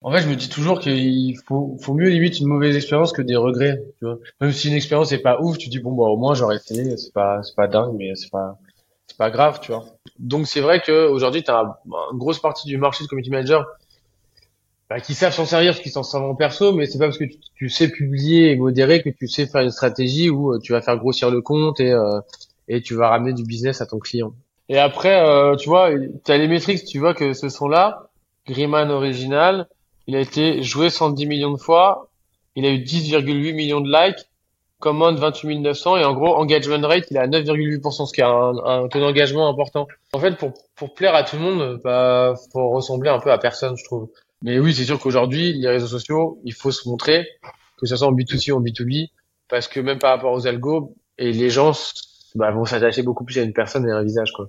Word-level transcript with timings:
En 0.00 0.12
fait, 0.12 0.20
je 0.22 0.28
me 0.28 0.36
dis 0.36 0.48
toujours 0.48 0.78
qu'il 0.78 1.36
faut, 1.46 1.76
faut 1.80 1.94
mieux 1.94 2.08
limite 2.08 2.38
une 2.38 2.46
mauvaise 2.46 2.76
expérience 2.76 3.12
que 3.12 3.22
des 3.22 3.34
regrets, 3.34 3.82
tu 3.98 4.04
vois. 4.04 4.18
Même 4.40 4.52
si 4.52 4.68
une 4.68 4.74
expérience 4.74 5.10
est 5.10 5.18
pas 5.18 5.40
ouf, 5.40 5.58
tu 5.58 5.68
dis 5.68 5.80
bon 5.80 5.92
bah 5.92 6.04
au 6.04 6.16
moins 6.16 6.34
j'aurais 6.34 6.56
essayé, 6.56 6.96
c'est 6.96 7.12
pas 7.12 7.42
c'est 7.42 7.56
pas 7.56 7.66
dingue 7.66 7.96
mais 7.98 8.14
c'est 8.14 8.30
pas 8.30 8.58
c'est 9.08 9.16
pas 9.16 9.30
grave, 9.30 9.58
tu 9.60 9.72
vois. 9.72 9.84
Donc 10.20 10.46
c'est 10.46 10.60
vrai 10.60 10.80
que 10.80 11.08
aujourd'hui 11.08 11.42
tu 11.42 11.50
as 11.50 11.64
une 12.12 12.18
grosse 12.18 12.38
partie 12.38 12.68
du 12.68 12.78
marché 12.78 13.02
de 13.02 13.08
community 13.08 13.30
manager 13.30 13.66
bah, 14.88 15.00
qui 15.00 15.14
savent 15.14 15.34
s'en 15.34 15.46
servir 15.46 15.72
parce 15.72 15.82
qu'ils 15.82 15.92
s'en 15.92 16.04
servent 16.04 16.24
en 16.24 16.34
perso, 16.36 16.72
mais 16.72 16.86
c'est 16.86 16.98
pas 16.98 17.06
parce 17.06 17.18
que 17.18 17.24
tu, 17.56 17.68
sais 17.68 17.90
publier 17.90 18.52
et 18.52 18.56
modérer 18.56 19.02
que 19.02 19.10
tu 19.10 19.26
sais 19.26 19.46
faire 19.46 19.62
une 19.62 19.70
stratégie 19.70 20.30
où 20.30 20.54
euh, 20.54 20.60
tu 20.60 20.72
vas 20.72 20.80
faire 20.80 20.96
grossir 20.96 21.30
le 21.30 21.42
compte 21.42 21.80
et 21.80 21.92
euh, 21.92 22.20
et 22.68 22.82
tu 22.82 22.94
vas 22.94 23.08
ramener 23.08 23.32
du 23.32 23.42
business 23.42 23.80
à 23.80 23.86
ton 23.86 23.98
client. 23.98 24.32
Et 24.68 24.78
après, 24.78 25.26
euh, 25.26 25.56
tu 25.56 25.68
vois, 25.68 25.90
tu 26.24 26.30
as 26.30 26.38
les 26.38 26.46
métriques, 26.46 26.84
tu 26.84 26.98
vois 26.98 27.14
que 27.14 27.32
ce 27.32 27.48
sont 27.48 27.68
là. 27.68 28.10
Griman 28.46 28.90
original, 28.90 29.66
il 30.08 30.16
a 30.16 30.20
été 30.20 30.62
joué 30.64 30.90
110 30.90 31.26
millions 31.26 31.52
de 31.52 31.58
fois, 31.58 32.08
il 32.56 32.66
a 32.66 32.70
eu 32.70 32.78
10,8 32.78 33.54
millions 33.54 33.80
de 33.80 33.92
likes, 33.92 34.26
Command 34.80 35.16
28 35.16 35.58
900 35.58 35.96
et 35.98 36.04
en 36.04 36.14
gros 36.14 36.34
engagement 36.36 36.80
rate 36.86 37.06
il 37.10 37.16
est 37.16 37.20
à 37.20 37.26
9,8%, 37.26 38.06
ce 38.06 38.12
qui 38.12 38.20
est 38.20 38.24
un, 38.24 38.54
un 38.64 38.88
taux 38.88 39.00
d'engagement 39.00 39.48
important. 39.48 39.86
En 40.12 40.18
fait, 40.18 40.36
pour 40.36 40.52
pour 40.76 40.94
plaire 40.94 41.14
à 41.14 41.24
tout 41.24 41.36
le 41.36 41.42
monde, 41.42 41.80
bah 41.82 42.34
faut 42.52 42.70
ressembler 42.70 43.10
un 43.10 43.18
peu 43.18 43.30
à 43.30 43.38
personne, 43.38 43.76
je 43.76 43.84
trouve. 43.84 44.08
Mais 44.42 44.58
oui, 44.58 44.72
c'est 44.72 44.84
sûr 44.84 44.98
qu'aujourd'hui, 44.98 45.52
les 45.52 45.68
réseaux 45.68 45.88
sociaux, 45.88 46.40
il 46.44 46.54
faut 46.54 46.70
se 46.70 46.88
montrer, 46.88 47.26
que 47.76 47.86
ce 47.86 47.96
soit 47.96 48.06
en 48.06 48.12
B2C 48.12 48.52
ou 48.52 48.58
en 48.58 48.62
B2B, 48.62 49.08
parce 49.48 49.66
que 49.66 49.80
même 49.80 49.98
par 49.98 50.10
rapport 50.10 50.32
aux 50.32 50.46
algos, 50.46 50.94
et 51.18 51.32
les 51.32 51.50
gens 51.50 51.72
bah, 52.36 52.52
vont 52.52 52.64
s'attacher 52.64 53.02
beaucoup 53.02 53.24
plus 53.24 53.38
à 53.38 53.42
une 53.42 53.52
personne 53.52 53.86
et 53.86 53.90
à 53.90 53.96
un 53.96 54.04
visage. 54.04 54.32
Quoi. 54.32 54.48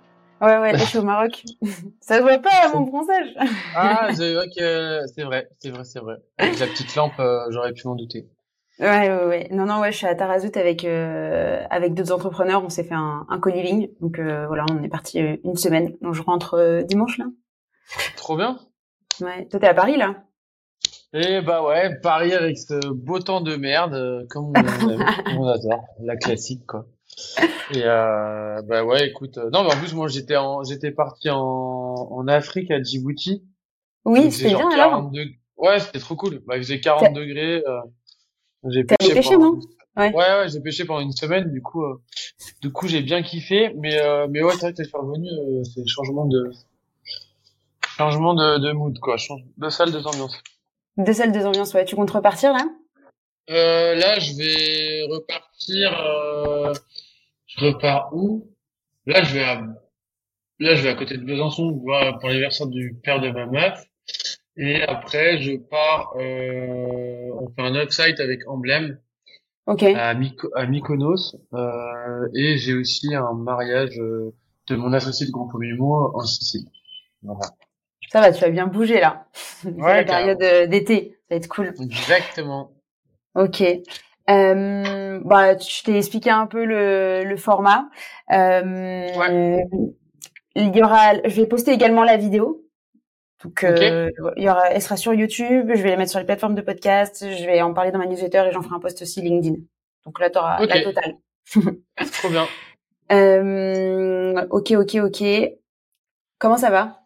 Ouais, 0.41 0.57
ouais, 0.57 0.77
je 0.77 0.83
suis 0.83 0.97
au 0.97 1.03
Maroc. 1.03 1.43
Ça 2.01 2.17
se 2.17 2.21
voit 2.21 2.39
pas 2.39 2.49
à 2.49 2.73
mon 2.73 2.81
bronzage. 2.81 3.29
ah, 3.75 4.09
c'est 4.13 4.33
vrai 4.33 4.47
que 4.49 5.01
c'est 5.13 5.23
vrai, 5.23 5.47
c'est 5.59 5.69
vrai, 5.69 5.83
c'est 5.83 5.99
vrai. 5.99 6.15
Avec 6.37 6.59
la 6.59 6.67
petite 6.67 6.95
lampe, 6.95 7.19
euh, 7.19 7.45
j'aurais 7.49 7.73
pu 7.73 7.87
m'en 7.87 7.95
douter. 7.95 8.27
Ouais, 8.79 9.09
ouais, 9.09 9.25
ouais. 9.25 9.47
Non, 9.51 9.65
non, 9.65 9.79
ouais, 9.79 9.91
je 9.91 9.97
suis 9.97 10.07
à 10.07 10.15
Tarazout 10.15 10.57
avec 10.57 10.83
euh, 10.83 11.63
avec 11.69 11.93
d'autres 11.93 12.11
entrepreneurs. 12.11 12.63
On 12.63 12.69
s'est 12.69 12.83
fait 12.83 12.95
un, 12.95 13.25
un 13.29 13.39
co-living, 13.39 13.89
donc 14.01 14.17
euh, 14.17 14.47
voilà, 14.47 14.65
on 14.71 14.81
est 14.81 14.89
parti 14.89 15.19
une 15.19 15.55
semaine. 15.55 15.95
Donc 16.01 16.15
je 16.15 16.23
rentre 16.23 16.81
dimanche 16.87 17.19
là. 17.19 17.25
Trop 18.15 18.35
bien. 18.35 18.57
Ouais. 19.21 19.45
Toi, 19.45 19.59
t'es 19.59 19.67
à 19.67 19.73
Paris, 19.73 19.97
là? 19.97 20.15
Eh 21.13 21.41
bah 21.41 21.61
ouais, 21.61 21.99
Paris 22.01 22.33
avec 22.33 22.57
ce 22.57 22.87
beau 22.87 23.19
temps 23.19 23.41
de 23.41 23.57
merde, 23.57 23.93
euh, 23.93 24.25
comme 24.29 24.53
on, 24.55 25.45
adore, 25.47 25.83
la 25.99 26.15
classique, 26.15 26.65
quoi. 26.65 26.85
Et 27.73 27.83
euh, 27.83 28.61
bah 28.63 28.83
ouais, 28.83 29.07
écoute, 29.07 29.37
euh, 29.37 29.49
non 29.51 29.63
mais 29.63 29.73
en 29.73 29.77
plus 29.77 29.93
moi 29.93 30.07
j'étais 30.07 30.35
en 30.35 30.63
j'étais 30.63 30.91
parti 30.91 31.29
en 31.29 31.39
en 31.39 32.27
Afrique 32.27 32.71
à 32.71 32.81
Djibouti. 32.81 33.43
Oui, 34.05 34.31
c'était 34.31 34.55
bien 34.55 34.69
alors. 34.71 35.11
Ouais, 35.57 35.79
c'était 35.79 35.99
trop 35.99 36.15
cool. 36.15 36.41
Bah 36.47 36.57
il 36.57 36.63
faisait 36.63 36.79
40 36.79 37.13
degrés. 37.13 37.63
Euh, 37.67 37.81
j'ai 38.69 38.83
pêché, 38.83 39.13
pêché 39.13 39.37
non? 39.37 39.59
Ouais. 39.97 40.13
ouais, 40.13 40.39
ouais, 40.39 40.49
j'ai 40.49 40.61
pêché 40.61 40.85
pendant 40.85 41.01
une 41.01 41.11
semaine. 41.11 41.51
Du 41.51 41.61
coup, 41.61 41.83
du 42.61 42.71
coup 42.71 42.87
j'ai 42.87 43.01
bien 43.01 43.21
kiffé. 43.21 43.73
Mais 43.77 43.99
mais 44.29 44.41
ouais, 44.43 44.53
c'est 44.53 44.61
vrai 44.61 44.73
que 44.73 44.81
t'es 44.81 44.89
revenu, 44.97 45.29
c'est 45.65 45.85
changement 45.87 46.25
de 46.25 46.51
Changement 47.97 48.33
de, 48.33 48.57
de 48.57 48.71
mood, 48.71 48.97
quoi. 48.99 49.17
Change 49.17 49.41
de 49.57 49.69
salle, 49.69 49.91
deux 49.91 50.07
ambiances. 50.07 50.35
Deux 50.97 51.13
salles, 51.13 51.31
deux 51.31 51.45
ambiances, 51.45 51.73
ouais. 51.73 51.85
Tu 51.85 51.95
comptes 51.95 52.09
repartir, 52.09 52.53
là? 52.53 52.65
Euh, 53.49 53.95
Là, 53.95 54.17
je 54.19 54.33
vais 54.33 55.03
repartir... 55.13 55.99
Euh... 55.99 56.73
Je 57.57 57.65
repars 57.65 58.09
où? 58.13 58.49
Là, 59.05 59.23
je 59.23 59.33
vais 59.33 59.43
à... 59.43 59.61
Là, 60.59 60.75
je 60.75 60.83
vais 60.83 60.89
à 60.89 60.95
côté 60.95 61.17
de 61.17 61.23
Besançon 61.23 61.73
pour 61.73 62.29
l'anniversaire 62.29 62.67
du 62.67 62.95
père 63.03 63.19
de 63.19 63.29
ma 63.31 63.45
meuf. 63.45 63.83
Et 64.57 64.81
après, 64.83 65.41
je 65.41 65.57
pars... 65.57 66.13
Euh... 66.17 67.31
On 67.39 67.47
fait 67.49 67.61
un 67.61 67.75
upside 67.75 68.19
avec 68.19 68.47
Emblème. 68.47 68.99
Ok. 69.65 69.83
À, 69.83 70.09
à 70.09 70.65
Mykonos. 70.65 71.35
Euh... 71.53 72.27
Et 72.35 72.57
j'ai 72.57 72.73
aussi 72.73 73.13
un 73.15 73.33
mariage 73.33 73.97
euh, 73.99 74.33
de 74.67 74.75
mon 74.75 74.93
associé 74.93 75.25
de 75.25 75.31
Grand 75.31 75.49
Mimo 75.57 76.11
en 76.15 76.21
Sicile. 76.21 76.67
Voilà. 77.23 77.49
Ça 78.11 78.19
va, 78.19 78.31
tu 78.31 78.41
vas 78.41 78.49
bien 78.49 78.67
bouger 78.67 78.99
là. 78.99 79.25
C'est 79.33 79.71
la 79.77 80.03
période 80.03 80.41
euh, 80.41 80.67
d'été, 80.67 81.17
ça 81.29 81.35
va 81.35 81.35
être 81.37 81.47
cool. 81.47 81.73
Exactement. 81.79 82.71
Ok. 83.35 83.63
Euh, 84.31 85.19
bah, 85.23 85.57
je 85.57 85.83
t'ai 85.83 85.97
expliqué 85.97 86.29
un 86.29 86.47
peu 86.47 86.65
le, 86.65 87.23
le 87.23 87.37
format. 87.37 87.89
Euh, 88.31 89.07
ouais. 89.15 89.65
Il 90.55 90.75
y 90.75 90.83
aura, 90.83 91.13
je 91.23 91.35
vais 91.41 91.47
poster 91.47 91.71
également 91.71 92.03
la 92.03 92.17
vidéo. 92.17 92.65
Donc, 93.43 93.63
euh, 93.63 94.09
il 94.37 94.43
y 94.43 94.49
aura, 94.49 94.69
elle 94.69 94.81
sera 94.81 94.97
sur 94.97 95.13
YouTube. 95.13 95.71
Je 95.73 95.81
vais 95.81 95.89
la 95.89 95.97
mettre 95.97 96.11
sur 96.11 96.19
les 96.19 96.25
plateformes 96.25 96.55
de 96.55 96.61
podcast. 96.61 97.25
Je 97.27 97.45
vais 97.45 97.61
en 97.61 97.73
parler 97.73 97.91
dans 97.91 97.99
ma 97.99 98.05
newsletter 98.05 98.45
et 98.47 98.51
j'en 98.51 98.61
ferai 98.61 98.75
un 98.75 98.79
post 98.79 99.01
aussi 99.01 99.21
LinkedIn. 99.21 99.55
Donc 100.05 100.19
là, 100.19 100.29
tu 100.29 100.37
auras 100.37 100.63
la 100.65 100.81
totale. 100.81 101.15
Trop 102.13 102.29
bien. 102.29 102.45
Euh, 103.11 104.45
ok, 104.49 104.71
ok, 104.71 104.95
ok. 105.03 105.23
Comment 106.37 106.57
ça 106.57 106.69
va? 106.69 107.01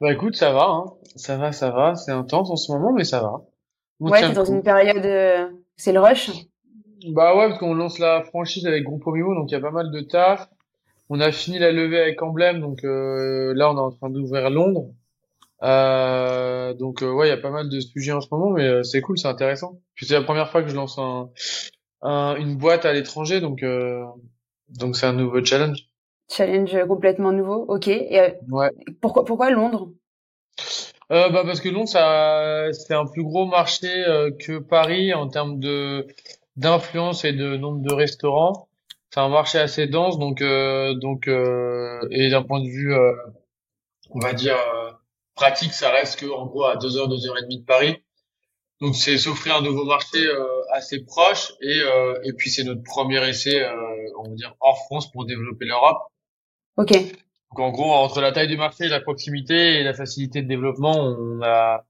Bah 0.00 0.12
écoute, 0.12 0.36
ça 0.36 0.52
va, 0.52 0.66
hein. 0.68 0.84
Ça 1.16 1.36
va, 1.36 1.52
ça 1.52 1.70
va. 1.70 1.94
C'est 1.94 2.12
intense 2.12 2.50
en 2.50 2.56
ce 2.56 2.70
moment, 2.72 2.92
mais 2.92 3.04
ça 3.04 3.20
va. 3.20 3.42
ouais, 4.00 4.20
t'es 4.20 4.32
dans 4.32 4.44
une 4.44 4.62
période, 4.62 5.04
euh, 5.04 5.48
c'est 5.78 5.92
le 5.92 6.00
rush? 6.00 6.30
Bah 7.06 7.34
ouais, 7.34 7.48
parce 7.48 7.58
qu'on 7.58 7.74
lance 7.74 7.98
la 7.98 8.22
franchise 8.24 8.66
avec 8.66 8.84
Groupe 8.84 9.06
Mimo, 9.06 9.34
donc 9.34 9.50
il 9.50 9.54
y 9.54 9.56
a 9.56 9.60
pas 9.60 9.70
mal 9.70 9.90
de 9.90 10.00
taf. 10.02 10.50
On 11.08 11.20
a 11.20 11.32
fini 11.32 11.58
la 11.58 11.72
levée 11.72 11.98
avec 12.00 12.20
Emblème, 12.20 12.60
donc 12.60 12.84
euh, 12.84 13.54
là 13.54 13.72
on 13.72 13.76
est 13.78 13.80
en 13.80 13.90
train 13.90 14.10
d'ouvrir 14.10 14.50
Londres. 14.50 14.90
Euh, 15.62 16.74
donc 16.74 17.00
ouais, 17.00 17.28
il 17.28 17.30
y 17.30 17.32
a 17.32 17.38
pas 17.38 17.50
mal 17.50 17.70
de 17.70 17.80
sujets 17.80 18.12
en 18.12 18.20
ce 18.20 18.28
moment, 18.30 18.50
mais 18.50 18.84
c'est 18.84 19.00
cool, 19.00 19.16
c'est 19.16 19.28
intéressant. 19.28 19.80
Puis 19.94 20.04
c'est 20.04 20.14
la 20.14 20.22
première 20.22 20.50
fois 20.50 20.62
que 20.62 20.68
je 20.68 20.74
lance 20.74 20.98
un, 20.98 22.36
une 22.36 22.56
boîte 22.56 22.84
à 22.84 22.92
l'étranger, 22.92 23.40
donc 23.40 23.64
donc 24.68 24.96
c'est 24.96 25.06
un 25.06 25.14
nouveau 25.14 25.42
challenge. 25.42 25.78
Challenge 26.30 26.86
complètement 26.86 27.32
nouveau, 27.32 27.64
ok. 27.68 27.88
Et, 27.88 28.20
euh, 28.20 28.30
ouais. 28.50 28.70
Pourquoi, 29.00 29.24
pourquoi 29.24 29.50
Londres? 29.50 29.90
Euh, 31.10 31.30
bah 31.30 31.42
parce 31.44 31.60
que 31.60 31.68
Londres, 31.68 31.88
ça, 31.88 32.68
c'est 32.72 32.94
un 32.94 33.06
plus 33.06 33.22
gros 33.22 33.46
marché 33.46 33.88
euh, 33.88 34.30
que 34.30 34.58
Paris 34.58 35.14
en 35.14 35.28
termes 35.28 35.58
de 35.58 36.06
d'influence 36.56 37.24
et 37.24 37.32
de 37.32 37.56
nombre 37.56 37.80
de 37.82 37.94
restaurants. 37.94 38.68
C'est 39.10 39.20
un 39.20 39.28
marché 39.28 39.58
assez 39.58 39.86
dense, 39.86 40.18
donc 40.18 40.42
euh, 40.42 40.94
donc 40.94 41.28
et 41.28 42.30
d'un 42.30 42.42
point 42.42 42.60
de 42.60 42.68
vue, 42.68 42.94
on 44.10 44.18
va 44.18 44.34
dire 44.34 44.56
pratique, 45.34 45.72
ça 45.72 45.90
reste 45.90 46.20
que 46.20 46.26
en 46.26 46.46
gros 46.46 46.64
à 46.64 46.76
deux 46.76 46.96
heures, 46.98 47.08
deux 47.08 47.26
heures 47.26 47.38
et 47.38 47.42
demie 47.42 47.60
de 47.60 47.64
Paris. 47.64 47.96
Donc 48.80 48.94
c'est 48.94 49.16
s'offrir 49.16 49.56
un 49.56 49.62
nouveau 49.62 49.84
marché 49.84 50.18
assez 50.72 51.04
proche 51.04 51.52
et 51.62 51.80
et 52.24 52.32
puis 52.34 52.50
c'est 52.50 52.64
notre 52.64 52.82
premier 52.82 53.26
essai, 53.26 53.66
on 54.18 54.24
va 54.24 54.34
dire 54.34 54.54
hors 54.60 54.84
France 54.86 55.10
pour 55.10 55.24
développer 55.24 55.64
l'Europe. 55.64 55.98
Ok. 56.76 56.92
Donc 57.50 57.60
en 57.60 57.70
gros, 57.70 57.92
entre 57.92 58.20
la 58.20 58.32
taille 58.32 58.48
du 58.48 58.56
marché, 58.56 58.88
la 58.88 59.00
proximité 59.00 59.76
et 59.76 59.82
la 59.82 59.94
facilité 59.94 60.42
de 60.42 60.48
développement, 60.48 60.96
on 60.96 61.40
a 61.42 61.86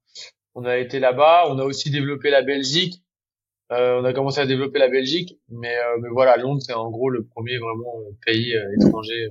on 0.55 0.65
a 0.65 0.79
été 0.79 0.99
là-bas. 1.01 1.45
On 1.49 1.59
a 1.59 1.65
aussi 1.65 1.91
développé 1.91 2.31
la 2.31 2.43
Belgique. 2.43 3.03
Euh, 3.71 4.01
on 4.01 4.05
a 4.05 4.15
commencé 4.15 4.41
à 4.41 4.47
développer 4.47 4.79
la 4.79 4.89
Belgique, 4.89 5.39
mais 5.51 5.77
euh, 5.77 5.99
mais 6.01 6.09
voilà, 6.11 6.39
Londres 6.39 6.63
c'est 6.65 6.73
en 6.73 6.91
gros 6.91 7.11
le 7.11 7.27
premier 7.27 7.59
vraiment 7.59 8.01
euh, 8.01 8.17
pays 8.25 8.55
euh, 8.55 8.65
étranger 8.81 9.29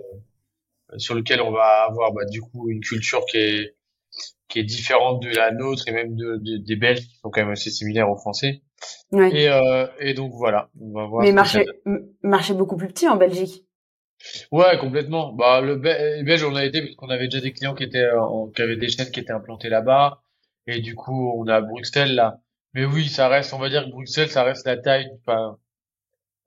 sur 0.97 1.15
lequel 1.15 1.41
on 1.41 1.51
va 1.51 1.85
avoir 1.89 2.13
bah, 2.13 2.23
du 2.25 2.41
coup 2.41 2.69
une 2.69 2.81
culture 2.81 3.25
qui 3.25 3.37
est 3.37 3.75
qui 4.47 4.59
est 4.59 4.63
différente 4.63 5.23
de 5.23 5.29
la 5.29 5.51
nôtre 5.51 5.87
et 5.87 5.91
même 5.91 6.15
de, 6.15 6.39
des 6.63 6.75
Belges 6.75 6.99
qui 6.99 7.15
sont 7.17 7.31
quand 7.31 7.41
même 7.41 7.51
assez 7.51 7.71
similaires 7.71 8.11
aux 8.11 8.15
Français. 8.15 8.61
Ouais. 9.11 9.31
Et, 9.33 9.49
et 9.99 10.13
donc 10.13 10.33
voilà, 10.33 10.69
on 10.79 10.93
va 10.93 11.07
voir. 11.07 11.23
Mais 11.23 11.31
marché 11.31 11.65
marché 12.21 12.53
beaucoup 12.53 12.77
plus 12.77 12.87
petit 12.87 13.07
en 13.07 13.17
Belgique. 13.17 13.66
Ouais, 14.51 14.77
complètement. 14.79 15.33
Bah, 15.33 15.61
le 15.61 15.75
Belge, 15.75 16.43
on 16.43 16.55
a 16.55 16.65
été 16.65 16.81
parce 16.81 16.95
qu'on 16.95 17.09
avait 17.09 17.27
déjà 17.27 17.41
des 17.41 17.53
clients 17.53 17.75
qui 17.75 17.83
étaient, 17.83 17.99
euh, 17.99 18.51
qui 18.55 18.61
avaient 18.61 18.75
des 18.77 18.89
chaînes 18.89 19.11
qui 19.11 19.19
étaient 19.19 19.31
implantées 19.33 19.69
là-bas. 19.69 20.21
Et 20.67 20.81
du 20.81 20.95
coup, 20.95 21.33
on 21.37 21.47
a 21.47 21.61
Bruxelles 21.61 22.15
là. 22.15 22.39
Mais 22.73 22.85
oui, 22.85 23.07
ça 23.07 23.27
reste, 23.29 23.53
on 23.53 23.59
va 23.59 23.69
dire 23.69 23.85
que 23.85 23.89
Bruxelles, 23.91 24.29
ça 24.29 24.43
reste 24.43 24.65
la 24.67 24.77
taille, 24.77 25.09
enfin, 25.25 25.57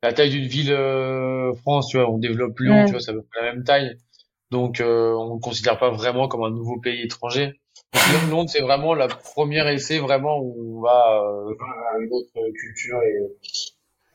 la 0.03 0.13
taille 0.13 0.31
d'une 0.31 0.47
ville 0.47 0.73
euh, 0.73 1.55
France, 1.55 1.89
tu 1.89 1.99
vois. 1.99 2.11
On 2.11 2.19
développe 2.19 2.59
Lyon, 2.61 2.85
tu 2.85 2.93
vois, 2.93 3.01
ça 3.01 3.13
veut 3.13 3.27
la 3.41 3.53
même 3.53 3.65
taille. 3.65 3.97
Donc, 4.51 4.81
euh, 4.81 5.13
on 5.15 5.37
ne 5.37 5.41
considère 5.41 5.79
pas 5.79 5.91
vraiment 5.91 6.29
comme 6.29 6.43
un 6.45 6.51
nouveau 6.51 6.79
pays 6.81 7.03
étranger. 7.03 7.61
Londres, 8.31 8.51
c'est 8.51 8.61
vraiment 8.63 8.95
la 8.95 9.09
première 9.09 9.69
essai 9.69 9.99
vraiment 9.99 10.39
où 10.41 10.79
on 10.79 10.83
va 10.83 11.23
euh, 11.23 11.55
une 12.01 12.13
autre 12.13 12.33
culture 12.59 13.01
et, 13.03 13.19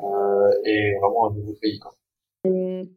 euh, 0.02 0.52
et 0.66 0.94
vraiment 1.00 1.31
un 1.31 1.34
nouveau 1.34 1.54
pays. 1.62 1.80
Quoi. 1.80 1.94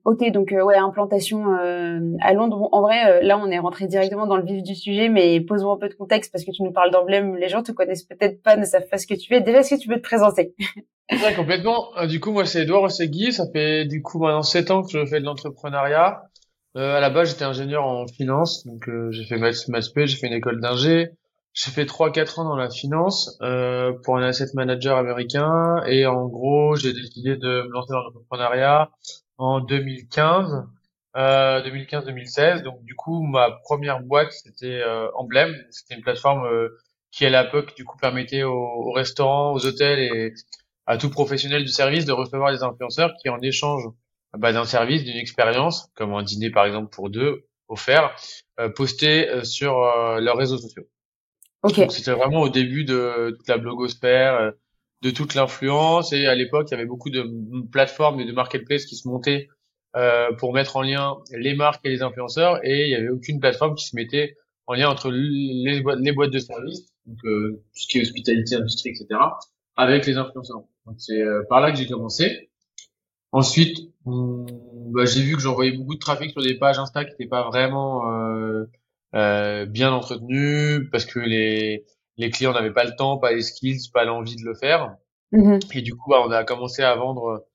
Ok, 0.05 0.31
donc 0.33 0.53
euh, 0.53 0.63
ouais, 0.63 0.77
implantation 0.77 1.55
euh, 1.55 2.01
à 2.21 2.33
Londres. 2.33 2.69
en 2.73 2.83
vrai, 2.83 3.07
euh, 3.07 3.23
là, 3.23 3.39
on 3.39 3.51
est 3.51 3.59
rentré 3.59 3.87
directement 3.87 4.27
dans 4.27 4.37
le 4.37 4.45
vif 4.45 4.63
du 4.63 4.75
sujet, 4.75 5.09
mais 5.09 5.41
posons 5.41 5.73
un 5.73 5.79
peu 5.79 5.89
de 5.89 5.95
contexte 5.95 6.33
parce 6.33 6.45
que 6.45 6.51
tu 6.51 6.63
nous 6.63 6.73
parles 6.73 6.91
d'emblème. 6.91 7.37
Les 7.37 7.49
gens 7.49 7.63
te 7.63 7.73
connaissent 7.73 8.05
peut-être 8.05 8.43
pas, 8.43 8.57
ne 8.57 8.65
savent 8.65 8.89
pas 8.89 8.99
ce 8.99 9.07
que 9.07 9.15
tu 9.15 9.29
fais. 9.29 9.41
Déjà, 9.41 9.59
est-ce 9.61 9.75
que 9.75 9.81
tu 9.81 9.89
peux 9.89 9.97
te 9.97 10.03
présenter? 10.03 10.55
Ouais, 11.11 11.33
complètement. 11.35 11.89
du 12.07 12.21
coup, 12.21 12.33
moi, 12.33 12.45
c'est 12.45 12.65
Edouard 12.65 12.83
Ossegui. 12.83 13.33
Ça 13.33 13.47
fait 13.51 13.87
du 13.87 14.03
coup 14.03 14.19
maintenant 14.19 14.43
sept 14.43 14.71
ans 14.71 14.83
que 14.83 14.91
je 14.91 15.07
fais 15.07 15.21
de 15.21 15.25
l'entrepreneuriat. 15.25 16.21
à 16.75 17.01
la 17.01 17.09
base, 17.09 17.31
j'étais 17.31 17.47
ingénieur 17.47 17.87
en 17.87 18.07
finance, 18.07 18.67
donc 18.67 18.91
j'ai 19.09 19.25
fait 19.25 19.39
maths, 19.39 19.57
j'ai 20.05 20.17
fait 20.19 20.27
une 20.27 20.35
école 20.35 20.61
d'ingé. 20.61 21.13
J'ai 21.55 21.71
fait 21.71 21.87
trois 21.87 22.13
quatre 22.13 22.41
ans 22.41 22.45
dans 22.45 22.57
la 22.57 22.69
finance 22.69 23.39
pour 24.05 24.19
un 24.19 24.23
asset 24.23 24.49
manager 24.53 24.99
américain 24.99 25.83
et 25.87 26.05
en 26.05 26.27
gros, 26.27 26.77
j'ai 26.77 26.93
décidé 26.93 27.37
de 27.37 27.63
me 27.63 27.73
lancer 27.73 27.95
dans 27.95 28.03
l'entrepreneuriat 28.03 28.91
en 29.39 29.61
2015, 29.61 30.67
euh, 31.17 31.63
2015-2016. 31.63 32.63
Donc 32.63 32.83
du 32.85 32.95
coup, 32.95 33.23
ma 33.23 33.51
première 33.65 34.01
boîte 34.01 34.33
c'était 34.33 34.81
euh, 34.83 35.09
Emblem. 35.15 35.57
C'était 35.71 35.95
une 35.95 36.03
plateforme 36.03 36.45
euh, 36.47 36.69
qui 37.11 37.25
à 37.27 37.31
l'époque 37.31 37.75
du 37.77 37.85
coup 37.85 37.97
permettait 37.97 38.43
aux, 38.43 38.93
restaurants, 38.93 39.53
aux 39.53 39.65
hôtels 39.67 40.01
et 40.01 40.35
à 40.87 40.99
tout 40.99 41.11
professionnel 41.11 41.65
du 41.65 41.71
service 41.71 42.05
de 42.05 42.13
recevoir 42.13 42.53
des 42.53 42.63
influenceurs 42.63 43.13
qui 43.23 43.29
en 43.29 43.41
échange 43.41 43.85
bah, 44.37 44.53
d'un 44.53 44.65
service, 44.65 45.05
d'une 45.05 45.17
expérience, 45.17 45.89
comme 45.95 46.15
un 46.15 46.23
dîner 46.23 46.51
par 46.51 46.67
exemple 46.67 46.91
pour 46.91 47.09
deux 47.11 47.49
offert, 47.69 48.15
euh, 48.61 48.69
posté 48.69 49.29
euh, 49.29 49.45
sur 49.45 49.79
euh, 49.79 50.21
leurs 50.21 50.37
réseaux 50.37 50.59
sociaux. 50.59 50.85
Okay. 51.63 51.83
Donc 51.83 51.93
c'était 51.93 52.13
vraiment 52.13 52.41
au 52.41 52.49
début 52.49 52.85
de 52.85 53.35
toute 53.37 53.49
la 53.49 53.59
blogosphère 53.59 54.53
de 55.03 55.11
toute 55.11 55.35
l'influence. 55.35 56.13
Et 56.13 56.27
à 56.27 56.35
l'époque 56.35 56.69
il 56.71 56.73
y 56.73 56.75
avait 56.75 56.87
beaucoup 56.87 57.11
de 57.11 57.25
plateformes 57.71 58.21
et 58.21 58.25
de 58.25 58.33
marketplaces 58.33 58.85
qui 58.87 58.97
se 58.97 59.09
montaient 59.09 59.49
euh, 59.97 60.33
pour 60.39 60.53
mettre 60.53 60.77
en 60.77 60.83
lien 60.83 61.17
les 61.33 61.55
marques 61.55 61.85
et 61.85 61.91
les 61.91 62.03
influenceurs. 62.03 62.61
Et 62.65 62.85
il 62.85 62.91
y 62.91 62.95
avait 62.95 63.11
aucune 63.11 63.41
plateforme 63.41 63.75
qui 63.75 63.87
se 63.87 63.97
mettait 63.97 64.37
en 64.67 64.75
lien 64.75 64.89
entre 64.89 65.11
les, 65.11 65.81
boîtes, 65.81 65.99
les 66.01 66.13
boîtes 66.13 66.31
de 66.31 66.39
services 66.39 66.87
donc 67.07 67.19
euh, 67.25 67.63
tout 67.73 67.81
ce 67.81 67.89
qui 67.89 67.99
est 67.99 68.03
hospitalité 68.03 68.57
industrie 68.57 68.91
etc 68.91 69.19
avec 69.79 70.07
les 70.07 70.17
influenceurs. 70.19 70.65
Donc 70.85 70.97
c'est 70.99 71.23
euh, 71.23 71.45
par 71.49 71.61
là 71.61 71.71
que 71.71 71.79
j'ai 71.79 71.87
commencé. 71.87 72.51
Ensuite 73.33 73.79
bah, 74.05 75.05
j'ai 75.05 75.23
vu 75.23 75.37
que 75.37 75.41
j'envoyais 75.41 75.73
beaucoup 75.73 75.95
de 75.95 76.01
trafic 76.01 76.33
sur 76.33 76.43
des 76.43 76.59
pages 76.59 76.79
Insta 76.79 77.05
qui 77.05 77.13
n'étaient 77.13 77.29
pas 77.29 77.47
vraiment 77.47 78.11
euh, 78.11 78.65
euh, 79.15 79.67
bien 79.67 79.93
entretenues 79.93 80.89
parce 80.91 81.05
que 81.05 81.21
les 81.21 81.85
les 82.19 82.31
clients 82.31 82.53
n'avaient 82.53 82.73
pas 82.73 82.85
le 82.85 82.95
temps, 82.95 83.17
pas 83.19 83.33
les 83.33 83.43
skills, 83.43 83.91
pas 83.93 84.05
l'envie 84.05 84.37
de 84.37 84.45
le 84.45 84.55
faire. 84.55 84.97
Mm-hmm. 85.33 85.79
Et 85.79 85.83
du 85.83 85.95
coup, 85.95 86.11
bah, 86.11 86.23
on 86.27 86.31
a 86.31 86.45
commencé 86.45 86.83
à 86.83 86.95
vendre 86.95 87.47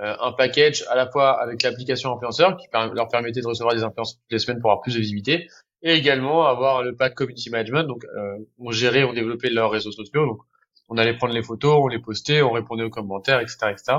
euh, 0.00 0.16
un 0.20 0.32
package 0.32 0.84
à 0.88 0.94
la 0.94 1.10
fois 1.10 1.40
avec 1.40 1.62
l'application 1.62 2.14
influenceur 2.14 2.56
qui 2.56 2.66
leur 2.72 3.08
permettait 3.08 3.40
de 3.40 3.46
recevoir 3.46 3.74
des 3.74 3.82
influenceurs 3.82 4.18
toutes 4.20 4.32
les 4.32 4.38
semaines 4.38 4.60
pour 4.60 4.70
avoir 4.70 4.82
plus 4.82 4.94
de 4.94 5.00
visibilité 5.00 5.48
et 5.82 5.94
également 5.94 6.46
avoir 6.46 6.82
le 6.82 6.94
pack 6.94 7.14
community 7.14 7.50
management. 7.50 7.84
Donc, 7.84 8.04
euh, 8.16 8.38
on 8.58 8.70
gérait, 8.70 9.04
on 9.04 9.12
développait 9.12 9.50
leurs 9.50 9.70
réseaux 9.70 9.92
sociaux. 9.92 10.26
Donc, 10.26 10.40
on 10.88 10.96
allait 10.96 11.14
prendre 11.14 11.34
les 11.34 11.42
photos, 11.42 11.80
on 11.82 11.88
les 11.88 11.98
postait, 11.98 12.42
on 12.42 12.52
répondait 12.52 12.84
aux 12.84 12.90
commentaires, 12.90 13.40
etc., 13.40 13.58
etc. 13.70 13.98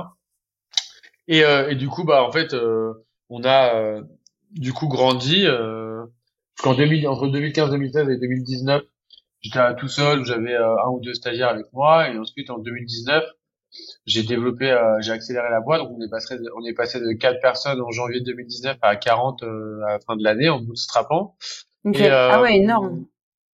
Et, 1.27 1.43
euh, 1.43 1.69
et 1.69 1.75
du 1.75 1.87
coup, 1.87 2.03
bah 2.03 2.23
en 2.23 2.31
fait, 2.31 2.53
euh, 2.53 2.93
on 3.29 3.43
a 3.43 3.75
euh, 3.75 4.01
du 4.51 4.73
coup 4.73 4.87
grandi. 4.87 5.45
Euh, 5.45 6.05
entre 6.63 7.27
2015, 7.27 7.71
2016 7.71 8.09
et 8.09 8.17
2019, 8.17 8.83
j'étais 9.43 9.75
tout 9.75 9.87
seul, 9.87 10.25
j'avais 10.25 10.53
euh, 10.53 10.75
un 10.85 10.89
ou 10.89 10.99
deux 10.99 11.13
stagiaires 11.13 11.49
avec 11.49 11.65
moi, 11.73 12.09
et 12.09 12.17
ensuite 12.17 12.49
en 12.49 12.57
2019, 12.57 13.23
j'ai 14.05 14.23
développé, 14.23 14.71
euh, 14.71 14.99
j'ai 15.01 15.11
accéléré 15.11 15.49
la 15.49 15.59
boîte, 15.59 15.81
donc 15.81 15.91
on 15.97 16.01
est 16.01 16.09
passé, 16.09 16.37
de, 16.37 16.49
on 16.55 16.63
est 16.63 16.73
passé 16.73 16.99
de 16.99 17.11
4 17.11 17.41
personnes 17.41 17.81
en 17.81 17.91
janvier 17.91 18.21
2019 18.21 18.77
à 18.81 18.95
40 18.95 19.43
euh, 19.43 19.81
à 19.87 19.93
la 19.93 19.99
fin 19.99 20.15
de 20.15 20.23
l'année 20.23 20.49
en 20.49 20.59
bootstrapant. 20.59 21.35
Okay. 21.85 22.07
ah 22.09 22.41
ouais, 22.41 22.57
énorme. 22.57 23.05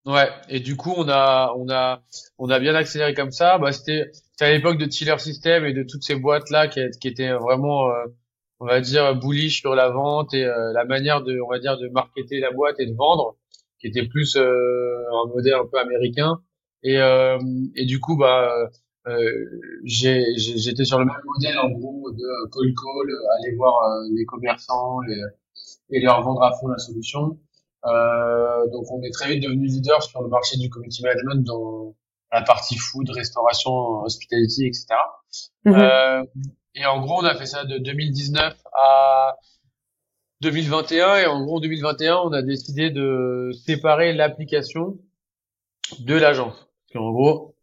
Ouais, 0.06 0.30
et 0.48 0.60
du 0.60 0.76
coup 0.76 0.94
on 0.96 1.08
a, 1.10 1.54
on 1.58 1.70
a, 1.70 2.02
on 2.38 2.50
a 2.50 2.60
bien 2.60 2.74
accéléré 2.76 3.14
comme 3.14 3.32
ça. 3.32 3.58
Bah 3.58 3.72
c'était, 3.72 4.10
c'était 4.14 4.46
à 4.46 4.52
l'époque 4.52 4.78
de 4.78 4.86
Tiller 4.86 5.18
System 5.18 5.66
et 5.66 5.74
de 5.74 5.84
toutes 5.84 6.04
ces 6.04 6.16
boîtes 6.16 6.50
là 6.50 6.68
qui, 6.68 6.82
qui 7.02 7.08
étaient 7.08 7.32
vraiment 7.34 7.90
on 8.60 8.66
va 8.66 8.82
dire 8.82 9.16
bullish 9.16 9.60
sur 9.60 9.76
la 9.76 9.90
vente 9.90 10.34
et 10.34 10.46
la 10.46 10.86
manière 10.86 11.22
de 11.22 11.40
on 11.42 11.50
va 11.50 11.60
dire 11.60 11.78
de 11.78 11.90
marketer 11.90 12.40
la 12.40 12.52
boîte 12.52 12.80
et 12.80 12.86
de 12.86 12.96
vendre 12.96 13.36
qui 13.80 13.88
était 13.88 14.08
plus 14.08 14.36
euh, 14.36 15.04
un 15.12 15.28
modèle 15.28 15.56
un 15.56 15.66
peu 15.66 15.80
américain. 15.80 16.42
Et, 16.84 16.98
euh, 16.98 17.38
et 17.76 17.86
du 17.86 18.00
coup, 18.00 18.18
bah, 18.18 18.70
euh, 19.08 19.46
j'étais 19.84 20.86
sur 20.86 21.00
le 21.00 21.06
même 21.06 21.22
modèle 21.26 21.58
en 21.60 21.70
gros 21.70 22.12
de 22.12 22.50
call 22.52 22.74
call, 22.74 23.16
aller 23.40 23.56
voir 23.56 23.74
les 24.12 24.26
commerçants 24.26 25.02
et, 25.10 25.98
et 25.98 26.02
leur 26.02 26.22
vendre 26.22 26.44
à 26.44 26.52
fond 26.58 26.68
la 26.68 26.78
solution. 26.78 27.38
Euh, 27.86 28.68
donc 28.72 28.92
on 28.92 29.02
est 29.04 29.12
très 29.12 29.30
vite 29.34 29.44
devenu 29.44 29.68
leader 29.68 30.04
sur 30.04 30.22
le 30.22 30.28
marché 30.28 30.58
du 30.58 30.70
community 30.70 31.02
management 31.02 31.46
dans 31.46 31.96
la 32.32 32.42
partie 32.42 32.78
food, 32.78 33.10
restauration, 33.10 34.04
hospitality, 34.04 34.68
etc. 34.68 34.88
Mm-hmm. 35.66 35.74
euh, 35.74 36.24
et 36.76 36.86
en 36.86 37.02
gros, 37.02 37.22
on 37.22 37.26
a 37.26 37.36
fait 37.36 37.46
ça 37.46 37.66
de 37.66 37.78
2019 37.78 38.56
à 38.74 39.38
2021 40.42 41.18
et 41.18 41.26
en 41.26 41.44
gros 41.44 41.60
2021 41.60 42.16
on 42.18 42.32
a 42.32 42.42
décidé 42.42 42.90
de 42.92 43.52
séparer 43.66 44.14
l'application 44.14 44.98
de 46.00 46.16
l'agence. 46.16 46.70
En 46.96 47.12
gros, 47.12 47.56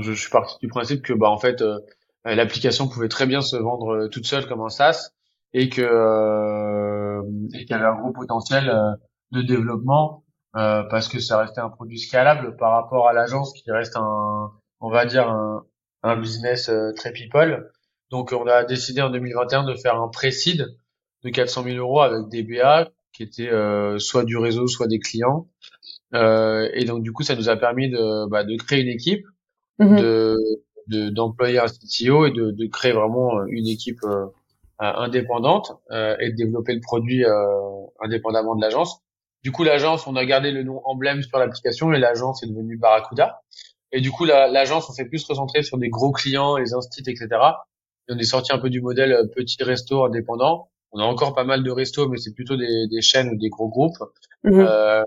je, 0.00 0.12
suis 0.12 0.30
parti 0.30 0.56
du 0.60 0.68
principe 0.68 1.02
que 1.02 1.12
bah 1.12 1.30
en 1.30 1.38
fait 1.38 1.62
euh, 1.62 1.78
l'application 2.24 2.88
pouvait 2.88 3.08
très 3.08 3.26
bien 3.26 3.40
se 3.40 3.56
vendre 3.56 3.94
euh, 3.94 4.08
toute 4.08 4.26
seule 4.26 4.46
comme 4.46 4.62
un 4.62 4.68
SaaS 4.68 5.10
et 5.52 5.68
que 5.68 5.82
euh, 5.82 7.22
et 7.54 7.58
qu'il 7.60 7.70
y 7.70 7.74
avait 7.74 7.84
un 7.84 7.94
gros 8.00 8.12
potentiel 8.12 8.68
euh, 8.68 8.94
de 9.30 9.42
développement 9.42 10.22
parce 10.52 11.08
que 11.08 11.18
ça 11.18 11.38
restait 11.38 11.60
un 11.60 11.68
produit 11.68 11.98
scalable 11.98 12.56
par 12.56 12.70
rapport 12.70 13.08
à 13.08 13.12
l'agence 13.12 13.52
qui 13.54 13.68
reste 13.72 13.96
un 13.96 14.52
on 14.78 14.88
va 14.88 15.04
dire 15.04 15.28
un, 15.28 15.66
un 16.04 16.16
business 16.16 16.70
très 16.94 17.12
people. 17.12 17.72
Donc 18.10 18.30
on 18.30 18.46
a 18.46 18.62
décidé 18.62 19.02
en 19.02 19.10
2021 19.10 19.64
de 19.64 19.74
faire 19.74 20.00
un 20.00 20.06
pré-seed 20.06 20.76
de 21.24 21.30
400 21.30 21.64
000 21.64 21.76
euros 21.76 22.02
avec 22.02 22.28
des 22.28 22.42
BA 22.42 22.90
qui 23.12 23.22
étaient 23.22 23.50
euh, 23.50 23.98
soit 23.98 24.24
du 24.24 24.36
réseau, 24.36 24.66
soit 24.66 24.86
des 24.86 24.98
clients. 24.98 25.48
Euh, 26.14 26.68
et 26.74 26.84
donc 26.84 27.02
du 27.02 27.12
coup, 27.12 27.22
ça 27.22 27.34
nous 27.34 27.48
a 27.48 27.56
permis 27.56 27.90
de, 27.90 28.28
bah, 28.28 28.44
de 28.44 28.56
créer 28.56 28.82
une 28.82 28.88
équipe, 28.88 29.24
mhm. 29.78 29.96
de 29.96 30.38
d'employer 30.86 31.58
un 31.58 31.64
CTO 31.64 32.26
et 32.26 32.30
de, 32.30 32.50
de, 32.50 32.66
créer 32.66 32.92
vraiment 32.92 33.42
une 33.46 33.66
équipe 33.66 34.04
euh, 34.04 34.26
indépendante 34.78 35.72
euh, 35.90 36.14
et 36.20 36.30
de 36.30 36.36
développer 36.36 36.74
le 36.74 36.82
produit 36.82 37.24
indépendamment 38.02 38.54
de 38.54 38.60
l'agence. 38.60 39.00
Du 39.42 39.50
coup, 39.50 39.64
l'agence, 39.64 40.06
on 40.06 40.14
a 40.14 40.26
gardé 40.26 40.50
le 40.50 40.62
nom 40.62 40.82
emblème 40.84 41.22
sur 41.22 41.38
l'application 41.38 41.90
et 41.94 41.98
l'agence 41.98 42.42
est 42.42 42.48
devenue 42.48 42.76
Barracuda. 42.76 43.40
Et 43.92 44.02
du 44.02 44.10
coup, 44.10 44.26
l'agence, 44.26 44.90
on 44.90 44.92
s'est 44.92 45.06
plus 45.06 45.24
recentré 45.24 45.62
sur 45.62 45.78
des 45.78 45.88
gros 45.88 46.12
clients, 46.12 46.58
les 46.58 46.74
instits, 46.74 47.08
etc. 47.08 47.28
Et 48.08 48.12
on 48.12 48.18
est 48.18 48.24
sorti 48.24 48.52
un 48.52 48.58
peu 48.58 48.68
du 48.68 48.82
modèle 48.82 49.30
petit 49.34 49.62
resto 49.62 50.04
indépendant 50.04 50.68
on 50.94 51.00
a 51.00 51.04
encore 51.04 51.34
pas 51.34 51.44
mal 51.44 51.62
de 51.62 51.70
restos, 51.70 52.08
mais 52.08 52.18
c'est 52.18 52.32
plutôt 52.32 52.56
des, 52.56 52.86
des, 52.88 53.02
chaînes 53.02 53.28
ou 53.30 53.36
des 53.36 53.48
gros 53.48 53.68
groupes. 53.68 53.98
Mhm. 54.44 54.60
Euh, 54.60 55.04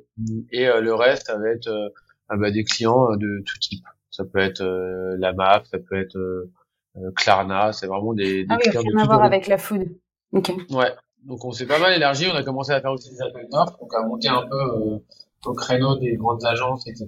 et 0.52 0.68
euh, 0.68 0.82
le 0.82 0.94
reste, 0.94 1.28
ça 1.28 1.38
va 1.38 1.50
être 1.50 1.68
euh, 1.68 1.90
ah 2.30 2.36
bah, 2.36 2.52
des 2.52 2.66
clients 2.66 3.16
de 3.16 3.42
tout 3.46 3.58
type. 3.60 3.86
Ça 4.12 4.26
peut 4.26 4.40
être 4.40 4.64
la 4.64 5.32
MAP, 5.32 5.66
ça 5.68 5.78
peut 5.78 5.96
être 5.96 6.18
Klarna, 7.16 7.72
c'est 7.72 7.86
vraiment 7.86 8.14
des, 8.14 8.44
des 8.44 8.48
ah 8.50 8.58
oui, 8.58 8.70
clients 8.70 8.82
rien 8.82 8.98
à 8.98 9.06
voir 9.06 9.24
avec 9.24 9.48
la 9.48 9.60
food. 9.60 9.88
Ok. 10.34 10.52
Ouais. 10.72 10.92
Donc 11.24 11.46
on 11.46 11.52
s'est 11.52 11.68
pas 11.68 11.78
mal 11.78 11.94
élargi. 11.94 12.26
On 12.32 12.36
a 12.36 12.44
commencé 12.44 12.72
à 12.72 12.82
faire 12.82 12.92
aussi 12.92 13.12
des 13.12 13.22
appels 13.22 13.48
d'offres, 13.52 13.78
donc 13.80 13.94
à 13.94 14.02
monter 14.08 14.30
un 14.30 14.48
peu 14.48 15.00
au 15.46 15.54
créneau 15.54 15.98
des 16.00 16.16
grandes 16.16 16.44
agences, 16.46 16.88
etc. 16.88 17.08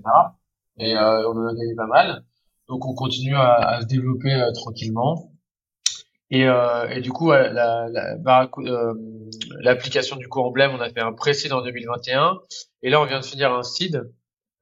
Et 0.78 0.96
on 0.96 1.32
en 1.32 1.48
a 1.48 1.54
gagné 1.56 1.74
pas 1.76 1.88
mal. 1.88 2.24
Donc 2.68 2.86
on 2.86 2.94
continue 2.94 3.36
à, 3.36 3.56
à 3.56 3.82
se 3.82 3.88
développer 3.88 4.40
tranquillement. 4.54 5.32
Et, 6.32 6.48
euh, 6.48 6.88
et 6.90 7.02
du 7.02 7.12
coup, 7.12 7.32
la, 7.32 7.88
euh, 7.88 8.94
l'application 9.62 10.16
du 10.16 10.28
coup 10.28 10.42
emblème, 10.42 10.72
on 10.74 10.80
a 10.80 10.90
fait 10.90 11.02
un 11.02 11.14
pré-seed 11.14 11.52
en 11.52 11.62
2021, 11.62 12.40
et 12.84 12.90
là 12.90 13.02
on 13.02 13.06
vient 13.06 13.20
de 13.20 13.26
finir 13.26 13.52
un 13.52 13.64
seed 13.64 13.96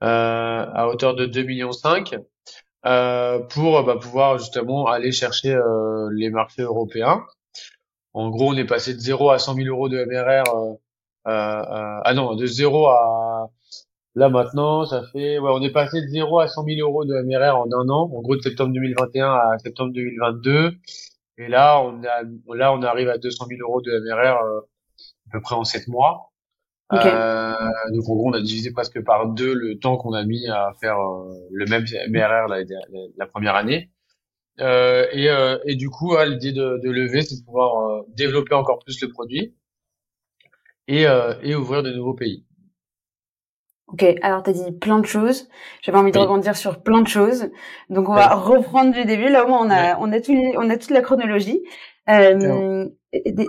euh, 0.03 0.65
à 0.74 0.88
hauteur 0.88 1.15
de 1.15 1.25
2 1.25 1.43
millions 1.43 1.71
5 1.71 2.15
euh, 2.86 3.39
pour 3.39 3.83
bah, 3.83 3.97
pouvoir 4.00 4.38
justement 4.38 4.86
aller 4.88 5.12
chercher 5.12 5.53
euh, 5.53 6.09
les 6.13 6.29
marchés 6.29 6.62
européens. 6.62 7.25
En 8.13 8.29
gros, 8.29 8.51
on 8.51 8.57
est 8.57 8.65
passé 8.65 8.93
de 8.93 9.00
0 9.00 9.31
à 9.31 9.39
100 9.39 9.55
000 9.55 9.67
euros 9.67 9.89
de 9.89 10.03
MRR. 10.05 10.55
Euh, 10.55 10.74
euh, 11.27 12.00
ah 12.03 12.13
non, 12.15 12.36
de 12.36 12.45
0 12.45 12.88
à 12.88 13.50
là 14.15 14.29
maintenant, 14.29 14.86
ça 14.86 15.03
fait 15.12 15.38
ouais, 15.39 15.51
on 15.53 15.62
est 15.62 15.71
passé 15.71 16.01
de 16.01 16.07
0 16.07 16.39
à 16.39 16.47
100 16.47 16.65
000 16.65 16.79
euros 16.79 17.05
de 17.05 17.13
MRR 17.21 17.57
en 17.57 17.67
un 17.71 17.89
an. 17.89 18.09
En 18.13 18.21
gros, 18.21 18.36
de 18.36 18.41
septembre 18.41 18.74
2021 18.74 19.27
à 19.33 19.57
septembre 19.59 19.93
2022. 19.93 20.71
Et 21.38 21.48
là, 21.48 21.82
on 21.82 22.01
a, 22.03 22.56
là, 22.56 22.74
on 22.74 22.82
arrive 22.82 23.10
à 23.10 23.17
200 23.17 23.46
000 23.48 23.62
euros 23.62 23.82
de 23.82 23.91
MRR 23.91 24.41
euh, 24.44 24.60
à 25.27 25.32
peu 25.34 25.41
près 25.41 25.56
en 25.56 25.63
7 25.63 25.88
mois. 25.88 26.32
Euh, 26.94 27.53
donc 27.91 28.08
en 28.10 28.15
gros, 28.15 28.29
on 28.29 28.34
a 28.34 28.39
divisé 28.41 28.72
presque 28.72 29.03
par 29.03 29.27
deux 29.27 29.53
le 29.53 29.77
temps 29.77 29.98
qu'on 29.98 30.13
a 30.13 30.24
mis 30.24 30.48
à 30.48 30.74
faire 30.79 30.98
euh, 31.00 31.34
le 31.51 31.65
même 31.65 31.84
MRR 32.10 32.48
la, 32.48 32.63
la, 33.17 33.27
première 33.27 33.56
année. 33.56 33.91
Euh, 34.62 35.06
et, 35.12 35.29
euh, 35.29 35.60
et, 35.65 35.75
du 35.75 35.89
coup, 35.89 36.17
l'idée 36.17 36.53
de, 36.53 36.79
de, 36.82 36.89
lever, 36.89 37.24
c'est 37.24 37.39
de 37.39 37.46
pouvoir 37.46 38.03
développer 38.15 38.56
encore 38.56 38.79
plus 38.79 39.00
le 39.01 39.10
produit 39.10 39.56
et, 40.88 41.03
et 41.44 41.56
ouvrir 41.56 41.84
de 41.84 41.91
nouveaux 41.91 42.13
pays. 42.13 42.46
Ok, 43.88 44.03
alors 44.22 44.44
tu 44.44 44.50
as 44.50 44.53
dit 44.53 44.72
plein 44.72 45.00
de 45.00 45.06
choses. 45.06 45.48
J'avais 45.82 45.98
envie 45.98 46.12
de 46.12 46.17
rebondir 46.17 46.58
sur 46.58 46.82
plein 46.82 47.01
de 47.01 47.08
choses. 47.08 47.50
Donc 47.89 48.10
on 48.10 48.13
va 48.13 48.36
reprendre 48.36 48.94
du 48.94 49.06
début. 49.06 49.29
Là 49.29 49.46
au 49.46 49.48
moins 49.48 49.65
on 49.65 49.70
a 49.70 49.98
on 50.00 50.12
a 50.12 50.20
tout, 50.20 50.34
on 50.58 50.70
a 50.70 50.77
toute 50.77 50.91
la 50.91 51.01
chronologie. 51.01 51.63
Euh, 52.10 52.86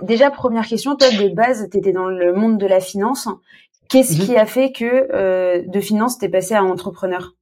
déjà 0.03 0.31
première 0.31 0.65
question, 0.65 0.95
toi 0.95 1.09
de 1.09 1.29
base 1.29 1.67
tu 1.71 1.77
étais 1.77 1.91
dans 1.91 2.07
le 2.07 2.33
monde 2.33 2.57
de 2.57 2.67
la 2.67 2.79
finance. 2.79 3.27
Qu'est-ce 3.89 4.19
mhm. 4.19 4.25
qui 4.25 4.37
a 4.37 4.45
fait 4.45 4.71
que 4.71 5.07
euh, 5.13 5.63
de 5.65 5.79
finance 5.81 6.19
t'es 6.19 6.29
passé 6.29 6.53
à 6.53 6.63
entrepreneur? 6.63 7.33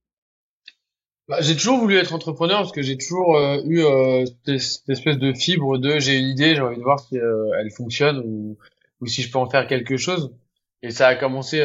Bah, 1.28 1.42
J'ai 1.42 1.56
toujours 1.56 1.78
voulu 1.78 1.98
être 1.98 2.14
entrepreneur 2.14 2.60
parce 2.60 2.72
que 2.72 2.82
j'ai 2.82 2.98
toujours 2.98 3.36
euh, 3.36 3.62
eu 3.66 3.84
euh, 3.84 4.26
cette, 4.46 4.90
espèce 4.90 5.18
de 5.18 5.34
fibre 5.34 5.78
de 5.78 6.00
j'ai 6.00 6.18
une 6.18 6.28
idée, 6.28 6.56
j'ai 6.56 6.62
envie 6.62 6.78
de 6.78 6.84
voir 6.84 7.00
si 7.02 7.20
euh, 7.20 7.52
elle 7.60 7.70
fonctionne 7.70 8.20
ou, 8.20 8.58
ou 9.02 9.08
si 9.08 9.22
je 9.22 9.32
peux 9.32 9.38
en 9.38 9.50
faire 9.50 9.68
quelque 9.68 9.98
chose. 9.98 10.34
Et 10.84 10.92
ça 10.92 11.08
a 11.08 11.16
commencé 11.16 11.60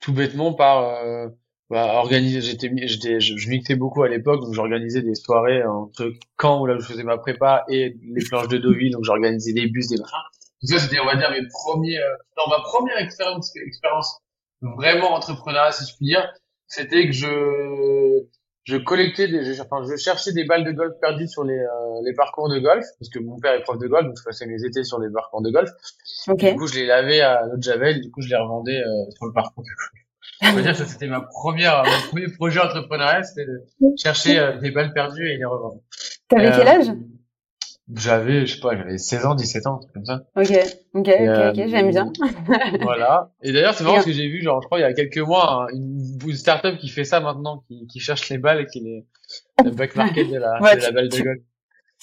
tout 0.00 0.12
bêtement 0.12 0.52
par 0.52 0.84
euh, 0.84 1.28
bah, 1.70 1.94
organiser 1.94 2.40
j'étais 2.40 2.70
j'étais 2.86 3.20
je, 3.20 3.36
je 3.36 3.50
mixais 3.50 3.76
beaucoup 3.76 4.02
à 4.02 4.08
l'époque 4.08 4.40
donc 4.40 4.54
j'organisais 4.54 5.02
des 5.02 5.14
soirées 5.14 5.64
entre 5.64 6.12
camp 6.36 6.60
où 6.60 6.66
là 6.66 6.76
je 6.78 6.84
faisais 6.86 7.02
ma 7.02 7.18
prépa 7.18 7.64
et 7.68 7.96
les 8.02 8.24
planches 8.24 8.48
de 8.48 8.58
Deauville 8.58 8.92
donc 8.92 9.04
j'organisais 9.04 9.52
des 9.52 9.66
bus 9.66 9.88
des 9.88 9.98
machins. 9.98 10.16
Donc 10.62 10.70
ça 10.70 10.78
c'était 10.78 11.00
on 11.00 11.06
va 11.06 11.16
dire 11.16 11.30
mes 11.30 11.46
premiers 11.48 11.98
euh, 11.98 12.16
non 12.36 12.44
ma 12.48 12.60
première 12.62 12.98
expérience 12.98 13.54
expérience 13.56 14.20
vraiment 14.62 15.12
entrepreneuriat 15.14 15.72
si 15.72 15.90
je 15.90 15.96
puis 15.96 16.06
dire 16.06 16.26
c'était 16.66 17.06
que 17.06 17.12
je 17.12 18.24
je 18.68 18.76
collectais 18.76 19.28
des, 19.28 19.54
je, 19.54 19.62
enfin, 19.62 19.82
je 19.88 19.96
cherchais 19.96 20.32
des 20.32 20.44
balles 20.44 20.62
de 20.62 20.72
golf 20.72 20.92
perdues 21.00 21.26
sur 21.26 21.42
les, 21.42 21.58
euh, 21.58 22.02
les 22.04 22.12
parcours 22.12 22.50
de 22.50 22.58
golf, 22.58 22.84
parce 22.98 23.08
que 23.08 23.18
mon 23.18 23.38
père 23.38 23.54
est 23.54 23.62
prof 23.62 23.78
de 23.78 23.86
golf, 23.86 24.06
donc 24.06 24.16
je 24.18 24.22
passais 24.22 24.44
mes 24.44 24.62
étés 24.62 24.84
sur 24.84 25.00
les 25.00 25.10
parcours 25.10 25.40
de 25.40 25.50
golf. 25.50 25.70
Du 26.52 26.54
coup, 26.54 26.66
je 26.66 26.74
les 26.74 26.86
lavais 26.86 27.22
à 27.22 27.46
l'eau 27.46 27.56
de 27.56 27.62
javel, 27.62 28.02
du 28.02 28.10
coup, 28.10 28.20
je 28.20 28.28
les 28.28 28.36
revendais 28.36 28.78
euh, 28.78 29.10
sur 29.16 29.24
le 29.24 29.32
parcours 29.32 29.64
de 29.64 29.68
golf. 29.68 30.04
Je 30.40 30.52
veux 30.52 30.62
dire 30.62 30.76
que 30.76 30.84
c'était 30.84 31.08
ma 31.08 31.20
première, 31.20 31.82
mon 31.84 32.08
premier 32.10 32.28
projet 32.28 32.60
entrepreneurial, 32.60 33.24
c'était 33.24 33.46
de 33.46 33.60
chercher 33.96 34.38
euh, 34.38 34.56
des 34.58 34.70
balles 34.70 34.92
perdues 34.92 35.28
et 35.28 35.36
les 35.36 35.44
revendre. 35.44 35.80
T'avais 36.28 36.52
quel 36.52 36.68
âge? 36.68 36.86
J'avais, 37.94 38.46
je 38.46 38.54
sais 38.54 38.60
pas, 38.60 38.76
j'avais 38.76 38.98
16 38.98 39.26
ans, 39.26 39.34
17 39.34 39.66
ans, 39.66 39.80
comme 39.94 40.04
ça. 40.04 40.24
Ok, 40.36 40.50
ok, 40.94 41.08
ok, 41.08 41.38
ok, 41.48 41.68
j'aime 41.68 41.90
bien. 41.90 42.12
voilà. 42.82 43.32
Et 43.42 43.52
d'ailleurs, 43.52 43.74
c'est 43.74 43.84
marrant 43.84 43.96
parce 43.96 44.06
que 44.06 44.12
j'ai 44.12 44.28
vu, 44.28 44.42
genre, 44.42 44.60
je 44.60 44.66
crois, 44.66 44.78
il 44.78 44.82
y 44.82 44.84
a 44.84 44.92
quelques 44.92 45.18
mois, 45.18 45.64
hein, 45.64 45.66
une, 45.72 46.18
une 46.26 46.36
start-up 46.36 46.76
qui 46.78 46.88
fait 46.88 47.04
ça 47.04 47.20
maintenant, 47.20 47.64
qui, 47.66 47.86
qui 47.86 48.00
cherche 48.00 48.28
les 48.28 48.38
balles 48.38 48.60
et 48.60 48.66
qui 48.66 48.80
les, 48.80 49.06
le 49.64 49.70
back 49.70 49.96
market 49.96 50.30
de 50.30 50.36
la, 50.36 50.58
de 50.76 50.82
la 50.82 50.90
balle 50.92 51.08
de 51.08 51.22
golf. 51.22 51.40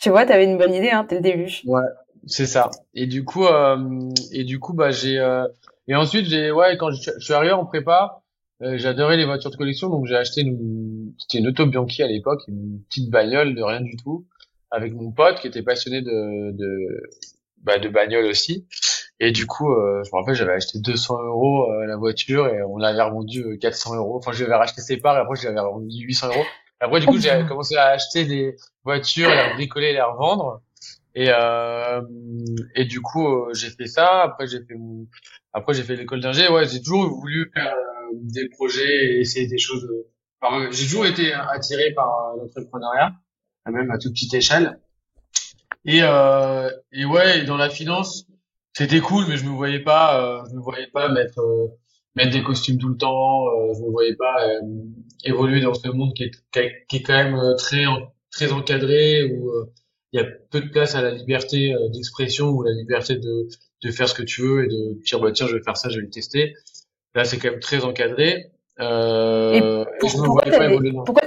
Tu 0.02 0.10
vois, 0.10 0.26
t'avais 0.26 0.46
une 0.46 0.58
bonne 0.58 0.74
idée, 0.74 0.90
hein, 0.90 1.06
dès 1.08 1.16
le 1.16 1.22
début. 1.22 1.52
Ouais, 1.66 1.84
c'est 2.26 2.48
ça. 2.48 2.72
Et 2.94 3.06
du 3.06 3.24
coup, 3.24 3.46
euh, 3.46 4.10
et 4.32 4.44
du 4.44 4.60
coup, 4.60 4.74
bah, 4.74 4.92
j'ai, 4.92 5.20
euh, 5.20 5.48
et 5.88 5.96
ensuite, 5.96 6.26
j'ai, 6.26 6.52
ouais, 6.52 6.78
quand 6.78 6.92
je, 6.92 7.12
suis 7.20 7.34
arrivé 7.34 7.54
en 7.54 7.66
prépa, 7.66 8.24
euh, 8.62 8.78
j'adorais 8.78 9.18
les 9.18 9.26
voitures 9.26 9.52
de 9.52 9.56
collection, 9.56 9.90
donc 9.90 10.08
j'ai 10.08 10.16
acheté 10.16 10.42
une, 10.42 11.14
c'était 11.20 11.38
une 11.38 11.48
Auto 11.48 11.66
Bianchi 11.66 12.02
à 12.02 12.08
l'époque, 12.08 12.42
une 12.48 12.82
petite 12.90 13.10
bagnole 13.10 13.54
de 13.54 13.62
rien 13.62 13.82
du 13.82 13.96
tout 13.98 14.26
avec 14.76 14.94
mon 14.94 15.12
pote 15.12 15.40
qui 15.40 15.48
était 15.48 15.64
passionné 15.64 16.02
de 16.02 16.52
de, 16.52 17.02
bah, 17.64 17.80
de 17.80 17.90
bagnole 17.90 18.26
aussi. 18.26 18.68
Et 19.20 19.32
du 19.32 19.46
coup, 19.48 19.72
euh, 19.72 20.04
je 20.04 20.10
me 20.14 20.20
rappelle, 20.20 20.36
j'avais 20.36 20.54
acheté 20.54 20.80
200 20.80 21.24
euros 21.24 21.72
euh, 21.72 21.86
la 21.86 21.96
voiture 21.96 22.48
et 22.48 22.62
on 22.64 22.78
l'avait 22.78 23.02
revendu 23.02 23.58
400 23.60 23.94
euh, 23.94 23.98
euros. 23.98 24.18
Enfin, 24.18 24.34
je 24.34 24.44
l'avais 24.44 24.56
racheté 24.56 24.82
ses 24.82 24.98
parts 24.98 25.16
et 25.18 25.22
après, 25.22 25.36
je 25.38 25.48
l'avais 25.48 25.62
revendu 25.62 25.96
800 25.98 26.28
euros. 26.28 26.44
Après, 26.82 27.00
du 27.00 27.06
coup, 27.06 27.18
j'ai 27.18 27.30
commencé 27.48 27.76
à 27.76 27.88
acheter 27.88 28.26
des 28.26 28.56
voitures, 28.84 29.30
les 29.30 29.54
bricoler, 29.56 29.94
les 29.94 30.02
revendre. 30.02 30.62
Et 31.16 31.30
euh, 31.30 32.02
et 32.76 32.84
du 32.84 33.02
coup, 33.02 33.48
j'ai 33.54 33.70
fait 33.70 33.88
ça. 33.88 34.24
Après, 34.24 34.48
j'ai 34.48 34.60
fait 34.60 34.76
mon... 34.76 35.08
après 35.54 35.74
j'ai 35.74 35.84
fait 35.84 35.96
l'école 35.96 36.20
d'ingé. 36.20 36.50
Ouais, 36.50 36.68
j'ai 36.68 36.82
toujours 36.82 37.08
voulu 37.08 37.50
faire 37.54 37.74
des 38.14 38.50
projets 38.50 39.06
et 39.06 39.20
essayer 39.22 39.48
des 39.48 39.58
choses. 39.58 39.88
Enfin, 40.42 40.68
j'ai 40.72 40.84
toujours 40.86 41.06
été 41.06 41.32
attiré 41.32 41.94
par 41.94 42.36
l'entrepreneuriat 42.38 43.14
même 43.72 43.92
à 43.92 43.98
toute 43.98 44.14
petite 44.14 44.34
échelle. 44.34 44.80
Et, 45.86 46.00
euh, 46.02 46.70
et 46.92 47.06
ouais, 47.06 47.44
dans 47.46 47.58
la 47.58 47.70
finance, 47.70 48.26
c'était 48.74 49.00
cool, 49.00 49.26
mais 49.28 49.38
je 49.38 49.46
me 49.46 49.52
voyais 49.52 49.80
pas, 49.80 50.20
euh, 50.20 50.44
je 50.50 50.56
me 50.56 50.62
voyais 50.62 50.88
pas 50.88 51.10
mettre 51.10 51.40
euh, 51.40 51.68
mettre 52.16 52.32
des 52.32 52.44
costumes 52.44 52.78
tout 52.78 52.90
le 52.90 52.98
temps. 52.98 53.48
Euh, 53.48 53.74
je 53.76 53.82
me 53.82 53.92
voyais 53.92 54.16
pas 54.16 54.36
euh, 54.48 54.62
évoluer 55.24 55.62
dans 55.62 55.74
ce 55.74 55.88
monde 55.90 56.14
qui 56.14 56.24
est 56.24 56.32
qui 56.88 56.98
est 56.98 57.04
quand 57.04 57.14
même 57.14 57.40
très 57.58 57.86
très 58.32 58.52
encadré 58.52 59.24
où 59.26 59.52
il 60.12 60.20
y 60.20 60.24
a 60.24 60.26
peu 60.50 60.62
de 60.62 60.70
place 60.70 60.96
à 60.96 61.02
la 61.02 61.12
liberté 61.12 61.74
d'expression 61.94 62.50
ou 62.50 62.64
la 62.64 62.72
liberté 62.72 63.16
de 63.16 63.48
de 63.84 63.92
faire 63.92 64.10
ce 64.10 64.16
que 64.16 64.24
tu 64.24 64.42
veux 64.42 64.66
et 64.66 64.68
de 64.68 65.04
dire 65.04 65.20
bah 65.20 65.32
tiens 65.32 65.48
je 65.48 65.56
vais 65.56 65.64
faire 65.64 65.78
ça, 65.78 65.90
je 65.90 65.98
vais 65.98 66.04
le 66.04 66.10
tester. 66.10 66.56
Là 67.14 67.24
c'est 67.24 67.38
quand 67.38 67.52
même 67.52 67.60
très 67.60 67.84
encadré. 67.84 68.52
Euh, 68.80 69.86
et, 70.04 70.08
je 70.08 70.18
me 70.18 70.28
voyais 70.28 70.52
pas 70.52 70.66
évoluer. 70.66 70.92
Dans... 70.92 71.04
Pourquoi 71.04 71.24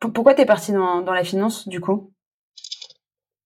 pourquoi 0.00 0.34
t'es 0.34 0.46
parti 0.46 0.72
dans, 0.72 1.02
dans 1.02 1.12
la 1.12 1.24
finance 1.24 1.68
du 1.68 1.80
coup? 1.80 2.12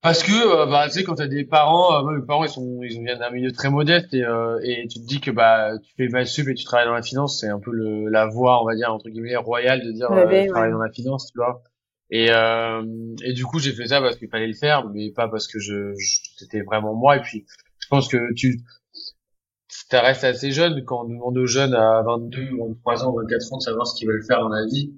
Parce 0.03 0.25
que 0.25 0.33
euh, 0.33 0.67
bah 0.67 0.87
tu 0.87 0.95
sais 0.95 1.05
quand 1.05 1.15
t'as 1.15 1.29
des 1.29 1.45
parents, 1.45 2.05
euh, 2.05 2.11
mes 2.11 2.27
parents 2.27 2.43
ils 2.43 2.51
sont 2.51 2.81
ils 2.83 3.01
viennent 3.05 3.21
d'un 3.21 3.31
milieu 3.31 3.53
très 3.53 3.71
modeste 3.71 4.13
et 4.13 4.25
euh, 4.25 4.59
et 4.65 4.89
tu 4.89 4.99
te 4.99 5.07
dis 5.07 5.21
que 5.21 5.31
bah 5.31 5.79
tu 5.79 5.95
fais 5.97 6.09
mal 6.09 6.27
sup 6.27 6.49
et 6.49 6.55
tu 6.55 6.65
travailles 6.65 6.89
dans 6.89 6.95
la 6.95 7.03
finance, 7.03 7.39
c'est 7.41 7.49
un 7.49 7.61
peu 7.61 7.71
le 7.71 8.09
la 8.09 8.27
voie 8.27 8.61
on 8.61 8.67
va 8.67 8.75
dire 8.75 8.93
entre 8.93 9.09
guillemets 9.09 9.37
royale 9.37 9.81
de 9.81 9.93
dire 9.93 10.11
euh, 10.11 10.25
travailler 10.49 10.73
dans 10.73 10.83
la 10.83 10.91
finance, 10.91 11.31
tu 11.31 11.39
vois. 11.39 11.63
Et 12.11 12.27
et 12.27 13.33
du 13.33 13.45
coup 13.47 13.61
j'ai 13.61 13.73
fait 13.73 13.87
ça 13.87 14.01
parce 14.01 14.17
qu'il 14.17 14.29
fallait 14.29 14.49
le 14.49 14.55
faire, 14.55 14.89
mais 14.89 15.13
pas 15.13 15.29
parce 15.29 15.47
que 15.47 15.61
je, 15.61 15.95
c'était 16.37 16.63
vraiment 16.63 16.95
moi. 16.95 17.19
Et 17.19 17.21
puis 17.21 17.47
je 17.79 17.87
pense 17.89 18.09
que 18.09 18.35
tu 18.35 18.61
tu 19.69 19.97
restes 19.97 20.25
assez 20.25 20.51
jeune 20.51 20.85
quand 20.85 21.05
on 21.05 21.09
demande 21.09 21.39
aux 21.39 21.47
jeunes 21.47 21.75
à 21.75 22.03
22, 22.03 22.57
23 22.59 23.05
ans, 23.05 23.15
24 23.15 23.53
ans 23.53 23.59
de 23.59 23.63
savoir 23.63 23.87
ce 23.87 23.95
qu'ils 23.95 24.09
veulent 24.09 24.25
faire 24.25 24.41
dans 24.41 24.49
la 24.49 24.67
vie 24.67 24.93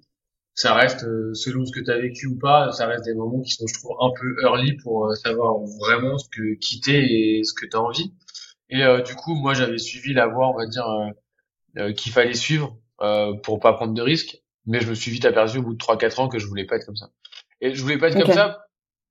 ça 0.54 0.74
reste 0.74 1.02
euh, 1.04 1.34
selon 1.34 1.66
ce 1.66 1.72
que 1.72 1.80
tu 1.80 1.90
as 1.90 1.98
vécu 1.98 2.26
ou 2.28 2.38
pas, 2.38 2.70
ça 2.70 2.86
reste 2.86 3.04
des 3.04 3.14
moments 3.14 3.40
qui 3.40 3.50
sont 3.50 3.66
je 3.66 3.74
trouve 3.74 3.96
un 4.00 4.10
peu 4.18 4.36
early 4.42 4.74
pour 4.76 5.06
euh, 5.06 5.14
savoir 5.14 5.58
vraiment 5.80 6.16
ce 6.16 6.28
que 6.28 6.54
quitter 6.54 7.38
et 7.38 7.44
ce 7.44 7.52
que 7.52 7.66
tu 7.66 7.76
as 7.76 7.80
envie. 7.80 8.14
Et 8.70 8.84
euh, 8.84 9.02
du 9.02 9.14
coup, 9.16 9.34
moi 9.34 9.54
j'avais 9.54 9.78
suivi 9.78 10.14
la 10.14 10.26
voie, 10.26 10.48
on 10.48 10.56
va 10.56 10.66
dire 10.66 10.86
qu'il 11.96 12.12
fallait 12.12 12.34
suivre 12.34 12.78
pour 13.42 13.58
pas 13.58 13.72
prendre 13.72 13.94
de 13.94 14.02
risques, 14.02 14.40
mais 14.64 14.80
je 14.80 14.88
me 14.88 14.94
suis 14.94 15.10
vite 15.10 15.24
aperçu 15.24 15.58
au 15.58 15.62
bout 15.62 15.72
de 15.72 15.78
3 15.78 15.98
4 15.98 16.20
ans 16.20 16.28
que 16.28 16.38
je 16.38 16.46
voulais 16.46 16.64
pas 16.64 16.76
être 16.76 16.86
comme 16.86 16.96
ça. 16.96 17.10
Et 17.60 17.74
je 17.74 17.82
voulais 17.82 17.98
pas 17.98 18.08
être 18.08 18.24
comme 18.24 18.32
ça 18.32 18.60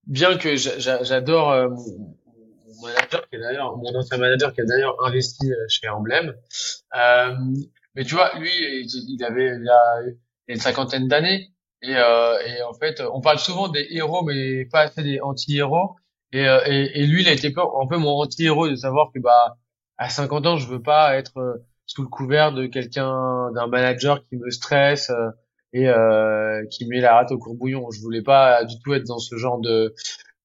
bien 0.07 0.37
que 0.37 0.55
j'adore 0.55 1.69
mon, 1.69 2.17
manager 2.81 3.29
qui 3.29 3.35
est 3.35 3.39
d'ailleurs 3.39 3.77
mon 3.77 3.95
ancien 3.95 4.17
manager 4.17 4.53
qui 4.53 4.61
a 4.61 4.65
d'ailleurs 4.65 4.95
investi 5.05 5.51
chez 5.67 5.89
Emblem. 5.89 6.33
mais 7.95 8.05
tu 8.05 8.15
vois, 8.15 8.31
lui 8.39 8.49
il, 8.49 9.23
avait 9.25 9.57
une 10.47 10.59
cinquantaine 10.59 11.07
d'années. 11.07 11.51
Et, 11.81 11.95
euh, 11.95 12.37
et 12.45 12.61
en 12.63 12.73
fait, 12.73 13.01
on 13.13 13.21
parle 13.21 13.39
souvent 13.39 13.67
des 13.67 13.85
héros, 13.91 14.23
mais 14.23 14.65
pas 14.65 14.81
assez 14.81 15.03
des 15.03 15.19
anti-héros. 15.19 15.95
Et, 16.31 16.47
euh, 16.47 16.61
et, 16.65 17.01
et, 17.01 17.05
lui, 17.05 17.21
il 17.21 17.27
a 17.27 17.33
été 17.33 17.47
un 17.47 17.87
peu 17.87 17.97
mon 17.97 18.21
anti-héros 18.21 18.69
de 18.69 18.75
savoir 18.75 19.11
que 19.13 19.19
bah 19.19 19.57
à 19.97 20.09
50 20.09 20.45
ans, 20.47 20.57
je 20.57 20.67
veux 20.67 20.81
pas 20.81 21.15
être 21.17 21.37
euh, 21.37 21.65
sous 21.85 22.01
le 22.01 22.07
couvert 22.07 22.53
de 22.53 22.65
quelqu'un, 22.65 23.51
d'un 23.51 23.67
manager 23.67 24.23
qui 24.27 24.37
me 24.37 24.49
stresse 24.49 25.09
euh, 25.11 25.29
et 25.73 25.89
euh, 25.89 26.65
qui 26.71 26.87
met 26.87 26.99
la 26.99 27.15
rate 27.15 27.31
au 27.31 27.37
courbouillon. 27.37 27.89
Je 27.91 28.01
voulais 28.01 28.21
pas 28.21 28.63
du 28.65 28.79
tout 28.79 28.93
être 28.93 29.05
dans 29.05 29.19
ce 29.19 29.35
genre 29.37 29.59
de 29.59 29.93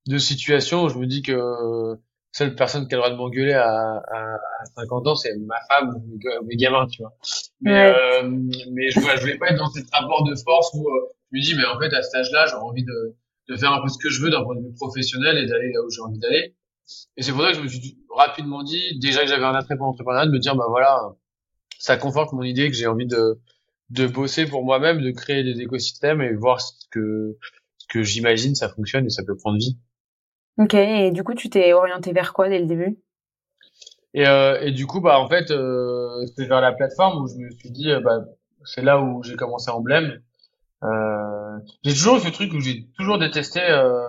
de 0.06 0.18
situation. 0.18 0.88
Je 0.88 0.98
me 0.98 1.06
dis 1.06 1.22
que 1.22 1.98
seule 2.38 2.54
personne 2.54 2.86
qui 2.86 2.94
a 2.94 2.98
le 2.98 3.02
droit 3.02 3.10
de 3.10 3.16
m'engueuler 3.16 3.52
à, 3.52 3.68
à, 3.68 4.34
à, 4.34 4.64
50 4.76 5.06
ans, 5.08 5.14
c'est 5.16 5.36
ma 5.38 5.60
femme 5.68 5.94
ou 5.96 6.18
mes, 6.46 6.56
gamins, 6.56 6.86
tu 6.86 7.02
vois. 7.02 7.12
Mais, 7.60 7.92
euh, 7.92 8.28
mais 8.70 8.90
je, 8.90 9.00
je 9.00 9.20
voulais 9.20 9.38
pas 9.38 9.50
être 9.50 9.58
dans 9.58 9.70
cet 9.70 9.90
rapport 9.92 10.24
de 10.24 10.34
force 10.36 10.70
où 10.74 10.88
euh, 10.88 11.08
je 11.32 11.38
me 11.38 11.42
dis, 11.42 11.54
mais 11.56 11.64
en 11.64 11.78
fait, 11.78 11.92
à 11.94 12.02
cet 12.02 12.14
âge-là, 12.14 12.46
j'ai 12.46 12.54
envie 12.54 12.84
de, 12.84 13.16
de 13.48 13.56
faire 13.56 13.72
un 13.72 13.82
peu 13.82 13.88
ce 13.88 13.98
que 13.98 14.08
je 14.08 14.22
veux 14.22 14.30
d'un 14.30 14.44
point 14.44 14.54
de 14.54 14.60
vue 14.60 14.74
professionnel 14.74 15.36
et 15.36 15.46
d'aller 15.46 15.72
là 15.72 15.80
où 15.84 15.90
j'ai 15.90 16.00
envie 16.00 16.18
d'aller. 16.18 16.54
Et 17.16 17.22
c'est 17.22 17.32
pour 17.32 17.42
ça 17.42 17.48
que 17.48 17.56
je 17.56 17.62
me 17.62 17.68
suis 17.68 17.98
rapidement 18.14 18.62
dit, 18.62 18.98
déjà 19.00 19.22
que 19.22 19.28
j'avais 19.28 19.44
un 19.44 19.54
attrait 19.54 19.76
pour 19.76 19.86
l'entrepreneuriat, 19.86 20.26
de 20.26 20.32
me 20.32 20.38
dire, 20.38 20.54
bah 20.54 20.66
voilà, 20.68 21.16
ça 21.78 21.96
conforte 21.96 22.32
mon 22.32 22.42
idée 22.42 22.70
que 22.70 22.76
j'ai 22.76 22.86
envie 22.86 23.06
de, 23.06 23.40
de 23.90 24.06
bosser 24.06 24.46
pour 24.46 24.64
moi-même, 24.64 25.02
de 25.02 25.10
créer 25.10 25.42
des 25.42 25.60
écosystèmes 25.60 26.22
et 26.22 26.34
voir 26.34 26.60
ce 26.60 26.72
que, 26.90 27.36
ce 27.78 27.86
que 27.88 28.02
j'imagine 28.02 28.54
ça 28.54 28.68
fonctionne 28.68 29.06
et 29.06 29.10
ça 29.10 29.24
peut 29.24 29.36
prendre 29.36 29.58
vie. 29.58 29.76
Ok, 30.58 30.74
et 30.74 31.10
du 31.12 31.22
coup, 31.22 31.34
tu 31.34 31.48
t'es 31.48 31.72
orienté 31.72 32.12
vers 32.12 32.32
quoi 32.32 32.48
dès 32.48 32.58
le 32.58 32.66
début? 32.66 32.98
Et, 34.14 34.26
euh, 34.26 34.60
et 34.60 34.72
du 34.72 34.86
coup, 34.86 35.00
bah 35.00 35.20
en 35.20 35.28
fait, 35.28 35.50
euh, 35.50 36.26
c'est 36.34 36.46
vers 36.46 36.60
la 36.60 36.72
plateforme 36.72 37.22
où 37.22 37.28
je 37.28 37.36
me 37.36 37.50
suis 37.50 37.70
dit, 37.70 37.90
euh, 37.90 38.00
bah 38.00 38.24
c'est 38.64 38.82
là 38.82 39.00
où 39.00 39.22
j'ai 39.22 39.36
commencé 39.36 39.70
Emblème. 39.70 40.20
Euh, 40.82 41.58
j'ai 41.84 41.92
toujours 41.92 42.16
eu 42.16 42.20
ce 42.20 42.28
truc 42.28 42.52
où 42.52 42.60
j'ai 42.60 42.86
toujours 42.96 43.18
détesté 43.18 43.60
euh, 43.60 44.08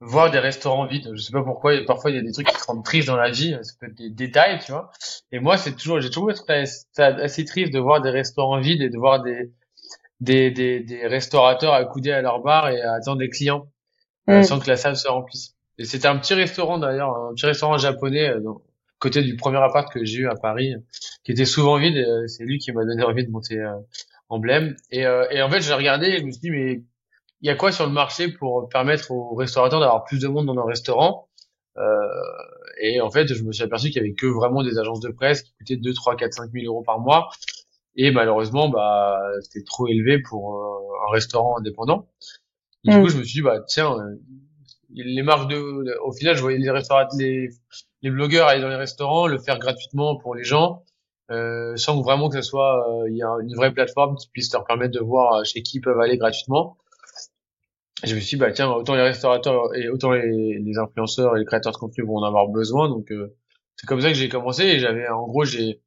voir 0.00 0.30
des 0.30 0.38
restaurants 0.38 0.86
vides. 0.86 1.10
Je 1.14 1.22
sais 1.22 1.32
pas 1.32 1.42
pourquoi, 1.42 1.72
parfois 1.86 2.10
il 2.10 2.16
y 2.16 2.18
a 2.18 2.22
des 2.22 2.32
trucs 2.32 2.48
qui 2.48 2.56
te 2.56 2.64
rendent 2.64 2.84
triste 2.84 3.08
dans 3.08 3.16
la 3.16 3.30
vie, 3.30 3.56
ça 3.62 3.72
peut 3.80 3.86
être 3.86 3.96
des 3.96 4.10
détails, 4.10 4.58
tu 4.64 4.72
vois. 4.72 4.90
Et 5.32 5.38
moi, 5.38 5.56
c'est 5.56 5.72
toujours, 5.72 6.00
j'ai 6.00 6.10
toujours 6.10 6.30
été 6.30 6.64
assez 6.98 7.44
triste 7.44 7.72
de 7.72 7.78
voir 7.78 8.02
des 8.02 8.10
restaurants 8.10 8.60
vides 8.60 8.82
et 8.82 8.90
de 8.90 8.98
voir 8.98 9.22
des, 9.22 9.52
des, 10.20 10.50
des, 10.50 10.80
des 10.80 11.06
restaurateurs 11.06 11.72
accoudés 11.72 12.12
à 12.12 12.20
leur 12.20 12.40
bar 12.40 12.68
et 12.68 12.82
à 12.82 12.94
attendre 12.94 13.18
des 13.18 13.30
clients 13.30 13.68
mm. 14.26 14.42
sans 14.42 14.58
que 14.58 14.68
la 14.68 14.76
salle 14.76 14.96
se 14.96 15.08
remplisse. 15.08 15.55
Et 15.78 15.84
c'était 15.84 16.08
un 16.08 16.16
petit 16.18 16.34
restaurant 16.34 16.78
d'ailleurs, 16.78 17.14
un 17.16 17.34
petit 17.34 17.46
restaurant 17.46 17.76
japonais 17.78 18.30
euh, 18.30 18.40
côté 18.98 19.22
du 19.22 19.36
premier 19.36 19.58
appart 19.58 19.92
que 19.92 20.04
j'ai 20.04 20.20
eu 20.20 20.28
à 20.28 20.34
Paris, 20.34 20.74
qui 21.24 21.32
était 21.32 21.44
souvent 21.44 21.78
vide. 21.78 21.96
Euh, 21.96 22.26
c'est 22.26 22.44
lui 22.44 22.58
qui 22.58 22.72
m'a 22.72 22.84
donné 22.84 23.02
envie 23.02 23.24
de 23.24 23.30
monter 23.30 23.58
euh, 23.58 23.74
Emblème. 24.28 24.74
Et, 24.90 25.02
et 25.02 25.42
en 25.42 25.50
fait, 25.50 25.60
j'ai 25.60 25.74
regardé 25.74 26.06
et 26.08 26.18
je 26.18 26.24
me 26.24 26.32
suis 26.32 26.40
dit 26.40 26.50
mais 26.50 26.82
il 27.40 27.46
y 27.46 27.50
a 27.50 27.54
quoi 27.54 27.70
sur 27.72 27.86
le 27.86 27.92
marché 27.92 28.28
pour 28.28 28.68
permettre 28.68 29.10
aux 29.10 29.34
restaurateurs 29.34 29.80
d'avoir 29.80 30.04
plus 30.04 30.20
de 30.20 30.28
monde 30.28 30.46
dans 30.46 30.54
leur 30.54 30.66
restaurant? 30.66 31.28
Euh, 31.76 31.82
Et 32.80 33.00
en 33.00 33.10
fait, 33.10 33.32
je 33.32 33.42
me 33.42 33.52
suis 33.52 33.62
aperçu 33.62 33.88
qu'il 33.88 33.96
y 33.96 34.00
avait 34.00 34.14
que 34.14 34.26
vraiment 34.26 34.62
des 34.62 34.78
agences 34.78 35.00
de 35.00 35.10
presse 35.10 35.42
qui 35.42 35.52
coûtaient 35.54 35.76
2, 35.76 35.92
3, 35.92 36.16
4, 36.16 36.32
5 36.32 36.50
000 36.52 36.66
euros 36.66 36.82
par 36.82 36.98
mois. 36.98 37.28
Et 37.96 38.10
malheureusement, 38.10 38.68
bah, 38.68 39.18
c'était 39.42 39.64
trop 39.64 39.86
élevé 39.88 40.20
pour 40.20 40.56
euh, 40.56 41.08
un 41.08 41.12
restaurant 41.12 41.58
indépendant. 41.58 42.08
Et 42.84 42.90
du 42.90 42.98
mm. 42.98 43.02
coup, 43.02 43.08
je 43.08 43.18
me 43.18 43.24
suis 43.24 43.40
dit, 43.40 43.42
bah, 43.42 43.60
tiens, 43.66 43.92
euh, 43.98 44.16
les 45.04 45.22
marques 45.22 45.50
de, 45.50 45.98
au 46.04 46.12
final, 46.12 46.36
je 46.36 46.42
voyais 46.42 46.58
les 46.58 46.70
restaurants, 46.70 47.06
les, 47.18 47.48
les 48.02 48.10
blogueurs 48.10 48.48
aller 48.48 48.60
dans 48.60 48.68
les 48.68 48.76
restaurants, 48.76 49.26
le 49.26 49.38
faire 49.38 49.58
gratuitement 49.58 50.16
pour 50.16 50.34
les 50.34 50.44
gens, 50.44 50.82
euh, 51.30 51.76
sans 51.76 52.00
vraiment 52.02 52.28
que 52.28 52.36
ce 52.36 52.42
soit, 52.42 52.88
euh, 52.88 53.10
il 53.10 53.16
y 53.16 53.22
a 53.22 53.28
une 53.42 53.54
vraie 53.54 53.72
plateforme 53.72 54.16
qui 54.16 54.28
puisse 54.30 54.52
leur 54.52 54.64
permettre 54.64 54.94
de 54.94 55.04
voir 55.04 55.44
chez 55.44 55.62
qui 55.62 55.78
ils 55.78 55.80
peuvent 55.80 56.00
aller 56.00 56.16
gratuitement 56.18 56.76
je 58.04 58.14
me 58.14 58.20
suis 58.20 58.36
dit, 58.36 58.40
bah 58.40 58.52
tiens, 58.52 58.70
autant 58.70 58.94
les 58.94 59.02
restaurateurs 59.02 59.74
et 59.74 59.88
autant 59.88 60.12
les, 60.12 60.58
les 60.58 60.78
influenceurs 60.78 61.36
et 61.36 61.40
les 61.40 61.46
créateurs 61.46 61.72
de 61.72 61.78
contenu 61.78 62.04
vont 62.04 62.16
en 62.16 62.24
avoir 62.24 62.48
besoin. 62.48 62.88
Donc 62.88 63.10
euh, 63.10 63.34
c'est 63.76 63.86
comme 63.86 64.00
ça 64.00 64.08
que 64.08 64.14
j'ai 64.14 64.28
commencé 64.28 64.64
et 64.64 64.78
j'avais 64.78 65.08
en 65.08 65.26
gros 65.26 65.44
j'ai 65.44 65.80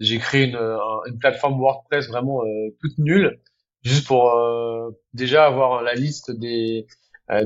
j'ai 0.00 0.18
créé 0.18 0.46
une, 0.46 0.56
une 0.56 1.18
plateforme 1.18 1.60
WordPress 1.60 2.08
vraiment 2.08 2.42
euh, 2.42 2.70
toute 2.80 2.98
nulle 2.98 3.40
juste 3.82 4.06
pour 4.06 4.34
euh, 4.34 4.90
déjà 5.12 5.46
avoir 5.46 5.82
la 5.82 5.94
liste 5.94 6.30
des 6.30 6.86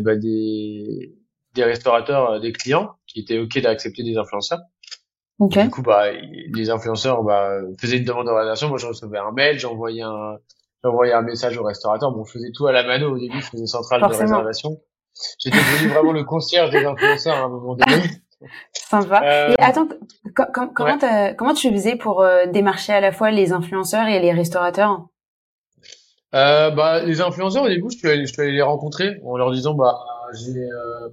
bah, 0.00 0.16
des 0.16 1.14
des 1.54 1.64
restaurateurs 1.64 2.40
des 2.40 2.52
clients 2.52 2.96
qui 3.06 3.20
étaient 3.20 3.38
ok 3.38 3.60
d'accepter 3.60 4.02
des 4.02 4.16
influenceurs. 4.16 4.60
Okay. 5.38 5.64
Du 5.64 5.70
coup 5.70 5.82
bah 5.82 6.12
les 6.12 6.70
influenceurs 6.70 7.22
bah 7.22 7.60
faisaient 7.80 7.98
une 7.98 8.04
demande 8.04 8.26
de 8.26 8.32
réservation, 8.32 8.68
moi 8.68 8.78
je 8.78 8.86
recevais 8.86 9.18
un 9.18 9.32
mail, 9.32 9.58
j'envoyais 9.58 10.02
un 10.02 10.36
j'envoyais 10.82 11.12
un 11.12 11.22
message 11.22 11.58
au 11.58 11.64
restaurateur. 11.64 12.12
Bon, 12.12 12.24
je 12.24 12.32
faisais 12.32 12.50
tout 12.54 12.66
à 12.66 12.72
la 12.72 12.84
mano 12.84 13.14
au 13.14 13.18
début, 13.18 13.40
je 13.40 13.46
faisais 13.46 13.66
centrale 13.66 14.00
de 14.00 14.06
réservation. 14.06 14.80
J'étais 15.38 15.56
devenu 15.56 15.88
vraiment 15.92 16.12
le 16.12 16.24
concierge 16.24 16.70
des 16.70 16.84
influenceurs 16.84 17.36
à 17.36 17.44
un 17.44 17.48
moment 17.48 17.74
donné. 17.74 18.02
Sympa. 18.72 19.22
Euh... 19.24 19.54
Et 19.58 19.62
attends, 19.62 19.88
comment, 20.34 20.98
comment 21.36 21.54
tu 21.54 21.70
faisais 21.72 21.96
pour 21.96 22.22
euh, 22.22 22.46
démarcher 22.46 22.92
à 22.92 23.00
la 23.00 23.12
fois 23.12 23.30
les 23.30 23.52
influenceurs 23.52 24.06
et 24.08 24.20
les 24.20 24.32
restaurateurs? 24.32 25.06
Euh, 26.36 26.70
bah, 26.70 27.04
les 27.04 27.20
influenceurs 27.20 27.64
au 27.64 27.68
début, 27.68 27.88
je 27.90 27.98
suis, 27.98 28.08
allé, 28.08 28.26
je 28.26 28.32
suis 28.32 28.42
allé 28.42 28.52
les 28.52 28.62
rencontrer 28.62 29.20
en 29.24 29.36
leur 29.36 29.52
disant 29.52 29.74
bah 29.74 29.98
j'ai 30.34 30.60
euh, 30.60 31.08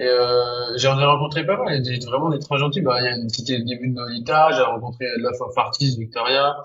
euh, 0.00 0.76
j'en 0.76 0.98
ai 0.98 1.04
rencontré 1.04 1.44
pas 1.46 1.56
mal, 1.56 1.80
ils 1.84 1.94
étaient 1.94 2.06
vraiment 2.06 2.30
des 2.30 2.38
très 2.38 2.58
gentils. 2.58 2.80
Bah, 2.80 2.98
c'était 3.28 3.58
le 3.58 3.64
début 3.64 3.88
de 3.88 3.94
Nolita, 3.94 4.50
j'ai 4.52 4.62
rencontré 4.62 5.06
la 5.18 5.32
fois 5.34 5.50
Fartis, 5.54 5.96
Victoria, 5.98 6.56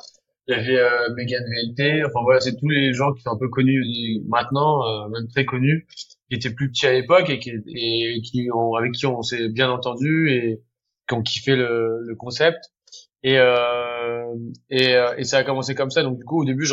il 0.48 0.56
y 0.56 0.60
avait 0.60 0.80
euh, 0.80 1.13
Megan 1.16 1.44
VLT, 1.44 2.06
enfin 2.06 2.22
voilà, 2.24 2.39
c'est 2.39 2.56
tous 2.56 2.70
les 2.70 2.94
gens 2.94 3.13
qui 3.13 3.22
sont 3.22 3.32
un 3.32 3.38
peu 3.38 3.50
connus 3.50 3.84
maintenant, 4.27 4.84
euh, 4.88 5.10
même 5.10 5.27
très 5.27 5.46
connus, 5.46 5.88
qui 6.30 6.36
étaient 6.36 6.54
plus 6.54 6.70
petits 6.70 6.88
à 6.88 6.94
l'époque 6.94 7.30
et 7.30 7.39
qui, 7.39 7.51
et 7.68 8.22
qui 8.22 8.50
ont, 8.54 8.75
avec 8.75 8.94
qui 8.94 9.06
on 9.06 9.22
s'est 9.22 9.50
bien 9.50 9.70
entendu 9.70 10.30
et 10.32 10.62
qui 11.08 11.16
ont 11.16 11.22
kiffé 11.22 11.56
le, 11.56 12.01
le 12.01 12.16
concept. 12.16 12.72
Et, 13.27 13.38
euh, 13.38 14.34
et, 14.69 14.96
euh, 14.96 15.13
et, 15.17 15.25
ça 15.25 15.39
a 15.39 15.43
commencé 15.43 15.75
comme 15.75 15.91
ça. 15.91 16.01
Donc 16.01 16.17
du 16.17 16.24
coup, 16.24 16.41
au 16.41 16.46
début, 16.46 16.65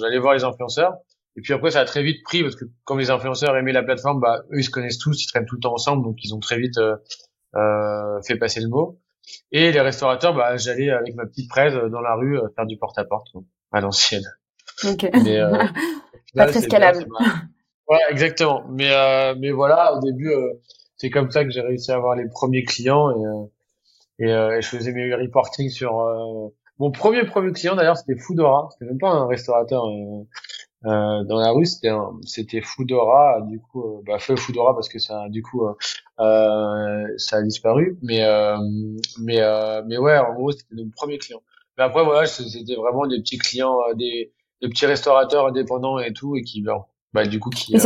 j'allais 0.00 0.18
voir 0.18 0.34
les 0.34 0.42
influenceurs. 0.42 0.94
Et 1.36 1.42
puis 1.42 1.52
après, 1.52 1.70
ça 1.70 1.80
a 1.80 1.84
très 1.84 2.02
vite 2.02 2.24
pris 2.24 2.42
parce 2.42 2.56
que 2.56 2.64
comme 2.82 2.98
les 2.98 3.10
influenceurs 3.10 3.56
aimaient 3.56 3.72
la 3.72 3.84
plateforme, 3.84 4.18
bah 4.18 4.42
eux 4.50 4.58
ils 4.58 4.64
se 4.64 4.70
connaissent 4.70 4.98
tous, 4.98 5.22
ils 5.22 5.28
traînent 5.28 5.46
tout 5.46 5.54
le 5.54 5.60
temps 5.60 5.74
ensemble, 5.74 6.02
donc 6.02 6.16
ils 6.24 6.34
ont 6.34 6.40
très 6.40 6.58
vite 6.58 6.76
euh, 6.78 6.96
euh 7.54 8.20
fait 8.22 8.34
passer 8.34 8.60
le 8.60 8.68
mot. 8.68 8.98
Et 9.52 9.70
les 9.70 9.80
restaurateurs, 9.80 10.34
bah, 10.34 10.56
j'allais 10.56 10.90
avec 10.90 11.14
ma 11.14 11.24
petite 11.24 11.48
presse 11.48 11.74
dans 11.74 12.00
la 12.00 12.16
rue 12.16 12.36
euh, 12.36 12.48
faire 12.56 12.66
du 12.66 12.78
porte-à-porte 12.78 13.28
à 13.70 13.80
l'ancienne. 13.80 14.24
Ok. 14.82 15.08
Mais, 15.22 15.38
euh, 15.38 15.56
pas 16.34 16.46
très 16.46 16.62
scalable. 16.62 17.06
Ouais, 17.88 18.00
exactement. 18.10 18.64
Mais 18.70 18.90
euh, 18.90 19.36
mais 19.38 19.52
voilà, 19.52 19.94
au 19.94 20.00
début, 20.00 20.32
euh, 20.32 20.54
c'est 20.96 21.10
comme 21.10 21.30
ça 21.30 21.44
que 21.44 21.50
j'ai 21.50 21.60
réussi 21.60 21.92
à 21.92 21.94
avoir 21.94 22.16
les 22.16 22.28
premiers 22.28 22.64
clients 22.64 23.12
et 23.12 23.50
et, 24.18 24.28
et, 24.30 24.62
je 24.62 24.68
faisais 24.68 24.92
mes 24.92 25.14
reporting 25.14 25.68
sur 25.70 26.52
mon 26.78 26.90
premier 26.90 27.24
premier 27.24 27.52
client 27.52 27.74
d'ailleurs, 27.74 27.96
c'était 27.96 28.18
Foodora. 28.18 28.68
C'était 28.72 28.86
même 28.86 28.98
pas 28.98 29.10
un 29.10 29.26
restaurateur. 29.26 29.84
Euh, 30.84 31.24
dans 31.24 31.38
la 31.38 31.50
rue 31.50 31.64
c'était 31.64 31.90
c'était 32.22 32.60
Foodora. 32.60 33.40
Du 33.48 33.60
coup 33.60 33.82
euh, 33.82 34.02
bah 34.06 34.18
feu 34.18 34.36
Foodora 34.36 34.74
parce 34.74 34.88
que 34.88 34.98
ça 34.98 35.26
du 35.30 35.42
coup 35.42 35.66
euh, 35.66 37.06
ça 37.16 37.36
a 37.36 37.42
disparu. 37.42 37.98
Mais 38.02 38.20
mais 39.18 39.40
mais 39.86 39.98
ouais 39.98 40.18
en 40.18 40.34
gros 40.34 40.52
c'était 40.52 40.74
le 40.74 40.88
premier 40.94 41.18
client. 41.18 41.42
Mais 41.78 41.84
après 41.84 42.04
voilà 42.04 42.26
c'était 42.26 42.74
vraiment 42.74 43.06
des 43.06 43.20
petits 43.20 43.38
clients 43.38 43.78
des, 43.96 44.32
des 44.62 44.68
petits 44.68 44.86
restaurateurs 44.86 45.46
indépendants 45.46 45.98
et 45.98 46.12
tout 46.12 46.36
et 46.36 46.42
qui 46.42 46.62
bah, 46.62 46.86
bah 47.12 47.26
du 47.26 47.40
coup 47.40 47.50
qui 47.50 47.76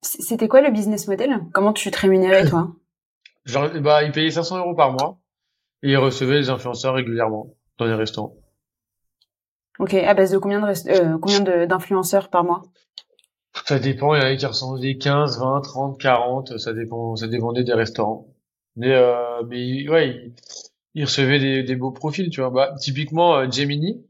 c'était 0.00 0.46
quoi 0.46 0.60
le 0.60 0.70
business 0.70 1.08
model? 1.08 1.40
Comment 1.52 1.72
tu 1.72 1.90
te 1.90 1.98
rémunérais 1.98 2.48
toi? 2.48 2.72
Genre 3.44 3.68
bah 3.80 4.02
ils 4.02 4.12
payaient 4.12 4.30
500 4.30 4.58
euros 4.58 4.74
par 4.74 4.92
mois 4.92 5.18
et 5.82 5.90
ils 5.90 5.96
recevaient 5.96 6.38
les 6.38 6.50
influenceurs 6.50 6.94
régulièrement 6.94 7.54
dans 7.78 7.86
les 7.86 7.94
restaurants 7.94 8.34
Ok, 9.78 9.94
à 9.94 10.12
base 10.14 10.32
de 10.32 10.38
combien 10.38 10.60
de 10.60 10.88
euh, 10.90 11.18
combien 11.18 11.66
d'influenceurs 11.66 12.30
par 12.30 12.42
mois? 12.42 12.62
Ça 13.64 13.78
dépend, 13.78 14.14
il 14.14 14.22
y 14.22 14.24
en 14.24 14.26
a 14.26 14.36
qui 14.36 14.46
recevaient 14.46 14.96
15, 14.96 15.38
20, 15.40 15.60
30, 15.60 16.00
40, 16.00 16.58
ça 16.58 16.72
dépend, 16.72 17.16
ça 17.16 17.28
dépendait 17.28 17.64
des 17.64 17.74
restaurants. 17.74 18.26
Mais 18.76 18.92
euh, 18.92 19.42
mais 19.48 19.88
ouais, 19.88 20.32
ils, 20.94 21.04
recevaient 21.04 21.38
des, 21.38 21.62
des, 21.62 21.76
beaux 21.76 21.90
profils, 21.92 22.30
tu 22.30 22.40
vois. 22.40 22.50
Bah, 22.50 22.74
typiquement 22.80 23.36
euh, 23.36 23.50
Gemini, 23.50 24.04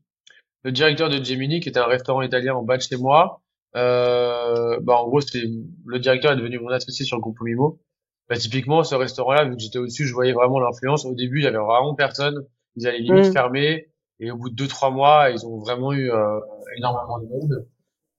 le 0.62 0.72
directeur 0.72 1.08
de 1.08 1.22
Gemini, 1.22 1.60
qui 1.60 1.68
était 1.68 1.80
un 1.80 1.86
restaurant 1.86 2.22
italien 2.22 2.54
en 2.54 2.62
bas 2.62 2.76
de 2.76 2.82
chez 2.82 2.96
moi. 2.96 3.42
Euh, 3.76 4.78
bah 4.80 4.96
en 4.96 5.08
gros, 5.08 5.20
c'est 5.20 5.42
le 5.86 5.98
directeur 5.98 6.32
est 6.32 6.36
devenu 6.36 6.58
mon 6.58 6.68
associé 6.68 7.04
sur 7.04 7.16
le 7.16 7.22
groupe 7.22 7.40
Mimo. 7.40 7.80
Bah, 8.28 8.36
typiquement, 8.36 8.84
ce 8.84 8.94
restaurant-là, 8.94 9.44
vu 9.44 9.56
que 9.56 9.62
j'étais 9.62 9.78
au-dessus, 9.78 10.06
je 10.06 10.12
voyais 10.12 10.32
vraiment 10.32 10.60
l'influence. 10.60 11.04
Au 11.04 11.14
début, 11.14 11.38
il 11.40 11.44
y 11.44 11.46
avait 11.46 11.58
vraiment 11.58 11.94
personne. 11.94 12.46
Ils 12.76 12.86
allaient 12.86 12.98
limite 12.98 13.28
mmh. 13.28 13.32
fermer. 13.32 13.88
Et 14.20 14.30
au 14.30 14.36
bout 14.36 14.50
de 14.50 14.54
deux 14.54 14.66
trois 14.66 14.90
mois, 14.90 15.30
ils 15.30 15.46
ont 15.46 15.58
vraiment 15.58 15.92
eu 15.92 16.10
euh, 16.10 16.40
énormément 16.76 17.18
de 17.20 17.26
monde. 17.26 17.66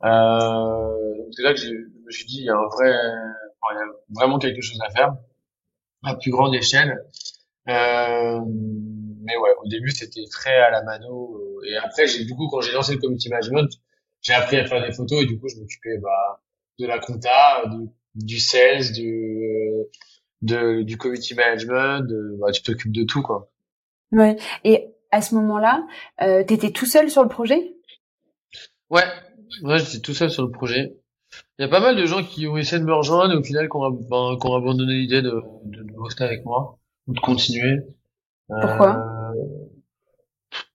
Euh, 0.03 1.29
c'est 1.31 1.43
là 1.43 1.53
que 1.53 1.59
je 1.59 1.69
me 1.69 2.11
suis 2.11 2.25
dit, 2.25 2.37
il 2.39 2.45
y 2.45 2.49
a 2.49 2.55
un 2.55 2.67
vrai, 2.67 2.89
enfin, 3.61 3.73
il 3.73 3.77
y 3.77 3.81
a 3.81 3.91
vraiment 4.15 4.39
quelque 4.39 4.61
chose 4.61 4.79
à 4.85 4.89
faire 4.89 5.13
à 6.03 6.15
plus 6.15 6.31
grande 6.31 6.55
échelle. 6.55 7.03
Euh, 7.67 8.39
mais 9.21 9.37
ouais, 9.37 9.49
au 9.61 9.67
début 9.67 9.91
c'était 9.91 10.23
très 10.31 10.55
à 10.55 10.69
la 10.69 10.83
mano. 10.83 11.61
Et 11.65 11.75
après, 11.75 12.07
j'ai 12.07 12.23
du 12.23 12.33
coup 12.33 12.47
quand 12.49 12.61
j'ai 12.61 12.71
lancé 12.71 12.93
le 12.93 12.99
community 12.99 13.29
management, 13.29 13.69
j'ai 14.21 14.33
appris 14.33 14.57
à 14.57 14.65
faire 14.65 14.81
des 14.81 14.93
photos 14.93 15.21
et 15.21 15.25
du 15.25 15.37
coup 15.39 15.49
je 15.49 15.57
m'occupais 15.57 15.97
bah, 15.97 16.41
de 16.79 16.87
la 16.87 16.99
compta, 16.99 17.65
du, 17.67 17.89
du 18.15 18.39
sales, 18.39 18.91
du 18.93 19.58
de, 20.41 20.81
du 20.83 20.97
community 20.97 21.35
management. 21.35 22.01
De, 22.01 22.37
bah, 22.39 22.51
tu 22.51 22.61
t'occupes 22.63 22.91
de 22.91 23.03
tout 23.03 23.21
quoi. 23.21 23.49
Ouais. 24.11 24.37
Et 24.63 24.87
à 25.11 25.21
ce 25.21 25.35
moment-là, 25.35 25.85
euh, 26.21 26.43
tu 26.47 26.53
étais 26.53 26.71
tout 26.71 26.85
seul 26.85 27.09
sur 27.09 27.23
le 27.23 27.29
projet? 27.29 27.75
Ouais, 28.89 29.03
ouais, 29.63 29.79
j'étais 29.79 29.99
tout 29.99 30.13
seul 30.13 30.29
sur 30.29 30.43
le 30.43 30.51
projet. 30.51 30.95
Il 31.57 31.61
y 31.61 31.65
a 31.65 31.67
pas 31.67 31.79
mal 31.79 31.95
de 31.95 32.05
gens 32.05 32.23
qui 32.23 32.47
ont 32.47 32.57
essayé 32.57 32.79
de 32.79 32.85
me 32.85 32.93
rejoindre 32.93 33.33
et 33.33 33.37
au 33.37 33.43
final 33.43 33.69
qui 33.69 33.75
ont, 33.75 33.89
ben, 33.89 34.35
abandonné 34.55 34.93
l'idée 34.93 35.21
de, 35.21 35.41
de, 35.65 35.83
de, 35.83 35.93
bosser 35.93 36.23
avec 36.23 36.43
moi 36.45 36.79
ou 37.07 37.13
de 37.13 37.19
continuer. 37.19 37.81
Pourquoi? 38.47 38.97
Euh, 38.97 39.33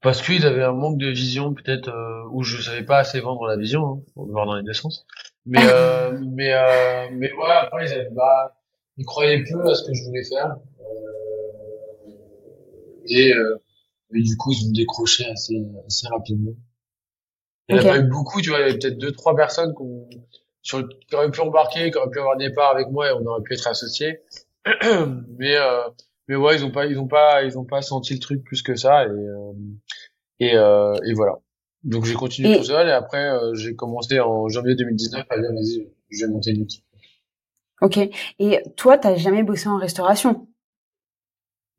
Parce 0.00 0.22
qu'ils 0.22 0.46
avaient 0.46 0.62
un 0.62 0.72
manque 0.72 0.98
de 0.98 1.08
vision 1.08 1.54
peut-être 1.54 1.88
euh, 1.88 2.28
où 2.30 2.42
je 2.42 2.62
savais 2.62 2.84
pas 2.84 2.98
assez 2.98 3.20
vendre 3.20 3.46
la 3.46 3.56
vision, 3.56 3.84
hein, 3.84 4.02
pour 4.14 4.26
le 4.26 4.32
voir 4.32 4.46
dans 4.46 4.54
les 4.54 4.62
deux 4.62 4.74
sens. 4.74 5.06
Mais 5.46 5.58
euh, 5.62 6.16
mais 6.32 6.52
euh, 6.52 7.08
mais 7.12 7.32
ouais, 7.32 7.50
après 7.50 7.86
ils 7.86 7.92
avaient, 7.92 8.10
bah, 8.10 8.54
ils 8.96 9.04
croyaient 9.04 9.44
peu 9.44 9.60
à 9.68 9.74
ce 9.74 9.84
que 9.86 9.94
je 9.94 10.04
voulais 10.04 10.24
faire. 10.24 10.56
Euh, 10.80 12.12
et 13.06 13.34
euh, 13.34 13.58
et 14.14 14.22
du 14.22 14.36
coup, 14.36 14.52
ils 14.52 14.68
ont 14.68 14.72
décroché 14.72 15.26
assez, 15.26 15.60
assez 15.86 16.06
rapidement. 16.08 16.52
Il 17.68 17.76
n'y 17.76 17.80
en 17.80 17.84
a 17.84 17.88
pas 17.88 17.98
eu 17.98 18.08
beaucoup, 18.08 18.40
tu 18.40 18.50
vois, 18.50 18.60
il 18.60 18.62
y 18.62 18.64
avait 18.70 18.78
peut-être 18.78 18.98
deux, 18.98 19.12
trois 19.12 19.34
personnes 19.34 19.74
qui, 19.74 20.20
sur, 20.62 20.86
qui 20.88 21.14
auraient 21.14 21.30
pu 21.30 21.40
embarquer, 21.40 21.90
qui 21.90 21.96
auraient 21.96 22.10
pu 22.10 22.20
avoir 22.20 22.36
des 22.36 22.52
parts 22.52 22.70
avec 22.70 22.88
moi 22.90 23.08
et 23.08 23.12
on 23.12 23.24
aurait 23.26 23.42
pu 23.42 23.54
être 23.54 23.66
associés. 23.66 24.20
mais, 24.66 25.56
euh, 25.56 25.82
mais 26.28 26.36
ouais, 26.36 26.56
ils 26.56 26.64
ont 26.64 26.70
pas, 26.70 26.86
ils 26.86 26.98
ont 26.98 27.08
pas, 27.08 27.42
ils 27.42 27.58
ont 27.58 27.64
pas 27.64 27.82
senti 27.82 28.14
le 28.14 28.20
truc 28.20 28.44
plus 28.44 28.62
que 28.62 28.76
ça 28.76 29.04
et, 29.04 29.08
euh, 29.08 29.52
et, 30.40 30.56
euh, 30.56 30.94
et 31.06 31.14
voilà. 31.14 31.38
Donc 31.82 32.04
j'ai 32.06 32.14
continué 32.14 32.56
tout 32.56 32.64
seul 32.64 32.88
et 32.88 32.92
après 32.92 33.28
euh, 33.28 33.54
j'ai 33.54 33.76
commencé 33.76 34.18
en 34.18 34.48
janvier 34.48 34.74
2019 34.74 35.26
à 35.28 35.38
dire 35.38 35.52
vas-y, 35.52 35.86
je 36.10 36.24
vais 36.24 36.32
monter 36.32 36.52
une 36.52 36.62
équipe. 36.62 36.84
Ok. 37.84 37.98
Et 38.38 38.62
toi, 38.76 38.96
t'as 38.96 39.14
jamais 39.14 39.42
bossé 39.42 39.68
en 39.68 39.76
restauration? 39.76 40.48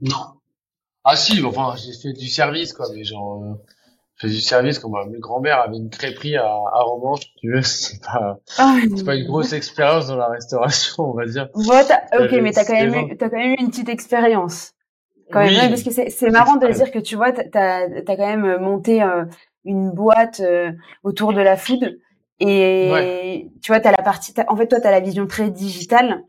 Non. 0.01 0.39
Ah 1.03 1.15
si, 1.15 1.43
enfin, 1.43 1.73
j'ai 1.77 1.93
fait 1.93 2.13
du 2.13 2.27
service, 2.27 2.73
quoi, 2.73 2.85
mais 2.93 3.03
genre, 3.03 3.41
euh, 3.41 3.55
j'ai 4.17 4.27
fait 4.27 4.33
du 4.35 4.39
service, 4.39 4.77
comme 4.77 4.91
ma 4.91 5.05
grand-mère 5.17 5.61
avait 5.61 5.77
une 5.77 5.89
crêperie 5.89 6.37
à, 6.37 6.45
à 6.45 6.81
Romanche, 6.83 7.21
tu 7.37 7.51
veux, 7.51 7.61
c'est 7.63 8.03
pas, 8.03 8.39
ah, 8.59 8.77
c'est 8.95 9.03
pas 9.03 9.15
une 9.15 9.25
grosse 9.25 9.53
expérience 9.53 10.05
dans 10.07 10.17
la 10.17 10.27
restauration, 10.27 11.09
on 11.09 11.13
va 11.15 11.25
dire. 11.25 11.49
ok, 12.19 12.31
mais 12.43 12.51
t'as 12.51 12.65
quand 12.65 12.73
même 12.73 12.93
eu, 12.93 13.17
t'as 13.17 13.29
quand 13.29 13.37
même 13.37 13.53
eu 13.53 13.61
une 13.61 13.69
petite 13.71 13.89
expérience. 13.89 14.73
Quand 15.31 15.39
même, 15.39 15.69
parce 15.69 15.81
que 15.81 15.89
c'est, 15.89 16.11
c'est 16.11 16.29
marrant 16.29 16.57
de 16.57 16.67
dire 16.67 16.91
que 16.91 16.99
tu 16.99 17.15
vois, 17.15 17.31
t'as, 17.31 17.49
t'as 17.49 18.15
quand 18.15 18.27
même 18.27 18.61
monté 18.61 19.01
euh, 19.01 19.25
une 19.63 19.89
boîte 19.89 20.39
euh, 20.39 20.71
autour 21.03 21.33
de 21.33 21.41
la 21.41 21.57
food. 21.57 21.97
Et 22.39 23.49
tu 23.61 23.71
vois, 23.71 23.79
tu 23.79 23.87
as 23.87 23.91
la 23.91 24.03
partie, 24.03 24.33
en 24.47 24.55
fait, 24.55 24.67
toi, 24.67 24.79
tu 24.79 24.87
as 24.87 24.91
la 24.91 24.99
vision 24.99 25.25
très 25.27 25.49
digitale. 25.49 26.23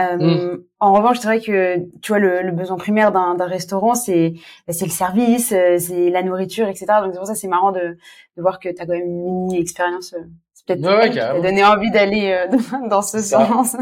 Euh, 0.00 0.16
mm. 0.16 0.64
En 0.80 0.94
revanche, 0.94 1.18
c'est 1.18 1.26
vrai 1.26 1.40
que 1.40 1.78
tu 2.00 2.12
vois 2.12 2.18
le, 2.18 2.42
le 2.42 2.52
besoin 2.52 2.76
primaire 2.76 3.12
d'un 3.12 3.36
restaurant, 3.46 3.94
c'est 3.94 4.34
c'est 4.68 4.86
le 4.86 4.90
service, 4.90 5.52
euh, 5.52 5.76
c'est 5.78 6.08
la 6.08 6.22
nourriture, 6.22 6.66
etc. 6.66 6.86
Donc 7.02 7.12
c'est 7.12 7.18
pour 7.18 7.26
ça 7.26 7.34
c'est 7.34 7.48
marrant 7.48 7.72
de, 7.72 7.98
de 8.36 8.42
voir 8.42 8.58
que 8.58 8.70
tu 8.70 8.80
as 8.80 8.86
quand 8.86 8.94
même 8.94 9.04
une 9.04 9.22
mini 9.22 9.60
expérience. 9.60 10.14
Euh, 10.14 10.24
c'est 10.54 10.66
peut-être 10.66 10.82
ouais, 10.82 11.10
ouais, 11.10 11.42
donné 11.42 11.62
envie 11.64 11.90
d'aller 11.90 12.46
dans 12.88 13.02
ce 13.02 13.18
sens. 13.18 13.76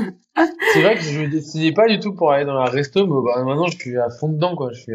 c'est 0.73 0.83
vrai 0.83 0.97
que 0.97 1.03
je 1.03 1.21
me 1.21 1.29
décidais 1.29 1.73
pas 1.73 1.87
du 1.87 2.01
tout 2.01 2.15
pour 2.15 2.33
aller 2.33 2.45
dans 2.45 2.55
la 2.55 2.65
resto, 2.65 3.07
mais 3.07 3.15
bah, 3.25 3.45
maintenant 3.45 3.67
je 3.67 3.77
suis 3.77 3.97
à 3.97 4.09
fond 4.11 4.31
dedans 4.31 4.57
quoi. 4.57 4.73
Je 4.73 4.81
suis, 4.81 4.93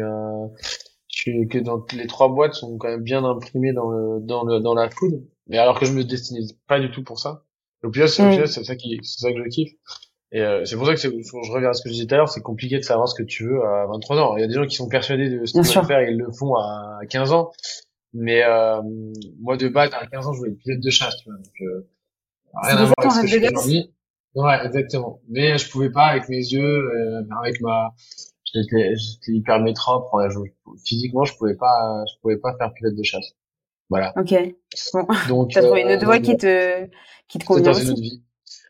je 1.08 1.18
suis 1.18 1.48
que 1.48 1.58
dans 1.58 1.82
les 1.94 2.06
trois 2.06 2.28
boîtes 2.28 2.54
sont 2.54 2.76
quand 2.76 2.88
même 2.88 3.02
bien 3.02 3.24
imprimées 3.24 3.72
dans 3.72 3.88
le 3.88 4.20
dans 4.20 4.44
le 4.44 4.60
dans 4.60 4.74
la 4.74 4.90
food. 4.90 5.22
Mais 5.48 5.58
alors 5.58 5.78
que 5.78 5.86
je 5.86 5.92
me 5.92 6.04
destinais 6.04 6.40
pas 6.66 6.80
du 6.80 6.90
tout 6.90 7.02
pour 7.02 7.18
ça. 7.18 7.44
Au 7.82 7.92
final, 7.92 8.08
c'est 8.08 8.22
mm. 8.22 8.46
c'est 8.46 8.64
ça 8.64 8.76
qui, 8.76 8.98
c'est 9.02 9.20
ça 9.20 9.32
que 9.32 9.38
je 9.38 9.48
kiffe. 9.48 9.72
Et 10.32 10.40
euh, 10.40 10.64
c'est 10.64 10.76
pour 10.76 10.86
ça 10.86 10.94
que 10.94 11.00
je 11.00 11.52
reviens 11.52 11.70
à 11.70 11.72
ce 11.72 11.82
que 11.82 11.88
je 11.88 11.94
disais 11.94 12.06
tout 12.06 12.14
à 12.14 12.18
l'heure, 12.18 12.28
c'est 12.28 12.42
compliqué 12.42 12.76
de 12.78 12.82
savoir 12.82 13.08
ce 13.08 13.14
que 13.14 13.22
tu 13.22 13.44
veux 13.44 13.62
à 13.64 13.86
23 13.86 14.18
ans. 14.18 14.36
Il 14.36 14.40
y 14.40 14.44
a 14.44 14.48
des 14.48 14.54
gens 14.54 14.66
qui 14.66 14.74
sont 14.74 14.88
persuadés 14.88 15.30
de 15.30 15.46
ce 15.46 15.52
qu'ils 15.52 15.62
veulent 15.62 15.86
faire 15.86 16.00
et 16.00 16.10
ils 16.10 16.18
le 16.18 16.32
font 16.32 16.54
à 16.56 17.00
15 17.08 17.32
ans. 17.32 17.52
Mais 18.12 18.42
euh, 18.42 18.82
moi 19.40 19.56
de 19.56 19.68
base 19.68 19.90
à 19.92 20.06
15 20.06 20.26
ans, 20.26 20.32
je 20.32 20.38
voulais 20.38 20.52
être 20.52 20.58
pilote 20.58 20.80
de 20.80 20.90
chasse, 20.90 21.16
tu 21.18 21.28
vois. 21.28 21.38
Donc 21.38 21.60
euh, 21.60 21.88
rien 22.62 22.76
à 22.76 22.84
voir 22.84 22.94
avec 22.98 23.12
ce 23.12 23.20
que 23.20 23.26
je 23.28 23.80
fais 23.80 23.90
Ouais, 24.34 24.66
exactement. 24.66 25.20
Mais 25.28 25.56
je 25.56 25.70
pouvais 25.70 25.90
pas 25.90 26.06
avec 26.06 26.28
mes 26.28 26.36
yeux, 26.36 26.60
euh, 26.62 27.22
avec 27.42 27.60
ma 27.60 27.94
j'étais 28.52 28.94
hyper 29.28 29.60
métrope, 29.60 30.08
physiquement, 30.84 31.24
je 31.24 31.36
pouvais 31.36 31.56
pas 31.56 32.04
je 32.06 32.20
pouvais 32.20 32.36
pas 32.36 32.54
faire 32.56 32.72
pilote 32.74 32.94
de 32.94 33.02
chasse. 33.02 33.34
Voilà. 33.88 34.12
Ok. 34.16 34.34
Bon. 34.92 35.06
Donc, 35.28 35.52
t'as 35.52 35.62
trouvé 35.62 35.82
une 35.82 35.92
autre 35.92 36.04
voie 36.04 36.20
qui 36.20 36.36
te 36.36 36.86
qui 37.28 37.38
te 37.38 37.44
convient 37.44 37.70
aussi. 37.70 37.82
Une 37.82 37.90
autre 37.90 38.00
vie. 38.00 38.22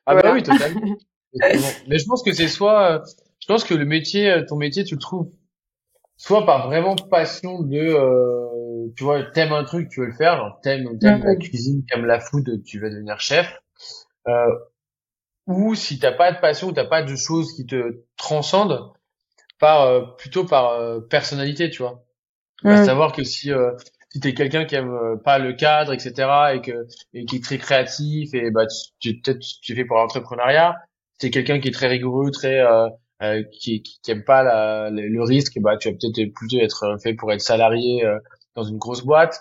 Ah 0.06 0.14
bah 0.14 0.32
oui, 0.32 0.42
totalement. 0.42 0.96
Mais 1.88 1.98
je 1.98 2.06
pense 2.06 2.22
que 2.22 2.32
c'est 2.32 2.48
soit, 2.48 3.02
je 3.40 3.46
pense 3.46 3.64
que 3.64 3.74
le 3.74 3.84
métier, 3.84 4.30
euh, 4.30 4.44
ton 4.46 4.56
métier, 4.56 4.84
tu 4.84 4.94
le 4.94 5.00
trouves 5.00 5.30
soit 6.16 6.46
par 6.46 6.68
vraiment 6.68 6.96
passion 6.96 7.60
de, 7.62 7.76
euh, 7.76 8.92
tu 8.96 9.04
vois, 9.04 9.22
t'aimes 9.22 9.52
un 9.52 9.64
truc, 9.64 9.88
tu 9.88 10.00
veux 10.00 10.06
le 10.06 10.14
faire, 10.14 10.36
genre 10.38 10.60
t'aimes, 10.62 10.98
t'aimes 10.98 11.22
la 11.22 11.36
cuisine, 11.36 11.84
t'aimes 11.84 12.06
la 12.06 12.20
food, 12.20 12.62
tu 12.64 12.80
veux 12.80 12.90
devenir 12.90 13.20
chef. 13.20 13.60
Euh, 14.28 14.50
ou 15.46 15.74
si 15.74 15.98
t'as 15.98 16.12
pas 16.12 16.32
de 16.32 16.40
passion, 16.40 16.72
t'as 16.72 16.86
pas 16.86 17.02
de 17.02 17.14
choses 17.14 17.52
qui 17.54 17.66
te 17.66 18.02
transcendent, 18.16 18.92
par 19.58 19.82
euh, 19.82 20.02
plutôt 20.18 20.44
par 20.44 20.72
euh, 20.72 21.00
personnalité, 21.00 21.70
tu 21.70 21.82
vois. 21.82 22.02
À 22.64 22.84
savoir 22.84 23.12
que 23.12 23.22
si 23.22 23.50
si 24.10 24.20
t'es 24.20 24.34
quelqu'un 24.34 24.64
qui 24.64 24.74
aime 24.76 24.90
euh, 24.90 25.16
pas 25.16 25.38
le 25.38 25.52
cadre, 25.52 25.92
etc., 25.92 26.12
et 26.54 26.60
que 26.60 26.86
et 27.14 27.24
qui 27.26 27.36
est 27.36 27.44
très 27.44 27.58
créatif, 27.58 28.34
et 28.34 28.50
bah 28.50 28.66
tu 29.00 29.20
peut-être 29.20 29.40
tu 29.62 29.74
fais 29.74 29.84
pour 29.84 29.96
l'entrepreneuriat. 29.96 30.76
Si 31.14 31.18
t'es 31.18 31.30
quelqu'un 31.30 31.60
qui 31.60 31.68
est 31.68 31.72
très 31.72 31.88
rigoureux, 31.88 32.30
très 32.30 32.60
euh, 32.60 32.88
euh 33.22 33.42
qui, 33.52 33.82
qui, 33.82 34.10
aime 34.10 34.24
pas 34.24 34.42
la, 34.42 34.90
le, 34.90 35.22
risque, 35.22 35.58
bah 35.60 35.76
tu 35.76 35.90
vas 35.90 35.96
peut-être 35.96 36.32
plutôt 36.34 36.58
être 36.58 36.98
fait 37.02 37.14
pour 37.14 37.32
être 37.32 37.40
salarié 37.40 38.04
euh, 38.04 38.18
dans 38.54 38.64
une 38.64 38.78
grosse 38.78 39.04
boîte. 39.04 39.40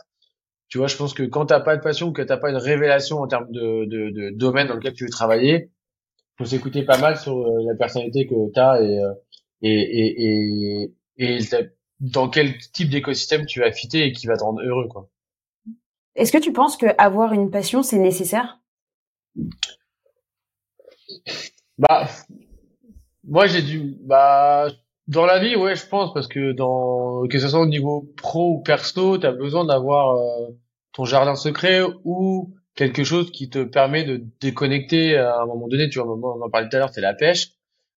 Tu 0.69 0.78
vois, 0.80 0.88
je 0.88 0.97
pense 0.97 1.13
que 1.13 1.23
quand 1.23 1.47
t'as 1.47 1.60
pas 1.62 1.78
de 1.78 1.82
passion, 1.82 2.12
que 2.12 2.21
t'as 2.21 2.38
pas 2.38 2.49
une 2.49 2.58
révélation 2.58 3.19
en 3.21 3.28
termes 3.28 3.51
de, 3.51 3.86
de, 3.86 4.10
de 4.12 4.30
domaine 4.32 4.67
dans 4.67 4.75
lequel 4.75 4.93
tu 4.93 5.06
veux 5.06 5.10
travailler, 5.12 5.71
faut 6.38 6.45
s'écouter 6.45 6.84
pas 6.84 6.97
mal 6.97 7.17
sur 7.17 7.38
la 7.38 7.75
personnalité 7.75 8.28
que 8.28 8.51
t'as 8.54 8.82
et 8.82 8.99
et 9.62 9.71
et, 9.71 10.91
et, 11.17 11.38
et 11.38 11.39
dans 11.99 12.29
quel 12.29 12.58
type 12.58 12.89
d'écosystème 12.89 13.45
tu 13.45 13.60
vas 13.60 13.71
fitter 13.71 14.05
et 14.05 14.12
qui 14.12 14.27
va 14.27 14.38
te 14.38 14.43
rendre 14.43 14.62
heureux, 14.62 14.88
quoi. 14.88 15.10
Est-ce 16.15 16.31
que 16.31 16.38
tu 16.38 16.53
penses 16.53 16.77
que 16.77 16.88
avoir 16.97 17.34
une 17.34 17.51
passion, 17.51 17.84
c'est 17.84 17.99
nécessaire? 17.99 18.60
Bah, 21.77 22.08
moi 23.25 23.47
j'ai 23.47 23.62
dû, 23.62 23.97
bah, 24.01 24.67
dans 25.08 25.25
la 25.25 25.39
vie, 25.39 25.55
ouais, 25.55 25.75
je 25.75 25.86
pense, 25.86 26.13
parce 26.13 26.27
que 26.27 26.53
dans, 26.53 27.27
que 27.27 27.38
ce 27.38 27.49
soit 27.49 27.60
au 27.60 27.65
niveau 27.65 28.13
pro 28.15 28.53
ou 28.53 28.62
perso, 28.62 29.17
tu 29.17 29.25
as 29.25 29.34
besoin 29.34 29.65
d'avoir 29.65 30.15
euh, 30.15 30.58
ton 30.93 31.03
jardin 31.03 31.36
secret 31.36 31.81
ou 32.05 32.53
quelque 32.75 33.03
chose 33.03 33.31
qui 33.31 33.49
te 33.49 33.63
permet 33.63 34.03
de 34.03 34.23
déconnecter 34.39 35.17
à 35.17 35.41
un 35.41 35.45
moment 35.45 35.67
donné. 35.67 35.89
Tu 35.89 35.99
vois, 35.99 36.08
on 36.08 36.41
en 36.41 36.49
parlait 36.49 36.69
tout 36.69 36.77
à 36.77 36.79
l'heure, 36.79 36.93
c'est 36.93 37.01
la 37.01 37.13
pêche. 37.13 37.49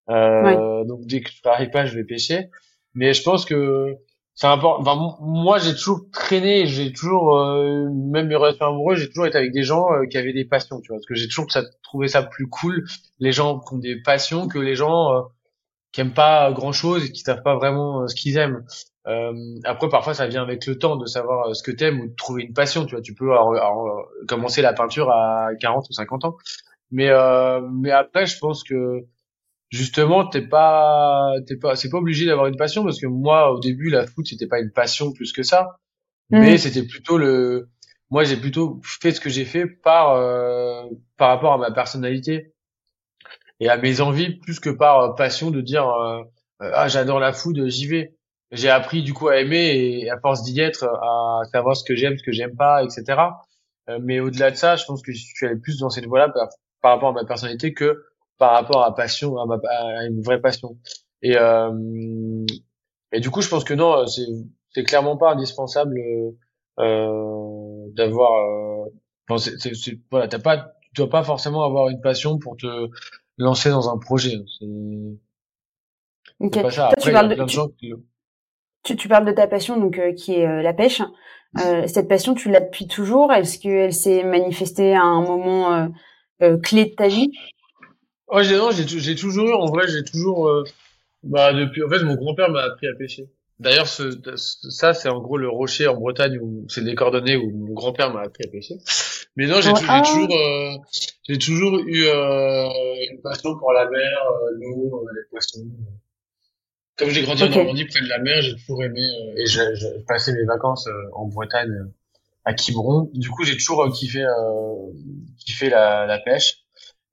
Euh, 0.09 0.83
Donc 0.83 1.05
dès 1.05 1.21
que 1.21 1.29
je 1.29 1.39
n'arrive 1.45 1.69
pas, 1.69 1.85
je 1.85 1.95
vais 1.95 2.03
pêcher 2.03 2.49
mais 2.93 3.13
je 3.13 3.23
pense 3.23 3.45
que 3.45 3.97
c'est 4.39 4.47
important. 4.47 4.81
Enfin, 4.81 5.17
moi, 5.19 5.57
j'ai 5.57 5.73
toujours 5.75 5.99
traîné, 6.13 6.65
j'ai 6.65 6.93
toujours, 6.93 7.37
euh, 7.37 7.89
même 7.89 8.27
mes 8.27 8.35
relations 8.35 8.67
amoureuses, 8.67 8.99
j'ai 8.99 9.09
toujours 9.09 9.27
été 9.27 9.37
avec 9.37 9.51
des 9.51 9.63
gens 9.63 9.91
euh, 9.91 10.05
qui 10.05 10.17
avaient 10.17 10.31
des 10.31 10.45
passions, 10.45 10.79
tu 10.79 10.87
vois. 10.87 10.97
Parce 10.97 11.07
que 11.07 11.15
j'ai 11.15 11.27
toujours 11.27 11.47
trouvé 11.83 12.07
ça 12.07 12.23
plus 12.23 12.47
cool, 12.47 12.85
les 13.19 13.33
gens 13.33 13.59
qui 13.59 13.73
ont 13.73 13.77
des 13.79 14.01
passions, 14.01 14.47
que 14.47 14.57
les 14.57 14.75
gens 14.75 15.13
euh, 15.13 15.21
qui 15.91 15.99
aiment 15.99 16.13
pas 16.13 16.53
grand 16.53 16.71
chose 16.71 17.05
et 17.05 17.11
qui 17.11 17.19
savent 17.19 17.43
pas 17.43 17.55
vraiment 17.55 18.07
ce 18.07 18.15
qu'ils 18.15 18.37
aiment. 18.37 18.63
après, 19.65 19.89
parfois, 19.89 20.13
ça 20.13 20.27
vient 20.27 20.43
avec 20.43 20.65
le 20.67 20.77
temps 20.77 20.95
de 20.95 21.05
savoir 21.05 21.53
ce 21.53 21.61
que 21.61 21.71
t'aimes 21.71 21.99
ou 21.99 22.07
de 22.07 22.15
trouver 22.15 22.43
une 22.43 22.53
passion, 22.53 22.85
tu 22.85 22.95
vois. 22.95 23.01
Tu 23.01 23.13
peux 23.13 23.31
commencer 24.27 24.61
la 24.61 24.71
peinture 24.71 25.09
à 25.11 25.49
40 25.59 25.89
ou 25.89 25.93
50 25.93 26.23
ans. 26.25 26.37
Mais, 26.91 27.09
mais 27.73 27.91
après, 27.91 28.25
je 28.25 28.37
pense 28.37 28.63
que 28.63 29.03
justement 29.69 30.27
t'es 30.27 30.41
pas 30.41 31.33
t'es 31.47 31.55
pas 31.55 31.75
c'est 31.75 31.89
pas 31.89 31.97
obligé 31.97 32.25
d'avoir 32.25 32.47
une 32.47 32.57
passion 32.57 32.83
parce 32.83 32.99
que 32.99 33.07
moi 33.07 33.51
au 33.51 33.59
début 33.59 33.89
la 33.89 34.07
foot 34.07 34.25
c'était 34.27 34.47
pas 34.47 34.59
une 34.59 34.71
passion 34.71 35.13
plus 35.13 35.31
que 35.31 35.43
ça. 35.43 35.77
Mm. 36.31 36.39
mais 36.39 36.57
c'était 36.57 36.83
plutôt 36.83 37.17
le 37.17 37.69
moi 38.09 38.23
j'ai 38.23 38.37
plutôt 38.37 38.79
fait 38.83 39.11
ce 39.11 39.21
que 39.21 39.29
j'ai 39.29 39.45
fait 39.45 39.67
par 39.67 40.11
euh, 40.11 40.83
par 41.17 41.29
rapport 41.29 41.53
à 41.53 41.57
ma 41.57 41.71
personnalité 41.71 42.53
et 43.59 43.69
à 43.69 43.77
mes 43.77 44.01
envies 44.01 44.35
plus 44.39 44.59
que 44.59 44.69
par 44.69 44.99
euh, 44.99 45.13
passion 45.13 45.51
de 45.51 45.61
dire 45.61 45.87
euh, 45.87 46.23
ah 46.59 46.87
j'adore 46.87 47.19
la 47.19 47.33
foot 47.33 47.55
j'y 47.67 47.87
vais 47.87 48.15
j'ai 48.51 48.69
appris 48.69 49.03
du 49.03 49.13
coup 49.13 49.27
à 49.27 49.37
aimer 49.37 50.01
et 50.01 50.09
à 50.09 50.19
force 50.19 50.43
d'y 50.43 50.59
être 50.59 50.85
à 50.85 51.41
savoir 51.51 51.75
ce 51.77 51.83
que 51.83 51.95
j'aime 51.95 52.17
ce 52.17 52.23
que 52.23 52.31
j'aime 52.31 52.55
pas 52.55 52.83
etc 52.83 53.21
mais 54.01 54.19
au-delà 54.19 54.51
de 54.51 54.55
ça 54.55 54.75
je 54.75 54.85
pense 54.85 55.01
que 55.01 55.11
je 55.11 55.19
suis 55.19 55.45
allé 55.45 55.55
plus 55.55 55.79
dans 55.79 55.89
cette 55.89 56.05
voie 56.05 56.19
là 56.19 56.29
par, 56.29 56.47
par 56.81 56.91
rapport 56.93 57.09
à 57.09 57.13
ma 57.13 57.25
personnalité 57.25 57.73
que 57.73 58.03
par 58.39 58.53
rapport 58.53 58.83
à 58.83 58.95
passion, 58.95 59.37
à, 59.37 59.45
ma, 59.45 59.59
à 59.69 60.05
une 60.05 60.21
vraie 60.21 60.41
passion. 60.41 60.77
Et, 61.21 61.35
euh, 61.37 62.45
et 63.11 63.19
du 63.19 63.29
coup, 63.29 63.41
je 63.41 63.49
pense 63.49 63.63
que 63.63 63.73
non, 63.75 64.07
c'est, 64.07 64.25
c'est 64.71 64.83
clairement 64.83 65.17
pas 65.17 65.33
indispensable 65.33 65.99
euh, 66.79 67.85
d'avoir. 67.93 68.31
Euh, 69.29 69.37
c'est, 69.37 69.75
c'est, 69.75 69.99
voilà, 70.09 70.27
t'as 70.27 70.39
pas, 70.39 70.57
tu 70.81 71.01
dois 71.01 71.09
pas 71.09 71.23
forcément 71.23 71.63
avoir 71.63 71.89
une 71.89 72.01
passion 72.01 72.39
pour 72.39 72.57
te 72.57 72.89
lancer 73.37 73.69
dans 73.69 73.89
un 73.89 73.97
projet. 73.97 74.37
C'est 76.41 76.61
pas 76.61 76.71
ça. 76.71 76.87
Après, 76.87 77.01
tu, 77.01 77.11
parles 77.11 77.35
de, 77.35 77.45
tu, 78.83 78.95
tu, 78.95 79.07
parles 79.07 79.25
de 79.25 79.31
ta 79.33 79.47
passion, 79.47 79.77
donc 79.77 79.99
euh, 79.99 80.13
qui 80.13 80.35
est 80.35 80.47
euh, 80.47 80.61
la 80.61 80.73
pêche. 80.73 81.01
Euh, 81.59 81.87
cette 81.87 82.07
passion, 82.07 82.35
tu 82.35 82.49
l'as 82.49 82.61
depuis 82.61 82.87
toujours. 82.87 83.33
Est-ce 83.33 83.59
qu'elle 83.59 83.93
s'est 83.93 84.23
manifestée 84.23 84.95
à 84.95 85.03
un 85.03 85.21
moment 85.21 85.89
clé 86.63 86.85
de 86.85 86.95
ta 86.95 87.09
vie? 87.09 87.31
Oh, 88.29 88.43
j'ai, 88.43 88.57
non, 88.57 88.71
j'ai, 88.71 88.87
j'ai 88.87 89.15
toujours 89.15 89.47
eu, 89.47 89.53
en 89.53 89.65
vrai, 89.65 89.87
j'ai 89.87 90.03
toujours, 90.03 90.47
euh, 90.47 90.63
bah, 91.23 91.51
depuis, 91.53 91.83
en 91.83 91.89
fait, 91.89 92.03
mon 92.03 92.15
grand-père 92.15 92.49
m'a 92.49 92.61
appris 92.61 92.87
à 92.87 92.93
pêcher. 92.93 93.27
D'ailleurs, 93.59 93.87
ce, 93.87 94.09
ça, 94.37 94.93
c'est 94.93 95.09
en 95.09 95.19
gros 95.19 95.37
le 95.37 95.49
rocher 95.49 95.87
en 95.87 95.95
Bretagne 95.95 96.39
où 96.39 96.65
c'est 96.69 96.83
des 96.83 96.95
coordonnées 96.95 97.35
où 97.35 97.51
mon 97.51 97.73
grand-père 97.73 98.13
m'a 98.13 98.21
appris 98.21 98.45
à 98.45 98.49
pêcher. 98.49 98.75
Mais 99.35 99.47
non, 99.47 99.59
j'ai, 99.59 99.71
ah. 99.87 100.01
toujours, 100.05 100.33
euh, 100.33 100.77
j'ai 101.27 101.37
toujours 101.37 101.77
eu 101.79 102.05
euh, 102.05 102.69
une 103.11 103.21
passion 103.21 103.57
pour 103.57 103.73
la 103.73 103.89
mer, 103.89 104.17
euh, 104.31 104.57
l'eau, 104.59 105.05
les 105.13 105.29
poissons. 105.29 105.65
Comme 106.97 107.09
j'ai 107.09 107.21
grandi 107.21 107.43
en 107.43 107.49
Normandie 107.49 107.85
près 107.85 108.01
de 108.01 108.07
la 108.07 108.19
mer, 108.19 108.41
j'ai 108.41 108.55
toujours 108.55 108.83
aimé 108.83 109.01
et 109.35 109.45
j'ai, 109.45 109.61
passé 110.07 110.33
mes 110.33 110.45
vacances 110.45 110.87
en 111.13 111.25
Bretagne 111.27 111.85
à 112.45 112.53
Quiberon. 112.53 113.09
Du 113.13 113.29
coup, 113.29 113.43
j'ai 113.43 113.57
toujours 113.57 113.89
kiffé, 113.91 114.25
kiffé 115.37 115.69
la, 115.69 116.05
la 116.05 116.19
pêche 116.19 116.58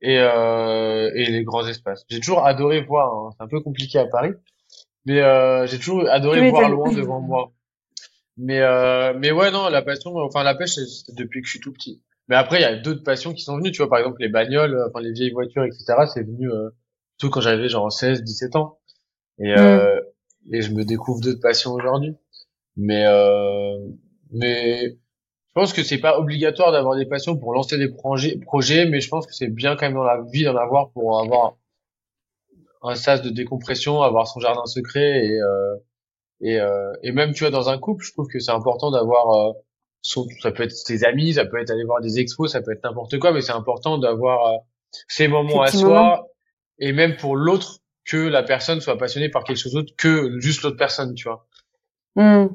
et, 0.03 0.19
euh, 0.19 1.11
et 1.15 1.27
les 1.27 1.45
grands 1.45 1.67
espaces. 1.67 2.05
J'ai 2.09 2.21
toujours 2.21 2.45
adoré 2.45 2.83
voir, 2.83 3.15
hein. 3.15 3.31
c'est 3.37 3.45
un 3.45 3.49
peu 3.49 3.61
compliqué 3.61 3.99
à 3.99 4.07
Paris, 4.07 4.33
mais 5.05 5.21
euh, 5.21 5.67
j'ai 5.67 5.79
toujours 5.79 6.09
adoré 6.09 6.51
voir 6.51 6.69
loin 6.69 6.93
devant 6.93 7.21
moi. 7.21 7.53
Mais 8.37 8.61
euh, 8.61 9.15
mais 9.19 9.33
ouais 9.33 9.51
non, 9.51 9.69
la 9.71 9.83
passion, 9.83 10.15
enfin 10.17 10.43
la 10.43 10.55
pêche, 10.55 10.75
c'est 10.75 11.15
depuis 11.15 11.41
que 11.41 11.47
je 11.47 11.53
suis 11.53 11.61
tout 11.61 11.73
petit. 11.73 12.03
Mais 12.29 12.37
après, 12.37 12.59
il 12.59 12.63
y 12.63 12.67
a 12.67 12.77
d'autres 12.77 13.03
passions 13.03 13.33
qui 13.33 13.43
sont 13.43 13.57
venues, 13.57 13.71
tu 13.71 13.79
vois, 13.79 13.89
par 13.89 13.99
exemple 13.99 14.21
les 14.21 14.29
bagnoles, 14.29 14.77
enfin 14.89 15.01
les 15.01 15.13
vieilles 15.13 15.31
voitures, 15.31 15.65
etc. 15.65 15.95
C'est 16.13 16.23
venu, 16.23 16.51
euh, 16.51 16.71
tout 17.19 17.31
quand 17.31 17.41
j'avais 17.41 17.69
genre 17.69 17.91
16, 17.93 18.23
17 18.23 18.57
ans. 18.57 18.79
Et, 19.39 19.53
euh, 19.57 20.01
et 20.53 20.63
je 20.63 20.73
me 20.73 20.85
découvre 20.85 21.21
d'autres 21.21 21.41
passions 21.41 21.73
aujourd'hui. 21.73 22.15
Mais, 22.77 23.05
euh, 23.07 23.79
mais 24.33 24.99
pense 25.57 25.73
que 25.73 25.83
c'est 25.83 25.97
pas 25.97 26.19
obligatoire 26.19 26.71
d'avoir 26.71 26.97
des 26.97 27.07
passions 27.07 27.35
pour 27.35 27.55
lancer 27.55 27.79
des 27.79 27.89
projets, 27.89 28.37
projets, 28.37 28.85
mais 28.85 29.01
je 29.01 29.09
pense 29.09 29.27
que 29.27 29.33
c'est 29.33 29.49
bien 29.49 29.75
quand 29.75 29.87
même 29.87 29.95
dans 29.95 30.05
la 30.05 30.21
vie 30.31 30.45
d'en 30.45 30.55
avoir 30.55 30.91
pour 30.91 31.19
avoir 31.19 31.57
un 32.83 32.95
sas 32.95 33.23
de 33.23 33.31
décompression, 33.31 34.03
avoir 34.03 34.29
son 34.29 34.39
jardin 34.39 34.67
secret 34.67 35.25
et, 35.25 35.41
euh, 35.41 35.77
et, 36.43 36.61
euh, 36.61 36.93
et 37.03 37.11
même 37.11 37.33
tu 37.33 37.45
vois 37.45 37.51
dans 37.51 37.71
un 37.71 37.79
couple, 37.79 38.05
je 38.05 38.13
trouve 38.13 38.29
que 38.29 38.39
c'est 38.39 38.51
important 38.53 38.91
d'avoir 38.91 39.33
euh, 39.33 39.53
son, 40.03 40.27
ça 40.43 40.53
peut 40.53 40.63
être 40.63 40.73
ses 40.73 41.05
amis, 41.05 41.33
ça 41.33 41.47
peut 41.47 41.59
être 41.59 41.71
aller 41.71 41.85
voir 41.85 42.03
des 42.03 42.19
expos, 42.19 42.53
ça 42.53 42.61
peut 42.61 42.73
être 42.73 42.85
n'importe 42.85 43.19
quoi, 43.19 43.33
mais 43.33 43.41
c'est 43.41 43.53
important 43.53 43.97
d'avoir 43.97 44.47
euh, 44.47 44.59
ces 45.09 45.27
moments 45.27 45.63
à 45.63 45.69
soi 45.69 46.29
et 46.79 46.93
même 46.93 47.17
pour 47.17 47.35
l'autre 47.35 47.79
que 48.05 48.19
la 48.19 48.43
personne 48.43 48.83
soit 48.83 48.99
passionnée 48.99 49.31
par 49.31 49.43
quelque 49.43 49.57
chose 49.57 49.73
d'autre 49.73 49.95
que 49.97 50.39
juste 50.39 50.63
l'autre 50.65 50.77
personne, 50.77 51.15
tu 51.15 51.27
vois. 51.31 51.47
Mmh. 52.17 52.49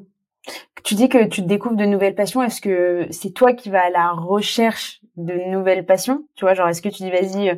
Tu 0.84 0.96
dis 0.96 1.10
que 1.10 1.28
tu 1.28 1.42
découvres 1.42 1.76
de 1.76 1.86
nouvelles 1.86 2.16
passions. 2.16 2.42
Est-ce 2.42 2.62
que 2.62 3.08
c'est 3.12 3.32
toi 3.32 3.54
qui 3.54 3.70
vas 3.70 3.86
à 3.86 3.90
la 3.90 4.12
recherche 4.12 5.02
de 5.16 5.34
nouvelles 5.52 5.86
passions? 5.86 6.26
Tu 6.36 6.46
vois, 6.46 6.54
genre 6.54 6.68
est-ce 6.68 6.82
que 6.82 6.90
tu 6.90 7.04
dis 7.04 7.12
vas-y, 7.12 7.50
euh, 7.50 7.56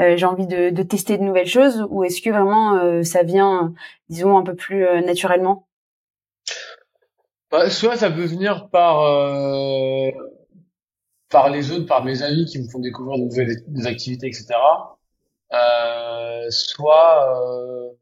euh 0.00 0.16
j'ai 0.16 0.26
envie 0.26 0.46
de, 0.46 0.70
de, 0.70 0.82
tester 0.82 1.16
de 1.16 1.22
nouvelles 1.22 1.46
choses, 1.46 1.86
ou 1.90 2.04
est-ce 2.04 2.20
que 2.20 2.30
vraiment 2.30 2.76
euh, 2.76 3.02
ça 3.02 3.22
vient, 3.22 3.72
disons, 4.08 4.36
un 4.36 4.42
peu 4.42 4.54
plus 4.54 4.84
euh, 4.86 5.00
naturellement? 5.00 5.66
Bah, 7.50 7.70
Soit 7.70 7.96
ça 7.96 8.10
peut 8.10 8.26
venir 8.26 8.68
par 8.68 8.98
par 11.30 11.50
les 11.50 11.72
autres, 11.72 11.86
par 11.86 12.04
mes 12.04 12.22
amis 12.22 12.46
qui 12.46 12.58
me 12.58 12.68
font 12.68 12.78
découvrir 12.78 13.18
de 13.18 13.24
nouvelles 13.24 13.86
activités, 13.86 14.26
etc. 14.26 14.54
soit 16.50 17.96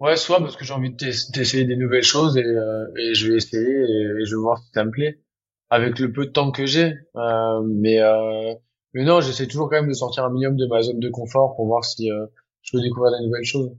Ouais, 0.00 0.16
soit 0.16 0.40
parce 0.40 0.56
que 0.56 0.64
j'ai 0.64 0.72
envie 0.72 0.90
d'essayer 0.90 1.64
des 1.64 1.76
nouvelles 1.76 2.02
choses 2.02 2.38
et, 2.38 2.44
euh, 2.44 2.86
et 2.96 3.14
je 3.14 3.30
vais 3.30 3.36
essayer 3.36 3.62
et, 3.62 4.24
je 4.24 4.34
vais 4.34 4.40
voir 4.40 4.58
si 4.58 4.70
ça 4.72 4.84
me 4.84 4.90
plaît 4.90 5.20
avec 5.68 5.98
le 5.98 6.10
peu 6.10 6.26
de 6.26 6.30
temps 6.30 6.50
que 6.50 6.64
j'ai. 6.64 6.94
Euh, 7.16 7.60
mais 7.62 8.00
euh, 8.00 8.54
mais 8.94 9.04
non, 9.04 9.20
j'essaie 9.20 9.46
toujours 9.46 9.68
quand 9.68 9.76
même 9.76 9.88
de 9.88 9.94
sortir 9.94 10.24
un 10.24 10.30
minimum 10.30 10.56
de 10.56 10.66
ma 10.66 10.80
zone 10.80 11.00
de 11.00 11.10
confort 11.10 11.54
pour 11.54 11.66
voir 11.66 11.84
si 11.84 12.10
euh, 12.10 12.26
je 12.62 12.72
peux 12.72 12.82
découvrir 12.82 13.12
des 13.18 13.26
nouvelles 13.26 13.44
choses. 13.44 13.76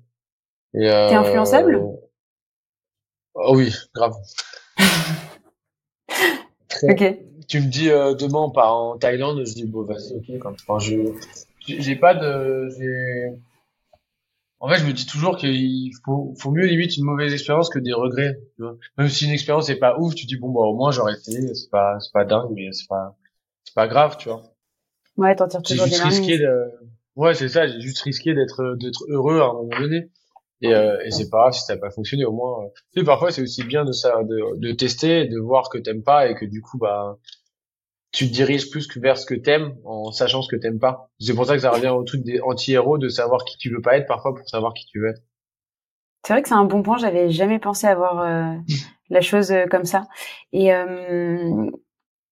Et 0.75 0.89
euh, 0.89 1.09
T'es 1.09 1.15
influençable? 1.15 1.81
Oh 3.33 3.55
oui, 3.55 3.73
grave. 3.95 4.13
ok. 6.83 7.17
Tu 7.47 7.61
me 7.61 7.67
dis 7.67 7.89
euh, 7.89 8.13
demain 8.13 8.39
on 8.39 8.51
part 8.51 8.75
en 8.75 8.97
Thaïlande, 8.97 9.43
je 9.45 9.53
dis 9.53 9.65
bon 9.65 9.83
vas-y 9.83 10.15
ok. 10.15 10.39
Quand, 10.39 10.53
enfin, 10.53 10.77
je 10.77 10.97
j'ai 11.65 11.95
pas 11.95 12.13
de 12.13 12.69
j'ai 12.77 13.33
en 14.61 14.69
fait, 14.69 14.77
je 14.77 14.85
me 14.85 14.93
dis 14.93 15.07
toujours 15.07 15.37
qu'il 15.37 15.91
faut, 16.05 16.35
faut 16.39 16.51
mieux 16.51 16.67
limite 16.67 16.95
une 16.95 17.03
mauvaise 17.03 17.33
expérience 17.33 17.67
que 17.69 17.79
des 17.79 17.93
regrets. 17.93 18.37
Tu 18.55 18.61
vois 18.61 18.77
Même 18.97 19.09
si 19.09 19.25
une 19.25 19.31
expérience 19.31 19.69
est 19.69 19.79
pas 19.79 19.97
ouf, 19.97 20.13
tu 20.13 20.27
dis 20.27 20.37
bon 20.37 20.49
bah 20.49 20.61
au 20.61 20.75
moins 20.75 20.91
j'aurais 20.91 21.13
essayé. 21.13 21.53
C'est 21.55 21.71
pas, 21.71 21.99
c'est 21.99 22.13
pas 22.13 22.25
dingue, 22.25 22.51
mais 22.53 22.71
c'est 22.71 22.87
pas, 22.87 23.17
c'est 23.63 23.73
pas 23.73 23.87
grave, 23.87 24.17
tu 24.17 24.29
vois. 24.29 24.43
Ouais, 25.17 25.35
t'en 25.35 25.47
tires 25.47 25.63
toujours 25.63 25.87
des 25.87 25.97
risqué 25.97 26.37
de... 26.37 26.71
Ouais, 27.15 27.33
c'est 27.33 27.49
ça. 27.49 27.67
J'ai 27.67 27.81
juste 27.81 28.01
risqué 28.01 28.35
d'être, 28.35 28.75
d'être 28.79 29.03
heureux 29.09 29.41
à 29.41 29.45
un 29.45 29.53
moment 29.53 29.79
donné. 29.79 30.11
Et, 30.61 30.75
euh, 30.75 31.01
et 31.03 31.09
c'est 31.09 31.29
pas 31.31 31.39
grave 31.39 31.53
si 31.53 31.61
ça 31.61 31.73
n'a 31.73 31.81
pas 31.81 31.89
fonctionné. 31.89 32.23
Au 32.25 32.31
moins, 32.31 32.63
euh... 32.63 32.67
tu 32.93 32.99
sais, 32.99 33.05
parfois 33.05 33.31
c'est 33.31 33.41
aussi 33.41 33.63
bien 33.63 33.83
de 33.83 33.91
ça, 33.91 34.21
de, 34.23 34.59
de 34.59 34.71
tester, 34.73 35.25
de 35.25 35.39
voir 35.39 35.69
que 35.69 35.79
t'aimes 35.79 36.03
pas 36.03 36.29
et 36.29 36.35
que 36.35 36.45
du 36.45 36.61
coup 36.61 36.77
bah 36.77 37.17
tu 38.11 38.27
te 38.27 38.33
diriges 38.33 38.69
plus 38.69 38.87
que 38.87 38.99
vers 38.99 39.17
ce 39.17 39.25
que 39.25 39.35
t'aimes 39.35 39.75
en 39.85 40.11
sachant 40.11 40.41
ce 40.41 40.49
que 40.49 40.59
t'aimes 40.59 40.79
pas. 40.79 41.09
C'est 41.19 41.33
pour 41.33 41.45
ça 41.45 41.55
que 41.55 41.61
ça 41.61 41.71
revient 41.71 41.89
au 41.89 42.03
truc 42.03 42.23
des 42.23 42.41
anti-héros 42.41 42.97
de 42.97 43.07
savoir 43.07 43.45
qui 43.45 43.57
tu 43.57 43.69
veux 43.69 43.81
pas 43.81 43.97
être 43.97 44.07
parfois 44.07 44.35
pour 44.35 44.47
savoir 44.49 44.73
qui 44.73 44.85
tu 44.85 44.99
veux 44.99 45.09
être. 45.09 45.21
C'est 46.25 46.33
vrai 46.33 46.41
que 46.41 46.49
c'est 46.49 46.55
un 46.55 46.65
bon 46.65 46.83
point. 46.83 46.97
J'avais 46.97 47.31
jamais 47.31 47.59
pensé 47.59 47.87
avoir 47.87 48.19
euh, 48.19 48.53
la 49.09 49.21
chose 49.21 49.51
euh, 49.51 49.65
comme 49.65 49.85
ça. 49.85 50.03
Et 50.51 50.73
euh, 50.73 51.69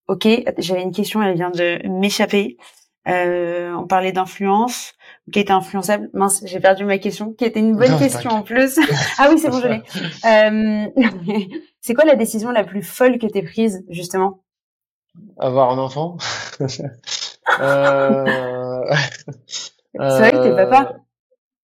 ok, 0.08 0.28
j'avais 0.58 0.84
une 0.84 0.92
question. 0.92 1.24
Elle 1.24 1.36
vient 1.36 1.50
de 1.50 1.88
m'échapper. 1.88 2.58
on 3.06 3.86
parlait 3.88 4.12
d'influence. 4.12 4.94
Qui 5.32 5.40
était 5.40 5.52
influençable 5.52 6.10
Mince, 6.14 6.42
j'ai 6.46 6.60
perdu 6.60 6.86
ma 6.86 6.98
question. 6.98 7.34
Qui 7.34 7.46
était 7.46 7.60
une 7.60 7.76
bonne 7.76 7.98
question 8.00 8.32
en 8.32 8.42
plus. 8.42 8.80
ah 9.20 9.30
oui, 9.32 9.38
c'est 9.38 9.50
bon, 9.50 9.62
je 9.62 9.68
l'ai. 9.68 11.62
c'est 11.82 11.94
quoi 11.94 12.04
la 12.04 12.16
décision 12.16 12.52
la 12.52 12.64
plus 12.64 12.82
folle 12.82 13.20
que 13.20 13.28
t'aies 13.28 13.44
prise 13.44 13.86
justement? 13.90 14.42
Avoir 15.38 15.72
un 15.72 15.78
enfant. 15.78 16.18
euh... 17.60 18.26
C'est 19.94 20.20
vrai 20.20 20.32
que 20.32 20.44
t'es 20.44 20.56
papa. 20.56 20.96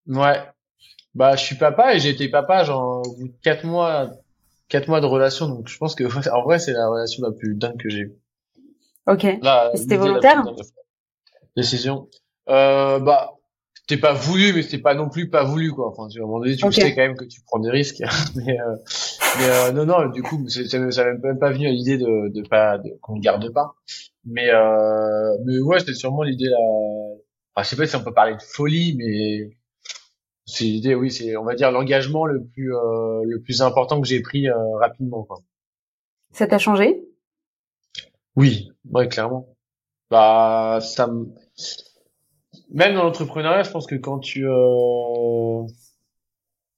Euh, 0.09 0.13
ouais. 0.15 0.41
Bah, 1.13 1.35
je 1.35 1.43
suis 1.43 1.55
papa 1.55 1.95
et 1.95 1.99
j'ai 1.99 2.09
été 2.09 2.27
papa 2.27 2.63
genre 2.63 3.07
au 3.07 3.15
bout 3.15 3.27
de 3.27 3.37
quatre 3.41 3.63
mois, 3.63 4.09
quatre 4.67 4.87
mois 4.87 4.99
de 4.99 5.05
relation. 5.05 5.47
Donc, 5.47 5.67
je 5.67 5.77
pense 5.77 5.95
que 5.95 6.03
en 6.29 6.43
vrai, 6.43 6.59
c'est 6.59 6.73
la 6.73 6.87
relation 6.87 7.23
la 7.23 7.31
plus 7.31 7.55
dingue 7.55 7.77
que 7.77 7.89
j'ai 7.89 7.99
eue. 7.99 8.15
Ok. 9.07 9.25
C'était 9.75 9.97
volontaire. 9.97 10.43
Décision. 11.55 12.09
Euh, 12.49 12.99
bah, 12.99 13.34
c'était 13.87 14.01
pas 14.01 14.13
voulu, 14.13 14.51
mais 14.53 14.63
c'était 14.63 14.79
pas 14.79 14.95
non 14.95 15.09
plus 15.09 15.29
pas 15.29 15.43
voulu 15.43 15.71
quoi. 15.71 15.89
Enfin, 15.89 16.07
à 16.07 16.17
un 16.17 16.25
moment 16.25 16.39
donné, 16.39 16.55
tu 16.55 16.71
sais 16.71 16.95
quand 16.95 17.01
même 17.01 17.15
que 17.15 17.25
tu 17.25 17.41
prends 17.41 17.59
des 17.59 17.69
risques. 17.69 18.01
mais, 18.35 18.59
euh, 18.59 18.75
mais 19.37 19.49
euh, 19.49 19.71
non, 19.73 19.85
non, 19.85 20.09
du 20.09 20.23
coup, 20.23 20.43
ça, 20.49 20.79
m'est 20.79 20.97
même 21.23 21.39
pas 21.39 21.51
venu 21.51 21.67
à 21.67 21.71
l'idée 21.71 21.97
de, 21.97 22.29
de 22.29 22.47
pas 22.47 22.79
qu'on 23.01 23.17
ne 23.17 23.21
garde 23.21 23.47
pas. 23.53 23.75
Mais 24.25 24.49
euh, 24.49 25.37
mais 25.45 25.59
ouais, 25.59 25.79
c'était 25.79 25.93
sûrement 25.93 26.23
l'idée 26.23 26.49
là. 26.49 26.57
Enfin, 27.53 27.63
je 27.63 27.69
sais 27.69 27.75
pas 27.75 27.85
si 27.85 27.95
on 27.95 28.03
peut 28.03 28.13
parler 28.13 28.33
de 28.33 28.41
folie, 28.41 28.95
mais 28.97 29.51
c'est 30.47 30.63
l'idée, 30.63 30.95
oui, 30.95 31.11
c'est 31.11 31.37
on 31.37 31.43
va 31.43 31.53
dire 31.53 31.71
l'engagement 31.71 32.25
le 32.25 32.43
plus 32.43 32.75
euh, 32.75 33.21
le 33.23 33.39
plus 33.39 33.61
important 33.61 34.01
que 34.01 34.07
j'ai 34.07 34.21
pris 34.21 34.49
euh, 34.49 34.77
rapidement. 34.79 35.23
Quoi. 35.23 35.41
Ça 36.31 36.47
t'a 36.47 36.57
changé? 36.57 37.03
Oui, 38.35 38.71
ouais, 38.91 39.07
clairement. 39.07 39.47
Bah, 40.09 40.79
ça 40.81 41.05
me 41.07 41.27
même 42.71 42.95
dans 42.95 43.03
l'entrepreneuriat, 43.03 43.63
je 43.63 43.71
pense 43.71 43.87
que 43.87 43.95
quand 43.95 44.19
tu 44.19 44.47
euh... 44.47 45.63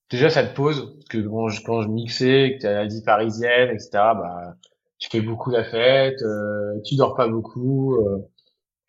déjà 0.09 0.29
ça 0.29 0.43
te 0.43 0.55
pose 0.55 0.93
parce 0.95 1.05
que 1.05 1.17
quand 1.27 1.49
je, 1.49 1.63
quand 1.63 1.81
je 1.81 1.87
mixais, 1.87 2.55
que 2.55 2.61
tu 2.61 2.67
as 2.67 2.73
la 2.73 2.85
vie 2.87 3.01
parisienne, 3.03 3.69
etc. 3.69 3.89
Bah 3.93 4.55
tu 4.99 5.09
fais 5.09 5.21
beaucoup 5.21 5.51
la 5.51 5.63
fête, 5.63 6.21
euh, 6.23 6.81
tu 6.85 6.95
dors 6.95 7.15
pas 7.15 7.27
beaucoup. 7.27 7.95
Euh... 7.95 8.19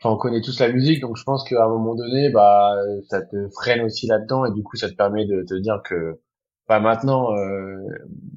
Enfin, 0.00 0.14
on 0.14 0.16
connaît 0.16 0.40
tous 0.42 0.60
la 0.60 0.68
musique, 0.70 1.00
donc 1.00 1.16
je 1.16 1.24
pense 1.24 1.44
qu'à 1.44 1.64
un 1.64 1.68
moment 1.68 1.94
donné, 1.94 2.30
bah 2.30 2.76
ça 3.08 3.22
te 3.22 3.48
freine 3.50 3.82
aussi 3.82 4.06
là-dedans 4.06 4.44
et 4.46 4.52
du 4.52 4.62
coup 4.62 4.76
ça 4.76 4.88
te 4.88 4.94
permet 4.94 5.26
de 5.26 5.42
te 5.42 5.54
dire 5.54 5.82
que 5.84 6.20
bah 6.68 6.80
maintenant 6.80 7.34
euh, 7.36 7.78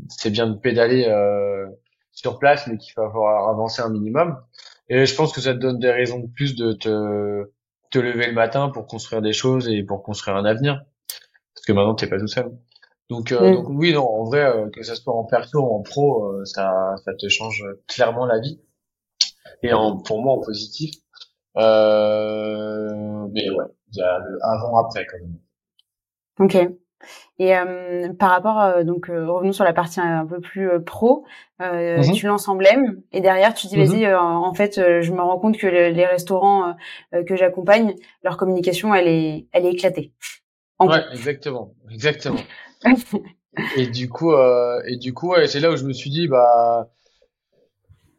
c'est 0.09 0.31
bien 0.31 0.47
de 0.47 0.55
pédaler 0.57 1.05
euh, 1.07 1.67
sur 2.11 2.39
place, 2.39 2.67
mais 2.67 2.77
qu'il 2.77 2.93
va 2.97 3.07
falloir 3.09 3.49
avancer 3.49 3.81
un 3.81 3.89
minimum. 3.89 4.37
Et 4.89 5.05
je 5.05 5.15
pense 5.15 5.33
que 5.33 5.41
ça 5.41 5.53
te 5.53 5.59
donne 5.59 5.79
des 5.79 5.91
raisons 5.91 6.19
de 6.19 6.27
plus 6.27 6.55
de 6.55 6.73
te 6.73 7.45
te 7.91 7.99
lever 7.99 8.27
le 8.27 8.33
matin 8.33 8.69
pour 8.69 8.87
construire 8.87 9.21
des 9.21 9.33
choses 9.33 9.69
et 9.69 9.83
pour 9.83 10.01
construire 10.01 10.37
un 10.37 10.45
avenir. 10.45 10.83
Parce 11.53 11.65
que 11.65 11.73
maintenant, 11.73 11.93
t'es 11.93 12.07
pas 12.07 12.17
tout 12.17 12.27
seul. 12.27 12.51
Donc, 13.09 13.31
euh, 13.33 13.53
donc 13.53 13.67
oui, 13.69 13.93
non, 13.93 14.07
en 14.07 14.23
vrai, 14.23 14.45
euh, 14.45 14.69
que 14.69 14.81
ça 14.83 14.95
soit 14.95 15.13
en 15.13 15.25
perso 15.25 15.59
ou 15.59 15.75
en 15.75 15.81
pro, 15.81 16.31
euh, 16.31 16.45
ça, 16.45 16.95
ça 17.03 17.13
te 17.13 17.27
change 17.27 17.63
clairement 17.87 18.25
la 18.25 18.39
vie. 18.39 18.61
Et 19.63 19.73
en, 19.73 19.97
pour 19.97 20.21
moi, 20.21 20.33
en 20.33 20.39
positif. 20.39 20.95
mais 21.55 21.61
ouais, 23.49 23.65
il 23.91 23.97
y 23.97 24.01
a 24.01 24.17
le 24.19 24.39
avant-après 24.41 25.05
quand 25.05 25.17
même. 25.19 25.39
Ok. 26.39 26.57
Et 27.39 27.57
euh, 27.57 28.13
par 28.13 28.29
rapport, 28.29 28.59
euh, 28.59 28.83
donc 28.83 29.09
euh, 29.09 29.27
revenons 29.27 29.51
sur 29.51 29.63
la 29.63 29.73
partie 29.73 29.99
un 29.99 30.25
peu 30.25 30.39
plus 30.39 30.69
pro, 30.85 31.25
mhm. 31.59 32.13
tu 32.13 32.27
lances 32.27 32.47
Emblème 32.47 33.01
et 33.11 33.21
derrière 33.21 33.53
tu 33.53 33.67
dis 33.67 33.77
mhm. 33.77 33.85
vas-y, 33.85 34.13
en 34.13 34.53
fait, 34.53 34.75
je 34.75 35.11
me 35.11 35.21
rends 35.21 35.39
compte 35.39 35.57
que 35.57 35.67
les 35.67 36.05
restaurants 36.05 36.75
que 37.11 37.35
j'accompagne, 37.35 37.95
leur 38.23 38.37
communication, 38.37 38.93
elle 38.93 39.07
est, 39.07 39.47
elle 39.51 39.65
est 39.65 39.71
éclatée. 39.71 40.11
ouais, 40.79 41.03
exactement, 41.13 41.73
exactement. 41.91 42.39
et 43.77 43.87
du 43.87 44.09
coup, 44.09 44.33
et 44.87 44.97
du 44.97 45.13
coup, 45.13 45.33
c'est 45.45 45.59
là 45.59 45.71
où 45.71 45.77
je 45.77 45.85
me 45.85 45.93
suis 45.93 46.09
dit 46.09 46.27
bah, 46.27 46.89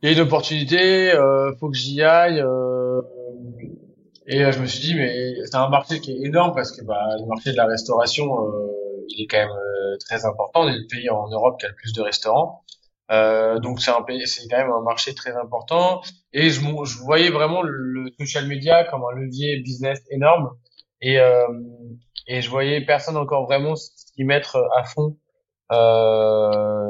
il 0.03 0.11
y 0.11 0.13
a 0.13 0.17
une 0.17 0.23
opportunité, 0.23 1.13
faut 1.61 1.71
que 1.71 1.77
j'y 1.77 2.03
aille. 2.03 2.43
Et 4.27 4.53
je 4.53 4.59
me 4.61 4.67
suis 4.67 4.81
dit 4.81 4.95
mais 4.95 5.35
c'est 5.45 5.57
un 5.57 5.69
marché 5.69 6.01
qui 6.01 6.13
est 6.13 6.27
énorme 6.27 6.55
parce 6.55 6.77
que 6.77 6.85
bah 6.85 7.17
le 7.19 7.27
marché 7.27 7.53
de 7.53 7.57
la 7.57 7.67
restauration 7.67 8.27
il 9.09 9.23
est 9.23 9.27
quand 9.27 9.39
même 9.39 9.51
euh, 9.51 9.97
très 9.99 10.25
important. 10.25 10.63
On 10.63 10.69
est 10.69 10.79
le 10.79 10.87
pays 10.87 11.11
en 11.11 11.29
Europe 11.29 11.59
qui 11.59 11.67
a 11.67 11.69
le 11.69 11.75
plus 11.75 11.93
de 11.93 12.03
restaurants. 12.03 12.65
Euh, 13.11 13.59
donc 13.59 13.81
c'est 13.81 13.91
un 13.91 14.03
pays, 14.03 14.27
c'est 14.27 14.49
quand 14.49 14.59
même 14.59 14.73
un 14.73 14.83
marché 14.83 15.15
très 15.15 15.33
important. 15.37 16.03
Et 16.33 16.51
je, 16.51 16.61
je 16.61 16.99
voyais 16.99 17.31
vraiment 17.31 17.63
le, 17.63 18.11
social 18.19 18.47
media 18.47 18.85
comme 18.85 19.03
un 19.05 19.15
levier 19.15 19.61
business 19.61 20.01
énorme. 20.11 20.51
Et, 21.01 21.19
euh, 21.19 21.47
et 22.27 22.41
je 22.41 22.51
voyais 22.51 22.85
personne 22.85 23.17
encore 23.17 23.47
vraiment 23.47 23.75
s'y 23.77 24.25
mettre 24.25 24.57
à 24.77 24.85
fond, 24.85 25.17
euh, 25.73 26.87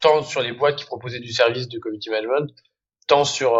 tant 0.00 0.22
sur 0.22 0.40
les 0.40 0.52
boîtes 0.52 0.76
qui 0.76 0.86
proposaient 0.86 1.20
du 1.20 1.32
service 1.32 1.68
de 1.68 1.78
community 1.78 2.10
management, 2.10 2.50
tant 3.06 3.24
sur 3.24 3.52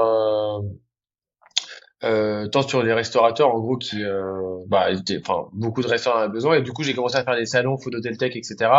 euh, 2.04 2.46
tant 2.46 2.62
sur 2.62 2.82
les 2.82 2.92
restaurateurs 2.92 3.52
en 3.52 3.58
gros 3.58 3.76
qui 3.76 4.04
euh, 4.04 4.58
bah 4.68 4.88
enfin 5.20 5.48
beaucoup 5.52 5.82
de 5.82 5.88
restaurants 5.88 6.18
avaient 6.18 6.32
besoin. 6.32 6.56
Et 6.56 6.62
du 6.62 6.72
coup 6.72 6.82
j'ai 6.82 6.94
commencé 6.94 7.16
à 7.16 7.24
faire 7.24 7.36
des 7.36 7.46
salons 7.46 7.76
phototel 7.76 8.16
tech 8.16 8.36
etc 8.36 8.70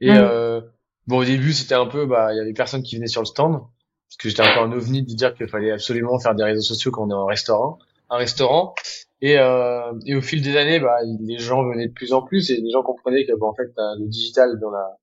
et 0.00 0.12
mm. 0.12 0.16
euh, 0.16 0.60
bon 1.06 1.18
au 1.18 1.24
début 1.24 1.52
c'était 1.52 1.74
un 1.74 1.86
peu 1.86 2.06
bah 2.06 2.32
il 2.32 2.36
y 2.36 2.40
avait 2.40 2.52
personne 2.52 2.82
qui 2.82 2.96
venait 2.96 3.08
sur 3.08 3.22
le 3.22 3.26
stand. 3.26 3.60
Parce 4.08 4.18
que 4.18 4.28
j'étais 4.28 4.42
un 4.42 4.54
peu 4.54 4.60
un 4.60 4.70
ovni 4.70 5.02
de 5.02 5.12
dire 5.14 5.34
qu'il 5.34 5.48
fallait 5.48 5.72
absolument 5.72 6.18
faire 6.20 6.34
des 6.36 6.44
réseaux 6.44 6.62
sociaux 6.62 6.92
quand 6.92 7.04
on 7.06 7.10
est 7.10 7.14
en 7.14 7.26
restaurant 7.26 7.78
un 8.10 8.18
restaurant. 8.18 8.74
Et, 9.20 9.38
euh, 9.38 9.92
et 10.06 10.14
au 10.14 10.20
fil 10.20 10.42
des 10.42 10.56
années 10.56 10.78
bah 10.78 10.98
les 11.20 11.38
gens 11.38 11.64
venaient 11.64 11.88
de 11.88 11.92
plus 11.92 12.12
en 12.12 12.22
plus 12.22 12.50
et 12.50 12.60
les 12.60 12.70
gens 12.70 12.82
comprenaient 12.82 13.24
que 13.24 13.32
bah, 13.32 13.46
en 13.46 13.54
fait 13.54 13.72
le 13.76 14.06
digital 14.06 14.60
dans 14.60 14.70
la 14.70 14.98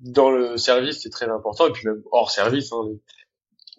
dans 0.00 0.30
le 0.30 0.58
service 0.58 1.00
c'est 1.02 1.10
très 1.10 1.28
important. 1.28 1.68
Et 1.68 1.72
puis 1.72 1.86
même 1.86 2.02
hors 2.12 2.30
service 2.30 2.70
hein, 2.72 2.82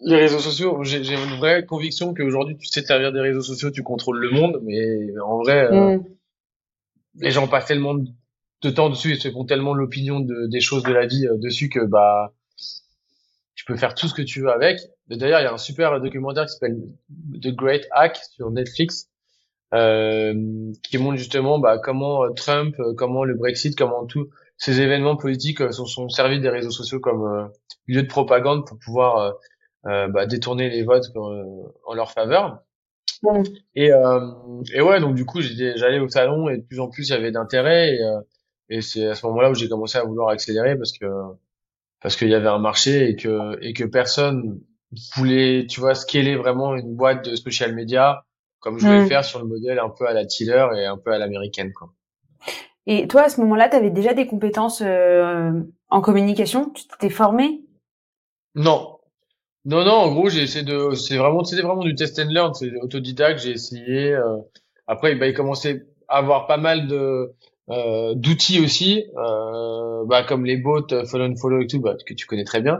les 0.00 0.16
réseaux 0.16 0.38
sociaux, 0.38 0.78
j'ai 0.82 1.14
une 1.14 1.38
vraie 1.38 1.64
conviction 1.66 2.14
qu'aujourd'hui, 2.14 2.56
tu 2.56 2.66
sais 2.66 2.82
te 2.82 2.86
servir 2.86 3.12
des 3.12 3.20
réseaux 3.20 3.42
sociaux, 3.42 3.70
tu 3.70 3.82
contrôles 3.82 4.18
le 4.18 4.30
monde, 4.30 4.60
mais 4.62 5.18
en 5.20 5.38
vrai, 5.38 5.64
euh, 5.72 5.96
mm. 5.96 6.04
les 7.20 7.30
gens 7.30 7.48
passent 7.48 7.66
tellement 7.66 7.94
de 7.94 8.70
temps 8.70 8.90
dessus 8.90 9.12
et 9.12 9.16
se 9.16 9.30
font 9.30 9.44
tellement 9.44 9.74
l'opinion 9.74 10.20
de, 10.20 10.46
des 10.46 10.60
choses 10.60 10.84
de 10.84 10.92
la 10.92 11.06
vie 11.06 11.26
euh, 11.26 11.36
dessus 11.36 11.68
que 11.68 11.84
bah 11.84 12.32
tu 13.54 13.64
peux 13.64 13.76
faire 13.76 13.94
tout 13.94 14.06
ce 14.06 14.14
que 14.14 14.22
tu 14.22 14.40
veux 14.40 14.50
avec. 14.50 14.78
D'ailleurs, 15.08 15.40
il 15.40 15.44
y 15.44 15.46
a 15.46 15.52
un 15.52 15.58
super 15.58 16.00
documentaire 16.00 16.44
qui 16.44 16.52
s'appelle 16.52 16.78
The 17.42 17.48
Great 17.48 17.88
Hack 17.90 18.16
sur 18.16 18.50
Netflix, 18.52 19.08
euh, 19.74 20.72
qui 20.84 20.96
montre 20.98 21.16
justement 21.16 21.58
bah, 21.58 21.78
comment 21.78 22.24
euh, 22.24 22.30
Trump, 22.30 22.76
comment 22.96 23.24
le 23.24 23.34
Brexit, 23.34 23.76
comment 23.76 24.06
tous 24.06 24.28
ces 24.56 24.80
événements 24.80 25.16
politiques 25.16 25.72
sont, 25.72 25.86
sont 25.86 26.08
servis 26.08 26.40
des 26.40 26.48
réseaux 26.48 26.70
sociaux 26.70 27.00
comme 27.00 27.50
lieu 27.88 28.02
de 28.02 28.06
propagande 28.06 28.66
pour 28.66 28.78
pouvoir 28.78 29.16
euh, 29.18 29.32
bah, 30.08 30.26
détourner 30.26 30.68
les 30.68 30.82
votes 30.82 31.10
euh, 31.16 31.44
en 31.84 31.94
leur 31.94 32.12
faveur. 32.12 32.60
Et, 33.74 33.92
euh, 33.92 34.20
et 34.72 34.80
ouais, 34.80 35.00
donc 35.00 35.14
du 35.14 35.24
coup, 35.24 35.40
j'allais 35.40 35.98
au 35.98 36.08
salon 36.08 36.48
et 36.48 36.58
de 36.58 36.62
plus 36.62 36.78
en 36.78 36.88
plus 36.88 37.08
il 37.08 37.12
y 37.12 37.14
avait 37.14 37.32
d'intérêt 37.32 37.94
et, 37.94 38.00
et 38.68 38.80
c'est 38.80 39.06
à 39.06 39.14
ce 39.14 39.26
moment-là 39.26 39.50
où 39.50 39.54
j'ai 39.54 39.68
commencé 39.68 39.98
à 39.98 40.04
vouloir 40.04 40.28
accélérer 40.28 40.76
parce 40.76 40.92
que 40.92 41.06
parce 42.00 42.14
qu'il 42.14 42.28
y 42.28 42.34
avait 42.34 42.48
un 42.48 42.60
marché 42.60 43.08
et 43.08 43.16
que 43.16 43.58
et 43.60 43.72
que 43.72 43.84
personne 43.84 44.60
voulait, 45.16 45.66
tu 45.68 45.80
vois, 45.80 45.94
scaler 45.94 46.36
vraiment 46.36 46.76
une 46.76 46.94
boîte 46.94 47.28
de 47.28 47.34
social 47.34 47.74
media 47.74 48.24
comme 48.60 48.78
je 48.78 48.86
voulais 48.86 49.06
faire 49.06 49.24
sur 49.24 49.40
le 49.40 49.46
modèle 49.46 49.78
un 49.78 49.88
peu 49.88 50.06
à 50.06 50.12
la 50.12 50.26
Tiller 50.26 50.66
et 50.76 50.84
un 50.84 50.96
peu 50.96 51.12
à 51.12 51.18
l'américaine, 51.18 51.72
quoi. 51.72 51.92
Et 52.86 53.06
toi, 53.06 53.22
à 53.22 53.28
ce 53.28 53.40
moment-là, 53.42 53.68
tu 53.68 53.76
avais 53.76 53.90
déjà 53.90 54.14
des 54.14 54.26
compétences 54.26 54.82
en 54.82 56.00
communication? 56.00 56.70
Tu 56.70 56.86
t'étais 56.86 57.10
formé? 57.10 57.62
Non, 58.54 58.97
non, 59.64 59.84
non, 59.84 59.92
en 59.92 60.12
gros, 60.12 60.28
j'ai 60.28 60.42
essayé 60.42 60.64
de, 60.64 60.94
c'est 60.94 61.16
vraiment, 61.16 61.44
c'était 61.44 61.62
vraiment 61.62 61.84
du 61.84 61.94
test 61.94 62.18
and 62.18 62.30
learn, 62.30 62.54
c'est 62.54 62.72
autodidacte, 62.80 63.40
j'ai 63.40 63.50
essayé. 63.50 64.12
Euh, 64.12 64.38
après, 64.86 65.14
bah, 65.14 65.26
il 65.26 65.34
commençait 65.34 65.86
à 66.08 66.18
avoir 66.18 66.46
pas 66.46 66.56
mal 66.56 66.86
de 66.88 67.34
euh, 67.70 68.14
d'outils 68.14 68.60
aussi, 68.60 69.04
euh, 69.18 70.04
bah, 70.06 70.22
comme 70.22 70.46
les 70.46 70.56
bots 70.56 70.86
follow 71.06 71.26
and 71.26 71.36
follow 71.36 71.60
et 71.60 71.66
tout, 71.66 71.80
bah, 71.80 71.96
que 72.06 72.14
tu 72.14 72.26
connais 72.26 72.44
très 72.44 72.62
bien, 72.62 72.78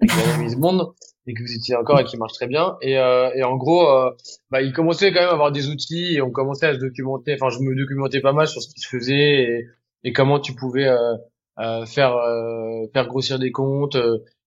avec 0.00 0.50
la 0.50 0.56
monde 0.56 0.92
et 1.26 1.34
que 1.34 1.42
vous 1.42 1.48
utilisez 1.48 1.76
encore 1.76 2.00
et 2.00 2.04
qui 2.04 2.16
marche 2.16 2.32
très 2.32 2.46
bien. 2.46 2.76
Et, 2.80 2.98
euh, 2.98 3.30
et 3.34 3.42
en 3.42 3.56
gros, 3.56 3.86
euh, 3.88 4.10
bah, 4.50 4.62
il 4.62 4.72
commençait 4.72 5.12
quand 5.12 5.20
même 5.20 5.28
à 5.28 5.32
avoir 5.32 5.52
des 5.52 5.68
outils 5.68 6.14
et 6.14 6.22
on 6.22 6.30
commençait 6.30 6.66
à 6.66 6.74
se 6.74 6.78
documenter. 6.78 7.34
Enfin, 7.34 7.50
je 7.50 7.58
me 7.60 7.76
documentais 7.76 8.20
pas 8.20 8.32
mal 8.32 8.48
sur 8.48 8.62
ce 8.62 8.68
qui 8.68 8.80
se 8.80 8.88
faisait 8.88 9.42
et, 9.42 9.66
et 10.04 10.12
comment 10.12 10.40
tu 10.40 10.54
pouvais 10.54 10.86
euh, 10.86 11.14
euh 11.58 11.84
faire 11.86 12.16
faire 12.94 13.08
grossir 13.08 13.38
des 13.38 13.50
comptes 13.50 13.96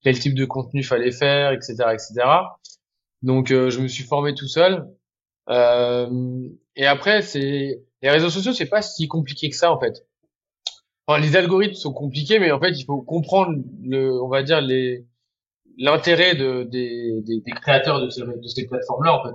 quel 0.01 0.19
type 0.19 0.35
de 0.35 0.45
contenu 0.45 0.83
fallait 0.83 1.11
faire, 1.11 1.51
etc., 1.51 1.75
etc. 1.93 2.13
Donc 3.21 3.51
euh, 3.51 3.69
je 3.69 3.79
me 3.79 3.87
suis 3.87 4.03
formé 4.03 4.33
tout 4.33 4.47
seul. 4.47 4.87
Euh, 5.49 6.47
et 6.75 6.85
après, 6.85 7.21
c'est 7.21 7.81
les 8.01 8.09
réseaux 8.09 8.29
sociaux, 8.29 8.53
c'est 8.53 8.69
pas 8.69 8.81
si 8.81 9.07
compliqué 9.07 9.49
que 9.49 9.55
ça 9.55 9.71
en 9.71 9.79
fait. 9.79 10.05
Enfin, 11.07 11.19
les 11.19 11.35
algorithmes 11.35 11.75
sont 11.75 11.93
compliqués, 11.93 12.39
mais 12.39 12.51
en 12.51 12.59
fait, 12.59 12.71
il 12.71 12.85
faut 12.85 13.01
comprendre 13.01 13.57
le, 13.83 14.21
on 14.21 14.29
va 14.29 14.43
dire 14.43 14.61
les 14.61 15.05
l'intérêt 15.77 16.35
de, 16.35 16.63
des, 16.63 17.21
des, 17.21 17.51
créateurs 17.51 18.01
de 18.01 18.09
ces, 18.09 18.21
de 18.21 18.47
ces 18.47 18.67
plateformes-là. 18.67 19.13
En 19.13 19.23
fait, 19.23 19.31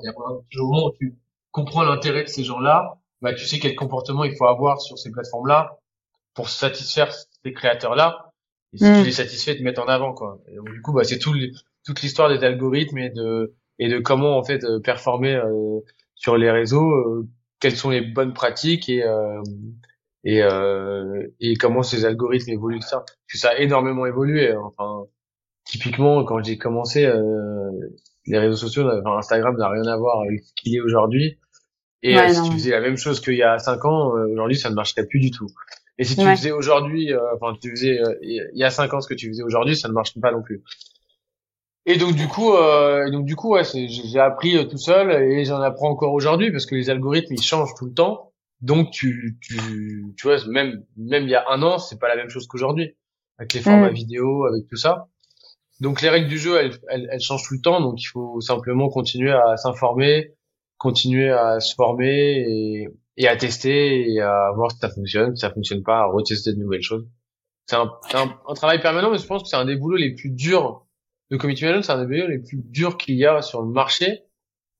au 0.58 0.66
moment 0.66 0.86
où 0.86 0.92
tu 0.98 1.16
comprends 1.50 1.82
l'intérêt 1.82 2.24
de 2.24 2.28
ces 2.28 2.44
gens-là, 2.44 2.98
bah, 3.22 3.34
tu 3.34 3.46
sais 3.46 3.58
quel 3.58 3.74
comportement 3.74 4.24
il 4.24 4.36
faut 4.36 4.46
avoir 4.46 4.80
sur 4.80 4.98
ces 4.98 5.10
plateformes-là 5.10 5.78
pour 6.34 6.48
satisfaire 6.48 7.12
ces 7.12 7.52
créateurs-là 7.52 8.25
et 8.72 8.78
si 8.78 8.84
tu 8.84 8.90
mm. 8.90 9.06
es 9.06 9.10
satisfait 9.12 9.54
de 9.54 9.62
mettre 9.62 9.82
en 9.82 9.86
avant 9.86 10.12
quoi. 10.12 10.40
Et 10.50 10.56
donc 10.56 10.70
du 10.70 10.82
coup 10.82 10.92
bah 10.92 11.04
c'est 11.04 11.18
tout 11.18 11.34
toute 11.84 12.02
l'histoire 12.02 12.28
des 12.28 12.44
algorithmes 12.44 12.98
et 12.98 13.10
de 13.10 13.54
et 13.78 13.88
de 13.88 13.98
comment 13.98 14.38
en 14.38 14.44
fait 14.44 14.64
euh, 14.64 14.80
performer 14.80 15.34
euh, 15.34 15.80
sur 16.14 16.36
les 16.36 16.50
réseaux 16.50 16.90
euh, 16.90 17.28
quelles 17.60 17.76
sont 17.76 17.90
les 17.90 18.00
bonnes 18.00 18.32
pratiques 18.32 18.88
et 18.88 19.04
et 20.24 20.42
et 21.40 21.56
comment 21.56 21.82
ces 21.82 22.04
algorithmes 22.04 22.50
évoluent 22.50 22.82
ça. 22.82 22.98
Parce 22.98 23.16
que 23.32 23.38
ça 23.38 23.50
a 23.50 23.56
énormément 23.58 24.06
évolué 24.06 24.54
enfin 24.54 25.04
typiquement 25.64 26.24
quand 26.24 26.42
j'ai 26.42 26.58
commencé 26.58 27.10
les 28.26 28.38
réseaux 28.38 28.56
sociaux 28.56 28.90
enfin, 28.90 29.18
Instagram 29.18 29.56
n'a 29.56 29.70
rien 29.70 29.84
à 29.84 29.96
voir 29.96 30.20
avec 30.22 30.42
ce 30.42 30.52
qu'il 30.54 30.76
est 30.76 30.80
aujourd'hui. 30.80 31.38
Et 32.02 32.16
si 32.28 32.42
tu 32.42 32.52
faisais 32.52 32.70
la 32.70 32.80
même 32.80 32.98
chose 32.98 33.20
qu'il 33.20 33.34
y 33.34 33.42
a 33.42 33.58
cinq 33.58 33.84
ans 33.84 34.10
aujourd'hui 34.10 34.58
ça 34.58 34.68
ne 34.68 34.74
marcherait 34.74 35.06
plus 35.06 35.20
du 35.20 35.30
tout 35.30 35.48
et 35.98 36.04
si 36.04 36.16
tu 36.16 36.24
faisais 36.24 36.52
aujourd'hui, 36.52 37.12
euh, 37.12 37.20
enfin 37.34 37.56
tu 37.60 37.70
faisais 37.70 37.98
euh, 38.00 38.14
il 38.22 38.50
y 38.54 38.64
a 38.64 38.70
cinq 38.70 38.92
ans 38.92 39.00
ce 39.00 39.08
que 39.08 39.14
tu 39.14 39.28
faisais 39.28 39.42
aujourd'hui, 39.42 39.76
ça 39.76 39.88
ne 39.88 39.94
marche 39.94 40.18
pas 40.20 40.30
non 40.30 40.42
plus. 40.42 40.62
Et 41.86 41.96
donc 41.96 42.14
du 42.16 42.26
coup, 42.26 42.52
euh, 42.52 43.10
donc 43.10 43.24
du 43.24 43.36
coup, 43.36 43.52
ouais, 43.52 43.62
j'ai 43.64 44.18
appris 44.18 44.58
euh, 44.58 44.64
tout 44.64 44.76
seul 44.76 45.10
et 45.10 45.44
j'en 45.44 45.60
apprends 45.60 45.88
encore 45.88 46.12
aujourd'hui 46.12 46.50
parce 46.50 46.66
que 46.66 46.74
les 46.74 46.90
algorithmes 46.90 47.34
ils 47.34 47.42
changent 47.42 47.74
tout 47.78 47.86
le 47.86 47.94
temps. 47.94 48.32
Donc 48.60 48.90
tu 48.90 49.38
tu 49.40 50.12
tu 50.16 50.26
vois 50.26 50.36
même 50.48 50.82
même 50.96 51.24
il 51.24 51.30
y 51.30 51.34
a 51.34 51.44
un 51.48 51.62
an 51.62 51.78
c'est 51.78 51.98
pas 51.98 52.08
la 52.08 52.16
même 52.16 52.28
chose 52.28 52.46
qu'aujourd'hui 52.46 52.96
avec 53.38 53.52
les 53.52 53.60
formats 53.60 53.90
mm. 53.90 53.94
vidéo 53.94 54.44
avec 54.46 54.66
tout 54.66 54.76
ça. 54.76 55.08
Donc 55.80 56.02
les 56.02 56.08
règles 56.08 56.28
du 56.28 56.38
jeu 56.38 56.58
elles, 56.58 56.72
elles, 56.88 57.08
elles 57.12 57.20
changent 57.20 57.46
tout 57.46 57.54
le 57.54 57.60
temps 57.60 57.80
donc 57.80 58.02
il 58.02 58.06
faut 58.06 58.40
simplement 58.40 58.88
continuer 58.88 59.32
à 59.32 59.56
s'informer, 59.56 60.34
continuer 60.78 61.30
à 61.30 61.60
se 61.60 61.74
former 61.74 62.44
et 62.48 62.88
et 63.16 63.28
à 63.28 63.36
tester 63.36 64.10
et 64.12 64.20
à 64.20 64.52
voir 64.54 64.70
si 64.70 64.78
ça 64.78 64.90
fonctionne, 64.90 65.36
si 65.36 65.40
ça 65.40 65.50
fonctionne 65.50 65.82
pas, 65.82 66.00
à 66.00 66.06
retester 66.06 66.52
de 66.52 66.58
nouvelles 66.58 66.82
choses. 66.82 67.06
C'est 67.66 67.76
un, 67.76 67.90
un, 68.14 68.38
un, 68.46 68.54
travail 68.54 68.80
permanent, 68.80 69.10
mais 69.10 69.18
je 69.18 69.26
pense 69.26 69.42
que 69.42 69.48
c'est 69.48 69.56
un 69.56 69.64
des 69.64 69.76
boulots 69.76 69.96
les 69.96 70.14
plus 70.14 70.30
durs 70.30 70.86
de 71.30 71.36
community 71.36 71.64
management, 71.64 71.82
c'est 71.82 71.92
un 71.92 72.04
des 72.04 72.06
boulots 72.06 72.28
les 72.28 72.38
plus 72.38 72.58
durs 72.62 72.96
qu'il 72.96 73.16
y 73.16 73.26
a 73.26 73.42
sur 73.42 73.62
le 73.62 73.68
marché 73.68 74.22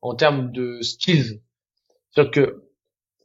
en 0.03 0.14
termes 0.14 0.53
de 0.53 0.81
skills. 0.83 1.40
C'est-à-dire 2.11 2.31
que 2.31 2.62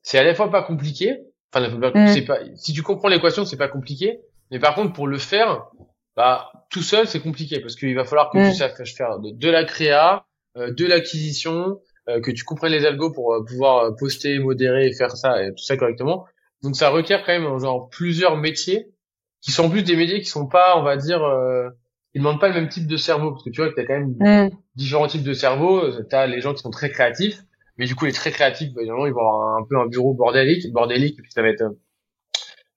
c'est 0.01 0.17
à 0.17 0.23
la 0.23 0.33
fois 0.33 0.49
pas 0.49 0.63
compliqué, 0.63 1.19
enfin, 1.53 1.67
mm. 1.67 2.07
c'est 2.07 2.25
pas, 2.25 2.39
si 2.55 2.73
tu 2.73 2.81
comprends 2.81 3.07
l'équation, 3.07 3.45
c'est 3.45 3.57
pas 3.57 3.67
compliqué, 3.67 4.19
mais 4.49 4.59
par 4.59 4.73
contre, 4.73 4.93
pour 4.93 5.07
le 5.07 5.17
faire, 5.17 5.67
bah, 6.15 6.51
tout 6.69 6.81
seul, 6.81 7.07
c'est 7.07 7.19
compliqué 7.19 7.59
parce 7.59 7.75
qu'il 7.75 7.95
va 7.95 8.05
falloir 8.05 8.31
que 8.31 8.37
tu 8.37 8.51
mm. 8.51 8.53
saches 8.53 8.95
faire 8.95 9.19
de, 9.19 9.31
de 9.31 9.49
la 9.49 9.63
créa, 9.63 10.25
euh, 10.57 10.73
de 10.73 10.85
l'acquisition, 10.85 11.79
que 12.07 12.31
tu 12.31 12.43
comprennes 12.43 12.71
les 12.71 12.85
algos 12.85 13.11
pour 13.11 13.33
euh, 13.33 13.43
pouvoir 13.43 13.85
euh, 13.85 13.91
poster, 13.91 14.39
modérer 14.39 14.87
et 14.87 14.93
faire 14.93 15.15
ça 15.15 15.43
et 15.43 15.51
tout 15.51 15.63
ça 15.63 15.77
correctement. 15.77 16.25
Donc 16.63 16.75
ça 16.75 16.89
requiert 16.89 17.23
quand 17.25 17.37
même 17.37 17.59
genre 17.59 17.89
plusieurs 17.89 18.37
métiers 18.37 18.91
qui 19.41 19.51
sont 19.51 19.69
plus 19.69 19.83
des 19.83 19.95
métiers 19.95 20.19
qui 20.19 20.29
sont 20.29 20.47
pas, 20.47 20.77
on 20.77 20.83
va 20.83 20.97
dire, 20.97 21.23
euh, 21.23 21.69
ils 22.13 22.19
demandent 22.21 22.39
pas 22.39 22.49
le 22.49 22.53
même 22.53 22.69
type 22.69 22.87
de 22.87 22.97
cerveau 22.97 23.31
parce 23.31 23.43
que 23.43 23.49
tu 23.49 23.61
vois 23.61 23.71
que 23.71 23.75
t'as 23.75 23.85
quand 23.85 23.99
même 23.99 24.47
mm. 24.47 24.51
différents 24.75 25.07
types 25.07 25.23
de 25.23 25.33
cerveau. 25.33 25.89
T'as 26.09 26.27
les 26.27 26.41
gens 26.41 26.53
qui 26.53 26.61
sont 26.61 26.69
très 26.69 26.89
créatifs, 26.89 27.41
mais 27.77 27.85
du 27.85 27.95
coup 27.95 28.05
les 28.05 28.11
très 28.11 28.31
créatifs, 28.31 28.73
bah, 28.73 28.81
ils 28.83 28.91
vont 28.91 29.05
avoir 29.05 29.57
un 29.57 29.65
peu 29.67 29.77
un 29.79 29.87
bureau 29.87 30.13
bordélique, 30.13 30.71
bordélique 30.71 31.17
et 31.17 31.21
puis 31.21 31.31
ça 31.31 31.41
va 31.41 31.49
être 31.49 31.63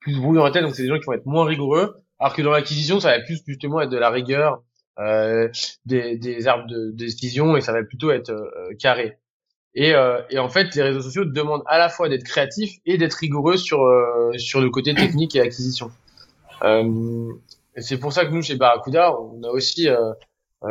plus 0.01 0.17
brouillon 0.19 0.41
dans 0.41 0.47
la 0.47 0.51
tête. 0.51 0.63
Donc 0.63 0.75
c'est 0.75 0.83
des 0.83 0.89
gens 0.89 0.99
qui 0.99 1.07
vont 1.07 1.15
être 1.15 1.27
moins 1.27 1.45
rigoureux, 1.45 2.03
alors 2.19 2.35
que 2.35 2.43
dans 2.43 2.53
l'acquisition 2.53 3.01
ça 3.01 3.11
va 3.11 3.21
plus 3.21 3.43
justement 3.47 3.81
être 3.81 3.91
de 3.91 3.99
la 3.99 4.11
rigueur, 4.11 4.63
euh, 5.01 5.49
des, 5.87 6.17
des 6.17 6.47
arbres 6.47 6.69
de, 6.69 6.93
décision 6.93 7.57
et 7.57 7.61
ça 7.61 7.73
va 7.73 7.83
plutôt 7.83 8.13
être 8.13 8.31
euh, 8.31 8.75
carré. 8.79 9.19
Et, 9.75 9.93
euh, 9.93 10.23
et, 10.31 10.39
en 10.39 10.49
fait, 10.49 10.73
les 10.77 10.83
réseaux 10.83 11.01
sociaux 11.01 11.25
demandent 11.25 11.65
à 11.67 11.79
la 11.79 11.89
fois 11.89 12.09
d'être 12.09 12.23
créatif 12.23 12.77
et 12.87 12.97
d'être 12.97 13.15
rigoureux 13.15 13.57
sur 13.57 13.81
sur 14.37 14.61
le 14.61 14.71
côté 14.71 14.95
technique 14.95 15.35
et 15.35 15.41
acquisition. 15.41 15.91
et 16.65 17.81
c'est 17.81 17.99
pour 17.99 18.13
ça 18.13 18.25
que 18.25 18.31
nous 18.31 18.43
chez 18.43 18.55
Barracuda, 18.55 19.19
on 19.19 19.43
a 19.43 19.49
aussi 19.49 19.89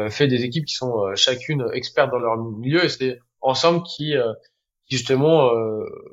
fait 0.09 0.27
des 0.27 0.45
équipes 0.45 0.65
qui 0.65 0.75
sont 0.75 1.13
chacune 1.15 1.65
expertes 1.73 2.11
dans 2.11 2.19
leur 2.19 2.37
milieu 2.37 2.85
et 2.85 2.89
c'est 2.89 3.19
ensemble 3.41 3.83
qui, 3.83 4.15
qui 4.87 4.95
justement 4.95 5.51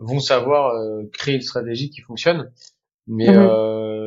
vont 0.01 0.19
savoir 0.19 0.75
créer 1.13 1.37
une 1.37 1.43
stratégie 1.43 1.91
qui 1.91 2.01
fonctionne. 2.01 2.51
Mais 3.07 3.31
mhm. 3.31 3.47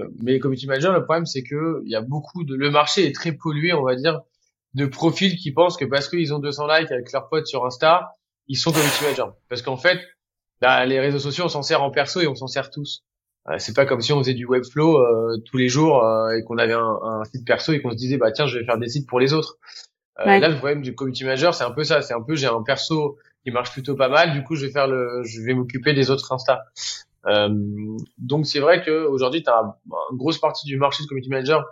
Euh, 0.03 0.09
mais 0.21 0.39
community 0.39 0.67
manager, 0.67 0.93
le 0.93 1.03
problème 1.03 1.25
c'est 1.25 1.43
que 1.43 1.81
il 1.85 1.91
y 1.91 1.95
a 1.95 2.01
beaucoup 2.01 2.43
de 2.43 2.55
le 2.55 2.69
marché 2.69 3.05
est 3.05 3.15
très 3.15 3.31
pollué, 3.31 3.73
on 3.73 3.83
va 3.83 3.95
dire, 3.95 4.21
de 4.73 4.85
profils 4.85 5.35
qui 5.37 5.51
pensent 5.51 5.77
que 5.77 5.85
parce 5.85 6.09
qu'ils 6.09 6.33
ont 6.33 6.39
200 6.39 6.67
likes 6.67 6.91
avec 6.91 7.11
leurs 7.11 7.29
potes 7.29 7.47
sur 7.47 7.65
Insta, 7.65 8.15
ils 8.47 8.57
sont 8.57 8.71
community 8.71 9.03
manager. 9.03 9.35
Parce 9.49 9.61
qu'en 9.61 9.77
fait, 9.77 9.99
bah, 10.61 10.85
les 10.85 10.99
réseaux 10.99 11.19
sociaux, 11.19 11.45
on 11.45 11.49
s'en 11.49 11.61
sert 11.61 11.83
en 11.83 11.91
perso 11.91 12.21
et 12.21 12.27
on 12.27 12.35
s'en 12.35 12.47
sert 12.47 12.69
tous. 12.69 13.03
Euh, 13.49 13.55
c'est 13.59 13.75
pas 13.75 13.85
comme 13.85 14.01
si 14.01 14.13
on 14.13 14.19
faisait 14.19 14.33
du 14.33 14.45
webflow 14.45 14.97
euh, 14.97 15.37
tous 15.45 15.57
les 15.57 15.67
jours 15.67 16.03
euh, 16.03 16.29
et 16.31 16.43
qu'on 16.43 16.57
avait 16.57 16.73
un, 16.73 16.99
un, 17.03 17.23
site 17.25 17.45
perso 17.45 17.73
et 17.73 17.81
qu'on 17.81 17.91
se 17.91 17.97
disait 17.97 18.15
bah 18.15 18.31
tiens 18.31 18.47
je 18.47 18.57
vais 18.57 18.63
faire 18.63 18.77
des 18.77 18.87
sites 18.87 19.05
pour 19.05 19.19
les 19.19 19.33
autres. 19.33 19.57
Là 20.17 20.47
le 20.47 20.55
problème 20.55 20.81
du 20.81 20.95
community 20.95 21.25
manager 21.25 21.53
c'est 21.53 21.65
un 21.65 21.71
peu 21.71 21.83
ça, 21.83 22.01
c'est 22.01 22.13
un 22.13 22.21
peu 22.21 22.35
j'ai 22.35 22.47
un 22.47 22.61
perso 22.63 23.17
qui 23.43 23.51
marche 23.51 23.71
plutôt 23.71 23.95
pas 23.95 24.09
mal. 24.09 24.33
Du 24.33 24.43
coup, 24.43 24.55
je 24.55 24.65
vais 24.65 24.71
faire 24.71 24.87
le, 24.87 25.23
je 25.23 25.41
vais 25.41 25.53
m'occuper 25.53 25.93
des 25.93 26.09
autres 26.09 26.31
Insta. 26.31 26.63
Euh, 27.25 27.49
donc 28.17 28.45
c'est 28.45 28.59
vrai 28.59 28.83
que 28.83 29.05
aujourd'hui, 29.05 29.43
tu 29.43 29.49
as 29.49 29.61
une 30.11 30.17
grosse 30.17 30.39
partie 30.39 30.67
du 30.67 30.77
marché 30.77 31.03
de 31.03 31.07
community 31.07 31.29
manager 31.29 31.65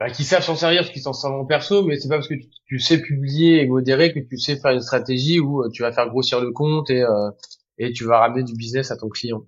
bah, 0.00 0.10
qui 0.10 0.24
savent 0.24 0.42
s'en 0.42 0.56
servir, 0.56 0.90
qui 0.90 1.00
s'en 1.00 1.12
servent 1.12 1.34
en 1.34 1.44
perso, 1.44 1.84
mais 1.84 1.98
c'est 1.98 2.08
pas 2.08 2.16
parce 2.16 2.28
que 2.28 2.34
tu, 2.66 2.78
sais 2.80 3.00
publier 3.00 3.62
et 3.62 3.66
modérer 3.66 4.12
que 4.12 4.18
tu 4.18 4.38
sais 4.38 4.56
faire 4.56 4.72
une 4.72 4.80
stratégie 4.80 5.38
où 5.38 5.62
euh, 5.62 5.70
tu 5.72 5.82
vas 5.82 5.92
faire 5.92 6.08
grossir 6.08 6.40
le 6.40 6.50
compte 6.50 6.90
et 6.90 7.02
euh, 7.02 7.30
et 7.78 7.92
tu 7.92 8.04
vas 8.04 8.20
ramener 8.20 8.42
du 8.42 8.54
business 8.54 8.90
à 8.90 8.96
ton 8.96 9.08
client. 9.08 9.42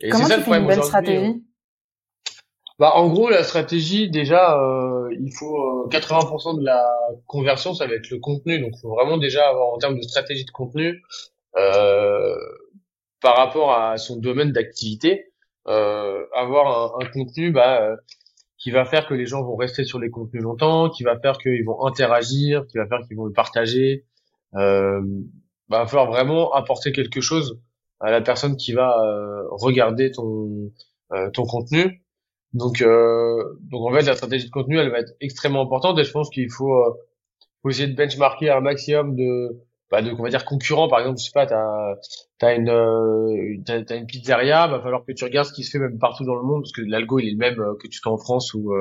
Et 0.00 0.10
Comment 0.10 0.26
ça, 0.26 0.36
tu 0.36 0.42
fais 0.42 0.58
une 0.58 0.66
bonne 0.66 0.82
stratégie 0.82 1.24
hein. 1.24 1.40
bah, 2.78 2.92
en 2.94 3.08
gros, 3.08 3.28
la 3.30 3.42
stratégie, 3.42 4.08
déjà, 4.10 4.60
euh, 4.60 5.08
il 5.18 5.32
faut 5.34 5.88
80% 5.88 6.54
euh, 6.56 6.60
de 6.60 6.64
la 6.64 6.86
conversion, 7.26 7.74
ça 7.74 7.86
va 7.86 7.94
être 7.94 8.10
le 8.10 8.18
contenu. 8.18 8.60
Donc, 8.60 8.70
il 8.76 8.80
faut 8.80 8.94
vraiment 8.94 9.18
déjà 9.18 9.48
avoir, 9.48 9.72
en 9.74 9.78
termes 9.78 9.96
de 9.96 10.02
stratégie 10.02 10.44
de 10.44 10.50
contenu, 10.50 11.02
euh, 11.56 12.36
par 13.20 13.36
rapport 13.36 13.72
à 13.72 13.96
son 13.96 14.16
domaine 14.16 14.52
d'activité, 14.52 15.32
euh, 15.66 16.24
avoir 16.34 16.96
un, 16.96 17.04
un, 17.04 17.10
contenu 17.10 17.50
bah, 17.50 17.96
qui 18.58 18.70
va 18.70 18.84
faire 18.84 19.06
que 19.06 19.14
les 19.14 19.26
gens 19.26 19.42
vont 19.42 19.56
rester 19.56 19.84
sur 19.84 19.98
les 19.98 20.10
contenus 20.10 20.42
longtemps, 20.42 20.90
qui 20.90 21.04
va 21.04 21.18
faire 21.18 21.38
qu'ils 21.38 21.64
vont 21.64 21.84
interagir, 21.86 22.66
qui 22.66 22.78
va 22.78 22.86
faire 22.86 23.00
qu'ils 23.06 23.16
vont 23.16 23.26
le 23.26 23.32
partager. 23.32 24.04
Euh, 24.54 25.00
bah, 25.68 25.80
va 25.80 25.86
falloir 25.86 26.10
vraiment 26.10 26.52
apporter 26.52 26.92
quelque 26.92 27.20
chose 27.20 27.60
à 28.00 28.10
la 28.10 28.20
personne 28.20 28.56
qui 28.56 28.72
va 28.72 28.98
euh, 29.04 29.42
regarder 29.50 30.10
ton 30.10 30.72
euh, 31.12 31.30
ton 31.30 31.44
contenu. 31.44 32.02
Donc 32.54 32.80
euh, 32.80 33.58
donc 33.60 33.82
en 33.86 33.92
fait 33.92 34.02
la 34.02 34.16
stratégie 34.16 34.46
de 34.46 34.50
contenu 34.50 34.78
elle 34.78 34.90
va 34.90 35.00
être 35.00 35.12
extrêmement 35.20 35.62
importante 35.62 35.98
et 35.98 36.04
je 36.04 36.12
pense 36.12 36.30
qu'il 36.30 36.50
faut, 36.50 36.74
faut 37.62 37.70
essayer 37.70 37.88
de 37.88 37.94
benchmarker 37.94 38.50
un 38.50 38.60
maximum 38.60 39.16
de 39.16 39.60
bah, 39.90 40.02
de 40.02 40.10
on 40.12 40.22
va 40.22 40.28
dire 40.28 40.44
concurrents 40.44 40.88
par 40.88 41.00
exemple 41.00 41.18
je 41.18 41.24
sais 41.24 41.32
pas 41.32 41.46
t'as 41.46 41.94
t'as 42.38 42.54
une 42.56 42.68
euh, 42.68 43.56
t'as, 43.64 43.96
une 43.96 44.06
pizzeria 44.06 44.66
va 44.66 44.80
falloir 44.80 45.04
que 45.04 45.12
tu 45.12 45.24
regardes 45.24 45.48
ce 45.48 45.52
qui 45.52 45.64
se 45.64 45.70
fait 45.70 45.78
même 45.78 45.98
partout 45.98 46.24
dans 46.24 46.34
le 46.34 46.42
monde 46.42 46.62
parce 46.62 46.72
que 46.72 46.82
l'algo 46.82 47.18
il 47.18 47.28
est 47.28 47.32
le 47.32 47.38
même 47.38 47.56
que 47.80 47.88
tu 47.88 47.98
sois 47.98 48.12
en 48.12 48.18
France 48.18 48.52
ou 48.54 48.74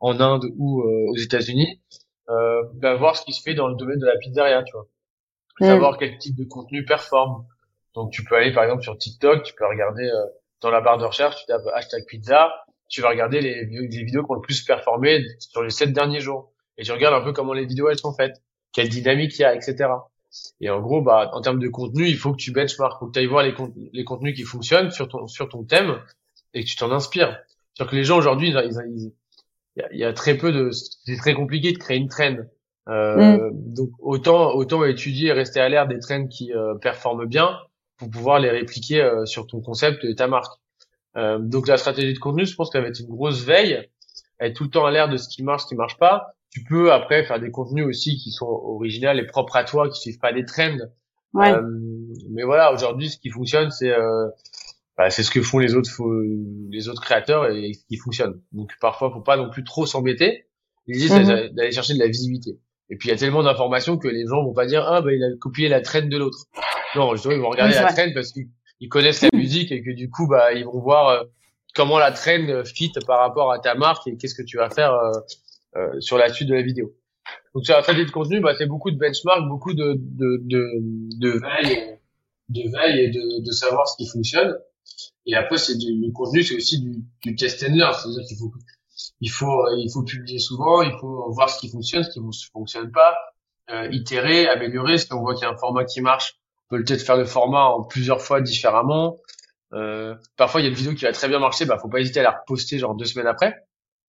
en 0.00 0.20
Inde 0.20 0.46
ou 0.58 0.82
aux 0.82 1.16
États-Unis 1.16 1.80
euh, 2.28 2.62
bah, 2.74 2.94
voir 2.94 3.16
ce 3.16 3.24
qui 3.24 3.32
se 3.32 3.42
fait 3.42 3.54
dans 3.54 3.68
le 3.68 3.74
domaine 3.74 3.98
de 3.98 4.06
la 4.06 4.16
pizzeria 4.18 4.62
tu 4.62 4.72
vois 4.72 4.86
Mm. 5.60 5.66
savoir 5.66 5.98
quel 5.98 6.18
type 6.18 6.36
de 6.36 6.44
contenu 6.44 6.84
performe. 6.84 7.46
Donc 7.94 8.10
tu 8.12 8.24
peux 8.24 8.36
aller 8.36 8.52
par 8.52 8.64
exemple 8.64 8.82
sur 8.82 8.96
TikTok, 8.96 9.42
tu 9.42 9.54
peux 9.54 9.66
regarder 9.66 10.04
euh, 10.04 10.26
dans 10.60 10.70
la 10.70 10.80
barre 10.80 10.98
de 10.98 11.04
recherche, 11.04 11.36
tu 11.40 11.46
tapes 11.46 11.66
hashtag 11.74 12.04
pizza, 12.06 12.52
tu 12.88 13.02
vas 13.02 13.10
regarder 13.10 13.40
les, 13.40 13.66
les, 13.66 14.04
vidéos 14.04 14.24
qui 14.24 14.30
ont 14.30 14.34
le 14.34 14.40
plus 14.40 14.62
performé 14.62 15.22
sur 15.38 15.62
les 15.62 15.70
sept 15.70 15.92
derniers 15.92 16.20
jours. 16.20 16.52
Et 16.78 16.84
tu 16.84 16.92
regardes 16.92 17.14
un 17.14 17.24
peu 17.24 17.32
comment 17.32 17.52
les 17.52 17.66
vidéos 17.66 17.90
elles 17.90 17.98
sont 17.98 18.14
faites, 18.14 18.42
quelle 18.72 18.88
dynamique 18.88 19.38
il 19.38 19.42
y 19.42 19.44
a, 19.44 19.54
etc. 19.54 19.88
Et 20.60 20.70
en 20.70 20.80
gros, 20.80 21.02
bah, 21.02 21.30
en 21.32 21.40
termes 21.40 21.58
de 21.58 21.68
contenu, 21.68 22.06
il 22.06 22.16
faut 22.16 22.32
que 22.32 22.38
tu 22.38 22.52
benchmark, 22.52 22.98
faut 22.98 23.06
que 23.06 23.12
tu 23.12 23.18
ailles 23.18 23.26
voir 23.26 23.42
les, 23.42 23.54
les 23.92 24.04
contenus 24.04 24.34
qui 24.34 24.44
fonctionnent 24.44 24.90
sur 24.90 25.08
ton, 25.08 25.26
sur 25.26 25.48
ton 25.48 25.64
thème 25.64 25.98
et 26.54 26.64
que 26.64 26.68
tu 26.68 26.76
t'en 26.76 26.90
inspires. 26.90 27.38
C'est-à-dire 27.74 27.90
que 27.90 27.96
les 27.96 28.04
gens 28.04 28.18
aujourd'hui, 28.18 28.50
il 28.50 29.12
y, 29.76 29.98
y 29.98 30.04
a, 30.04 30.12
très 30.12 30.36
peu 30.36 30.52
de, 30.52 30.70
c'est 30.70 31.16
très 31.16 31.34
compliqué 31.34 31.72
de 31.72 31.78
créer 31.78 31.98
une 31.98 32.08
trend. 32.08 32.36
Euh, 32.88 33.50
mm. 33.50 33.74
Donc 33.74 33.90
autant 34.00 34.54
autant 34.54 34.84
étudier 34.84 35.28
et 35.28 35.32
rester 35.32 35.60
à 35.60 35.68
l'air 35.68 35.86
des 35.86 36.00
trends 36.00 36.26
qui 36.26 36.52
euh, 36.52 36.74
performent 36.74 37.26
bien 37.26 37.56
pour 37.96 38.10
pouvoir 38.10 38.40
les 38.40 38.50
répliquer 38.50 39.00
euh, 39.00 39.24
sur 39.24 39.46
ton 39.46 39.60
concept 39.60 40.04
et 40.04 40.14
ta 40.16 40.26
marque. 40.26 40.52
Euh, 41.16 41.38
donc 41.38 41.68
la 41.68 41.76
stratégie 41.76 42.14
de 42.14 42.18
contenu, 42.18 42.44
je 42.44 42.56
pense 42.56 42.70
qu'elle 42.70 42.82
va 42.82 42.88
être 42.88 43.00
une 43.00 43.08
grosse 43.08 43.44
veille, 43.44 43.88
être 44.40 44.54
tout 44.54 44.64
le 44.64 44.70
temps 44.70 44.84
à 44.84 44.90
l'air 44.90 45.08
de 45.08 45.16
ce 45.16 45.28
qui 45.28 45.42
marche, 45.42 45.62
ce 45.62 45.68
qui 45.68 45.76
marche 45.76 45.98
pas. 45.98 46.34
Tu 46.52 46.62
peux 46.64 46.92
après 46.92 47.24
faire 47.24 47.40
des 47.40 47.50
contenus 47.50 47.86
aussi 47.86 48.18
qui 48.18 48.30
sont 48.30 48.46
originaux 48.46 49.12
et 49.12 49.26
propres 49.26 49.56
à 49.56 49.64
toi, 49.64 49.88
qui 49.88 50.00
suivent 50.00 50.18
pas 50.18 50.32
des 50.32 50.44
trends. 50.44 50.78
Ouais. 51.34 51.54
mais 52.30 52.42
voilà, 52.42 52.72
aujourd'hui, 52.72 53.08
ce 53.08 53.16
qui 53.16 53.30
fonctionne, 53.30 53.70
c'est 53.70 53.90
bah, 54.98 55.08
c'est 55.08 55.22
ce 55.22 55.30
que 55.30 55.40
font 55.40 55.58
les 55.58 55.74
autres 55.74 55.90
les 56.70 56.88
autres 56.88 57.00
créateurs 57.00 57.46
et 57.50 57.72
ce 57.72 57.86
qui 57.86 57.96
fonctionne. 57.96 58.40
Donc 58.52 58.70
parfois, 58.80 59.10
faut 59.10 59.22
pas 59.22 59.38
non 59.38 59.48
plus 59.48 59.64
trop 59.64 59.86
s'embêter. 59.86 60.44
L'idée, 60.86 61.08
c'est 61.08 61.22
mm-hmm. 61.22 61.54
d'aller 61.54 61.72
chercher 61.72 61.94
de 61.94 61.98
la 61.98 62.08
visibilité. 62.08 62.58
Et 62.92 62.96
puis 62.96 63.08
il 63.08 63.12
y 63.12 63.14
a 63.14 63.16
tellement 63.16 63.42
d'informations 63.42 63.96
que 63.96 64.06
les 64.06 64.26
gens 64.26 64.44
vont 64.44 64.52
pas 64.52 64.66
dire 64.66 64.84
ah 64.86 65.00
bah 65.00 65.12
il 65.12 65.24
a 65.24 65.28
copié 65.40 65.68
la 65.68 65.80
traîne 65.80 66.10
de 66.10 66.18
l'autre. 66.18 66.44
Non, 66.94 67.14
justement 67.14 67.34
ils 67.34 67.40
vont 67.40 67.48
regarder 67.48 67.74
la 67.74 67.90
traîne 67.90 68.12
parce 68.12 68.32
qu'ils 68.32 68.88
connaissent 68.90 69.22
la 69.22 69.30
musique 69.32 69.72
et 69.72 69.82
que 69.82 69.90
du 69.90 70.10
coup 70.10 70.28
bah 70.28 70.52
ils 70.52 70.66
vont 70.66 70.78
voir 70.78 71.08
euh, 71.08 71.22
comment 71.74 71.98
la 71.98 72.12
traîne 72.12 72.66
fit 72.66 72.92
par 73.06 73.20
rapport 73.20 73.50
à 73.50 73.60
ta 73.60 73.74
marque 73.74 74.06
et 74.08 74.18
qu'est-ce 74.18 74.34
que 74.34 74.42
tu 74.42 74.58
vas 74.58 74.68
faire 74.68 74.92
euh, 74.92 75.10
euh, 75.10 75.20
sur 76.00 76.18
la 76.18 76.32
suite 76.32 76.48
de 76.48 76.54
la 76.54 76.62
vidéo. 76.62 76.92
Donc 77.54 77.64
sur 77.64 77.74
la 77.74 77.82
stratégie 77.82 78.06
de 78.06 78.10
contenu, 78.10 78.40
bah 78.40 78.54
c'est 78.56 78.66
beaucoup 78.66 78.90
de 78.90 78.96
benchmark, 78.96 79.48
beaucoup 79.48 79.74
de 79.74 79.94
de 79.98 80.40
de, 80.42 80.62
de 81.18 81.30
veille, 81.30 81.98
de 82.48 82.62
veille 82.70 83.00
et 83.00 83.10
de, 83.10 83.44
de 83.44 83.50
savoir 83.52 83.88
ce 83.88 83.96
qui 83.96 84.06
fonctionne. 84.08 84.56
Et 85.26 85.34
après 85.34 85.58
c'est 85.58 85.76
du 85.76 85.94
le 85.94 86.12
contenu, 86.12 86.42
c'est 86.42 86.56
aussi 86.56 86.80
du, 86.80 87.04
du 87.22 87.36
test 87.36 87.62
and 87.62 87.74
learn, 87.74 87.94
c'est-à-dire 87.94 88.24
qu'il 88.26 88.36
faut 88.38 88.52
il 89.20 89.30
faut 89.30 89.64
il 89.76 89.90
faut 89.92 90.02
publier 90.02 90.38
souvent, 90.38 90.82
il 90.82 90.92
faut 91.00 91.30
voir 91.32 91.48
ce 91.48 91.58
qui 91.60 91.68
fonctionne, 91.68 92.02
ce 92.04 92.10
qui 92.10 92.20
ne 92.20 92.30
fonctionne 92.52 92.90
pas, 92.90 93.14
euh, 93.70 93.88
itérer, 93.92 94.48
améliorer. 94.48 94.98
Si 94.98 95.12
on 95.12 95.20
voit 95.20 95.34
qu'il 95.34 95.44
y 95.44 95.46
a 95.46 95.50
un 95.50 95.56
format 95.56 95.84
qui 95.84 96.00
marche, 96.00 96.38
on 96.70 96.76
peut 96.76 96.84
peut-être 96.84 97.02
faire 97.02 97.16
le 97.16 97.24
format 97.24 97.64
en 97.64 97.84
plusieurs 97.84 98.20
fois 98.20 98.40
différemment. 98.40 99.18
Euh, 99.72 100.14
parfois, 100.36 100.60
il 100.60 100.64
y 100.64 100.66
a 100.66 100.70
une 100.70 100.76
vidéo 100.76 100.94
qui 100.94 101.04
va 101.04 101.12
très 101.12 101.28
bien 101.28 101.38
marcher, 101.38 101.64
bah 101.64 101.78
faut 101.80 101.88
pas 101.88 102.00
hésiter 102.00 102.20
à 102.20 102.24
la 102.24 102.30
reposter 102.32 102.78
genre 102.78 102.94
deux 102.94 103.04
semaines 103.06 103.26
après, 103.26 103.54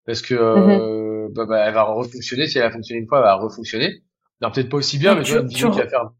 parce 0.06 0.22
que 0.22 0.34
euh, 0.34 0.56
mhm. 0.56 1.01
Bah, 1.32 1.46
bah, 1.46 1.64
elle 1.66 1.74
va 1.74 1.82
refonctionner. 1.82 2.46
Si 2.46 2.58
elle 2.58 2.64
a 2.64 2.70
fonctionné 2.70 3.00
une 3.00 3.08
fois, 3.08 3.18
elle 3.18 3.24
va 3.24 3.34
refonctionner. 3.34 4.02
Non, 4.40 4.50
peut-être 4.50 4.68
pas 4.68 4.78
aussi 4.78 4.98
bien, 4.98 5.14
mais 5.14 5.22
tu, 5.22 5.32
vois, 5.32 5.46
qui 5.46 5.62
va 5.62 5.88
faire. 5.88 6.10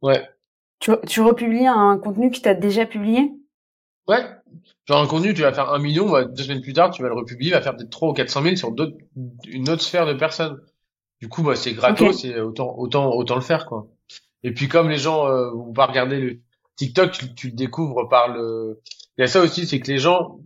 Ouais. 0.00 0.28
Tu, 0.80 0.92
tu 1.06 1.20
republies 1.20 1.66
un 1.66 1.98
contenu 1.98 2.30
qui 2.30 2.42
t'a 2.42 2.54
déjà 2.54 2.86
publié? 2.86 3.30
Ouais, 4.08 4.24
Genre 4.86 5.00
un 5.00 5.06
contenu, 5.06 5.32
tu 5.32 5.42
vas 5.42 5.52
faire 5.52 5.72
un 5.72 5.78
million, 5.78 6.10
bah, 6.10 6.24
deux 6.24 6.42
semaines 6.42 6.60
plus 6.60 6.72
tard, 6.72 6.90
tu 6.90 7.02
vas 7.02 7.08
le 7.08 7.14
republier, 7.14 7.48
il 7.48 7.52
va 7.52 7.62
faire 7.62 7.76
peut-être 7.76 7.90
3 7.90 8.10
ou 8.10 8.12
400 8.12 8.42
000 8.42 8.56
sur 8.56 8.72
d'autres, 8.72 8.96
une 9.46 9.68
autre 9.68 9.82
sphère 9.82 10.06
de 10.06 10.14
personnes. 10.14 10.60
Du 11.20 11.28
coup, 11.28 11.42
bah, 11.42 11.54
c'est 11.54 11.72
gratos, 11.72 12.22
c'est 12.22 12.40
autant, 12.40 12.74
autant, 12.76 13.12
autant 13.12 13.36
le 13.36 13.42
faire, 13.42 13.66
quoi. 13.66 13.86
Et 14.42 14.52
puis, 14.52 14.68
comme 14.68 14.88
les 14.88 14.98
gens 14.98 15.28
euh, 15.28 15.50
vont 15.50 15.72
pas 15.72 15.86
regarder 15.86 16.18
le 16.18 16.40
TikTok, 16.76 17.12
tu, 17.12 17.34
tu, 17.34 17.46
le 17.48 17.52
découvres 17.52 18.08
par 18.08 18.28
le. 18.28 18.80
Il 19.16 19.20
y 19.20 19.24
a 19.24 19.28
ça 19.28 19.40
aussi, 19.40 19.66
c'est 19.66 19.78
que 19.78 19.90
les 19.90 19.98
gens, 19.98 20.40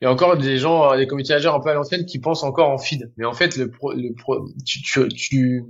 il 0.00 0.04
y 0.04 0.08
a 0.08 0.12
encore 0.12 0.36
des 0.36 0.58
gens, 0.58 0.94
des 0.96 1.06
comités 1.06 1.34
un 1.34 1.60
peu 1.60 1.70
à 1.70 1.74
l'ancienne 1.74 2.04
qui 2.04 2.18
pensent 2.18 2.42
encore 2.42 2.68
en 2.68 2.78
feed. 2.78 3.12
Mais 3.16 3.24
en 3.24 3.32
fait, 3.32 3.56
le, 3.56 3.70
pro, 3.70 3.92
le 3.92 4.14
pro, 4.14 4.46
tu, 4.64 4.82
tu, 4.82 5.08
tu 5.08 5.64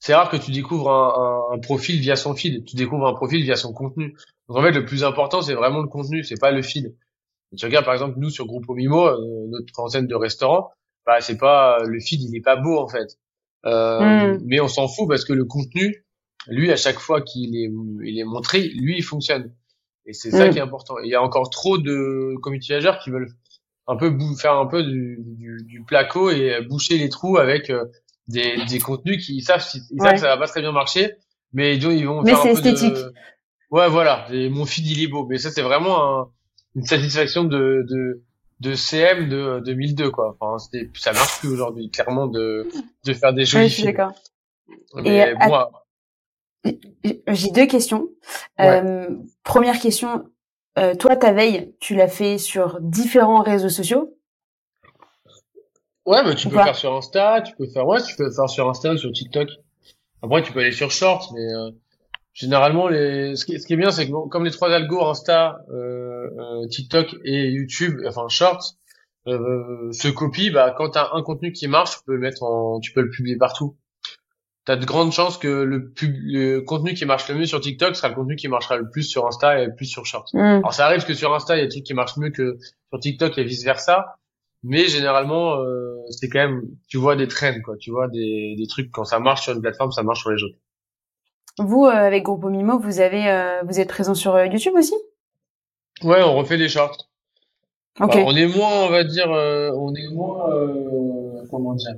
c'est 0.00 0.14
rare 0.14 0.30
que 0.30 0.36
tu 0.36 0.52
découvres 0.52 0.90
un, 0.90 1.52
un, 1.52 1.56
un, 1.56 1.58
profil 1.58 2.00
via 2.00 2.16
son 2.16 2.34
feed. 2.34 2.64
Tu 2.64 2.76
découvres 2.76 3.06
un 3.06 3.14
profil 3.14 3.42
via 3.42 3.56
son 3.56 3.72
contenu. 3.72 4.16
Donc 4.48 4.56
en 4.58 4.62
fait, 4.62 4.72
le 4.72 4.84
plus 4.84 5.04
important, 5.04 5.42
c'est 5.42 5.54
vraiment 5.54 5.80
le 5.80 5.88
contenu, 5.88 6.24
c'est 6.24 6.40
pas 6.40 6.50
le 6.50 6.62
feed 6.62 6.94
tu 7.56 7.64
regardes 7.64 7.84
par 7.84 7.94
exemple 7.94 8.18
nous 8.18 8.30
sur 8.30 8.46
Groupe 8.46 8.68
Mimo, 8.68 9.06
euh, 9.06 9.46
notre 9.48 9.80
enseigne 9.80 10.06
de 10.06 10.14
restaurant, 10.14 10.70
bah 11.06 11.20
c'est 11.20 11.38
pas 11.38 11.78
le 11.84 11.98
feed, 12.00 12.22
il 12.22 12.36
est 12.36 12.42
pas 12.42 12.56
beau 12.56 12.78
en 12.78 12.88
fait. 12.88 13.18
Euh, 13.66 14.34
hmm. 14.34 14.42
Mais 14.44 14.60
on 14.60 14.68
s'en 14.68 14.88
fout 14.88 15.08
parce 15.08 15.24
que 15.24 15.32
le 15.32 15.44
contenu, 15.44 16.04
lui 16.46 16.70
à 16.70 16.76
chaque 16.76 16.98
fois 16.98 17.22
qu'il 17.22 17.56
est 17.56 17.70
il 18.04 18.18
est 18.18 18.24
montré, 18.24 18.68
lui 18.68 18.98
il 18.98 19.02
fonctionne. 19.02 19.54
Et 20.04 20.12
c'est 20.12 20.30
ça 20.30 20.46
hmm. 20.46 20.50
qui 20.50 20.58
est 20.58 20.62
important. 20.62 20.98
il 21.02 21.10
y 21.10 21.14
a 21.14 21.22
encore 21.22 21.50
trop 21.50 21.78
de 21.78 22.34
community 22.42 22.72
managers 22.72 22.98
qui 23.02 23.10
veulent 23.10 23.30
un 23.88 23.96
peu 23.96 24.16
faire 24.38 24.54
un 24.54 24.66
peu 24.66 24.84
du, 24.84 25.18
du, 25.24 25.64
du, 25.64 25.82
placo 25.82 26.30
et 26.30 26.60
boucher 26.68 26.98
les 26.98 27.08
trous 27.08 27.38
avec 27.38 27.70
euh, 27.70 27.86
des, 28.28 28.64
des 28.68 28.78
contenus 28.78 29.24
qui 29.24 29.40
savent 29.40 29.66
ils 29.90 30.00
savent 30.00 30.12
que 30.12 30.20
ça 30.20 30.28
va 30.28 30.36
pas 30.36 30.46
très 30.46 30.60
bien 30.60 30.72
marcher, 30.72 31.14
mais 31.52 31.76
ils 31.76 32.06
vont 32.06 32.22
mais 32.22 32.34
c'est 32.36 32.52
esthétique. 32.52 32.96
Ouais 33.70 33.88
voilà, 33.88 34.26
mon 34.50 34.64
feed 34.64 34.86
il 34.86 35.02
est 35.02 35.08
beau, 35.08 35.26
mais 35.26 35.38
ça 35.38 35.50
c'est 35.50 35.62
vraiment 35.62 36.20
un 36.20 36.30
une 36.74 36.84
satisfaction 36.84 37.44
de, 37.44 37.84
de, 37.88 38.22
de 38.60 38.74
CM 38.74 39.28
de 39.28 39.60
2002 39.64 40.10
quoi. 40.10 40.36
Enfin, 40.38 40.64
ça 40.94 41.12
marche 41.12 41.40
plus 41.40 41.48
aujourd'hui 41.48 41.90
clairement 41.90 42.26
de, 42.26 42.68
de 43.04 43.12
faire 43.12 43.32
des 43.32 43.44
jolis 43.44 43.64
oui, 43.64 43.68
je 43.68 43.74
suis 43.74 43.84
d'accord. 43.84 44.12
Et 45.04 45.34
moi, 45.46 45.70
j'ai 46.64 47.50
deux 47.50 47.66
questions. 47.66 48.08
Euh, 48.60 49.08
première 49.42 49.78
question, 49.80 50.24
euh, 50.78 50.94
toi 50.94 51.16
ta 51.16 51.32
veille, 51.32 51.74
tu 51.80 51.94
l'as 51.94 52.08
fait 52.08 52.38
sur 52.38 52.78
différents 52.80 53.42
réseaux 53.42 53.68
sociaux? 53.68 54.16
Ouais, 56.06 56.24
mais 56.24 56.34
tu 56.34 56.48
peux 56.48 56.56
faire 56.56 56.76
sur 56.76 56.94
Insta, 56.94 57.42
tu 57.42 57.54
peux 57.56 57.66
faire 57.66 57.86
ouais, 57.86 58.02
tu 58.02 58.16
peux 58.16 58.30
faire 58.30 58.48
sur 58.48 58.68
Insta, 58.68 58.96
sur 58.96 59.12
TikTok. 59.12 59.48
Après, 60.22 60.42
tu 60.42 60.52
peux 60.52 60.60
aller 60.60 60.72
sur 60.72 60.90
Shorts, 60.90 61.32
mais 61.34 61.52
euh, 61.52 61.70
généralement 62.38 62.86
les 62.86 63.34
ce 63.34 63.44
qui, 63.44 63.54
est 63.54 63.76
bien 63.76 63.90
c'est 63.90 64.06
que 64.06 64.28
comme 64.28 64.44
les 64.44 64.52
trois 64.52 64.70
algos 64.72 65.04
Insta 65.04 65.58
euh, 65.70 66.66
TikTok 66.68 67.16
et 67.24 67.48
YouTube 67.48 68.00
enfin 68.06 68.28
Shorts 68.28 68.76
euh, 69.26 69.90
se 69.90 70.06
copient 70.06 70.52
bah 70.52 70.72
quand 70.76 70.90
t'as 70.90 71.10
un 71.14 71.22
contenu 71.22 71.50
qui 71.52 71.66
marche 71.66 71.98
tu 71.98 72.04
peux 72.06 72.14
le 72.14 72.20
mettre 72.20 72.44
en 72.44 72.78
tu 72.78 72.92
peux 72.92 73.00
le 73.00 73.10
publier 73.10 73.36
partout 73.36 73.76
t'as 74.68 74.76
de 74.76 74.84
grandes 74.84 75.12
chances 75.12 75.38
que 75.38 75.48
le, 75.48 75.88
pub, 75.88 76.14
le 76.24 76.60
contenu 76.60 76.92
qui 76.92 77.06
marche 77.06 77.26
le 77.30 77.36
mieux 77.36 77.46
sur 77.46 77.58
TikTok 77.58 77.96
sera 77.96 78.10
le 78.10 78.14
contenu 78.14 78.36
qui 78.36 78.48
marchera 78.48 78.76
le 78.76 78.90
plus 78.90 79.04
sur 79.04 79.26
Insta 79.26 79.62
et 79.62 79.64
le 79.64 79.74
plus 79.74 79.86
sur 79.86 80.04
Shorts. 80.04 80.28
Mm. 80.34 80.38
alors 80.38 80.74
ça 80.74 80.84
arrive 80.84 81.06
que 81.06 81.14
sur 81.14 81.34
Insta 81.34 81.56
il 81.56 81.60
y 81.60 81.62
a 81.62 81.64
des 81.64 81.70
trucs 81.70 81.84
qui 81.84 81.94
marchent 81.94 82.18
mieux 82.18 82.28
que 82.28 82.58
sur 82.90 83.00
TikTok 83.00 83.38
et 83.38 83.44
vice 83.44 83.64
versa 83.64 84.18
mais 84.62 84.86
généralement 84.86 85.54
euh, 85.54 85.96
c'est 86.10 86.28
quand 86.28 86.40
même 86.40 86.60
tu 86.86 86.98
vois 86.98 87.16
des 87.16 87.28
trends 87.28 87.62
quoi. 87.64 87.76
Tu 87.78 87.90
vois 87.90 88.08
des, 88.08 88.56
des 88.58 88.66
trucs 88.66 88.90
quand 88.90 89.04
ça 89.04 89.18
marche 89.20 89.44
sur 89.44 89.54
une 89.54 89.62
plateforme 89.62 89.90
ça 89.90 90.02
marche 90.02 90.20
sur 90.20 90.32
les 90.32 90.42
autres. 90.42 90.58
Vous, 91.56 91.86
avec 91.86 92.22
Groupe 92.22 92.44
Mimo, 92.44 92.78
vous 92.78 93.00
avez, 93.00 93.60
vous 93.64 93.80
êtes 93.80 93.88
présent 93.88 94.14
sur 94.14 94.38
YouTube 94.44 94.74
aussi? 94.76 94.94
Ouais, 96.04 96.22
on 96.22 96.36
refait 96.36 96.56
des 96.56 96.68
shorts. 96.68 97.08
Bah, 97.98 98.06
on 98.12 98.36
est 98.36 98.46
moins, 98.46 98.84
on 98.84 98.90
va 98.90 99.02
dire, 99.02 99.26
on 99.28 99.92
est 99.92 100.08
moins, 100.08 100.52
comment 101.50 101.74
dire, 101.74 101.96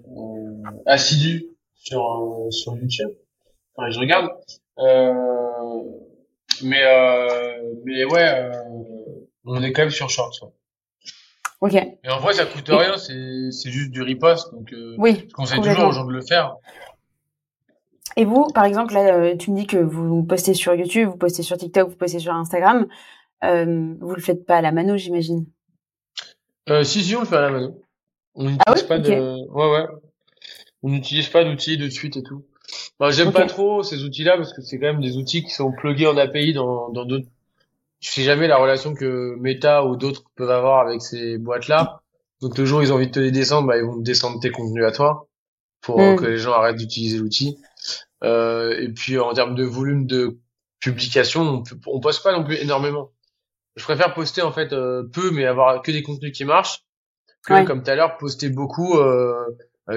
assidu 0.87 1.50
sur 1.83 2.47
sur 2.51 2.77
YouTube. 2.77 3.11
Enfin, 3.75 3.91
je 3.91 3.99
regarde. 3.99 4.29
mais 6.63 6.83
mais 7.85 8.05
ouais, 8.05 8.51
on 9.45 9.63
est 9.63 9.73
quand 9.73 9.83
même 9.83 9.91
sur 9.91 10.09
shorts. 10.11 10.53
Ok. 11.61 11.75
Et 11.75 12.09
en 12.09 12.21
vrai, 12.21 12.33
ça 12.33 12.47
coûte 12.47 12.69
rien, 12.69 12.97
c'est, 12.97 13.51
c'est 13.51 13.71
juste 13.71 13.91
du 13.91 14.03
repost. 14.03 14.53
Donc, 14.53 14.73
euh, 14.73 14.95
oui, 14.99 15.27
je 15.29 15.33
conseille 15.33 15.61
toujours 15.61 15.89
aux 15.89 15.93
gens 15.93 16.07
de 16.07 16.13
le 16.13 16.23
faire. 16.23 16.57
Et 18.17 18.25
vous, 18.25 18.47
par 18.55 18.65
exemple, 18.65 18.95
là, 18.95 19.15
euh, 19.15 19.37
tu 19.37 19.51
me 19.51 19.57
dis 19.57 19.67
que 19.67 19.77
vous 19.77 20.25
postez 20.25 20.55
sur 20.55 20.75
YouTube, 20.75 21.09
vous 21.09 21.17
postez 21.17 21.43
sur 21.43 21.59
TikTok, 21.59 21.91
vous 21.91 21.97
postez 21.97 22.19
sur 22.19 22.33
Instagram. 22.33 22.87
Euh, 23.45 23.95
vous 24.01 24.15
le 24.15 24.21
faites 24.21 24.47
pas 24.47 24.57
à 24.57 24.61
la 24.63 24.73
mano, 24.73 24.97
j'imagine? 24.97 25.47
Euh, 26.71 26.83
si, 26.83 27.03
si, 27.03 27.15
on 27.15 27.21
le 27.21 27.27
fait 27.27 27.37
à 27.37 27.43
la 27.43 27.51
mano. 27.51 27.79
On 28.35 28.45
n'utilise 28.45 28.63
ah 28.67 28.89
pas 28.89 28.99
de, 28.99 29.49
ouais, 29.51 29.71
ouais. 29.71 29.87
On 30.83 30.91
n'utilise 30.91 31.29
pas 31.29 31.45
d'outils 31.45 31.77
de 31.77 31.89
suite 31.89 32.17
et 32.17 32.23
tout. 32.23 32.45
Bah, 32.99 33.11
j'aime 33.11 33.33
pas 33.33 33.47
trop 33.47 33.83
ces 33.83 34.05
outils-là 34.05 34.37
parce 34.37 34.53
que 34.53 34.63
c'est 34.63 34.79
quand 34.79 34.87
même 34.87 35.01
des 35.01 35.17
outils 35.17 35.43
qui 35.43 35.51
sont 35.51 35.73
plugués 35.73 36.07
en 36.07 36.17
API 36.17 36.53
dans, 36.53 36.89
dans 36.91 37.05
d'autres 37.05 37.27
tu 38.01 38.11
sais 38.11 38.23
jamais 38.23 38.49
la 38.49 38.57
relation 38.57 38.95
que 38.95 39.37
Meta 39.39 39.85
ou 39.85 39.97
d'autres 39.97 40.25
peuvent 40.35 40.51
avoir 40.51 40.87
avec 40.87 41.03
ces 41.03 41.37
boîtes-là. 41.39 42.01
Donc 42.41 42.57
le 42.57 42.65
jour 42.65 42.81
où 42.81 42.83
ils 42.83 42.93
ont 42.93 42.97
envie 42.97 43.09
de 43.09 43.13
te 43.13 43.21
les 43.21 43.31
descendre, 43.31 43.69
bah, 43.69 43.77
ils 43.77 43.85
vont 43.85 43.97
descendre 43.97 44.41
tes 44.41 44.51
contenus 44.51 44.85
à 44.85 44.91
toi 44.91 45.29
pour 45.83 46.01
mm. 46.01 46.17
que 46.17 46.25
les 46.25 46.39
gens 46.39 46.53
arrêtent 46.53 46.77
d'utiliser 46.77 47.19
l'outil. 47.19 47.59
Euh, 48.25 48.75
et 48.81 48.89
puis 48.89 49.19
en 49.19 49.33
termes 49.35 49.55
de 49.55 49.65
volume 49.65 50.07
de 50.07 50.39
publication, 50.81 51.43
on, 51.43 51.63
on 51.87 52.01
poste 52.01 52.23
pas 52.23 52.33
non 52.33 52.43
plus 52.43 52.57
énormément. 52.57 53.11
Je 53.77 53.85
préfère 53.85 54.15
poster 54.15 54.43
en 54.43 54.53
fait 54.53 54.73
euh, 54.73 55.05
peu, 55.13 55.31
mais 55.31 55.45
avoir 55.45 55.83
que 55.83 55.93
des 55.93 56.03
contenus 56.03 56.33
qui 56.33 56.45
marchent, 56.45 56.85
que 57.45 57.65
comme 57.67 57.83
tout 57.83 57.91
à 57.91 57.95
l'heure 57.95 58.17
poster 58.17 58.49
beaucoup 58.49 58.99
euh, 58.99 59.45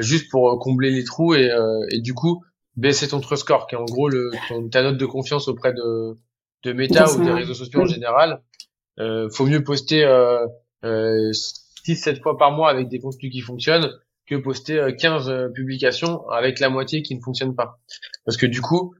juste 0.01 0.29
pour 0.31 0.59
combler 0.59 0.91
les 0.91 1.03
trous 1.03 1.35
et, 1.35 1.51
euh, 1.51 1.85
et 1.89 2.01
du 2.01 2.13
coup 2.13 2.43
baisser 2.75 3.07
ton 3.07 3.19
trust 3.19 3.43
score, 3.43 3.67
qui 3.67 3.75
est 3.75 3.77
en 3.77 3.85
gros 3.85 4.09
le, 4.09 4.31
ta 4.71 4.81
note 4.81 4.97
de 4.97 5.05
confiance 5.05 5.47
auprès 5.47 5.73
de 5.73 6.15
de 6.63 6.73
méta 6.73 7.11
ou 7.11 7.23
des 7.23 7.31
réseaux 7.31 7.53
sociaux 7.53 7.81
en 7.81 7.85
général, 7.85 8.41
euh, 8.99 9.29
faut 9.29 9.45
mieux 9.45 9.63
poster 9.63 10.03
euh, 10.03 10.45
euh, 10.85 11.31
6-7 11.85 12.21
fois 12.21 12.37
par 12.37 12.51
mois 12.51 12.69
avec 12.69 12.87
des 12.87 12.99
contenus 12.99 13.31
qui 13.31 13.41
fonctionnent 13.41 13.91
que 14.25 14.35
poster 14.35 14.95
15 14.95 15.29
euh, 15.29 15.31
euh, 15.31 15.49
publications 15.49 16.27
avec 16.29 16.59
la 16.59 16.69
moitié 16.69 17.01
qui 17.01 17.15
ne 17.15 17.21
fonctionne 17.21 17.55
pas. 17.55 17.79
Parce 18.25 18.37
que 18.37 18.45
du 18.45 18.61
coup, 18.61 18.95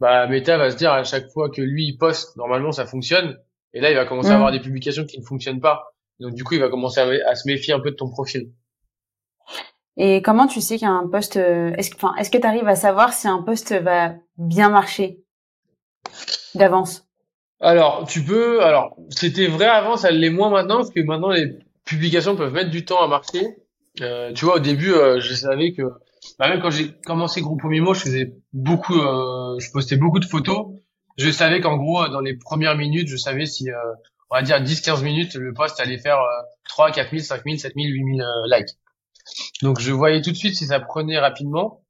bah, 0.00 0.26
Meta 0.26 0.58
va 0.58 0.70
se 0.70 0.76
dire 0.76 0.92
à 0.92 1.04
chaque 1.04 1.30
fois 1.30 1.50
que 1.50 1.62
lui 1.62 1.86
il 1.86 1.96
poste, 1.96 2.36
normalement 2.36 2.72
ça 2.72 2.86
fonctionne, 2.86 3.38
et 3.72 3.80
là 3.80 3.90
il 3.90 3.96
va 3.96 4.04
commencer 4.04 4.30
à 4.30 4.34
avoir 4.34 4.52
des 4.52 4.60
publications 4.60 5.04
qui 5.04 5.18
ne 5.18 5.24
fonctionnent 5.24 5.60
pas. 5.60 5.94
Donc 6.18 6.34
du 6.34 6.44
coup, 6.44 6.54
il 6.54 6.60
va 6.60 6.68
commencer 6.68 7.00
à, 7.00 7.34
se 7.34 7.46
méfier 7.46 7.74
un 7.74 7.80
peu 7.80 7.90
de 7.90 7.96
ton 7.96 8.08
profil. 8.08 8.50
Et 9.96 10.20
comment 10.22 10.46
tu 10.46 10.60
sais 10.60 10.78
qu'un 10.78 11.08
poste, 11.10 11.36
euh, 11.36 11.72
est-ce, 11.76 11.94
enfin, 11.94 12.14
est-ce 12.16 12.30
que 12.30 12.38
tu 12.38 12.46
arrives 12.46 12.68
à 12.68 12.76
savoir 12.76 13.12
si 13.12 13.28
un 13.28 13.42
poste 13.42 13.72
va 13.72 14.14
bien 14.36 14.68
marcher 14.68 15.20
d'avance? 16.54 17.06
Alors, 17.60 18.06
tu 18.06 18.22
peux. 18.22 18.62
Alors, 18.62 18.96
c'était 19.08 19.46
vrai 19.46 19.66
avant, 19.66 19.96
ça 19.96 20.10
l'est 20.10 20.30
moins 20.30 20.50
maintenant, 20.50 20.76
parce 20.76 20.90
que 20.90 21.00
maintenant 21.00 21.30
les 21.30 21.58
publications 21.84 22.36
peuvent 22.36 22.52
mettre 22.52 22.70
du 22.70 22.84
temps 22.84 23.02
à 23.02 23.08
marcher. 23.08 23.56
Euh, 24.02 24.32
tu 24.34 24.44
vois, 24.44 24.56
au 24.56 24.60
début, 24.60 24.92
euh, 24.92 25.20
je 25.20 25.32
savais 25.32 25.72
que 25.72 25.82
bah, 26.38 26.48
même 26.48 26.60
quand 26.60 26.70
j'ai 26.70 26.92
commencé 27.06 27.40
Groupe 27.40 27.64
Mimo, 27.64 27.94
je 27.94 28.00
faisais 28.00 28.34
beaucoup, 28.52 28.98
euh, 28.98 29.58
je 29.58 29.70
postais 29.70 29.96
beaucoup 29.96 30.18
de 30.18 30.26
photos. 30.26 30.66
Je 31.16 31.30
savais 31.30 31.60
qu'en 31.60 31.78
gros, 31.78 32.06
dans 32.08 32.20
les 32.20 32.36
premières 32.36 32.76
minutes, 32.76 33.08
je 33.08 33.16
savais 33.16 33.46
si, 33.46 33.70
on 34.30 34.34
va 34.36 34.42
dire 34.42 34.60
10-15 34.60 35.02
minutes, 35.02 35.34
le 35.34 35.54
post 35.54 35.80
allait 35.80 35.96
faire 35.96 36.18
3, 36.68 36.90
4 36.90 37.10
000, 37.10 37.22
5 37.22 37.42
000, 37.42 37.56
7 37.56 37.72
000, 37.74 37.86
8 37.88 38.16
000 38.18 38.28
likes. 38.54 38.76
Donc, 39.62 39.80
je 39.80 39.92
voyais 39.92 40.22
tout 40.22 40.30
de 40.30 40.36
suite 40.36 40.56
si 40.56 40.66
ça 40.66 40.80
prenait 40.80 41.18
rapidement. 41.18 41.82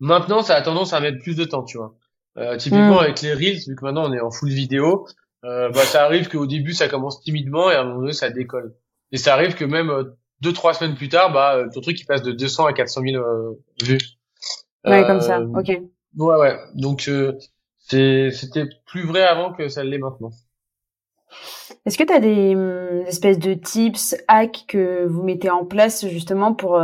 Maintenant, 0.00 0.42
ça 0.42 0.54
a 0.54 0.62
tendance 0.62 0.92
à 0.92 1.00
mettre 1.00 1.18
plus 1.18 1.36
de 1.36 1.44
temps, 1.44 1.64
tu 1.64 1.78
vois. 1.78 1.94
Euh, 2.36 2.56
typiquement 2.56 2.96
hmm. 2.96 3.04
avec 3.04 3.20
les 3.22 3.32
reels, 3.32 3.58
vu 3.66 3.74
que 3.74 3.84
maintenant 3.84 4.08
on 4.08 4.12
est 4.12 4.20
en 4.20 4.30
full 4.30 4.50
vidéo, 4.50 5.06
euh, 5.44 5.70
bah, 5.70 5.82
ça 5.82 6.04
arrive 6.04 6.28
qu'au 6.28 6.46
début 6.46 6.72
ça 6.72 6.88
commence 6.88 7.20
timidement 7.20 7.70
et 7.70 7.74
à 7.74 7.82
un 7.82 7.84
moment 7.84 8.00
donné 8.00 8.12
ça 8.12 8.30
décolle. 8.30 8.74
Et 9.12 9.16
ça 9.16 9.34
arrive 9.34 9.54
que 9.54 9.64
même 9.64 9.90
euh, 9.90 10.04
deux 10.40 10.52
trois 10.52 10.74
semaines 10.74 10.94
plus 10.94 11.08
tard, 11.08 11.32
bah 11.32 11.56
euh, 11.56 11.68
ton 11.72 11.80
truc 11.80 12.00
il 12.00 12.04
passe 12.04 12.22
de 12.22 12.32
200 12.32 12.66
à 12.66 12.72
400 12.72 13.02
000 13.02 13.24
vues. 13.82 13.98
Ouais, 14.84 15.04
comme 15.06 15.20
ça. 15.20 15.40
Ok. 15.40 15.68
Ouais, 16.16 16.36
ouais. 16.36 16.58
Donc 16.74 17.10
c'était 17.88 18.64
plus 18.86 19.04
vrai 19.04 19.22
avant 19.22 19.52
que 19.52 19.68
ça 19.68 19.84
l'est 19.84 19.98
maintenant. 19.98 20.30
Est-ce 21.84 21.98
que 21.98 22.04
tu 22.04 22.12
as 22.12 22.20
des, 22.20 22.54
hum, 22.54 23.04
espèces 23.06 23.38
de 23.38 23.54
tips, 23.54 24.16
hacks 24.28 24.64
que 24.68 25.06
vous 25.06 25.22
mettez 25.22 25.50
en 25.50 25.64
place 25.64 26.06
justement 26.06 26.54
pour 26.54 26.80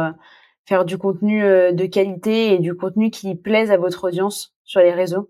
faire 0.66 0.84
du 0.84 0.98
contenu 0.98 1.42
de 1.42 1.86
qualité 1.86 2.54
et 2.54 2.58
du 2.58 2.74
contenu 2.74 3.10
qui 3.10 3.34
plaise 3.34 3.70
à 3.70 3.76
votre 3.76 4.04
audience 4.04 4.54
sur 4.64 4.80
les 4.80 4.92
réseaux? 4.92 5.28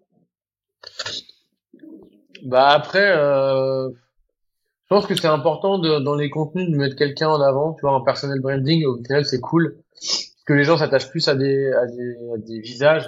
Bah 2.44 2.68
après, 2.68 3.16
euh, 3.16 3.88
je 3.88 4.88
pense 4.88 5.06
que 5.06 5.14
c'est 5.14 5.26
important 5.26 5.78
de, 5.78 5.98
dans 5.98 6.14
les 6.14 6.28
contenus 6.28 6.70
de 6.70 6.76
mettre 6.76 6.94
quelqu'un 6.94 7.28
en 7.28 7.40
avant, 7.40 7.72
tu 7.72 7.80
vois, 7.82 7.94
un 7.94 8.02
personnel 8.02 8.40
branding, 8.40 8.84
au 8.84 8.96
final 9.02 9.24
c'est 9.24 9.40
cool, 9.40 9.78
que 10.46 10.52
les 10.52 10.64
gens 10.64 10.76
s'attachent 10.76 11.08
plus 11.08 11.26
à 11.28 11.34
des, 11.34 11.72
à 11.72 11.86
des, 11.86 12.16
à 12.34 12.38
des 12.38 12.60
visages, 12.60 13.06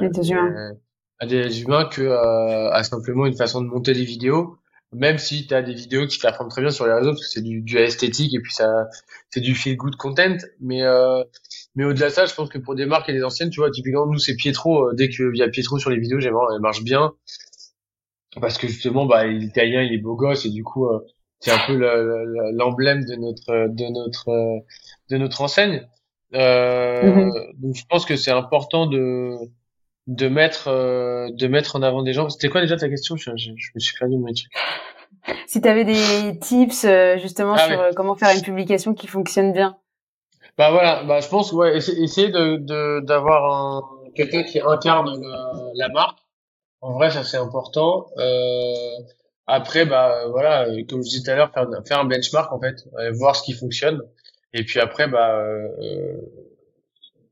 à 1.19 1.27
des 1.27 1.63
humains 1.63 1.85
que 1.85 2.03
euh, 2.03 2.71
à 2.73 2.83
simplement 2.83 3.27
une 3.27 3.37
façon 3.37 3.61
de 3.61 3.67
monter 3.67 3.93
des 3.93 4.05
vidéos, 4.05 4.57
même 4.93 5.19
si 5.19 5.47
tu 5.47 5.55
as 5.55 5.63
des 5.63 5.75
vidéos 5.75 6.07
qui 6.07 6.19
performent 6.19 6.51
très 6.51 6.63
bien 6.63 6.71
sur 6.71 6.87
les 6.87 6.93
réseaux, 6.93 7.11
parce 7.11 7.23
que 7.23 7.31
c'est 7.31 7.43
du, 7.43 7.61
du 7.63 7.77
esthétique 7.79 8.35
et 8.35 8.41
puis 8.41 8.53
ça 8.53 8.89
c'est 9.31 9.41
du 9.41 9.55
feel 9.55 9.77
good 9.77 9.97
content, 9.97 10.37
mais 10.61 10.83
euh, 10.83 11.23
mais 11.75 11.85
au-delà 11.85 12.09
de 12.09 12.13
ça, 12.13 12.27
je 12.27 12.35
pense 12.35 12.49
que 12.49 12.59
pour 12.59 12.75
des 12.75 12.87
marques 12.87 13.09
et 13.09 13.13
des 13.13 13.25
anciennes, 13.25 13.51
tu 13.51 13.61
vois, 13.61 13.71
typiquement 13.71 14.07
nous 14.07 14.19
c'est 14.19 14.37
Pietro, 14.37 14.89
euh, 14.89 14.95
dès 14.95 15.09
qu'il 15.09 15.37
y 15.37 15.43
a 15.43 15.49
Pietro 15.49 15.79
sur 15.79 15.91
les 15.91 15.99
vidéos, 15.99 16.21
j'aime 16.21 16.37
elle 16.55 16.61
marche 16.61 16.83
bien 16.83 17.13
parce 18.41 18.59
que 18.59 18.67
justement 18.67 19.07
bah 19.07 19.27
il 19.27 19.43
est 19.43 19.47
italien 19.47 19.83
il 19.83 19.93
est 19.93 19.99
beau 19.99 20.15
gosse 20.15 20.47
et 20.47 20.51
du 20.51 20.63
coup 20.63 20.87
euh, 20.87 21.01
c'est 21.41 21.51
un 21.51 21.67
peu 21.67 21.77
l'emblème 22.53 23.05
de 23.05 23.15
notre 23.17 23.69
de 23.69 23.93
notre 23.93 24.29
euh, 24.29 24.59
de 25.11 25.17
notre 25.17 25.41
enseigne 25.43 25.87
euh, 26.35 27.03
mm-hmm. 27.03 27.61
donc 27.61 27.75
je 27.75 27.85
pense 27.89 28.05
que 28.05 28.17
c'est 28.17 28.31
important 28.31 28.87
de 28.87 29.37
de 30.07 30.29
mettre 30.29 30.69
de 31.31 31.47
mettre 31.49 31.77
en 31.77 31.83
avant 31.83 32.03
des 32.03 32.13
gens. 32.13 32.29
C'était 32.29 32.49
quoi 32.49 32.61
déjà 32.61 32.77
ta 32.77 32.89
question? 32.89 33.17
Je, 33.17 33.31
je, 33.37 33.51
me 33.75 33.81
suis 33.81 33.97
perdu 33.99 34.17
mon 34.17 34.27
truc 34.27 34.47
si 35.47 35.61
tu 35.61 35.69
avais 35.69 35.85
des 35.85 36.39
tips 36.39 36.87
justement 37.21 37.55
ah 37.55 37.67
sur 37.67 37.91
comment 37.97 38.15
faire 38.15 38.31
une 38.35 38.43
publication 38.43 38.95
qui 38.95 39.09
fonctionne 39.09 39.53
bien. 39.53 39.77
Bah 40.57 40.71
voilà 40.71 41.03
bah 41.03 41.21
je 41.21 41.29
pense 41.29 41.53
ouais 41.53 41.77
essayer 41.77 42.29
de 42.29 43.01
d'avoir 43.01 43.53
un 43.53 43.83
quelqu'un 44.17 44.43
qui 44.43 44.61
incarne 44.61 45.23
la 45.75 45.89
marque. 45.91 46.19
En 46.81 46.95
vrai, 46.95 47.11
ça 47.11 47.23
c'est 47.23 47.37
important. 47.37 48.07
Euh, 48.19 48.75
après, 49.47 49.87
bah 49.87 50.27
voilà, 50.29 50.67
comme 50.89 51.03
je 51.03 51.09
disais 51.09 51.23
tout 51.23 51.31
à 51.31 51.37
l'heure, 51.37 51.53
faire, 51.53 51.69
faire, 51.87 52.01
un 52.01 52.05
benchmark 52.05 52.53
en 52.53 52.61
fait, 52.61 52.85
voir 53.13 53.37
ce 53.37 53.43
qui 53.43 53.53
fonctionne. 53.53 54.03
Et 54.53 54.65
puis 54.65 54.81
après, 54.81 55.07
bah 55.07 55.39
euh, 55.39 55.69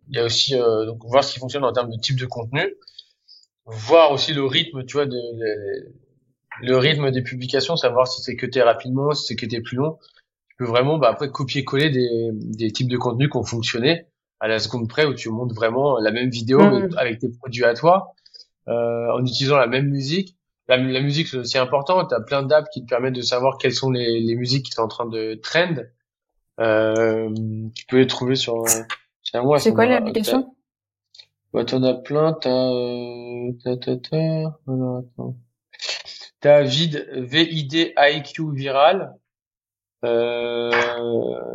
il 0.09 0.17
y 0.17 0.21
a 0.21 0.25
aussi 0.25 0.55
euh, 0.55 0.87
donc 0.87 1.05
voir 1.05 1.25
ce 1.25 1.33
qui 1.33 1.39
fonctionne 1.39 1.65
en 1.65 1.73
termes 1.73 1.91
de 1.91 1.99
type 1.99 2.19
de 2.19 2.27
contenu, 2.27 2.75
voir 3.67 4.13
aussi 4.13 4.33
le 4.35 4.45
rythme, 4.45 4.85
tu 4.85 4.97
vois, 4.97 5.07
de, 5.07 5.19
le 6.61 6.77
rythme 6.77 7.11
des 7.11 7.23
publications, 7.23 7.77
savoir 7.77 8.07
si 8.07 8.23
c'est 8.23 8.37
que 8.37 8.47
t'es 8.47 8.63
rapidement, 8.63 9.13
si 9.13 9.27
c'est 9.27 9.37
que 9.37 9.47
t'es 9.47 9.61
plus 9.61 9.77
long. 9.77 9.99
Tu 10.49 10.57
peux 10.59 10.67
vraiment, 10.67 10.99
bah 10.99 11.09
après 11.11 11.31
copier-coller 11.31 11.91
des, 11.91 12.31
des 12.33 12.71
types 12.71 12.89
de 12.89 12.97
contenus 12.97 13.29
qui 13.31 13.37
ont 13.37 13.45
fonctionné 13.45 14.07
à 14.41 14.49
la 14.49 14.59
seconde 14.59 14.89
près 14.89 15.07
où 15.07 15.15
tu 15.15 15.31
montres 15.31 15.55
vraiment 15.55 15.99
la 15.99 16.11
même 16.11 16.31
vidéo 16.31 16.61
mmh. 16.61 16.91
avec 16.97 17.19
tes 17.19 17.29
produits 17.29 17.65
à 17.65 17.75
toi 17.75 18.15
euh, 18.69 19.11
en 19.13 19.25
utilisant 19.25 19.57
la 19.57 19.67
même 19.67 19.89
musique. 19.89 20.37
La, 20.69 20.77
la 20.77 21.01
musique 21.01 21.29
c'est 21.29 21.39
aussi 21.39 21.59
important. 21.59 22.07
Tu 22.07 22.15
as 22.15 22.21
plein 22.21 22.43
d'apps 22.43 22.69
qui 22.73 22.83
te 22.83 22.87
permettent 22.87 23.15
de 23.15 23.23
savoir 23.23 23.59
quelles 23.59 23.75
sont 23.75 23.91
les, 23.91 24.21
les 24.21 24.37
musiques 24.37 24.67
qui 24.67 24.73
sont 24.73 24.83
en 24.83 24.89
train 24.89 25.07
de 25.07 25.35
trend. 25.43 25.75
Euh, 26.61 27.31
tu 27.75 27.87
peux 27.87 27.99
les 27.99 28.07
trouver 28.07 28.37
sur. 28.37 28.65
C'est 29.59 29.73
quoi 29.73 29.87
l'application? 29.87 30.55
bah, 31.53 31.65
T'en 31.65 31.83
as 31.83 31.95
plein. 31.95 32.33
T'as 32.35 32.51
euh, 32.51 33.53
t'as 33.63 33.77
t'as 33.77 33.97
t'as. 33.97 34.53
Alors 34.69 34.99
attends. 34.99 35.37
T'as 36.41 36.63
Vid 36.63 37.09
VID 37.13 37.95
IQ 37.97 38.55
viral. 38.55 39.15
Euh, 40.05 40.71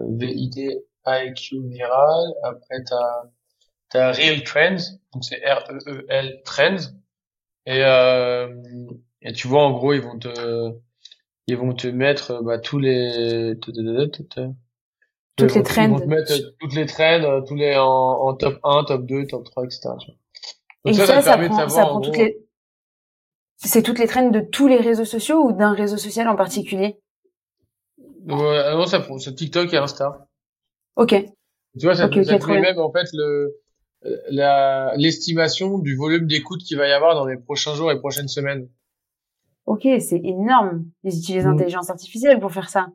VID 0.10 0.84
IQ 1.06 1.62
viral. 1.70 2.26
Après 2.44 2.84
t'as 2.86 3.24
t'as 3.90 4.12
Real 4.12 4.44
Trends. 4.44 5.00
Donc 5.14 5.24
c'est 5.24 5.42
R 5.46 5.64
E 5.70 5.80
E 5.88 6.06
L 6.10 6.42
Trends. 6.44 6.94
Et, 7.66 7.84
euh, 7.84 8.48
et 9.22 9.34
tu 9.34 9.48
vois, 9.48 9.64
en 9.64 9.72
gros, 9.72 9.94
ils 9.94 10.02
vont 10.02 10.18
te, 10.18 10.74
ils 11.48 11.58
vont 11.58 11.74
te 11.74 11.88
mettre 11.88 12.42
bah, 12.42 12.58
tous 12.58 12.80
les, 12.80 13.56
toutes 15.40 15.56
les 15.56 15.64
trends. 15.64 15.84
Ils 15.84 15.90
vont 15.90 16.00
te 16.00 16.06
mettre 16.06 16.34
toutes 16.60 16.74
les 16.74 16.86
trends, 16.86 17.24
euh, 17.24 17.42
tous 17.42 17.56
les 17.56 17.76
en, 17.76 17.86
en, 17.86 18.34
top 18.36 18.60
1, 18.64 18.84
top 18.86 19.06
2, 19.06 19.28
top 19.28 19.46
3, 19.46 19.66
etc. 19.66 19.90
Donc 19.90 20.04
et 20.86 20.94
ça, 20.94 21.06
ça, 21.06 21.22
ça, 21.22 21.38
prend, 21.38 21.70
ça 21.70 21.86
prend 21.86 22.02
toutes 22.02 22.18
les, 22.18 22.38
c'est 23.62 23.84
toutes 23.84 24.00
les 24.00 24.08
trends 24.08 24.30
de 24.30 24.40
tous 24.40 24.68
les 24.68 24.78
réseaux 24.78 25.06
sociaux 25.06 25.44
ou 25.44 25.52
d'un 25.52 25.74
réseau 25.74 25.98
social 25.98 26.30
en 26.30 26.36
particulier? 26.36 26.98
Ouais, 27.98 28.74
Non, 28.74 28.86
ça 28.86 29.06
c'est 29.18 29.36
TikTok 29.36 29.74
et 29.74 29.78
Insta. 29.78 30.28
Ok. 30.96 31.10
Tu 31.78 31.86
vois, 31.86 31.96
ça, 31.96 32.06
okay, 32.06 32.24
ça 32.24 32.38
même 32.48 32.80
en 32.80 32.92
fait 32.92 33.08
le 33.14 33.60
la 34.30 34.94
l'estimation 34.96 35.78
du 35.78 35.96
volume 35.96 36.26
d'écoute 36.26 36.62
qu'il 36.62 36.78
va 36.78 36.88
y 36.88 36.92
avoir 36.94 37.16
dans 37.16 37.26
les 37.26 37.38
prochains 37.38 37.76
jours 37.76 37.92
et 37.92 38.00
prochaines 38.00 38.30
semaines. 38.30 38.70
Ok, 39.66 39.88
c'est 40.00 40.22
énorme. 40.24 40.86
Ils 41.04 41.18
utilisent 41.18 41.46
l'intelligence 41.46 41.90
artificielle 41.90 42.40
pour 42.40 42.52
faire 42.54 42.70
ça. 42.70 42.88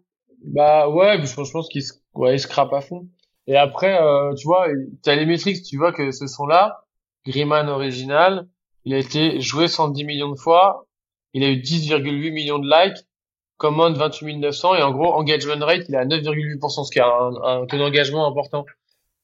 Bah 0.45 0.89
ouais, 0.89 1.25
je 1.25 1.35
pense, 1.35 1.49
je 1.49 1.53
pense 1.53 1.69
qu'ils 1.69 1.83
ouais, 2.15 2.35
ils 2.35 2.41
scrapent 2.41 2.73
à 2.73 2.81
fond. 2.81 3.09
Et 3.47 3.57
après, 3.57 4.01
euh, 4.01 4.35
tu 4.35 4.47
vois, 4.47 4.69
tu 5.03 5.11
as 5.11 5.17
les 5.17 5.27
métriques, 5.27 5.63
tu 5.63 5.77
vois 5.77 5.93
que 5.93 6.11
ce 6.13 6.27
son-là, 6.27 6.85
Griman 7.27 7.69
original, 7.69 8.47
il 8.85 8.95
a 8.95 8.99
été 8.99 9.41
joué 9.41 9.69
110 9.69 10.05
millions 10.05 10.31
de 10.31 10.39
fois, 10.39 10.87
il 11.33 11.43
a 11.45 11.51
eu 11.51 11.57
10,8 11.57 12.33
millions 12.33 12.59
de 12.59 12.69
likes, 12.69 13.07
command 13.57 13.97
28 13.97 14.39
900 14.39 14.75
et 14.77 14.83
en 14.83 14.93
gros 14.93 15.13
engagement 15.15 15.65
rate 15.65 15.85
il 15.89 15.95
est 15.95 15.99
à 15.99 16.05
9,8%, 16.05 16.85
ce 16.85 16.91
qui 16.91 16.99
est 16.99 17.03
un, 17.03 17.63
un 17.63 17.67
taux 17.67 17.79
d'engagement 17.79 18.27
important. 18.27 18.67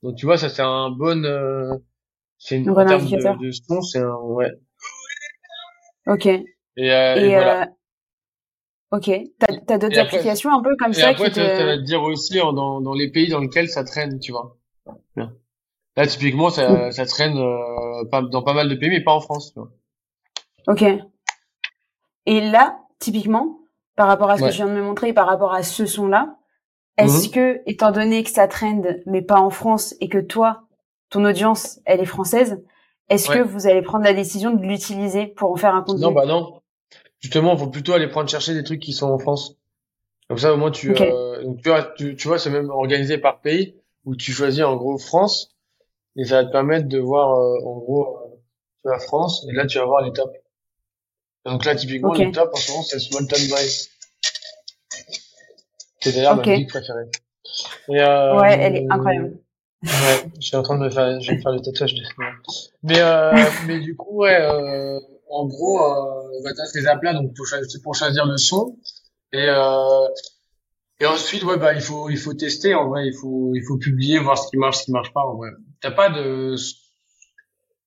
Donc 0.02 0.16
tu 0.16 0.26
vois, 0.26 0.38
ça 0.38 0.48
c'est 0.48 0.62
un 0.62 0.90
bon, 0.90 1.24
euh, 1.24 1.74
c'est 2.38 2.56
une 2.56 2.64
bon 2.64 2.86
terme 2.86 3.04
de, 3.06 3.46
de, 3.46 3.52
son, 3.52 3.82
c'est 3.82 3.98
un 3.98 4.16
ouais. 4.16 4.50
Ok. 6.06 6.26
Et, 6.26 6.42
euh, 6.78 7.14
et, 7.16 7.28
voilà. 7.28 7.62
Euh, 7.62 7.66
ok. 8.91 9.11
T'as 9.38 9.74
as, 9.74 9.78
d'autres 9.78 9.99
applications 9.99 10.51
un 10.53 10.62
peu 10.62 10.76
comme 10.78 10.91
et 10.91 10.95
ça 10.95 11.09
après, 11.09 11.26
qui 11.26 11.32
te... 11.32 11.41
ça 11.41 11.64
va 11.64 11.76
te 11.76 11.82
dire 11.82 12.03
aussi 12.03 12.38
dans, 12.38 12.80
dans 12.80 12.95
les 12.95 13.11
pays 13.11 13.28
dans 13.28 13.41
lesquels 13.41 13.68
ça 13.68 13.84
traîne, 13.84 14.18
tu 14.18 14.32
vois. 14.32 14.57
Là, 15.97 16.07
typiquement, 16.07 16.51
ça, 16.51 16.93
ça 16.93 17.05
traîne 17.05 17.36
euh, 17.36 18.05
pas, 18.11 18.22
dans 18.22 18.43
pas 18.43 18.55
mal 18.55 18.68
de 18.68 18.74
pays, 18.74 18.88
mais 18.88 19.03
pas 19.03 19.12
en 19.12 19.20
France. 19.20 19.53
Tu 19.53 19.61
vois. 19.61 19.70
Ok. 20.66 20.84
Et 22.26 22.41
là, 22.41 22.78
typiquement, 22.99 23.59
par 23.97 24.07
rapport 24.07 24.30
à 24.30 24.38
ce 24.38 24.45
que 24.45 24.51
je 24.51 24.57
viens 24.57 24.68
de 24.68 24.72
me 24.72 24.82
montrer, 24.82 25.12
par 25.12 25.26
rapport 25.26 25.53
à 25.53 25.62
ce 25.62 25.86
son-là, 25.86 26.36
est-ce 26.97 27.26
mhm. 27.26 27.32
que, 27.32 27.61
étant 27.66 27.91
donné 27.91 28.22
que 28.22 28.30
ça 28.30 28.47
trend, 28.47 28.82
mais 29.07 29.22
pas 29.22 29.41
en 29.41 29.51
France, 29.51 29.95
et 30.01 30.09
que 30.09 30.18
toi, 30.18 30.62
ton 31.11 31.24
audience, 31.24 31.80
elle 31.84 32.01
est 32.01 32.07
française, 32.07 32.62
est-ce 33.09 33.28
que 33.28 33.43
vous 33.43 33.66
allez 33.66 33.82
prendre 33.82 34.05
la 34.05 34.14
décision 34.14 34.53
de 34.53 34.62
l'utiliser 34.62 35.26
pour 35.26 35.51
en 35.51 35.57
faire 35.57 35.74
un 35.74 35.82
contenu? 35.82 36.03
Non, 36.03 36.12
bah 36.12 36.26
non. 36.26 36.59
Justement, 37.20 37.54
il 37.54 37.58
faut 37.58 37.68
plutôt 37.68 37.92
aller 37.92 38.08
prendre 38.08 38.28
chercher 38.28 38.54
des 38.54 38.64
trucs 38.64 38.80
qui 38.80 38.92
sont 38.92 39.10
en 39.10 39.18
France. 39.18 39.56
Comme 40.28 40.38
ça, 40.38 40.54
au 40.54 40.56
moins, 40.56 40.70
tu, 40.70 40.94
euh, 40.98 41.54
tu 41.62 41.68
vois, 41.68 41.82
tu, 41.96 42.16
tu 42.16 42.28
vois, 42.28 42.38
c'est 42.38 42.50
même 42.50 42.70
organisé 42.70 43.18
par 43.18 43.40
pays 43.40 43.74
où 44.04 44.16
tu 44.16 44.32
choisis 44.32 44.62
en 44.62 44.76
gros 44.76 44.96
France 44.98 45.54
et 46.16 46.24
ça 46.24 46.42
va 46.42 46.44
te 46.46 46.52
permettre 46.52 46.88
de 46.88 46.98
voir 46.98 47.38
euh, 47.38 47.58
en 47.64 47.78
gros 47.78 48.16
euh, 48.16 48.40
vas 48.84 48.98
France 48.98 49.46
et 49.48 49.52
là 49.52 49.66
tu 49.66 49.78
vas 49.78 49.84
voir 49.84 50.02
les 50.02 50.12
tops. 50.12 50.32
Donc 51.44 51.64
là, 51.64 51.74
typiquement, 51.74 52.10
okay. 52.10 52.26
le 52.26 52.32
top 52.32 52.50
en 52.52 52.56
ce 52.56 52.70
moment, 52.70 52.82
c'est 52.82 52.98
Small 52.98 53.26
Town 53.26 53.40
Boy. 53.48 53.68
C'est 56.00 56.12
d'ailleurs 56.12 56.36
ma 56.36 56.44
musique 56.44 56.68
préférée. 56.68 57.08
Et, 57.88 58.00
euh, 58.00 58.40
ouais, 58.40 58.58
elle 58.60 58.76
est 58.76 58.86
incroyable. 58.90 59.38
Ouais, 59.82 60.30
je 60.36 60.46
suis 60.46 60.56
en 60.56 60.62
train 60.62 60.76
de 60.76 60.84
me 60.84 60.90
faire, 60.90 61.20
je 61.20 61.30
vais 61.30 61.36
me 61.36 61.42
faire 61.42 61.52
le 61.52 61.60
tatouage 61.60 61.94
de 61.94 62.02
Mais, 62.82 63.00
euh, 63.00 63.32
mais 63.66 63.80
du 63.80 63.96
coup, 63.96 64.18
ouais, 64.18 64.38
euh, 64.38 65.00
en 65.31 65.47
gros, 65.47 65.81
euh, 65.81 66.43
bah, 66.45 66.51
t'as 66.57 66.66
ces 66.66 66.87
apps-là, 66.87 67.14
donc 67.14 67.35
pour 67.35 67.47
pour 67.83 67.95
choisir 67.95 68.26
le 68.26 68.37
son. 68.37 68.76
Et, 69.33 69.47
euh, 69.49 70.09
et 71.01 71.07
ensuite, 71.07 71.45
ouais, 71.45 71.57
bah, 71.57 71.72
il 71.72 71.81
faut, 71.81 72.11
il 72.11 72.18
faut 72.18 72.35
tester, 72.35 72.74
en 72.74 72.89
vrai, 72.89 73.07
il 73.07 73.14
faut, 73.14 73.53
il 73.55 73.62
faut 73.62 73.78
publier, 73.78 74.18
voir 74.18 74.37
ce 74.37 74.49
qui 74.51 74.57
marche, 74.57 74.78
ce 74.78 74.85
qui 74.85 74.93
marche 74.93 75.12
pas, 75.12 75.22
en 75.22 75.37
vrai. 75.37 75.51
T'as 75.81 75.93
pas 75.93 76.11
de, 76.11 76.57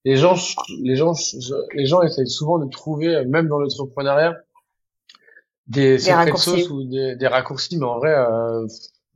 les 0.04 0.16
gens, 0.16 0.36
les 0.82 0.96
gens, 0.96 1.12
les 1.74 1.86
gens 1.86 2.02
essayent 2.02 2.28
souvent 2.28 2.58
de 2.58 2.68
trouver, 2.68 3.24
même 3.24 3.48
dans 3.48 3.58
l'entrepreneuriat, 3.58 4.36
des, 5.66 5.96
des 5.96 6.12
raccourcis. 6.12 6.68
ou 6.68 6.84
des, 6.84 7.16
des, 7.16 7.26
raccourcis, 7.26 7.78
mais 7.78 7.86
en 7.86 7.98
vrai, 7.98 8.12
euh, 8.12 8.66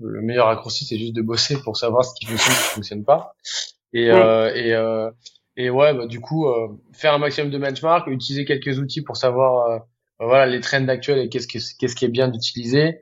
le 0.00 0.22
meilleur 0.22 0.46
raccourci, 0.46 0.86
c'est 0.86 0.96
juste 0.96 1.14
de 1.14 1.22
bosser 1.22 1.60
pour 1.62 1.76
savoir 1.76 2.04
ce 2.04 2.14
qui 2.14 2.26
fonctionne, 2.26 2.54
ce 2.54 2.68
qui 2.68 2.74
fonctionne 2.74 3.04
pas. 3.04 3.34
Et, 3.92 4.10
euh, 4.10 4.54
et, 4.54 4.72
euh, 4.74 5.10
et 5.58 5.70
ouais, 5.70 5.92
bah, 5.92 6.06
du 6.06 6.20
coup, 6.20 6.46
euh, 6.46 6.68
faire 6.92 7.12
un 7.12 7.18
maximum 7.18 7.50
de 7.50 7.58
benchmark, 7.58 8.06
utiliser 8.06 8.44
quelques 8.44 8.78
outils 8.78 9.02
pour 9.02 9.16
savoir, 9.16 9.66
euh, 9.66 9.78
bah, 10.20 10.26
voilà, 10.26 10.46
les 10.46 10.60
trends 10.60 10.86
actuels 10.86 11.18
et 11.18 11.28
qu'est-ce 11.28 11.48
qui, 11.48 11.58
qu'est-ce 11.78 11.96
qui 11.96 12.04
est 12.04 12.08
bien 12.08 12.28
d'utiliser. 12.28 13.00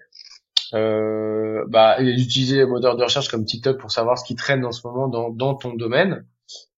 Euh, 0.72 1.64
bah, 1.68 2.00
et 2.00 2.14
d'utiliser 2.14 2.56
les 2.56 2.64
moteurs 2.64 2.96
de 2.96 3.04
recherche 3.04 3.28
comme 3.28 3.44
TikTok 3.44 3.78
pour 3.78 3.92
savoir 3.92 4.18
ce 4.18 4.24
qui 4.24 4.34
traîne 4.34 4.64
en 4.64 4.72
ce 4.72 4.84
moment 4.86 5.06
dans, 5.06 5.28
dans 5.30 5.54
ton 5.54 5.74
domaine. 5.74 6.26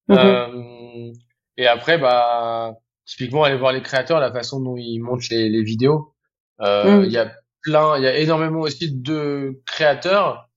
Mm-hmm. 0.08 1.12
et 1.58 1.66
après, 1.66 1.98
bah, 1.98 2.74
typiquement, 3.06 3.44
aller 3.44 3.56
voir 3.56 3.72
les 3.72 3.82
créateurs, 3.82 4.18
la 4.18 4.32
façon 4.32 4.60
dont 4.60 4.76
ils 4.76 4.98
montent 4.98 5.28
les, 5.30 5.48
les 5.48 5.62
vidéos. 5.62 6.12
Euh, 6.60 7.02
mm. 7.02 7.04
Il 7.04 7.12
y 7.12 7.18
a 7.18 7.32
plein, 7.62 7.96
il 7.98 8.02
y 8.02 8.06
a 8.08 8.18
énormément 8.18 8.60
aussi 8.60 8.90
de 8.92 9.62
créateurs 9.64 10.48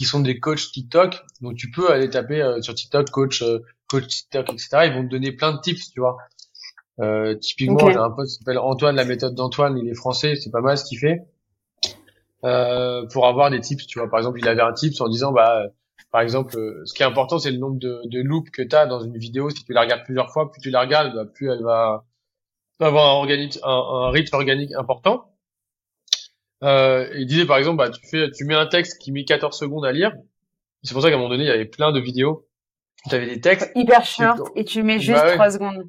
qui 0.00 0.06
sont 0.06 0.20
des 0.20 0.40
coachs 0.40 0.72
TikTok. 0.72 1.22
Donc 1.42 1.56
tu 1.56 1.70
peux 1.70 1.90
aller 1.92 2.08
taper 2.08 2.40
euh, 2.40 2.62
sur 2.62 2.74
TikTok 2.74 3.10
coach, 3.10 3.42
euh, 3.42 3.58
coach 3.90 4.06
TikTok, 4.06 4.52
etc. 4.52 4.68
Ils 4.86 4.92
vont 4.92 5.02
te 5.02 5.10
donner 5.10 5.32
plein 5.32 5.52
de 5.52 5.60
tips, 5.60 5.90
tu 5.90 6.00
vois. 6.00 6.16
Euh, 7.00 7.34
typiquement, 7.34 7.76
okay. 7.76 7.92
j'ai 7.92 7.98
un 7.98 8.10
pote 8.10 8.26
qui 8.26 8.34
s'appelle 8.34 8.58
Antoine, 8.58 8.96
la 8.96 9.04
méthode 9.04 9.34
d'Antoine, 9.34 9.78
il 9.78 9.88
est 9.88 9.94
français, 9.94 10.36
c'est 10.36 10.50
pas 10.50 10.60
mal 10.60 10.76
ce 10.78 10.84
qu'il 10.84 10.98
fait. 10.98 11.22
Euh, 12.44 13.06
pour 13.12 13.26
avoir 13.26 13.50
des 13.50 13.60
tips, 13.60 13.86
tu 13.86 13.98
vois. 13.98 14.08
Par 14.08 14.18
exemple, 14.18 14.38
il 14.38 14.48
avait 14.48 14.62
un 14.62 14.72
tips 14.72 15.00
en 15.00 15.08
disant, 15.08 15.32
bah, 15.32 15.64
par 16.10 16.20
exemple, 16.20 16.52
ce 16.84 16.94
qui 16.94 17.02
est 17.02 17.06
important, 17.06 17.38
c'est 17.38 17.50
le 17.50 17.58
nombre 17.58 17.78
de, 17.78 18.00
de 18.06 18.20
loops 18.20 18.50
que 18.50 18.62
tu 18.62 18.76
as 18.76 18.86
dans 18.86 19.00
une 19.00 19.16
vidéo. 19.16 19.50
Si 19.50 19.64
tu 19.64 19.72
la 19.72 19.82
regardes 19.82 20.04
plusieurs 20.04 20.30
fois, 20.30 20.50
plus 20.50 20.60
tu 20.60 20.70
la 20.70 20.80
regardes, 20.80 21.14
bah, 21.14 21.24
plus 21.26 21.50
elle 21.50 21.62
va 21.62 22.04
avoir 22.80 23.14
un, 23.14 23.18
organique, 23.18 23.58
un, 23.62 23.70
un 23.70 24.10
rythme 24.10 24.36
organique 24.36 24.72
important. 24.72 25.26
Euh, 26.62 27.08
il 27.16 27.26
disait 27.26 27.46
par 27.46 27.56
exemple, 27.58 27.78
bah, 27.78 27.90
tu 27.90 28.06
fais, 28.06 28.30
tu 28.30 28.44
mets 28.44 28.54
un 28.54 28.66
texte 28.66 29.00
qui 29.00 29.12
met 29.12 29.24
14 29.24 29.56
secondes 29.56 29.84
à 29.84 29.92
lire. 29.92 30.12
C'est 30.82 30.92
pour 30.92 31.02
ça 31.02 31.08
qu'à 31.08 31.14
un 31.16 31.18
moment 31.18 31.30
donné, 31.30 31.44
il 31.44 31.48
y 31.48 31.50
avait 31.50 31.66
plein 31.66 31.92
de 31.92 32.00
vidéos. 32.00 32.46
Tu 33.08 33.14
avais 33.14 33.26
des 33.26 33.40
textes 33.40 33.70
hyper 33.74 34.04
short 34.04 34.50
et 34.56 34.64
tu 34.64 34.82
mets 34.82 34.98
juste 34.98 35.22
bah, 35.22 35.34
3 35.34 35.50
secondes. 35.52 35.88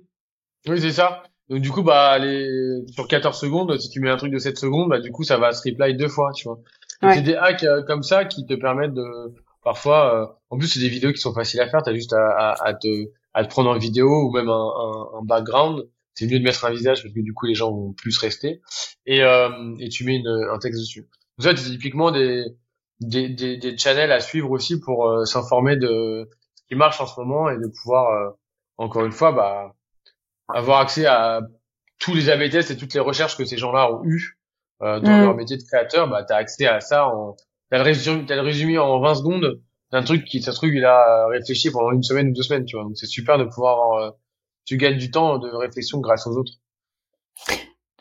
Oui, 0.67 0.79
c'est 0.79 0.91
ça. 0.91 1.23
Donc 1.49 1.59
du 1.59 1.71
coup, 1.71 1.83
bah, 1.83 2.17
les... 2.19 2.81
sur 2.93 3.07
14 3.07 3.37
secondes, 3.37 3.77
si 3.79 3.89
tu 3.89 3.99
mets 3.99 4.09
un 4.09 4.17
truc 4.17 4.31
de 4.31 4.37
7 4.37 4.57
secondes, 4.57 4.89
bah, 4.89 4.99
du 4.99 5.11
coup, 5.11 5.23
ça 5.23 5.37
va 5.37 5.51
se 5.51 5.67
reply 5.67 5.95
deux 5.95 6.07
fois, 6.07 6.31
tu 6.33 6.45
vois. 6.47 6.59
Ouais. 7.01 7.15
C'est 7.15 7.21
des 7.21 7.35
hacks 7.35 7.63
euh, 7.63 7.83
comme 7.83 8.03
ça 8.03 8.25
qui 8.25 8.45
te 8.45 8.53
permettent 8.53 8.93
de, 8.93 9.33
parfois, 9.63 10.15
euh... 10.15 10.25
en 10.49 10.57
plus, 10.57 10.67
c'est 10.67 10.79
des 10.79 10.89
vidéos 10.89 11.11
qui 11.11 11.19
sont 11.19 11.33
faciles 11.33 11.59
à 11.59 11.67
faire. 11.67 11.81
T'as 11.83 11.93
juste 11.93 12.13
à, 12.13 12.29
à, 12.29 12.67
à, 12.67 12.73
te, 12.73 13.09
à 13.33 13.43
te 13.43 13.49
prendre 13.49 13.69
en 13.69 13.77
vidéo 13.77 14.27
ou 14.27 14.31
même 14.31 14.49
un, 14.49 14.53
un, 14.53 15.19
un 15.19 15.23
background 15.23 15.83
c'est 16.13 16.27
mieux 16.27 16.39
de 16.39 16.43
mettre 16.43 16.65
un 16.65 16.71
visage 16.71 17.01
parce 17.01 17.13
que 17.13 17.19
du 17.19 17.33
coup 17.33 17.45
les 17.45 17.55
gens 17.55 17.71
vont 17.71 17.93
plus 17.93 18.17
rester 18.17 18.61
et, 19.05 19.23
euh, 19.23 19.49
et 19.79 19.89
tu 19.89 20.03
mets 20.03 20.17
une, 20.17 20.27
un 20.27 20.59
texte 20.59 20.79
dessus. 20.79 21.07
Donc 21.37 21.43
ça 21.45 21.55
c'est 21.55 21.69
typiquement 21.71 22.11
des, 22.11 22.45
des, 22.99 23.29
des, 23.29 23.57
des, 23.57 23.77
channels 23.77 24.11
à 24.11 24.19
suivre 24.19 24.51
aussi 24.51 24.79
pour 24.79 25.07
euh, 25.07 25.25
s'informer 25.25 25.77
de 25.77 26.29
qui 26.71 26.77
marche 26.77 27.01
en 27.01 27.05
ce 27.05 27.19
moment 27.19 27.49
et 27.49 27.57
de 27.57 27.67
pouvoir 27.67 28.13
euh, 28.13 28.29
encore 28.77 29.03
une 29.03 29.11
fois 29.11 29.33
bah, 29.33 29.75
avoir 30.47 30.79
accès 30.79 31.05
à 31.05 31.41
tous 31.99 32.15
les 32.15 32.29
AB 32.29 32.49
tests 32.49 32.71
et 32.71 32.77
toutes 32.77 32.93
les 32.93 33.01
recherches 33.01 33.35
que 33.35 33.43
ces 33.43 33.57
gens-là 33.57 33.91
ont 33.91 34.05
eu 34.05 34.39
euh, 34.81 35.01
dans 35.01 35.11
mmh. 35.11 35.21
leur 35.21 35.35
métier 35.35 35.57
de 35.57 35.63
créateur. 35.63 36.07
Bah 36.07 36.23
t'as 36.23 36.37
accès 36.37 36.67
à 36.67 36.79
ça 36.79 37.07
en 37.07 37.35
t'as 37.69 37.77
le 37.77 37.83
résumé, 37.83 38.25
as 38.29 38.35
le 38.35 38.41
résumé 38.41 38.77
en 38.77 39.01
20 39.01 39.15
secondes 39.15 39.61
d'un 39.91 40.03
truc 40.03 40.23
qui 40.23 40.41
ça 40.41 40.53
se 40.53 40.57
trouve 40.57 40.69
il 40.69 40.85
a 40.85 41.27
réfléchi 41.27 41.71
pendant 41.71 41.91
une 41.91 42.03
semaine 42.03 42.29
ou 42.29 42.33
deux 42.33 42.43
semaines 42.43 42.63
tu 42.63 42.77
vois 42.77 42.85
donc 42.85 42.95
c'est 42.95 43.05
super 43.05 43.37
de 43.37 43.43
pouvoir 43.43 43.73
avoir 43.73 44.13
tu 44.63 44.77
gagnes 44.77 44.97
du 44.97 45.11
temps 45.11 45.39
de 45.39 45.49
réflexion 45.49 45.99
grâce 45.99 46.25
aux 46.25 46.37
autres. 46.37 46.53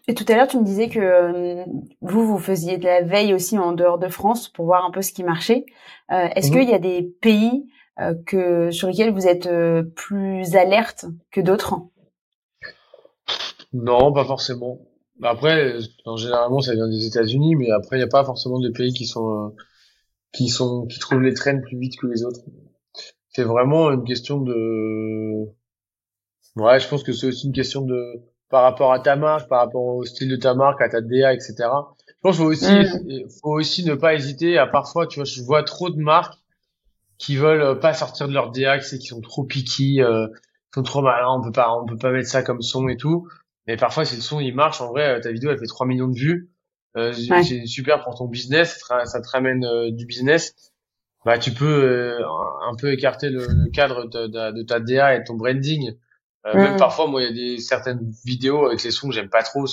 Et 0.06 0.14
tout 0.14 0.24
à 0.28 0.34
l'heure, 0.34 0.48
tu 0.48 0.58
me 0.58 0.64
disais 0.64 0.88
que 0.88 0.98
euh, 0.98 1.64
vous, 2.00 2.26
vous 2.26 2.38
faisiez 2.38 2.78
de 2.78 2.84
la 2.84 3.02
veille 3.02 3.34
aussi 3.34 3.58
en 3.58 3.72
dehors 3.72 3.98
de 3.98 4.08
France 4.08 4.48
pour 4.48 4.66
voir 4.66 4.84
un 4.84 4.90
peu 4.90 5.02
ce 5.02 5.12
qui 5.12 5.24
marchait. 5.24 5.66
Euh, 6.12 6.28
Est-ce 6.34 6.50
mmh. 6.50 6.52
qu'il 6.52 6.70
y 6.70 6.74
a 6.74 6.78
des 6.78 7.02
pays 7.20 7.64
euh, 7.64 7.79
que 8.26 8.70
sur 8.70 8.88
lesquels 8.88 9.12
vous 9.12 9.26
êtes 9.26 9.46
euh, 9.46 9.82
plus 9.82 10.56
alerte 10.56 11.06
que 11.30 11.40
d'autres? 11.40 11.74
Non, 13.72 14.12
pas 14.12 14.24
forcément. 14.24 14.80
Après, 15.22 15.76
généralement, 16.16 16.60
ça 16.60 16.74
vient 16.74 16.88
des 16.88 17.06
États-Unis, 17.06 17.56
mais 17.56 17.70
après, 17.70 17.96
il 17.96 18.00
n'y 18.00 18.04
a 18.04 18.08
pas 18.08 18.24
forcément 18.24 18.58
de 18.58 18.70
pays 18.70 18.92
qui 18.94 19.06
sont 19.06 19.30
euh, 19.30 19.48
qui 20.32 20.48
sont 20.48 20.86
qui 20.86 20.98
trouvent 20.98 21.20
les 21.20 21.34
traînes 21.34 21.60
plus 21.60 21.78
vite 21.78 21.98
que 22.00 22.06
les 22.06 22.24
autres. 22.24 22.40
C'est 23.28 23.44
vraiment 23.44 23.90
une 23.90 24.04
question 24.04 24.40
de 24.40 25.46
Ouais, 26.56 26.80
je 26.80 26.88
pense 26.88 27.02
que 27.02 27.12
c'est 27.12 27.26
aussi 27.26 27.46
une 27.46 27.52
question 27.52 27.82
de 27.82 28.22
par 28.48 28.62
rapport 28.62 28.92
à 28.92 28.98
ta 28.98 29.14
marque, 29.14 29.48
par 29.48 29.60
rapport 29.60 29.84
au 29.84 30.04
style 30.04 30.28
de 30.28 30.36
ta 30.36 30.54
marque, 30.54 30.80
à 30.80 30.88
ta 30.88 31.00
DA, 31.00 31.32
etc. 31.32 31.54
Je 31.58 32.12
pense 32.22 32.36
qu'il 32.36 32.44
faut 32.44 32.50
aussi, 32.50 32.72
mm. 32.72 33.28
faut 33.40 33.52
aussi 33.52 33.84
ne 33.84 33.94
pas 33.94 34.14
hésiter 34.14 34.58
à 34.58 34.66
parfois, 34.66 35.06
tu 35.06 35.20
vois, 35.20 35.24
je 35.24 35.42
vois 35.42 35.62
trop 35.62 35.90
de 35.90 36.00
marques 36.00 36.39
qui 37.20 37.36
veulent 37.36 37.60
euh, 37.60 37.74
pas 37.74 37.92
sortir 37.92 38.26
de 38.28 38.32
leur 38.32 38.50
DA, 38.50 38.78
qui 38.78 39.00
sont 39.02 39.20
trop 39.20 39.44
piqués, 39.44 40.00
euh, 40.00 40.26
sont 40.74 40.82
trop 40.82 41.02
malins, 41.02 41.38
on 41.38 41.42
peut 41.42 41.52
pas, 41.52 41.70
on 41.74 41.84
peut 41.86 41.98
pas 41.98 42.10
mettre 42.10 42.28
ça 42.28 42.42
comme 42.42 42.62
son 42.62 42.88
et 42.88 42.96
tout. 42.96 43.28
Mais 43.66 43.76
parfois, 43.76 44.06
si 44.06 44.16
le 44.16 44.22
son 44.22 44.40
il 44.40 44.54
marche, 44.54 44.80
en 44.80 44.88
vrai, 44.88 45.18
euh, 45.18 45.20
ta 45.20 45.30
vidéo 45.30 45.50
elle 45.50 45.58
fait 45.58 45.66
3 45.66 45.86
millions 45.86 46.08
de 46.08 46.18
vues, 46.18 46.50
euh, 46.96 47.12
c'est 47.12 47.66
super 47.66 48.02
pour 48.02 48.16
ton 48.16 48.26
business, 48.26 48.82
ça 49.04 49.20
te 49.20 49.28
ramène 49.28 49.64
euh, 49.64 49.90
du 49.90 50.06
business. 50.06 50.72
Bah, 51.26 51.38
tu 51.38 51.52
peux 51.52 52.16
un 52.66 52.74
peu 52.76 52.90
écarter 52.94 53.28
le, 53.28 53.70
cadre 53.70 54.06
de, 54.06 54.26
de, 54.26 54.52
de, 54.52 54.62
ta 54.62 54.80
DA 54.80 55.16
et 55.16 55.22
ton 55.22 55.34
branding 55.34 55.92
Même 56.54 56.78
parfois, 56.78 57.08
moi, 57.08 57.20
il 57.20 57.26
y 57.26 57.28
a 57.28 57.32
des 57.34 57.60
certaines 57.60 58.10
vidéos 58.24 58.64
avec 58.64 58.82
les 58.82 58.90
sons 58.90 59.08
que 59.08 59.14
j'aime 59.14 59.28
pas 59.28 59.42
trop. 59.42 59.66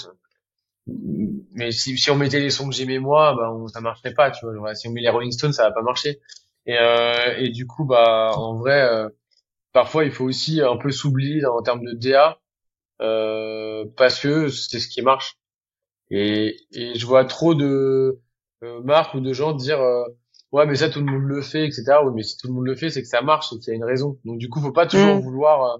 Mais 1.53 1.71
si, 1.71 1.97
si 1.97 2.11
on 2.11 2.17
mettait 2.17 2.41
les 2.41 2.49
sons 2.49 2.67
que 2.67 2.75
j'aimais 2.75 2.99
moi, 2.99 3.33
bah, 3.33 3.49
on, 3.53 3.67
ça 3.67 3.79
marcherait 3.79 4.13
pas, 4.13 4.29
tu 4.31 4.45
vois. 4.45 4.75
Si 4.75 4.89
on 4.89 4.91
met 4.91 4.99
les 4.99 5.09
Rolling 5.09 5.31
Stones, 5.31 5.53
ça 5.53 5.63
va 5.63 5.71
pas 5.71 5.81
marcher. 5.81 6.19
Et, 6.67 6.77
euh, 6.77 7.35
et 7.37 7.49
du 7.49 7.65
coup, 7.65 7.85
bah, 7.85 8.31
en 8.35 8.55
vrai, 8.55 8.81
euh, 8.81 9.09
parfois, 9.73 10.05
il 10.05 10.11
faut 10.11 10.25
aussi 10.25 10.61
un 10.61 10.77
peu 10.77 10.91
s'oublier 10.91 11.45
en 11.45 11.61
termes 11.61 11.83
de 11.83 11.93
DA, 11.93 12.39
euh, 13.01 13.85
parce 13.95 14.19
que 14.19 14.49
c'est 14.49 14.79
ce 14.79 14.87
qui 14.89 15.01
marche. 15.01 15.37
Et, 16.11 16.57
et 16.71 16.95
je 16.95 17.05
vois 17.05 17.25
trop 17.25 17.55
de 17.55 18.21
euh, 18.63 18.81
marques 18.83 19.13
ou 19.15 19.21
de 19.21 19.33
gens 19.33 19.53
dire, 19.53 19.79
euh, 19.81 20.03
ouais, 20.51 20.65
mais 20.65 20.75
ça, 20.75 20.89
tout 20.89 20.99
le 20.99 21.05
monde 21.05 21.23
le 21.23 21.41
fait, 21.41 21.65
etc. 21.65 21.83
Oui, 22.03 22.11
mais 22.15 22.23
si 22.23 22.37
tout 22.37 22.47
le 22.47 22.53
monde 22.53 22.65
le 22.65 22.75
fait, 22.75 22.89
c'est 22.89 23.01
que 23.01 23.07
ça 23.07 23.21
marche, 23.21 23.49
c'est 23.49 23.59
qu'il 23.59 23.69
y 23.69 23.71
a 23.71 23.75
une 23.75 23.85
raison. 23.85 24.19
Donc, 24.25 24.37
du 24.37 24.49
coup, 24.49 24.61
faut 24.61 24.71
pas 24.73 24.87
toujours 24.87 25.17
mm. 25.17 25.21
vouloir 25.21 25.79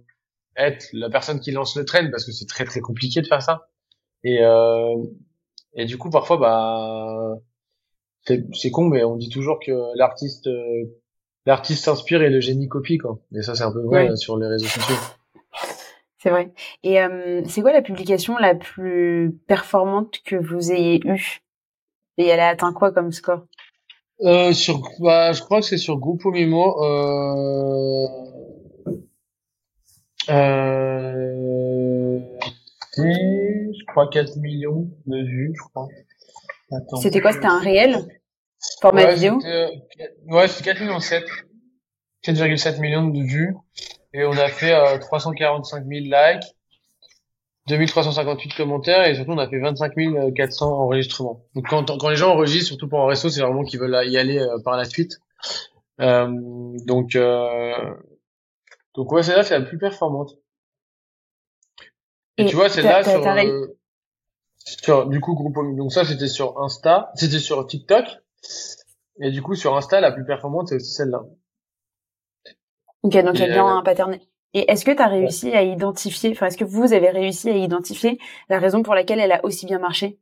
être 0.56 0.88
la 0.94 1.10
personne 1.10 1.40
qui 1.40 1.52
lance 1.52 1.76
le 1.76 1.86
train, 1.86 2.10
parce 2.10 2.26
que 2.26 2.32
c'est 2.32 2.48
très, 2.48 2.66
très 2.66 2.80
compliqué 2.80 3.22
de 3.22 3.28
faire 3.28 3.42
ça. 3.42 3.68
Et, 4.24 4.40
et 5.74 5.86
du 5.86 5.98
coup, 5.98 6.10
parfois, 6.10 6.38
bah, 6.38 7.36
c'est 8.54 8.72
con, 8.72 8.86
mais 8.86 9.04
on 9.04 9.16
dit 9.16 9.30
toujours 9.30 9.60
que 9.60 9.72
l'artiste 9.96 10.48
euh, 10.48 10.86
l'artiste 11.46 11.86
s'inspire 11.86 12.22
et 12.22 12.30
le 12.30 12.40
génie 12.40 12.68
copie, 12.68 12.98
quoi. 12.98 13.20
Et 13.34 13.42
ça, 13.42 13.56
c'est 13.56 13.64
un 13.64 13.72
peu 13.72 13.82
vrai 13.82 14.16
sur 14.16 14.38
les 14.38 14.48
réseaux 14.48 14.68
sociaux. 14.68 14.96
C'est 16.20 16.30
vrai. 16.30 16.52
Et 16.84 17.02
euh, 17.02 17.42
c'est 17.48 17.62
quoi 17.62 17.72
la 17.72 17.82
publication 17.82 18.38
la 18.38 18.56
plus 18.56 19.38
performante 19.48 20.20
que 20.26 20.36
vous 20.36 20.72
ayez 20.72 21.00
eue? 21.08 21.42
Et 22.18 22.26
elle 22.26 22.40
a 22.40 22.50
atteint 22.50 22.74
quoi 22.74 22.92
comme 22.92 23.12
score? 23.12 23.44
Euh, 24.22 24.52
sur, 24.52 24.82
bah, 25.00 25.32
je 25.32 25.42
crois 25.42 25.60
que 25.60 25.66
c'est 25.68 25.78
sur 25.78 25.98
Grupo 25.98 26.32
Mimo. 26.32 26.84
Euh, 26.84 28.08
euh, 30.30 32.20
je 32.98 33.86
crois 33.86 34.08
4 34.10 34.38
millions 34.38 34.90
de 35.06 35.18
vues, 35.18 35.54
je 35.56 35.64
crois. 35.70 35.88
C'était 37.02 37.22
quoi 37.22 37.32
C'était 37.32 37.48
un 37.48 37.60
réel 37.60 38.08
format 38.82 39.06
ouais, 39.06 39.16
vidéo 39.16 39.40
Ouais, 40.28 40.48
c'était 40.48 40.72
4 40.72 40.82
millions 40.82 41.00
7. 41.00 41.24
4,7 42.24 42.80
millions 42.80 43.08
de 43.08 43.24
vues. 43.24 43.56
Et 44.14 44.26
on 44.26 44.32
a 44.32 44.48
fait 44.48 44.74
euh, 44.74 44.98
345 44.98 45.86
000 45.86 46.06
likes, 46.06 46.44
2358 47.68 48.56
commentaires 48.56 49.06
et 49.06 49.16
surtout 49.16 49.32
on 49.32 49.38
a 49.38 49.48
fait 49.50 49.60
25 49.60 49.94
400 50.36 50.72
enregistrements. 50.72 51.46
Donc 51.54 51.68
quand, 51.70 51.98
quand 51.98 52.10
les 52.10 52.16
gens 52.16 52.32
enregistrent, 52.32 52.68
surtout 52.68 52.88
pour 52.88 53.02
un 53.02 53.08
resto, 53.08 53.30
c'est 53.30 53.42
vraiment 53.42 53.64
qu'ils 53.64 53.80
veulent 53.80 54.00
y 54.08 54.18
aller 54.18 54.40
euh, 54.40 54.60
par 54.64 54.78
la 54.78 54.86
suite. 54.86 55.20
Euh, 56.00 56.28
donc 56.86 57.16
euh, 57.16 57.94
donc 58.96 59.12
ouais, 59.12 59.24
celle-là 59.24 59.44
c'est 59.44 59.60
la 59.60 59.66
plus 59.66 59.78
performante. 59.78 60.36
Et, 62.40 62.46
tu 62.46 62.56
vois, 62.56 62.70
celle-là 62.70 63.04
sur, 63.04 63.24
sur 64.68 65.08
du 65.08 65.22
coup 65.22 65.34
groupe 65.34 65.56
donc 65.78 65.94
ça 65.94 66.04
c'était 66.04 66.28
sur 66.28 66.62
Insta 66.62 67.12
c'était 67.16 67.40
sur 67.40 67.66
TikTok. 67.66 68.06
Et 69.20 69.32
du 69.32 69.42
coup 69.42 69.56
sur 69.56 69.76
Insta 69.76 70.02
la 70.02 70.12
plus 70.12 70.26
performante 70.26 70.68
c'est 70.68 70.76
aussi 70.76 70.92
celle-là. 70.92 71.24
Ok 73.04 73.14
donc 73.24 73.36
il 73.36 73.42
y 73.42 73.44
a 73.44 73.48
bien 73.48 73.66
euh, 73.66 73.80
un 73.80 73.82
pattern. 73.82 74.18
Et 74.54 74.70
est-ce 74.72 74.84
que 74.84 74.92
tu 74.92 75.02
as 75.02 75.08
réussi 75.08 75.54
à 75.54 75.64
identifier 75.64 76.32
enfin 76.32 76.48
est-ce 76.48 76.58
que 76.58 76.66
vous 76.66 76.92
avez 76.94 77.10
réussi 77.10 77.50
à 77.50 77.56
identifier 77.56 78.20
la 78.50 78.60
raison 78.60 78.84
pour 78.84 78.94
laquelle 78.94 79.20
elle 79.20 79.32
a 79.32 79.44
aussi 79.46 79.66
bien 79.66 79.80
marché? 79.80 80.20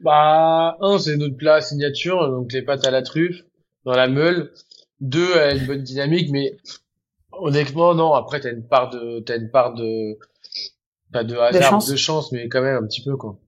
Bah 0.00 0.76
un 0.80 0.98
c'est 0.98 1.16
notre 1.16 1.36
plat 1.36 1.60
signature 1.60 2.28
donc 2.30 2.52
les 2.52 2.62
pâtes 2.62 2.86
à 2.86 2.90
la 2.90 3.02
truffe 3.02 3.42
dans 3.84 3.92
la 3.92 4.06
meule. 4.08 4.52
Deux 5.00 5.30
elle 5.34 5.50
a 5.50 5.54
une 5.54 5.66
bonne 5.66 5.82
dynamique 5.82 6.30
mais 6.30 6.56
Honnêtement, 7.42 7.94
non. 7.94 8.12
Après, 8.14 8.40
t'as 8.40 8.52
une 8.52 8.66
part 8.66 8.90
de, 8.90 9.20
t'as 9.20 9.36
une 9.36 9.50
part 9.50 9.74
de, 9.74 10.18
pas 11.12 11.24
de 11.24 11.36
hasard, 11.36 11.84
de 11.84 11.96
chance. 11.96 12.32
mais 12.32 12.48
quand 12.48 12.62
même 12.62 12.82
un 12.82 12.86
petit 12.86 13.02
peu 13.02 13.16
quoi. 13.16 13.38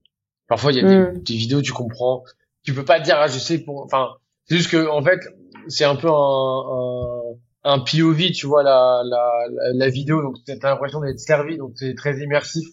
Parfois, 0.47 0.71
il 0.71 0.77
y 0.77 0.85
a 0.85 0.87
des, 0.87 0.97
hmm. 0.97 1.23
des, 1.23 1.35
vidéos, 1.35 1.61
tu 1.61 1.71
comprends. 1.73 2.23
Tu 2.63 2.73
peux 2.73 2.85
pas 2.85 2.99
dire, 2.99 3.17
ah, 3.17 3.27
je 3.27 3.39
sais 3.39 3.59
pour. 3.59 3.83
Enfin, 3.83 4.09
c'est 4.45 4.57
juste 4.57 4.71
que 4.71 4.87
en 4.87 5.01
fait, 5.03 5.19
c'est 5.67 5.85
un 5.85 5.95
peu 5.95 6.09
un, 6.09 6.13
un, 6.13 7.21
un 7.63 7.79
POV, 7.79 8.31
tu 8.31 8.45
vois 8.45 8.63
la 8.63 9.01
la, 9.05 9.29
la, 9.73 9.89
vidéo, 9.89 10.21
donc 10.21 10.37
t'as 10.45 10.69
l'impression 10.69 10.99
d'être 11.01 11.19
servi, 11.19 11.57
donc 11.57 11.73
c'est 11.75 11.95
très 11.95 12.19
immersif. 12.21 12.67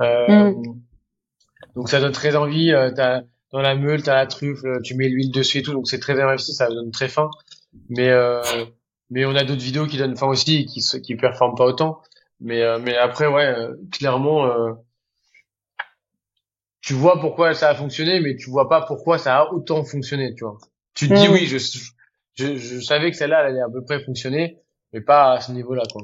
Euh, 0.00 0.50
hmm. 0.52 0.62
Donc 1.74 1.88
ça 1.88 2.00
donne 2.00 2.12
très 2.12 2.36
envie. 2.36 2.72
Euh, 2.72 2.90
t'as 2.90 3.22
dans 3.52 3.60
la 3.60 3.74
meule, 3.74 4.02
t'as 4.02 4.14
la 4.14 4.26
truffe, 4.26 4.64
euh, 4.64 4.80
tu 4.82 4.94
mets 4.94 5.08
l'huile 5.08 5.30
dessus 5.30 5.58
et 5.58 5.62
tout, 5.62 5.72
donc 5.72 5.88
c'est 5.88 6.00
très 6.00 6.14
immersif, 6.14 6.54
ça 6.54 6.68
donne 6.68 6.90
très 6.90 7.08
faim. 7.08 7.30
Mais 7.88 8.10
euh, 8.10 8.42
mais 9.10 9.24
on 9.24 9.34
a 9.34 9.44
d'autres 9.44 9.62
vidéos 9.62 9.86
qui 9.86 9.98
donnent 9.98 10.16
faim 10.16 10.28
aussi 10.28 10.56
et 10.56 10.64
qui 10.66 10.80
qui 11.02 11.16
performent 11.16 11.56
pas 11.56 11.64
autant. 11.64 12.00
Mais 12.40 12.62
euh, 12.62 12.78
mais 12.78 12.96
après 12.96 13.26
ouais 13.26 13.46
euh, 13.46 13.74
clairement 13.90 14.46
euh, 14.46 14.72
tu 16.80 16.92
vois 16.92 17.20
pourquoi 17.20 17.54
ça 17.54 17.70
a 17.70 17.74
fonctionné 17.74 18.20
mais 18.20 18.36
tu 18.36 18.50
vois 18.50 18.68
pas 18.68 18.82
pourquoi 18.82 19.18
ça 19.18 19.38
a 19.38 19.52
autant 19.52 19.84
fonctionné 19.84 20.34
tu 20.34 20.44
vois. 20.44 20.58
Tu 20.94 21.08
te 21.08 21.14
dis 21.14 21.28
oui 21.28 21.46
je, 21.46 21.56
je 22.34 22.56
je 22.56 22.80
savais 22.80 23.10
que 23.10 23.16
celle-là 23.16 23.40
elle 23.40 23.52
allait 23.52 23.62
à 23.62 23.70
peu 23.70 23.82
près 23.84 24.04
fonctionner 24.04 24.58
mais 24.92 25.00
pas 25.00 25.32
à 25.32 25.40
ce 25.40 25.52
niveau-là 25.52 25.84
quoi. 25.90 26.02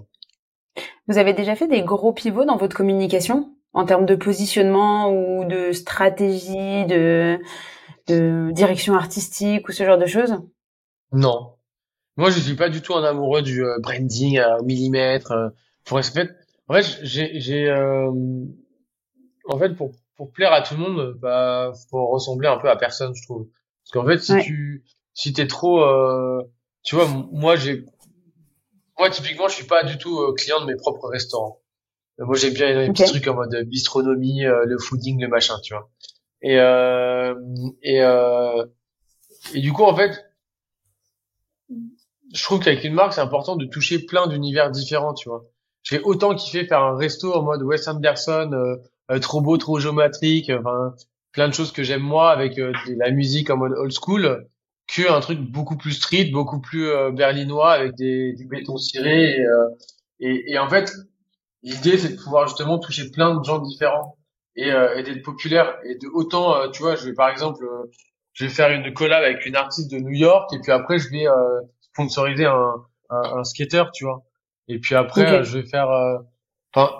Vous 1.07 1.19
avez 1.19 1.35
déjà 1.35 1.55
fait 1.55 1.69
des 1.69 1.83
gros 1.83 2.13
pivots 2.13 2.45
dans 2.45 2.57
votre 2.57 2.77
communication 2.77 3.55
en 3.75 3.85
termes 3.85 4.07
de 4.07 4.15
positionnement 4.15 5.11
ou 5.11 5.45
de 5.45 5.73
stratégie 5.73 6.87
de 6.87 7.39
de 8.09 8.51
direction 8.53 8.95
artistique 8.95 9.69
ou 9.69 9.73
ce 9.73 9.85
genre 9.85 9.99
de 9.99 10.07
choses? 10.07 10.39
Non 11.13 11.57
moi, 12.17 12.31
je 12.31 12.41
suis 12.41 12.55
pas 12.55 12.69
du 12.69 12.83
tout 12.83 12.95
un 12.95 13.05
amoureux 13.05 13.43
du 13.43 13.65
euh, 13.65 13.79
branding 13.79 14.39
à 14.39 14.61
millimètre. 14.63 15.33
Euh, 15.33 15.49
pour 15.85 15.97
respect. 15.97 16.29
En 16.69 16.75
fait, 16.75 17.01
j'ai, 17.03 17.41
j'ai, 17.41 17.69
euh, 17.69 18.11
en 19.47 19.59
fait, 19.59 19.71
pour 19.71 19.93
pour 20.17 20.31
plaire 20.31 20.53
à 20.53 20.63
tout 20.63 20.75
le 20.75 20.81
monde, 20.81 21.17
bah, 21.21 21.73
faut 21.91 22.07
ressembler 22.07 22.47
un 22.47 22.59
peu 22.59 22.71
à 22.71 22.77
personne, 22.77 23.13
je 23.17 23.23
trouve. 23.23 23.49
Parce 23.83 23.91
qu'en 23.93 24.07
fait, 24.07 24.19
si 24.19 24.39
tu, 24.45 24.85
si 25.15 25.33
t'es 25.33 25.49
trop, 25.49 25.85
tu 26.85 26.95
vois, 26.95 27.09
moi, 27.09 27.57
j'ai, 27.57 27.85
moi, 28.97 29.11
typiquement, 29.11 29.49
je 29.49 29.55
suis 29.55 29.67
pas 29.67 29.83
du 29.83 29.99
tout 29.99 30.33
client 30.35 30.61
de 30.61 30.67
mes 30.67 30.77
propres 30.77 31.09
restaurants. 31.09 31.61
Moi, 32.19 32.37
j'aime 32.37 32.55
bien 32.55 32.73
les 32.73 32.89
petits 32.93 33.05
trucs 33.05 33.27
en 33.27 33.35
mode 33.35 33.57
bistronomie, 33.67 34.43
le 34.45 34.79
fooding, 34.79 35.21
le 35.21 35.27
machin, 35.27 35.57
tu 35.65 35.75
vois. 35.75 35.91
Et 36.43 36.55
et 37.83 37.99
et 39.55 39.61
du 39.61 39.73
coup, 39.73 39.83
en 39.83 39.97
fait, 39.97 40.32
je 42.33 42.43
trouve 42.43 42.61
qu'avec 42.61 42.83
une 42.85 42.95
marque, 42.95 43.13
c'est 43.13 43.21
important 43.21 43.57
de 43.57 43.67
toucher 43.67 43.99
plein 43.99 44.27
d'univers 44.27 44.71
différents, 44.71 45.15
tu 45.15 45.29
vois. 45.29 45.45
J'ai 45.83 46.01
autant 46.01 46.35
kiffé 46.35 46.67
faire 46.67 46.83
un 46.83 46.97
resto 46.97 47.33
en 47.35 47.43
mode 47.43 47.63
Wes 47.63 47.87
Anderson, 47.89 48.51
euh, 48.53 48.77
euh, 49.11 49.19
trop 49.19 49.41
beau, 49.41 49.57
trop 49.59 49.79
géométrique, 49.79 50.51
enfin 50.51 50.95
plein 51.33 51.49
de 51.49 51.55
choses 51.55 51.73
que 51.73 51.83
j'aime 51.83 52.03
moi 52.03 52.31
avec 52.31 52.59
euh, 52.59 52.73
la 52.97 53.11
musique 53.11 53.51
en 53.51 53.57
mode 53.57 53.73
old 53.73 53.93
school, 53.93 54.47
que 54.87 55.11
un 55.11 55.21
truc 55.21 55.41
beaucoup 55.41 55.77
plus 55.77 55.93
street, 55.93 56.27
beaucoup 56.27 56.61
plus 56.61 56.91
berlinois 57.13 57.73
avec 57.73 57.95
du 57.97 58.47
béton 58.51 58.77
ciré. 58.77 59.37
Et, 59.37 59.47
et, 60.21 60.53
et 60.53 60.59
en 60.59 60.69
fait, 60.69 60.93
l'idée 61.63 61.97
c'est 61.97 62.17
de 62.17 62.23
pouvoir 62.23 62.47
justement 62.47 62.79
toucher 62.79 63.11
plein 63.11 63.35
de 63.35 63.43
gens 63.45 63.59
différents 63.59 64.19
et, 64.57 64.69
et 64.69 65.03
d'être 65.03 65.23
populaire. 65.23 65.79
Et 65.85 65.95
de 65.95 66.09
autant, 66.13 66.71
tu 66.71 66.83
vois, 66.83 66.97
je 66.97 67.07
vais 67.07 67.15
par 67.15 67.31
exemple, 67.31 67.65
je 68.35 68.45
vais 68.45 68.51
faire 68.51 68.71
une 68.71 68.93
collab 68.93 69.23
avec 69.23 69.47
une 69.47 69.57
artiste 69.57 69.91
de 69.91 69.99
New 69.99 70.11
York 70.11 70.53
et 70.53 70.59
puis 70.59 70.73
après 70.73 70.99
je 70.99 71.09
vais 71.09 71.27
sponsoriser 71.93 72.47
un, 72.47 72.75
un, 73.11 73.39
un, 73.39 73.45
skater, 73.45 73.85
tu 73.95 74.05
vois. 74.05 74.23
Et 74.69 74.79
puis 74.79 74.95
après, 74.95 75.45
je 75.45 75.59
vais 75.59 75.67
faire. 75.67 75.91
Euh, 75.91 76.19
enfin, 76.75 76.93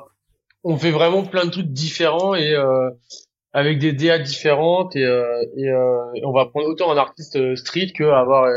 on 0.65 0.77
fait 0.77 0.91
vraiment 0.91 1.25
plein 1.25 1.45
de 1.45 1.51
trucs 1.51 1.73
différents 1.73 2.35
et 2.35 2.55
euh, 2.55 2.91
avec 3.53 3.79
des 3.79 3.93
DA 3.93 4.19
différentes 4.19 4.95
et, 4.97 5.05
euh, 5.05 5.43
et, 5.57 5.67
et, 5.67 6.25
on 6.25 6.33
va 6.33 6.47
prendre 6.47 6.69
autant 6.69 6.93
un 6.93 6.97
artiste 6.97 7.57
street 7.57 7.93
que 7.97 8.05
avoir 8.05 8.49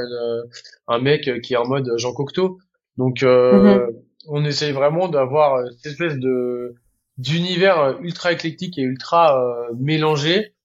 un 0.87 0.99
mec 0.99 1.41
qui 1.41 1.53
est 1.53 1.57
en 1.57 1.67
mode 1.67 1.91
Jean 1.97 2.13
Cocteau. 2.13 2.59
Donc, 2.97 3.23
mhm. 3.23 3.91
on 4.27 4.45
essaye 4.45 4.71
vraiment 4.71 5.07
d'avoir 5.07 5.65
cette 5.77 5.93
espèce 5.93 6.17
de 6.17 6.75
d'univers 7.17 7.97
ultra 8.01 8.33
éclectique 8.33 8.77
et 8.77 8.81
ultra 8.81 9.41
mélangé 9.77 10.55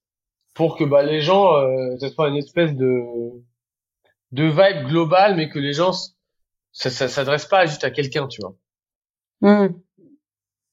pour 0.54 0.76
que 0.76 0.84
bah 0.84 1.02
les 1.02 1.20
gens 1.20 1.54
euh, 1.54 1.96
ce 2.00 2.08
soit 2.08 2.28
une 2.28 2.36
espèce 2.36 2.74
de 2.74 3.00
de 4.32 4.44
vibe 4.44 4.88
globale, 4.88 5.36
mais 5.36 5.48
que 5.48 5.58
les 5.58 5.72
gens, 5.72 5.92
ça, 6.72 6.90
ça 6.90 7.08
s'adresse 7.08 7.46
pas 7.46 7.66
juste 7.66 7.84
à 7.84 7.90
quelqu'un, 7.90 8.28
tu 8.28 8.40
vois. 8.40 8.56
Hmm. 9.40 9.74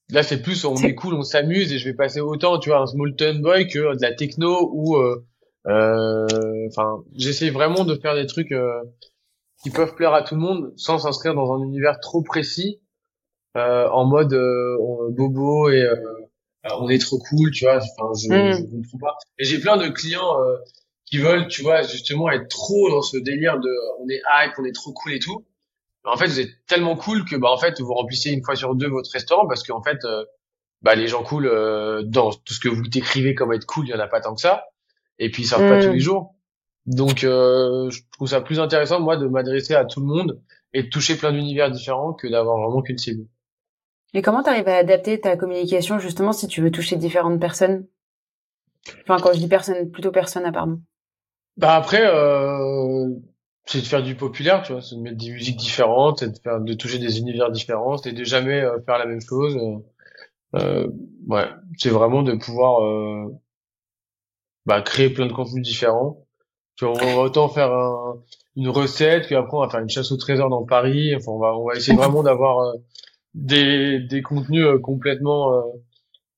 Là, 0.10 0.24
c'est 0.24 0.42
plus, 0.42 0.64
on 0.66 0.76
est... 0.76 0.96
cool, 0.96 1.16
on 1.16 1.24
s'amuse, 1.24 1.74
et 1.74 1.80
je 1.80 1.90
vais 1.90 1.96
passer 1.96 2.22
autant, 2.22 2.60
tu 2.60 2.70
vois, 2.70 2.80
un 2.80 2.86
small 2.86 3.14
boy 3.42 3.68
que 3.68 3.96
de 3.96 4.02
la 4.02 4.14
techno 4.14 4.70
ou, 4.74 4.96
euh, 4.96 5.26
euh, 5.68 6.26
enfin, 6.70 7.04
j'essaie 7.16 7.50
vraiment 7.50 7.84
de 7.84 7.96
faire 7.96 8.16
des 8.16 8.26
trucs 8.26 8.54
euh, 8.54 8.82
qui 9.64 9.70
peuvent 9.70 9.96
plaire 9.96 10.14
à 10.14 10.24
tout 10.24 10.36
le 10.36 10.42
monde, 10.42 10.72
sans 10.78 11.00
s'inscrire 11.00 11.34
dans 11.34 11.54
un 11.54 11.64
univers 11.64 12.00
trop 12.00 12.22
précis, 12.22 12.80
en 13.56 14.06
mode 14.06 14.38
bobo 15.16 15.70
et 15.72 15.84
on 16.80 16.90
est 16.90 17.00
trop 17.00 17.18
cool, 17.18 17.50
tu 17.50 17.66
vois. 17.66 17.78
Enfin, 17.78 18.12
je, 18.14 18.28
mm. 18.28 18.52
je 18.54 18.62
comprends 18.62 18.98
pas. 19.00 19.18
Et 19.40 19.46
j'ai 19.46 19.60
plein 19.60 19.78
de 19.78 19.88
clients 19.88 20.36
qui 21.08 21.18
veulent, 21.18 21.48
tu 21.48 21.62
vois, 21.62 21.82
justement 21.84 22.30
être 22.30 22.50
trop 22.50 22.90
dans 22.90 23.02
ce 23.02 23.18
délire 23.18 23.60
de 23.60 23.70
on 24.02 24.10
est 24.10 24.22
hype, 24.30 24.54
on 24.58 24.66
est 24.66 24.76
trop 24.76 24.92
cool 24.92 25.14
et 25.14 25.20
tout. 25.20 25.46
en 26.04 26.18
fait, 26.18 26.28
vous 26.28 26.40
êtes 26.40 26.52
tellement 26.68 26.96
cool 26.96 27.26
que 27.26 27.36
bah 27.36 27.50
en 27.50 27.58
fait, 27.58 27.80
vous 27.80 27.94
remplissez 27.94 28.32
une 28.32 28.44
fois 28.44 28.56
sur 28.56 28.76
deux 28.76 28.90
votre 28.90 29.10
restaurant 29.12 29.48
parce 29.48 29.64
qu'en 29.64 29.82
fait, 29.82 30.04
euh, 30.04 30.26
bah 30.82 30.96
les 30.96 31.08
gens 31.08 31.24
cool 31.24 31.48
euh, 31.48 32.04
dans 32.04 32.32
tout 32.32 32.54
ce 32.54 32.60
que 32.60 32.68
vous 32.68 32.88
décrivez 32.88 33.36
comme 33.36 33.54
être 33.54 33.66
cool, 33.66 33.88
il 33.88 33.92
y 33.92 33.94
en 33.94 34.00
a 34.00 34.08
pas 34.08 34.22
tant 34.22 34.36
que 34.36 34.42
ça. 34.42 34.66
Et 35.18 35.32
puis 35.32 35.44
ils 35.44 35.46
sortent 35.48 35.68
pas 35.68 35.82
tous 35.82 35.92
les 35.92 36.00
jours. 36.00 36.36
Donc, 36.86 37.24
euh, 37.24 37.90
je 37.90 38.02
trouve 38.14 38.28
ça 38.28 38.42
plus 38.42 38.60
intéressant 38.60 39.00
moi 39.00 39.18
de 39.18 39.28
m'adresser 39.28 39.76
à 39.76 39.86
tout 39.86 40.00
le 40.02 40.06
monde 40.06 40.42
et 40.74 40.84
de 40.84 40.90
toucher 40.90 41.18
plein 41.18 41.32
d'univers 41.32 41.72
différents 41.72 42.14
que 42.14 42.28
d'avoir 42.28 42.58
vraiment 42.58 42.82
qu'une 42.82 42.98
cible. 42.98 43.26
Et 44.14 44.22
comment 44.22 44.44
tu 44.44 44.50
arrives 44.50 44.68
à 44.68 44.78
adapter 44.78 45.20
ta 45.20 45.36
communication 45.36 46.00
justement 46.00 46.32
si 46.32 46.48
tu 46.48 46.62
veux 46.62 46.72
toucher 46.72 46.96
différentes 46.96 47.40
personnes? 47.40 47.88
Enfin, 49.04 49.22
quand 49.22 49.34
je 49.34 49.40
dis 49.40 49.48
personne, 49.48 49.92
plutôt 49.92 50.12
personne, 50.12 50.46
à 50.46 50.52
pardon. 50.52 50.80
Bah 51.58 51.76
après, 51.76 52.06
euh, 52.06 53.10
c'est 53.66 53.80
de 53.82 53.86
faire 53.86 54.04
du 54.04 54.16
populaire, 54.16 54.64
tu 54.64 54.74
vois, 54.74 54.82
c'est 54.82 54.96
de 54.96 55.02
mettre 55.02 55.18
des 55.18 55.32
musiques 55.32 55.58
différentes, 55.58 56.20
c'est 56.20 56.30
de 56.30 56.40
faire, 56.40 56.62
de 56.62 56.74
toucher 56.74 57.00
des 57.00 57.20
univers 57.20 57.52
différents, 57.52 57.98
et 57.98 58.14
de 58.14 58.24
jamais 58.24 58.62
euh, 58.62 58.80
faire 58.86 58.98
la 59.00 59.06
même 59.06 59.22
chose. 59.22 59.58
Euh, 60.56 60.88
ouais, 61.28 61.46
c'est 61.78 61.90
vraiment 61.90 62.24
de 62.24 62.34
pouvoir 62.36 62.84
euh, 62.86 63.26
bah, 64.66 64.82
créer 64.82 65.10
plein 65.10 65.26
de 65.26 65.34
contenus 65.34 65.64
différents. 65.64 66.26
Tu 66.76 66.86
vois, 66.86 66.94
on 66.94 67.16
va 67.16 67.22
autant 67.24 67.50
faire 67.50 67.72
une 68.56 68.70
recette, 68.70 69.26
puis 69.26 69.36
après 69.36 69.58
on 69.58 69.62
va 69.62 69.70
faire 69.70 69.80
une 69.80 69.90
chasse 69.90 70.12
au 70.12 70.18
trésor 70.18 70.50
dans 70.50 70.64
Paris. 70.64 71.16
Enfin, 71.16 71.32
on 71.32 71.40
va, 71.40 71.58
on 71.58 71.68
va 71.68 71.76
essayer 71.76 71.98
vraiment 71.98 72.22
d'avoir 72.24 72.60
euh, 72.60 72.74
des, 73.34 74.00
des 74.00 74.22
contenus 74.22 74.66
complètement 74.84 75.64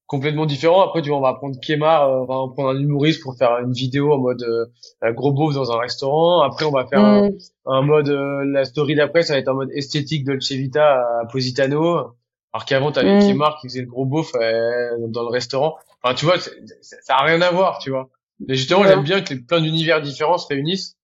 complètement 0.09 0.47
différent. 0.47 0.81
Après, 0.81 1.03
tu 1.03 1.09
vois, 1.09 1.19
on 1.19 1.21
va 1.21 1.35
prendre 1.35 1.55
Kemar, 1.61 2.09
euh, 2.09 2.25
on 2.27 2.47
va 2.47 2.53
prendre 2.53 2.69
un 2.69 2.79
humoriste 2.79 3.21
pour 3.21 3.37
faire 3.37 3.59
une 3.59 3.71
vidéo 3.71 4.11
en 4.11 4.17
mode 4.17 4.41
euh, 4.41 5.13
gros 5.13 5.31
beauf 5.31 5.53
dans 5.53 5.71
un 5.71 5.79
restaurant. 5.79 6.41
Après, 6.41 6.65
on 6.65 6.71
va 6.71 6.87
faire 6.87 7.05
un, 7.05 7.29
mm. 7.29 7.85
mode, 7.85 8.09
euh, 8.09 8.43
la 8.51 8.65
story 8.65 8.95
d'après, 8.95 9.21
ça 9.21 9.33
va 9.33 9.39
être 9.39 9.49
un 9.49 9.53
mode 9.53 9.69
esthétique 9.71 10.25
Dolce 10.25 10.51
Vita 10.51 10.95
à 11.21 11.25
Positano. 11.31 12.15
Alors 12.51 12.65
qu'avant, 12.65 12.91
t'avais 12.91 13.19
mm. 13.19 13.31
Kemar 13.31 13.59
qui 13.61 13.67
faisait 13.67 13.81
le 13.81 13.87
gros 13.87 14.05
beauf 14.05 14.31
dans 14.33 15.21
le 15.21 15.29
restaurant. 15.29 15.75
Enfin, 16.01 16.15
tu 16.15 16.25
vois, 16.25 16.39
ça 16.39 17.15
a 17.15 17.23
rien 17.23 17.39
à 17.41 17.51
voir, 17.51 17.77
tu 17.77 17.91
vois. 17.91 18.09
Mais 18.47 18.55
justement, 18.55 18.83
j'aime 18.85 19.03
bien 19.03 19.21
que 19.21 19.35
les, 19.35 19.39
plein 19.39 19.61
d'univers 19.61 20.01
différents 20.01 20.39
se 20.39 20.47
réunissent 20.47 20.97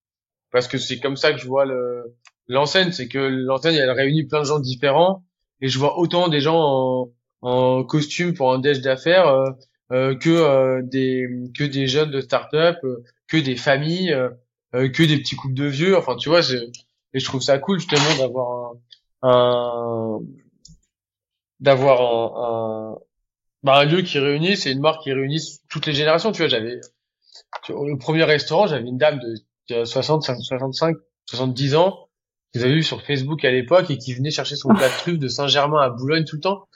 parce 0.51 0.68
que 0.68 0.80
c'est 0.80 0.99
comme 0.99 1.16
ça 1.16 1.32
que 1.32 1.38
je 1.38 1.45
vois 1.45 1.66
le 1.66 2.16
l'enseigne, 2.47 2.91
c'est 2.91 3.08
que 3.08 3.20
l'enseigne 3.20 3.76
elle 3.76 3.91
réunit 3.91 4.24
plein 4.24 4.39
de 4.39 4.45
gens 4.45 4.60
différents 4.60 5.24
et 5.62 5.68
je 5.68 5.78
vois 5.78 5.99
autant 5.99 6.28
des 6.28 6.41
gens 6.41 6.60
en 6.60 7.10
en 7.41 7.83
costume 7.83 8.33
pour 8.33 8.53
un 8.53 8.59
déj 8.59 8.81
d'affaires 8.81 9.27
euh, 9.27 9.49
euh, 9.91 10.15
que 10.15 10.29
euh, 10.29 10.81
des 10.83 11.27
que 11.57 11.63
des 11.63 11.88
jeunes 11.88 12.11
de 12.11 12.21
start-up, 12.21 12.77
que 13.27 13.38
des 13.38 13.55
familles, 13.55 14.15
que 14.73 15.03
des 15.03 15.17
petits 15.17 15.36
couples 15.36 15.53
de 15.53 15.65
vieux. 15.65 15.97
Enfin, 15.97 16.15
tu 16.15 16.29
vois, 16.29 16.41
et 16.41 17.19
je 17.19 17.25
trouve 17.25 17.41
ça 17.41 17.59
cool 17.59 17.79
justement 17.79 18.17
d'avoir 18.17 18.73
un, 19.21 19.29
un 19.29 20.19
d'avoir 21.59 22.01
un, 22.01 22.95
un, 22.95 22.99
bah, 23.63 23.79
un 23.79 23.86
lieu 23.86 24.01
qui 24.01 24.19
réunit, 24.19 24.57
c'est 24.57 24.71
une 24.71 24.81
marque 24.81 25.03
qui 25.03 25.13
réunit 25.13 25.41
toutes 25.69 25.86
les 25.86 25.93
générations. 25.93 26.31
Tu 26.31 26.39
vois, 26.39 26.49
j'avais 26.49 26.79
le 27.69 27.97
premier 27.97 28.23
restaurant, 28.23 28.67
j'avais 28.67 28.88
une 28.88 28.97
dame 28.97 29.19
de 29.69 29.86
60, 29.86 30.23
65, 30.23 30.95
70 31.25 31.75
ans 31.75 32.09
que 32.53 32.59
j'avais 32.59 32.75
vu 32.75 32.83
sur 32.83 33.01
Facebook 33.01 33.43
à 33.43 33.51
l'époque 33.51 33.89
et 33.89 33.97
qui 33.97 34.13
venait 34.13 34.31
chercher 34.31 34.55
son 34.55 34.69
plat 34.75 34.88
de 34.88 34.93
truffes 34.93 35.19
de 35.19 35.27
Saint-Germain 35.27 35.81
à 35.81 35.89
Boulogne 35.89 36.25
tout 36.25 36.36
le 36.36 36.41
temps. 36.41 36.67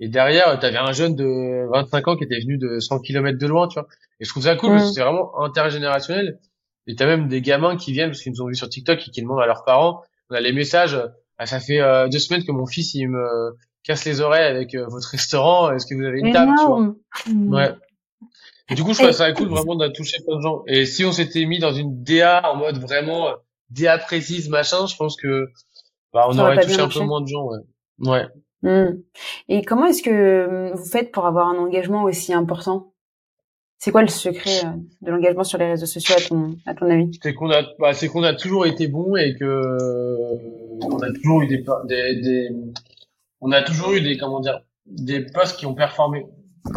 Et 0.00 0.08
derrière, 0.08 0.58
tu 0.58 0.66
avais 0.66 0.78
un 0.78 0.92
jeune 0.92 1.14
de 1.14 1.68
25 1.72 2.08
ans 2.08 2.16
qui 2.16 2.24
était 2.24 2.40
venu 2.40 2.58
de 2.58 2.80
100 2.80 3.00
km 3.00 3.38
de 3.38 3.46
loin, 3.46 3.68
tu 3.68 3.78
vois. 3.78 3.88
Et 4.20 4.24
je 4.24 4.30
trouve 4.30 4.42
ça 4.42 4.56
cool 4.56 4.70
parce 4.70 4.88
que 4.88 4.94
c'est 4.94 5.02
vraiment 5.02 5.40
intergénérationnel. 5.40 6.40
Et 6.86 6.96
t'as 6.96 7.06
même 7.06 7.28
des 7.28 7.40
gamins 7.40 7.76
qui 7.76 7.92
viennent 7.92 8.10
parce 8.10 8.22
qu'ils 8.22 8.32
nous 8.32 8.42
ont 8.42 8.48
vu 8.48 8.54
sur 8.54 8.68
TikTok 8.68 9.06
et 9.06 9.10
qui 9.10 9.22
demandent 9.22 9.40
à 9.40 9.46
leurs 9.46 9.64
parents. 9.64 10.02
On 10.30 10.34
a 10.34 10.40
les 10.40 10.52
messages. 10.52 11.00
Ah, 11.38 11.46
ça 11.46 11.60
fait 11.60 11.80
euh, 11.80 12.08
deux 12.08 12.18
semaines 12.18 12.44
que 12.44 12.52
mon 12.52 12.66
fils 12.66 12.94
il 12.94 13.08
me 13.08 13.56
casse 13.82 14.04
les 14.04 14.20
oreilles 14.20 14.44
avec 14.44 14.74
euh, 14.74 14.86
votre 14.88 15.08
restaurant. 15.08 15.70
Est-ce 15.72 15.86
que 15.86 15.94
vous 15.94 16.04
avez 16.04 16.20
une 16.20 16.32
table, 16.32 16.52
tu 16.58 16.66
vois? 16.66 17.58
Ouais. 17.58 17.74
Et 18.70 18.74
du 18.74 18.82
coup, 18.82 18.94
je 18.94 18.98
trouve 19.02 19.12
ça 19.12 19.32
cool 19.32 19.48
vraiment 19.50 19.76
de 19.76 19.88
toucher 19.88 20.22
plein 20.24 20.36
de 20.36 20.42
gens. 20.42 20.62
Et 20.66 20.86
si 20.86 21.04
on 21.04 21.12
s'était 21.12 21.44
mis 21.46 21.58
dans 21.58 21.72
une 21.72 22.02
DA 22.02 22.50
en 22.50 22.56
mode 22.56 22.78
vraiment 22.78 23.28
euh, 23.28 23.34
DA 23.70 23.98
précise 23.98 24.48
machin, 24.48 24.86
je 24.86 24.96
pense 24.96 25.16
que 25.16 25.48
bah, 26.12 26.26
on 26.28 26.38
aurait 26.38 26.60
touché 26.60 26.80
un 26.80 26.88
peu 26.88 27.00
moins 27.00 27.20
de 27.20 27.26
gens. 27.26 27.46
Ouais. 27.46 27.58
Ouais. 27.98 28.26
Hmm. 28.64 29.02
Et 29.48 29.62
comment 29.62 29.84
est-ce 29.84 30.02
que 30.02 30.70
hum, 30.70 30.74
vous 30.74 30.86
faites 30.86 31.12
pour 31.12 31.26
avoir 31.26 31.48
un 31.48 31.58
engagement 31.58 32.04
aussi 32.04 32.32
important? 32.32 32.94
C'est 33.76 33.92
quoi 33.92 34.00
le 34.00 34.08
secret 34.08 34.64
euh, 34.64 34.70
de 35.02 35.10
l'engagement 35.10 35.44
sur 35.44 35.58
les 35.58 35.66
réseaux 35.66 35.84
sociaux 35.84 36.14
à 36.16 36.20
ton 36.22 36.56
à 36.64 36.74
ton 36.74 36.88
avis? 36.88 37.10
C'est 37.22 37.34
qu'on 37.34 37.50
a 37.50 37.62
bah, 37.78 37.92
c'est 37.92 38.08
qu'on 38.08 38.22
a 38.22 38.32
toujours 38.32 38.64
été 38.64 38.88
bon 38.88 39.14
et 39.16 39.36
que 39.36 39.60
on 40.80 40.98
a 41.00 41.12
toujours 41.12 41.42
eu 41.42 41.48
des, 41.48 41.62
des, 41.84 42.20
des, 42.22 42.50
on 43.42 43.52
a 43.52 43.62
toujours 43.62 43.92
eu 43.92 44.00
des 44.00 44.16
comment 44.16 44.40
dire 44.40 44.60
des 44.86 45.20
posts 45.26 45.58
qui 45.58 45.66
ont 45.66 45.74
performé. 45.74 46.24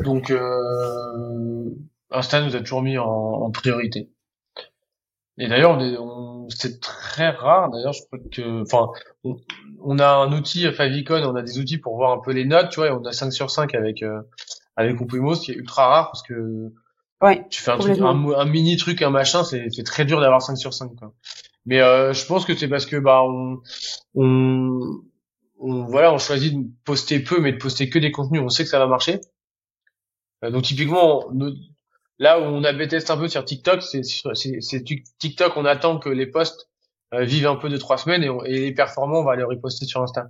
Donc 0.03 0.29
euh, 0.31 1.69
Insta 2.11 2.41
nous 2.41 2.57
a 2.57 2.59
toujours 2.59 2.81
mis 2.81 2.97
en, 2.97 3.05
en 3.05 3.51
priorité. 3.51 4.09
Et 5.37 5.47
d'ailleurs, 5.47 5.77
on, 5.79 6.47
c'est 6.49 6.79
très 6.79 7.29
rare. 7.29 7.69
D'ailleurs, 7.69 7.93
je 7.93 8.01
crois 8.05 8.19
que, 8.31 8.61
enfin, 8.61 8.87
on, 9.83 9.99
a 9.99 10.07
un 10.07 10.31
outil 10.31 10.71
Favicon, 10.71 11.21
on 11.23 11.35
a 11.35 11.43
des 11.43 11.59
outils 11.59 11.77
pour 11.77 11.95
voir 11.95 12.11
un 12.11 12.19
peu 12.19 12.31
les 12.31 12.45
notes, 12.45 12.69
tu 12.69 12.79
vois. 12.79 12.87
Et 12.87 12.91
on 12.91 13.03
a 13.05 13.11
5 13.11 13.31
sur 13.31 13.51
5 13.51 13.75
avec 13.75 14.01
euh, 14.01 14.21
avec 14.75 14.97
ce 14.97 15.41
qui 15.41 15.51
est 15.51 15.55
ultra 15.55 15.87
rare 15.87 16.11
parce 16.11 16.23
que 16.23 16.71
ouais, 17.21 17.45
tu 17.49 17.61
fais 17.61 17.71
un 17.71 17.77
truc, 17.77 17.99
un, 17.99 18.45
mini 18.45 18.77
truc, 18.77 19.01
un 19.01 19.09
machin, 19.09 19.43
c'est 19.43 19.67
c'est 19.69 19.83
très 19.83 20.05
dur 20.05 20.19
d'avoir 20.19 20.41
5 20.41 20.55
sur 20.55 20.73
5. 20.73 20.95
Quoi. 20.95 21.13
Mais 21.65 21.81
euh, 21.81 22.13
je 22.13 22.25
pense 22.25 22.45
que 22.45 22.55
c'est 22.55 22.67
parce 22.67 22.85
que 22.85 22.97
bah 22.97 23.21
on, 23.23 23.59
on 24.15 25.01
on 25.59 25.85
voilà, 25.85 26.13
on 26.13 26.17
choisit 26.17 26.55
de 26.55 26.67
poster 26.85 27.19
peu, 27.19 27.39
mais 27.41 27.51
de 27.51 27.57
poster 27.57 27.89
que 27.89 27.99
des 27.99 28.11
contenus. 28.11 28.41
On 28.43 28.49
sait 28.49 28.63
que 28.63 28.69
ça 28.69 28.79
va 28.79 28.87
marcher. 28.87 29.19
Euh, 30.43 30.51
donc 30.51 30.63
typiquement, 30.63 31.25
Là 32.19 32.39
où 32.39 32.43
on 32.43 32.63
a 32.63 32.73
test 32.87 33.11
un 33.11 33.17
peu 33.17 33.27
sur 33.27 33.45
TikTok, 33.45 33.81
c'est 33.83 34.83
TikTok, 35.19 35.55
on 35.55 35.65
attend 35.65 35.99
que 35.99 36.09
les 36.09 36.25
posts 36.25 36.69
euh, 37.13 37.23
vivent 37.23 37.47
un 37.47 37.55
peu 37.55 37.69
de 37.69 37.77
trois 37.77 37.97
semaines 37.97 38.23
et, 38.23 38.29
et, 38.45 38.59
les 38.59 38.73
performants, 38.73 39.19
on 39.19 39.23
va 39.23 39.35
les 39.35 39.43
reposter 39.43 39.85
sur 39.85 40.01
Insta. 40.01 40.29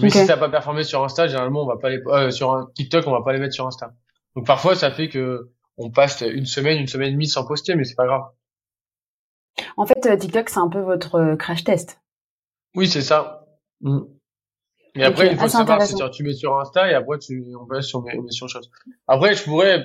Mais 0.00 0.10
si 0.10 0.18
ça 0.18 0.26
n'a 0.26 0.36
pas 0.36 0.48
performé 0.48 0.84
sur 0.84 1.02
Insta, 1.02 1.26
généralement, 1.28 1.62
on 1.62 1.66
va 1.66 1.76
pas 1.76 1.90
les 1.90 2.00
euh, 2.06 2.30
sur 2.30 2.52
un 2.52 2.70
TikTok, 2.74 3.06
on 3.06 3.12
va 3.12 3.22
pas 3.22 3.32
les 3.32 3.38
mettre 3.38 3.54
sur 3.54 3.66
Insta. 3.66 3.92
Donc 4.36 4.46
parfois, 4.46 4.74
ça 4.74 4.90
fait 4.90 5.08
que 5.08 5.50
on 5.78 5.90
passe 5.90 6.20
une 6.20 6.46
semaine, 6.46 6.78
une 6.78 6.86
semaine 6.86 7.08
et 7.08 7.12
demie 7.12 7.26
sans 7.26 7.46
poster, 7.46 7.74
mais 7.74 7.84
c'est 7.84 7.94
pas 7.94 8.06
grave. 8.06 8.22
En 9.76 9.86
fait, 9.86 10.06
euh, 10.06 10.16
TikTok, 10.16 10.48
c'est 10.50 10.60
un 10.60 10.68
peu 10.68 10.80
votre 10.80 11.34
crash 11.36 11.64
test. 11.64 12.00
Oui, 12.74 12.86
c'est 12.86 13.02
ça. 13.02 13.46
Mm. 13.80 14.00
Et 14.94 15.04
après, 15.04 15.32
il 15.32 15.36
faut 15.36 15.44
ah, 15.44 15.48
savoir, 15.48 15.82
c'est 15.82 16.10
tu 16.10 16.22
mets 16.22 16.34
sur 16.34 16.58
Insta 16.58 16.90
et 16.90 16.94
après 16.94 17.18
tu 17.18 17.46
on 17.58 17.64
va 17.64 17.80
sur 17.80 18.00
on 18.00 18.22
met 18.22 18.30
sur 18.30 18.48
chose. 18.48 18.70
Après, 19.08 19.34
je 19.34 19.42
pourrais 19.42 19.84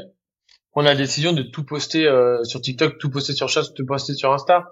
on 0.74 0.82
a 0.82 0.90
la 0.90 0.96
décision 0.96 1.34
de 1.34 1.42
tout 1.42 1.64
poster 1.64 2.08
euh, 2.08 2.44
sur 2.44 2.62
TikTok, 2.62 3.00
tout 3.00 3.10
poster 3.10 3.34
sur 3.34 3.50
Chat, 3.50 3.64
tout 3.76 3.86
poster 3.86 4.14
sur 4.14 4.32
Insta. 4.32 4.70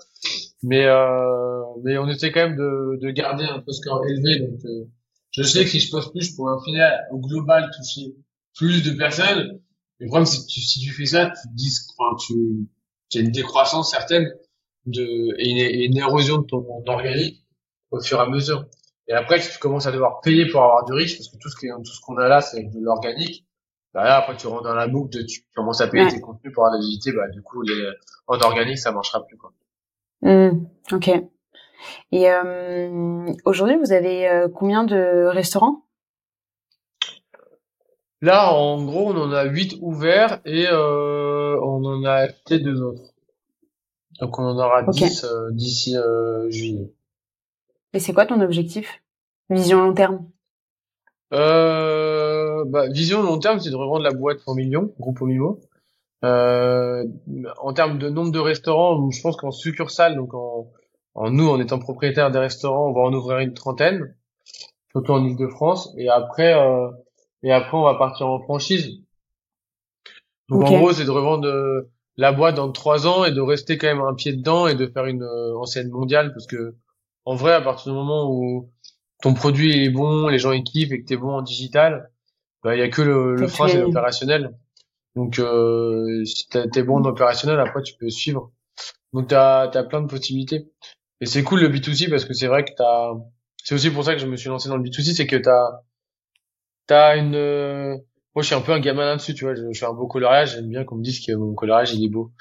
Mais 0.63 0.85
euh, 0.85 1.61
mais 1.83 1.97
on 1.97 2.07
essaie 2.07 2.31
quand 2.31 2.47
même 2.47 2.57
de, 2.57 2.99
de 3.01 3.09
garder 3.11 3.43
un 3.43 3.59
peu 3.59 3.71
score 3.71 4.05
élevé. 4.05 4.39
Donc 4.39 4.59
euh, 4.65 4.85
je 5.31 5.43
sais 5.43 5.63
que 5.63 5.69
si 5.69 5.79
je 5.79 5.91
poste 5.91 6.11
plus, 6.11 6.29
je 6.29 6.35
pourrais 6.35 6.53
au 6.53 6.61
final 6.61 7.07
au 7.11 7.19
global 7.19 7.69
toucher 7.75 8.15
plus 8.55 8.83
de 8.83 8.91
personnes. 8.91 9.59
Mais 9.99 10.05
le 10.05 10.07
problème 10.07 10.25
c'est 10.25 10.39
que 10.39 10.51
si 10.51 10.79
tu 10.79 10.91
fais 10.91 11.05
ça, 11.05 11.27
tu 11.27 11.47
dis, 11.53 11.73
enfin, 11.97 12.15
tu, 12.25 12.67
tu 13.09 13.17
as 13.17 13.21
une 13.21 13.31
décroissance 13.31 13.91
certaine 13.91 14.31
de 14.85 15.35
et 15.39 15.49
une, 15.49 15.57
et 15.57 15.85
une 15.85 15.97
érosion 15.97 16.37
de 16.37 16.45
ton 16.45 16.65
organique 16.87 17.45
au 17.91 17.99
fur 18.01 18.19
et 18.19 18.21
à 18.21 18.29
mesure. 18.29 18.65
Et 19.07 19.13
après, 19.13 19.39
tu 19.39 19.59
commences 19.59 19.85
à 19.85 19.91
devoir 19.91 20.19
payer 20.21 20.47
pour 20.47 20.63
avoir 20.63 20.85
du 20.85 20.93
riche, 20.93 21.17
parce 21.17 21.29
que 21.29 21.37
tout 21.37 21.49
ce 21.49 21.55
tout 21.55 21.93
ce 21.93 22.01
qu'on 22.01 22.17
a 22.17 22.27
là, 22.27 22.41
c'est 22.41 22.63
de 22.63 22.79
l'organique 22.79 23.45
bah 23.95 24.03
là, 24.03 24.17
après, 24.17 24.35
tu 24.35 24.47
rentres 24.47 24.63
dans 24.63 24.75
la 24.75 24.89
boucle 24.89 25.17
de 25.17 25.23
tu 25.23 25.45
commences 25.55 25.79
à 25.79 25.87
payer 25.87 26.05
tes 26.09 26.19
contenus 26.19 26.53
pour 26.53 26.65
avoir 26.65 26.73
la 26.73 26.79
visibilité, 26.79 27.13
bah, 27.13 27.29
du 27.29 27.41
coup, 27.41 27.61
les, 27.61 27.91
en 28.27 28.37
organique, 28.39 28.77
ça 28.77 28.91
marchera 28.91 29.25
plus, 29.25 29.37
quoi. 29.37 29.53
Mmh, 30.21 30.65
ok. 30.91 31.09
Et 32.11 32.29
euh, 32.29 33.25
aujourd'hui, 33.45 33.77
vous 33.77 33.93
avez 33.93 34.27
euh, 34.27 34.49
combien 34.53 34.83
de 34.83 35.27
restaurants? 35.27 35.85
Là, 38.21 38.51
en 38.51 38.83
gros, 38.83 39.13
on 39.13 39.17
en 39.17 39.31
a 39.31 39.45
8 39.45 39.77
ouverts 39.79 40.41
et 40.43 40.67
euh, 40.67 41.57
on 41.61 41.85
en 41.85 42.03
a 42.03 42.15
acheté 42.15 42.59
deux 42.59 42.81
autres. 42.81 43.13
Donc, 44.19 44.37
on 44.39 44.43
en 44.43 44.57
aura 44.57 44.83
10 44.83 45.23
euh, 45.23 45.51
d'ici 45.51 45.95
euh, 45.95 46.49
juillet. 46.49 46.91
Et 47.93 47.99
c'est 47.99 48.11
quoi 48.11 48.25
ton 48.25 48.41
objectif? 48.41 49.01
Vision 49.49 49.85
long 49.85 49.93
terme? 49.93 50.27
Euh, 51.33 51.94
bah, 52.65 52.87
vision 52.89 53.23
long 53.23 53.39
terme, 53.39 53.59
c'est 53.59 53.69
de 53.69 53.75
revendre 53.75 54.03
la 54.03 54.11
boîte 54.11 54.43
pour 54.43 54.55
millions, 54.55 54.93
groupe 54.99 55.21
Mimo. 55.21 55.61
Euh, 56.23 57.03
en 57.61 57.73
termes 57.73 57.99
de 57.99 58.09
nombre 58.09 58.31
de 58.31 58.39
restaurants, 58.39 59.09
je 59.11 59.21
pense 59.21 59.35
qu'en 59.37 59.51
succursale, 59.51 60.15
donc 60.15 60.33
en, 60.33 60.67
en, 61.13 61.29
nous, 61.29 61.47
en 61.47 61.59
étant 61.59 61.79
propriétaire 61.79 62.31
des 62.31 62.39
restaurants, 62.39 62.89
on 62.89 62.93
va 62.93 63.01
en 63.01 63.13
ouvrir 63.13 63.39
une 63.39 63.53
trentaine, 63.53 64.15
surtout 64.91 65.11
en 65.11 65.23
Ile-de-France. 65.25 65.93
Et 65.97 66.09
après, 66.09 66.53
euh, 66.53 66.89
et 67.43 67.51
après, 67.51 67.77
on 67.77 67.83
va 67.83 67.95
partir 67.95 68.27
en 68.27 68.39
franchise. 68.39 69.01
Donc 70.49 70.63
en 70.63 70.77
gros, 70.77 70.93
c'est 70.93 71.05
de 71.05 71.11
revendre 71.11 71.47
euh, 71.47 71.91
la 72.17 72.31
boîte 72.31 72.55
dans 72.55 72.71
trois 72.71 73.07
ans 73.07 73.25
et 73.25 73.31
de 73.31 73.41
rester 73.41 73.77
quand 73.77 73.87
même 73.87 74.01
un 74.01 74.13
pied 74.13 74.33
dedans 74.33 74.67
et 74.67 74.75
de 74.75 74.87
faire 74.87 75.05
une 75.05 75.23
euh, 75.23 75.57
enseigne 75.57 75.89
mondiale 75.89 76.31
parce 76.33 76.47
que 76.47 76.75
en 77.25 77.35
vrai, 77.35 77.53
à 77.53 77.61
partir 77.61 77.91
du 77.91 77.97
moment 77.97 78.29
où 78.31 78.69
ton 79.21 79.33
produit 79.33 79.83
est 79.83 79.89
bon, 79.89 80.27
les 80.27 80.37
gens 80.37 80.59
kiffent 80.61 80.91
et 80.91 81.01
que 81.01 81.07
t'es 81.07 81.17
bon 81.17 81.31
en 81.31 81.41
digital, 81.41 82.11
bah, 82.65 82.75
il 82.75 82.79
y 82.79 82.81
a 82.81 82.89
que 82.89 83.03
le, 83.03 83.35
le 83.35 83.47
frein, 83.47 83.67
c'est 83.67 83.79
l'opérationnel. 83.79 84.57
Donc, 85.15 85.37
euh, 85.37 86.25
si 86.25 86.49
t'es 86.49 86.81
bon 86.81 86.97
en 86.97 87.05
opérationnel, 87.05 87.59
après, 87.59 87.83
tu 87.83 87.93
peux 87.95 88.09
suivre. 88.09 88.51
Donc, 89.13 89.27
t'as 89.27 89.69
as 89.69 89.83
plein 89.83 90.01
de 90.01 90.07
possibilités. 90.07 90.67
Et 91.21 91.27
c'est 91.27 91.43
cool 91.43 91.61
le 91.61 91.69
B2C 91.69 92.09
parce 92.09 92.25
que 92.25 92.33
c'est 92.33 92.47
vrai 92.47 92.65
que 92.65 92.71
t'as, 92.75 93.13
c'est 93.63 93.75
aussi 93.75 93.91
pour 93.91 94.03
ça 94.03 94.13
que 94.13 94.19
je 94.19 94.25
me 94.25 94.35
suis 94.35 94.49
lancé 94.49 94.67
dans 94.67 94.77
le 94.77 94.83
B2C, 94.83 95.13
c'est 95.15 95.27
que 95.27 95.35
t'as, 95.35 95.83
t'as 96.87 97.17
une, 97.17 97.37
moi, 98.35 98.41
je 98.41 98.47
suis 98.47 98.55
un 98.55 98.61
peu 98.61 98.71
un 98.71 98.79
gamin 98.79 99.05
là-dessus, 99.05 99.35
tu 99.35 99.45
vois. 99.45 99.53
Je, 99.53 99.71
je, 99.71 99.79
fais 99.79 99.85
un 99.85 99.93
beau 99.93 100.07
coloriage. 100.07 100.55
J'aime 100.55 100.67
bien 100.67 100.83
qu'on 100.83 100.95
me 100.95 101.03
dise 101.03 101.23
que 101.23 101.33
mon 101.33 101.53
coloriage, 101.53 101.93
il 101.93 102.03
est 102.03 102.09
beau. 102.09 102.31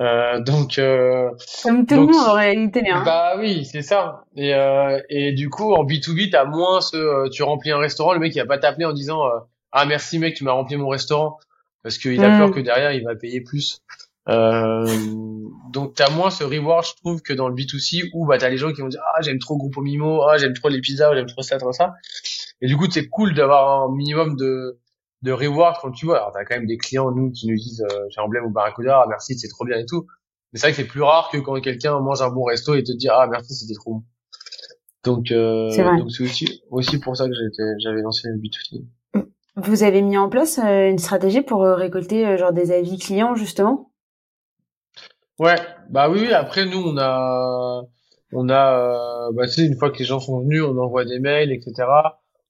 Euh, 0.00 0.40
donc, 0.40 0.78
euh, 0.78 1.30
comme 1.62 1.86
tout 1.86 1.94
le 1.94 2.06
monde 2.06 2.28
en 2.28 2.32
réalité. 2.32 2.82
Hein. 2.90 3.02
Bah 3.04 3.36
oui, 3.38 3.64
c'est 3.64 3.82
ça. 3.82 4.24
Et, 4.34 4.54
euh, 4.54 4.98
et 5.10 5.32
du 5.32 5.50
coup, 5.50 5.74
en 5.74 5.84
B2B, 5.84 6.30
t'as 6.30 6.46
moins 6.46 6.80
ce, 6.80 6.96
euh, 6.96 7.28
tu 7.28 7.42
remplis 7.42 7.70
un 7.70 7.78
restaurant, 7.78 8.14
le 8.14 8.18
mec 8.18 8.34
il 8.34 8.40
va 8.40 8.46
pas 8.46 8.58
t'appeler 8.58 8.86
en 8.86 8.92
disant 8.92 9.24
euh, 9.26 9.38
ah 9.74 9.86
merci 9.86 10.18
mec, 10.18 10.36
tu 10.36 10.44
m'as 10.44 10.52
rempli 10.52 10.76
mon 10.76 10.88
restaurant, 10.88 11.38
parce 11.82 11.98
qu'il 11.98 12.22
a 12.24 12.38
peur 12.38 12.48
mm. 12.48 12.52
que 12.52 12.60
derrière 12.60 12.92
il 12.92 13.04
va 13.04 13.16
payer 13.16 13.40
plus. 13.40 13.82
Euh, 14.28 14.86
donc 15.70 15.94
t'as 15.94 16.08
moins 16.10 16.30
ce 16.30 16.44
reward, 16.44 16.86
je 16.86 16.94
trouve, 16.94 17.20
que 17.20 17.34
dans 17.34 17.48
le 17.48 17.54
B2C 17.54 18.08
où 18.14 18.24
bah 18.24 18.38
t'as 18.38 18.48
les 18.48 18.56
gens 18.56 18.72
qui 18.72 18.80
vont 18.80 18.88
dire 18.88 19.02
ah 19.14 19.20
j'aime 19.20 19.38
trop 19.38 19.58
Groupe 19.58 19.76
Mimo, 19.78 20.22
ah 20.22 20.38
j'aime 20.38 20.54
trop 20.54 20.68
les 20.68 20.80
pizzas, 20.80 21.12
j'aime 21.14 21.26
trop 21.26 21.42
ça, 21.42 21.58
trop 21.58 21.72
ça. 21.72 21.94
Et 22.62 22.68
du 22.68 22.76
coup 22.76 22.88
c'est 22.90 23.08
cool 23.08 23.34
d'avoir 23.34 23.82
un 23.82 23.94
minimum 23.94 24.36
de 24.36 24.78
de 25.22 25.32
reward 25.32 25.76
quand 25.82 25.90
tu 25.90 26.06
vois. 26.06 26.18
Alors 26.18 26.32
t'as 26.32 26.44
quand 26.44 26.54
même 26.54 26.66
des 26.66 26.78
clients 26.78 27.10
nous 27.10 27.32
qui 27.32 27.48
nous 27.48 27.56
disent 27.56 27.84
euh, 27.90 28.06
j'ai 28.10 28.20
emblème 28.20 28.44
au 28.44 28.50
Barracuda, 28.50 29.00
ah, 29.02 29.06
merci 29.08 29.36
c'est 29.36 29.48
trop 29.48 29.64
bien 29.64 29.78
et 29.78 29.86
tout. 29.86 30.06
Mais 30.52 30.60
c'est 30.60 30.68
vrai 30.68 30.70
que 30.70 30.76
c'est 30.76 30.88
plus 30.88 31.02
rare 31.02 31.30
que 31.32 31.38
quand 31.38 31.60
quelqu'un 31.60 31.98
mange 31.98 32.22
un 32.22 32.30
bon 32.30 32.44
resto 32.44 32.74
et 32.74 32.84
te 32.84 32.92
dit 32.92 33.08
ah 33.08 33.26
merci 33.28 33.54
c'était 33.54 33.74
trop 33.74 33.94
bon. 33.94 34.04
Donc 35.02 35.32
euh, 35.32 35.68
donc 35.98 36.12
c'est 36.12 36.22
aussi 36.22 36.62
aussi 36.70 36.98
pour 36.98 37.16
ça 37.16 37.26
que 37.26 37.34
j'avais 37.78 38.00
lancé 38.00 38.28
le 38.28 38.36
B2C. 38.36 38.84
Vous 39.56 39.82
avez 39.82 40.02
mis 40.02 40.18
en 40.18 40.28
place 40.28 40.58
euh, 40.58 40.88
une 40.88 40.98
stratégie 40.98 41.42
pour 41.42 41.62
euh, 41.62 41.74
récolter 41.74 42.36
genre 42.36 42.52
des 42.52 42.72
avis 42.72 42.98
clients 42.98 43.34
justement? 43.34 43.92
Ouais, 45.38 45.56
bah 45.90 46.08
oui, 46.08 46.32
après 46.32 46.64
nous 46.66 46.78
on 46.78 46.96
a 46.98 47.82
on 48.32 48.48
a 48.48 49.30
bah 49.32 49.46
tu 49.46 49.52
sais 49.52 49.66
une 49.66 49.76
fois 49.76 49.90
que 49.90 49.98
les 49.98 50.04
gens 50.04 50.20
sont 50.20 50.40
venus, 50.40 50.62
on 50.62 50.76
envoie 50.78 51.04
des 51.04 51.18
mails 51.20 51.52
etc. 51.52 51.88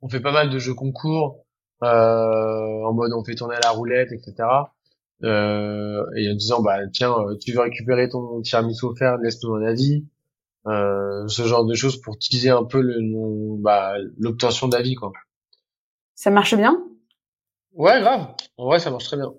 On 0.03 0.09
fait 0.09 0.21
pas 0.21 0.33
mal 0.33 0.51
de 0.51 0.59
jeux 0.59 0.75
concours 0.75 1.45
euh, 1.83 2.85
en 2.85 2.93
mode 2.93 3.13
on 3.13 3.25
fait 3.25 3.35
tourner 3.35 3.57
la 3.63 3.71
roulette, 3.71 4.13
etc. 4.13 4.49
Euh, 5.23 6.05
et 6.17 6.31
en 6.31 6.35
disant 6.35 6.63
bah 6.63 6.79
tiens 6.93 7.15
euh, 7.19 7.37
tu 7.41 7.53
veux 7.53 7.61
récupérer 7.61 8.09
ton 8.09 8.41
tiramisu 8.41 8.87
offert, 8.87 9.17
laisse-nous 9.19 9.55
un 9.55 9.65
avis. 9.65 10.07
Euh, 10.67 11.29
ce 11.29 11.43
genre 11.43 11.67
de 11.67 11.75
choses 11.75 12.01
pour 12.01 12.19
teaser 12.19 12.49
un 12.49 12.65
peu 12.65 12.81
le 12.81 12.97
bah, 13.61 13.95
l'obtention 14.19 14.69
d'avis 14.69 14.95
quoi. 14.95 15.13
Ça 16.15 16.31
marche 16.31 16.55
bien? 16.55 16.83
Ouais 17.75 18.01
grave. 18.01 18.35
En 18.57 18.67
vrai 18.67 18.79
ça 18.79 18.91
marche 18.91 19.05
très 19.05 19.17
bien. 19.17 19.33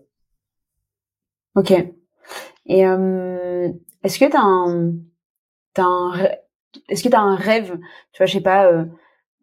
Ok. 1.56 1.72
Et 2.66 2.86
euh, 2.86 3.70
est-ce 4.04 4.20
que 4.20 4.26
t'as 4.26 4.42
un 4.42 4.94
t'as 5.74 5.86
un 5.86 6.14
est-ce 6.90 7.04
que 7.04 7.10
t'as 7.10 7.22
un 7.22 7.36
rêve 7.36 7.78
Tu 8.12 8.18
vois 8.18 8.26
je 8.26 8.34
sais 8.34 8.42
pas. 8.42 8.68
Euh, 8.68 8.86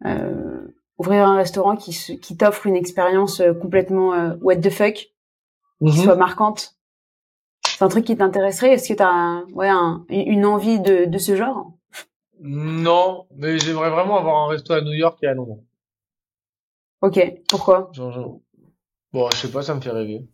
euh, 0.05 0.67
ouvrir 0.97 1.27
un 1.27 1.35
restaurant 1.35 1.75
qui, 1.75 2.19
qui 2.19 2.37
t'offre 2.37 2.67
une 2.67 2.75
expérience 2.75 3.39
euh, 3.39 3.53
complètement 3.53 4.13
euh, 4.13 4.35
what 4.41 4.57
the 4.57 4.69
fuck, 4.69 4.93
qui 4.93 5.11
mhm. 5.79 5.91
soit 5.91 6.15
marquante? 6.15 6.75
C'est 7.65 7.83
un 7.83 7.87
truc 7.87 8.05
qui 8.05 8.15
t'intéresserait? 8.15 8.73
Est-ce 8.73 8.89
que 8.89 8.97
tu 8.97 9.03
as 9.03 9.43
ouais, 9.53 9.69
une 10.09 10.45
envie 10.45 10.79
de, 10.79 11.05
de 11.05 11.17
ce 11.17 11.35
genre? 11.35 11.71
Non, 12.39 13.25
mais 13.35 13.57
j'aimerais 13.57 13.89
vraiment 13.89 14.17
avoir 14.17 14.43
un 14.43 14.47
resto 14.47 14.73
à 14.73 14.81
New 14.81 14.91
York 14.91 15.17
et 15.23 15.27
à 15.27 15.33
Londres. 15.33 15.59
Ok, 17.01 17.19
pourquoi? 17.49 17.91
Bon, 19.13 19.29
je 19.31 19.37
sais 19.37 19.51
pas, 19.51 19.61
ça 19.61 19.75
me 19.75 19.81
fait 19.81 19.91
rêver. 19.91 20.27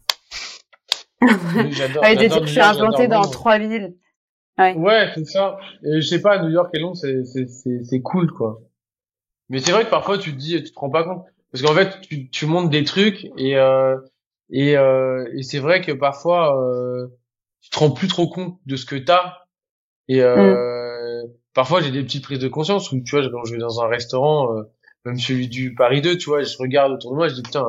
j'adore. 1.72 2.02
Ouais, 2.02 2.16
tu 2.16 2.48
fais 2.48 2.62
implanter 2.62 3.08
dans 3.08 3.22
trois 3.30 3.60
villes. 3.60 3.96
Ouais, 4.58 4.76
ouais 4.76 5.12
c'est 5.14 5.26
ça. 5.26 5.58
Et 5.84 6.02
je 6.02 6.08
sais 6.08 6.22
pas, 6.22 6.42
New 6.42 6.50
York 6.50 6.70
et 6.74 6.80
Londres, 6.80 6.98
c'est 6.98 8.02
cool, 8.02 8.32
quoi. 8.32 8.62
Mais 9.50 9.60
c'est 9.60 9.72
vrai 9.72 9.86
que 9.86 9.90
parfois 9.90 10.18
tu 10.18 10.32
te 10.32 10.38
dis, 10.38 10.64
tu 10.64 10.72
te 10.72 10.80
rends 10.80 10.90
pas 10.90 11.04
compte, 11.04 11.26
parce 11.52 11.64
qu'en 11.64 11.74
fait 11.74 12.02
tu, 12.02 12.30
tu 12.30 12.46
montes 12.46 12.70
des 12.70 12.84
trucs 12.84 13.26
et 13.38 13.58
euh, 13.58 13.98
et, 14.52 14.78
euh, 14.78 15.28
et 15.36 15.44
c'est 15.44 15.60
vrai 15.60 15.82
que 15.82 15.92
parfois 15.92 16.56
euh, 16.62 17.08
tu 17.62 17.70
te 17.70 17.80
rends 17.80 17.92
plus 17.92 18.08
trop 18.08 18.30
compte 18.30 18.60
de 18.66 18.76
ce 18.76 18.86
que 18.86 18.96
t'as 18.96 19.38
et 20.08 20.22
euh, 20.22 21.24
mm. 21.24 21.30
parfois 21.54 21.82
j'ai 21.82 21.92
des 21.92 22.04
petites 22.04 22.24
prises 22.24 22.40
de 22.40 22.48
conscience 22.48 22.92
où 22.92 23.02
tu 23.02 23.16
vois 23.16 23.28
quand 23.30 23.44
je 23.44 23.54
vais 23.54 23.60
dans 23.60 23.82
un 23.82 23.88
restaurant, 23.88 24.56
euh, 24.56 24.64
même 25.06 25.18
celui 25.18 25.48
du 25.48 25.74
Paris 25.76 26.02
2, 26.02 26.18
tu 26.18 26.30
vois, 26.30 26.44
je 26.44 26.58
regarde 26.58 26.92
autour 26.92 27.12
de 27.12 27.16
moi, 27.16 27.28
je 27.28 27.36
dis 27.36 27.44
putain, 27.44 27.66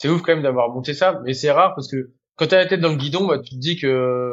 c'est 0.00 0.08
ouf 0.08 0.22
quand 0.22 0.32
même 0.32 0.42
d'avoir 0.42 0.70
monté 0.70 0.94
ça, 0.94 1.20
mais 1.24 1.34
c'est 1.34 1.50
rare 1.50 1.74
parce 1.74 1.90
que 1.90 2.10
quand 2.36 2.46
t'as 2.46 2.56
la 2.56 2.66
tête 2.66 2.80
dans 2.80 2.88
le 2.88 2.96
guidon, 2.96 3.26
bah 3.26 3.38
tu 3.38 3.50
te 3.50 3.60
dis 3.60 3.76
que 3.76 4.32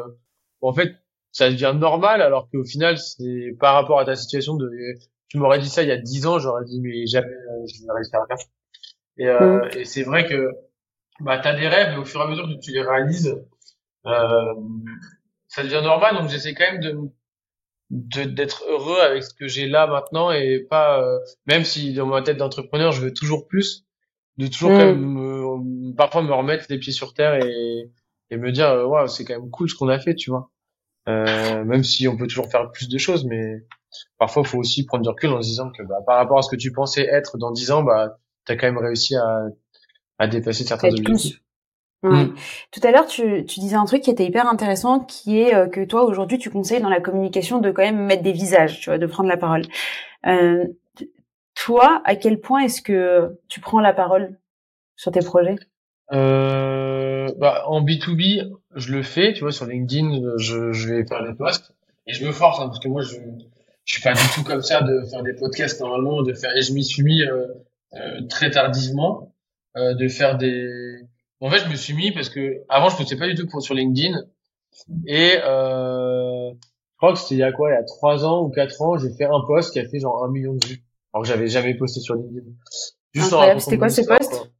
en 0.62 0.72
fait 0.72 0.94
ça 1.30 1.50
devient 1.50 1.74
normal 1.78 2.22
alors 2.22 2.48
qu'au 2.50 2.64
final 2.64 2.96
c'est 2.96 3.54
par 3.60 3.74
rapport 3.74 4.00
à 4.00 4.06
ta 4.06 4.16
situation 4.16 4.54
de 4.56 4.70
tu 5.28 5.36
m'aurais 5.36 5.58
dit 5.58 5.68
ça 5.68 5.82
il 5.82 5.90
y 5.90 5.92
a 5.92 5.98
dix 5.98 6.26
ans, 6.26 6.38
j'aurais 6.38 6.64
dit 6.64 6.80
mais 6.80 7.06
jamais 7.06 7.28
euh, 7.28 7.66
je 7.66 7.82
vais 7.82 7.92
réussir 7.94 8.18
à 8.18 8.26
faire. 8.26 8.46
Et, 9.18 9.28
euh, 9.28 9.58
mm. 9.58 9.78
et 9.78 9.84
c'est 9.84 10.04
vrai 10.04 10.26
que 10.26 10.48
bah 11.20 11.38
t'as 11.38 11.54
des 11.54 11.68
rêves 11.68 11.92
et 11.94 11.98
au 11.98 12.04
fur 12.06 12.20
et 12.22 12.24
à 12.24 12.28
mesure 12.28 12.48
que 12.48 12.58
tu 12.64 12.72
les 12.72 12.82
réalises, 12.82 13.36
euh, 14.06 14.54
ça 15.48 15.62
devient 15.62 15.82
normal. 15.82 16.16
Donc 16.16 16.30
j'essaie 16.30 16.54
quand 16.54 16.72
même 16.72 16.80
de 16.80 18.24
d'être 18.24 18.64
heureux 18.70 19.00
avec 19.00 19.22
ce 19.22 19.34
que 19.34 19.48
j'ai 19.48 19.66
là 19.68 19.86
maintenant 19.86 20.30
et 20.30 20.60
pas 20.60 21.02
euh, 21.02 21.18
même 21.46 21.64
si 21.64 21.92
dans 21.92 22.06
ma 22.06 22.22
tête 22.22 22.38
d'entrepreneur 22.38 22.92
je 22.92 23.02
veux 23.02 23.12
toujours 23.12 23.46
plus 23.46 23.86
de 24.38 24.46
toujours 24.46 24.70
quand 24.70 24.94
mm. 24.94 25.00
même 25.00 25.16
parfois 25.96 26.22
me 26.22 26.32
remettre 26.32 26.66
les 26.68 26.78
pieds 26.78 26.92
sur 26.92 27.14
terre 27.14 27.34
et, 27.44 27.90
et 28.30 28.36
me 28.36 28.52
dire 28.52 28.68
waouh 28.88 29.06
c'est 29.06 29.24
quand 29.24 29.38
même 29.38 29.50
cool 29.50 29.68
ce 29.68 29.74
qu'on 29.74 29.88
a 29.88 29.98
fait 29.98 30.14
tu 30.14 30.30
vois 30.30 30.50
euh, 31.08 31.64
même 31.64 31.84
si 31.84 32.08
on 32.08 32.16
peut 32.16 32.26
toujours 32.26 32.50
faire 32.50 32.70
plus 32.70 32.88
de 32.88 32.98
choses 32.98 33.24
mais 33.24 33.64
parfois 34.18 34.42
il 34.44 34.48
faut 34.48 34.58
aussi 34.58 34.84
prendre 34.84 35.02
du 35.02 35.08
recul 35.08 35.30
en 35.30 35.42
se 35.42 35.48
disant 35.48 35.70
que 35.70 35.82
bah, 35.82 35.96
par 36.06 36.16
rapport 36.16 36.38
à 36.38 36.42
ce 36.42 36.50
que 36.50 36.56
tu 36.56 36.72
pensais 36.72 37.06
être 37.06 37.38
dans 37.38 37.50
10 37.50 37.70
ans, 37.70 37.82
bah, 37.82 38.18
tu 38.46 38.52
as 38.52 38.56
quand 38.56 38.66
même 38.66 38.78
réussi 38.78 39.16
à, 39.16 39.42
à 40.18 40.26
dépasser 40.26 40.64
certains 40.64 40.88
objectifs. 40.88 41.40
Ouais. 42.02 42.26
Mm. 42.26 42.34
Tout 42.70 42.80
à 42.84 42.92
l'heure, 42.92 43.06
tu, 43.06 43.44
tu 43.44 43.60
disais 43.60 43.76
un 43.76 43.84
truc 43.84 44.02
qui 44.02 44.10
était 44.10 44.24
hyper 44.24 44.46
intéressant, 44.46 45.00
qui 45.00 45.40
est 45.40 45.54
euh, 45.54 45.66
que 45.66 45.84
toi 45.84 46.04
aujourd'hui, 46.04 46.38
tu 46.38 46.50
conseilles 46.50 46.80
dans 46.80 46.88
la 46.88 47.00
communication 47.00 47.58
de 47.58 47.72
quand 47.72 47.82
même 47.82 48.04
mettre 48.04 48.22
des 48.22 48.32
visages, 48.32 48.80
tu 48.80 48.90
vois, 48.90 48.98
de 48.98 49.06
prendre 49.06 49.28
la 49.28 49.36
parole. 49.36 49.62
Euh, 50.26 50.64
toi, 51.54 52.02
à 52.04 52.14
quel 52.14 52.40
point 52.40 52.60
est-ce 52.60 52.82
que 52.82 53.36
tu 53.48 53.60
prends 53.60 53.80
la 53.80 53.92
parole 53.92 54.38
sur 54.94 55.10
tes 55.10 55.20
projets? 55.20 55.56
Euh, 56.12 57.28
bah, 57.38 57.64
En 57.66 57.82
B2B, 57.82 58.52
je 58.74 58.92
le 58.92 59.02
fais, 59.02 59.32
tu 59.32 59.40
vois, 59.40 59.52
sur 59.52 59.66
LinkedIn, 59.66 60.36
je, 60.38 60.72
je 60.72 60.88
vais 60.94 61.04
faire 61.06 61.24
des 61.24 61.34
posts. 61.34 61.72
Et 62.06 62.12
je 62.12 62.24
me 62.24 62.32
force 62.32 62.60
hein, 62.60 62.68
parce 62.68 62.78
que 62.78 62.88
moi, 62.88 63.02
je, 63.02 63.16
je 63.84 63.92
suis 63.92 64.02
pas 64.02 64.14
du 64.14 64.22
tout 64.34 64.44
comme 64.44 64.62
ça 64.62 64.82
de 64.82 65.02
faire 65.10 65.22
des 65.22 65.34
podcasts 65.34 65.80
normalement, 65.80 66.22
de 66.22 66.32
faire 66.32 66.56
et 66.56 66.62
je 66.62 66.72
m'y 66.72 66.84
suis 66.84 67.02
mis 67.02 67.22
euh, 67.22 67.46
euh, 67.94 68.20
très 68.28 68.50
tardivement, 68.50 69.34
euh, 69.76 69.94
de 69.94 70.08
faire 70.08 70.36
des. 70.36 71.00
En 71.40 71.50
fait, 71.50 71.58
je 71.58 71.68
me 71.68 71.76
suis 71.76 71.94
mis 71.94 72.12
parce 72.12 72.28
que 72.28 72.62
avant 72.68 72.88
je 72.88 72.98
ne 72.98 73.04
faisais 73.04 73.16
pas 73.16 73.28
du 73.28 73.34
tout 73.34 73.46
pour 73.46 73.62
sur 73.62 73.74
LinkedIn. 73.74 74.14
Et 75.06 75.38
euh, 75.42 76.50
je 76.50 76.96
crois 76.96 77.12
que 77.12 77.18
c'était 77.18 77.36
il 77.36 77.38
y 77.38 77.42
a 77.42 77.52
quoi, 77.52 77.70
il 77.70 77.74
y 77.74 77.76
a 77.76 77.84
trois 77.84 78.26
ans 78.26 78.42
ou 78.42 78.50
quatre 78.50 78.80
ans, 78.82 78.98
j'ai 78.98 79.10
fait 79.10 79.24
un 79.24 79.40
post 79.46 79.72
qui 79.72 79.78
a 79.78 79.88
fait 79.88 80.00
genre 80.00 80.24
un 80.24 80.30
million 80.30 80.54
de 80.54 80.66
vues, 80.66 80.82
alors 81.12 81.22
que 81.22 81.28
j'avais 81.28 81.48
jamais 81.48 81.74
posté 81.74 82.00
sur 82.00 82.14
LinkedIn. 82.14 82.46
Juste 83.14 83.34
C'était 83.58 83.78
quoi 83.78 83.88
ce 83.88 84.02
post? 84.02 84.50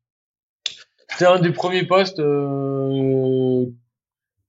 C'était 1.19 1.33
un 1.33 1.41
des 1.41 1.51
premiers 1.51 1.83
posts 1.83 2.21
euh, 2.21 3.67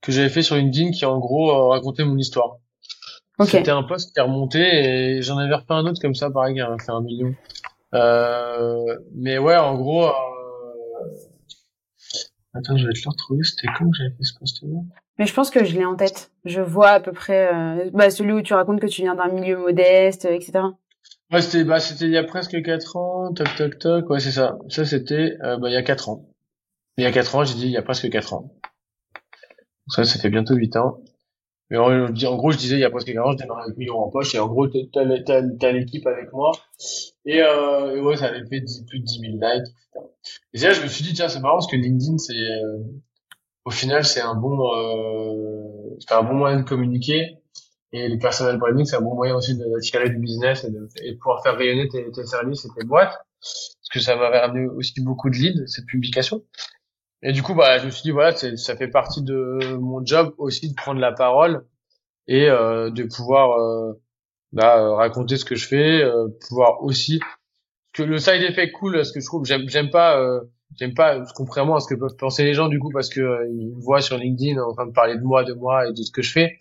que 0.02 0.12
j'avais 0.12 0.30
fait 0.30 0.44
sur 0.44 0.56
LinkedIn 0.56 0.92
qui 0.92 1.04
en 1.04 1.18
gros 1.18 1.70
racontait 1.70 2.06
mon 2.06 2.16
histoire. 2.16 2.58
C'était 3.44 3.72
un 3.72 3.82
poste 3.82 4.14
qui 4.14 4.20
est 4.20 4.22
remonté 4.22 4.60
et 4.60 5.22
j'en 5.24 5.40
avais 5.40 5.56
refait 5.56 5.74
un 5.74 5.88
autre 5.88 6.00
comme 6.00 6.14
ça, 6.14 6.30
pareil, 6.30 6.54
qui 6.54 6.62
a 6.62 6.78
fait 6.78 6.92
un 6.92 7.02
million. 7.02 7.34
Euh, 7.96 9.00
mais 9.16 9.40
ouais, 9.40 9.58
en 9.58 9.78
gros, 9.78 10.10
euh... 10.10 10.12
attends, 12.54 12.78
je 12.78 12.86
vais 12.86 12.94
te 12.94 13.00
le 13.04 13.10
retrouver. 13.10 13.42
C'était 13.42 13.70
quand 13.76 13.90
que 13.90 13.98
j'avais 13.98 14.12
fait 14.12 14.24
ce 14.24 14.38
poste-là 14.38 14.80
Mais 15.18 15.26
je 15.26 15.34
pense 15.34 15.50
que 15.50 15.66
je 15.66 15.76
l'ai 15.76 15.86
en 15.86 15.96
tête. 15.96 16.30
Je 16.46 16.62
vois 16.62 16.90
à 16.90 17.00
peu 17.00 17.14
près 17.14 17.52
euh... 17.52 17.90
bah, 17.94 18.12
celui 18.12 18.34
où 18.34 18.44
tu 18.44 18.54
racontes 18.54 18.80
que 18.80 18.86
tu 18.86 19.02
viens 19.02 19.16
d'un 19.16 19.30
milieu 19.30 19.58
modeste, 19.58 20.26
etc. 20.26 20.60
Ouais, 21.32 21.42
c'était 21.42 21.64
bah 21.64 21.80
c'était 21.80 22.06
il 22.06 22.12
y 22.12 22.18
a 22.18 22.24
presque 22.24 22.62
quatre 22.62 22.96
ans. 22.96 23.34
Toc 23.34 23.48
toc 23.58 23.80
toc. 23.80 24.10
Ouais, 24.12 24.20
c'est 24.20 24.32
ça. 24.32 24.60
Ça 24.68 24.86
c'était 24.86 25.36
euh, 25.42 25.58
bah 25.58 25.70
il 25.70 25.74
y 25.74 25.78
a 25.78 25.82
quatre 25.82 26.10
ans. 26.10 26.29
Il 26.98 27.04
y 27.04 27.08
a 27.08 27.12
quatre 27.12 27.36
ans, 27.36 27.44
j'ai 27.44 27.56
dit 27.56 27.66
il 27.66 27.72
y 27.72 27.78
a 27.78 27.82
presque 27.82 28.10
quatre 28.10 28.34
ans. 28.34 28.54
Ça, 29.88 30.04
ça 30.04 30.20
fait 30.20 30.30
bientôt 30.30 30.56
huit 30.56 30.76
ans. 30.76 31.02
Mais 31.70 31.78
en, 31.78 32.36
gros, 32.36 32.52
je 32.52 32.58
disais, 32.58 32.78
il 32.78 32.82
y 32.82 32.84
a 32.84 32.90
presque 32.90 33.14
40 33.14 33.28
ans, 33.28 33.32
je 33.34 33.38
démarrais 33.44 33.64
avec 33.66 33.78
millions 33.78 34.00
en 34.00 34.10
poche, 34.10 34.34
et 34.34 34.40
en 34.40 34.48
gros, 34.48 34.68
t'as 34.68 35.72
l'équipe 35.72 36.08
avec 36.08 36.34
moi. 36.34 36.52
Et, 37.26 37.44
euh, 37.44 37.96
et 37.96 38.02
ouais, 38.02 38.18
ça 38.18 38.28
avait 38.28 38.40
fait 38.40 38.64
plus 38.88 39.00
de 39.00 39.06
10 39.06 39.20
000 39.20 39.34
likes. 39.34 39.68
Et 40.54 40.60
là, 40.60 40.74
je 40.74 40.82
me 40.82 40.88
suis 40.88 41.04
dit, 41.04 41.14
tiens, 41.14 41.30
c'est 41.30 41.40
marrant, 41.40 41.58
parce 41.58 41.68
que 41.68 41.76
LinkedIn, 41.76 42.18
c'est, 42.18 42.34
euh, 42.34 42.80
au 43.66 43.70
final, 43.70 44.04
c'est 44.04 44.22
un 44.22 44.34
bon, 44.34 44.58
euh, 44.76 45.96
c'est 46.00 46.16
un 46.16 46.24
bon 46.24 46.34
moyen 46.34 46.58
de 46.58 46.68
communiquer. 46.68 47.38
Et 47.92 48.08
le 48.08 48.18
personal 48.18 48.58
branding, 48.58 48.86
c'est 48.86 48.96
un 48.96 49.02
bon 49.02 49.16
moyen 49.16 49.36
aussi 49.36 49.56
d'attirer 49.56 50.10
du 50.10 50.18
business 50.18 50.64
et 50.64 50.72
de, 50.72 50.88
et 51.04 51.16
pouvoir 51.16 51.44
faire 51.44 51.56
rayonner 51.56 51.88
tes, 51.88 52.12
tes, 52.12 52.26
services 52.26 52.66
et 52.66 52.70
tes 52.76 52.86
boîtes. 52.86 53.14
Parce 53.42 53.90
que 53.92 54.00
ça 54.00 54.16
m'avait 54.16 54.40
ramené 54.40 54.68
aussi 54.68 55.02
beaucoup 55.02 55.30
de 55.30 55.36
leads, 55.36 55.68
cette 55.68 55.86
publication. 55.86 56.44
Et 57.22 57.34
du 57.34 57.44
coup, 57.44 57.54
bah, 57.54 57.78
je 57.80 57.86
me 57.86 57.92
suis 57.92 58.04
dit, 58.04 58.12
voilà, 58.12 58.36
ça 58.36 58.76
fait 58.76 58.88
partie 58.88 59.22
de 59.22 59.76
mon 59.78 60.06
job 60.06 60.34
aussi 60.38 60.70
de 60.70 60.76
prendre 60.76 61.00
la 61.02 61.12
parole 61.12 61.66
et 62.28 62.50
euh, 62.50 62.90
de 62.92 63.04
pouvoir 63.04 63.60
euh, 63.60 63.94
bah, 64.54 64.96
raconter 64.96 65.38
ce 65.38 65.46
que 65.46 65.56
je 65.56 65.68
fais, 65.68 66.02
euh, 66.02 66.28
pouvoir 66.48 66.82
aussi 66.84 67.20
que 67.94 68.04
le 68.04 68.18
side 68.18 68.44
effect 68.44 68.74
cool, 68.74 69.04
ce 69.04 69.12
que 69.12 69.20
je 69.20 69.26
trouve, 69.26 69.46
j'aime, 69.46 69.68
j'aime 69.68 69.90
pas, 69.90 70.20
euh, 70.20 70.42
j'aime 70.78 70.94
pas, 70.94 71.24
contrairement 71.36 71.76
à 71.76 71.80
ce 71.80 71.88
que 71.88 72.00
peuvent 72.00 72.16
penser 72.18 72.44
les 72.44 72.54
gens 72.54 72.68
du 72.68 72.80
coup 72.80 72.92
parce 72.92 73.10
que 73.10 73.20
euh, 73.20 73.48
ils 73.50 73.76
me 73.76 73.82
voient 73.82 74.02
sur 74.02 74.18
LinkedIn 74.18 74.62
en 74.62 74.74
train 74.74 74.86
de 74.86 74.92
parler 74.92 75.16
de 75.18 75.24
moi, 75.24 75.44
de 75.44 75.54
moi 75.54 75.88
et 75.88 75.92
de 75.92 76.02
ce 76.04 76.12
que 76.12 76.22
je 76.22 76.32
fais, 76.32 76.58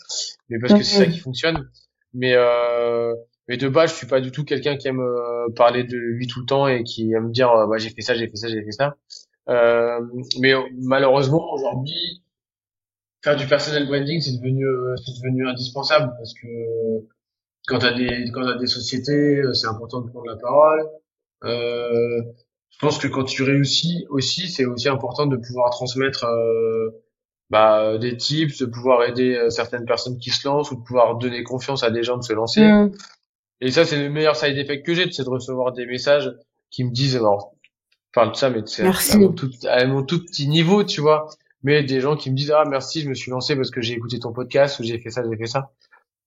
mais 0.48 0.58
parce 0.58 0.74
que 0.74 0.82
c'est 0.82 1.04
ça 1.04 1.06
qui 1.06 1.18
fonctionne. 1.18 1.70
Mais 2.14 2.34
euh, 2.34 3.14
mais 3.46 3.56
de 3.56 3.68
base, 3.68 3.90
je 3.90 3.96
suis 3.96 4.06
pas 4.06 4.20
du 4.20 4.32
tout 4.32 4.44
quelqu'un 4.44 4.76
qui 4.76 4.88
aime 4.88 5.00
euh, 5.00 5.48
parler 5.54 5.84
de 5.84 5.96
lui 5.96 6.26
tout 6.26 6.40
le 6.40 6.46
temps 6.46 6.66
et 6.66 6.82
qui 6.82 7.12
aime 7.12 7.30
dire 7.30 7.50
bah, 7.68 7.78
j'ai 7.78 7.90
fait 7.90 8.02
ça, 8.02 8.14
j'ai 8.14 8.26
fait 8.28 8.36
ça, 8.36 8.48
j'ai 8.48 8.62
fait 8.64 8.72
ça. 8.72 8.96
Euh, 9.48 10.00
mais 10.40 10.52
malheureusement 10.76 11.52
aujourd'hui, 11.52 12.22
faire 13.22 13.36
du 13.36 13.46
personnel 13.46 13.86
branding 13.86 14.20
c'est 14.20 14.36
devenu 14.36 14.64
c'est 15.04 15.12
devenu 15.22 15.48
indispensable 15.48 16.12
parce 16.18 16.34
que 16.34 16.46
quand 17.66 17.78
t'as 17.78 17.92
des 17.92 18.30
quand 18.32 18.44
t'as 18.44 18.58
des 18.58 18.66
sociétés, 18.66 19.42
c'est 19.54 19.66
important 19.66 20.00
de 20.00 20.10
prendre 20.10 20.26
la 20.26 20.36
parole. 20.36 20.86
Euh, 21.44 22.22
je 22.70 22.78
pense 22.86 22.98
que 22.98 23.08
quand 23.08 23.24
tu 23.24 23.42
réussis 23.42 24.06
aussi, 24.08 24.48
c'est 24.48 24.64
aussi 24.64 24.88
important 24.88 25.26
de 25.26 25.36
pouvoir 25.36 25.70
transmettre 25.70 26.24
euh, 26.24 26.90
bah, 27.50 27.98
des 27.98 28.16
tips, 28.16 28.58
de 28.58 28.66
pouvoir 28.66 29.04
aider 29.04 29.34
euh, 29.34 29.50
certaines 29.50 29.84
personnes 29.84 30.18
qui 30.18 30.30
se 30.30 30.46
lancent 30.46 30.70
ou 30.70 30.76
de 30.76 30.82
pouvoir 30.82 31.16
donner 31.16 31.42
confiance 31.42 31.82
à 31.82 31.90
des 31.90 32.02
gens 32.02 32.16
de 32.16 32.22
se 32.22 32.32
lancer. 32.32 32.62
Mm. 32.62 32.92
Et 33.60 33.70
ça, 33.70 33.84
c'est 33.84 34.00
le 34.00 34.10
meilleur 34.10 34.36
side 34.36 34.56
effect 34.56 34.86
que 34.86 34.94
j'ai, 34.94 35.10
c'est 35.10 35.24
de 35.24 35.28
recevoir 35.28 35.72
des 35.72 35.86
messages 35.86 36.32
qui 36.70 36.84
me 36.84 36.92
disent, 36.92 37.16
alors, 37.16 37.54
parle 38.18 38.32
de 38.32 38.36
ça, 38.36 38.50
mais 38.50 38.62
c'est 38.66 38.82
à, 38.84 39.18
mon 39.18 39.32
tout, 39.32 39.50
à 39.68 39.86
mon 39.86 40.02
tout 40.02 40.24
petit 40.24 40.48
niveau, 40.48 40.82
tu 40.82 41.00
vois. 41.00 41.28
Mais 41.62 41.82
des 41.84 42.00
gens 42.00 42.16
qui 42.16 42.30
me 42.30 42.36
disent, 42.36 42.52
ah, 42.52 42.64
merci, 42.68 43.00
je 43.00 43.08
me 43.08 43.14
suis 43.14 43.30
lancé 43.30 43.54
parce 43.54 43.70
que 43.70 43.80
j'ai 43.80 43.94
écouté 43.94 44.18
ton 44.18 44.32
podcast 44.32 44.80
ou 44.80 44.82
j'ai 44.82 44.98
fait 44.98 45.10
ça, 45.10 45.22
j'ai 45.28 45.36
fait 45.36 45.46
ça. 45.46 45.70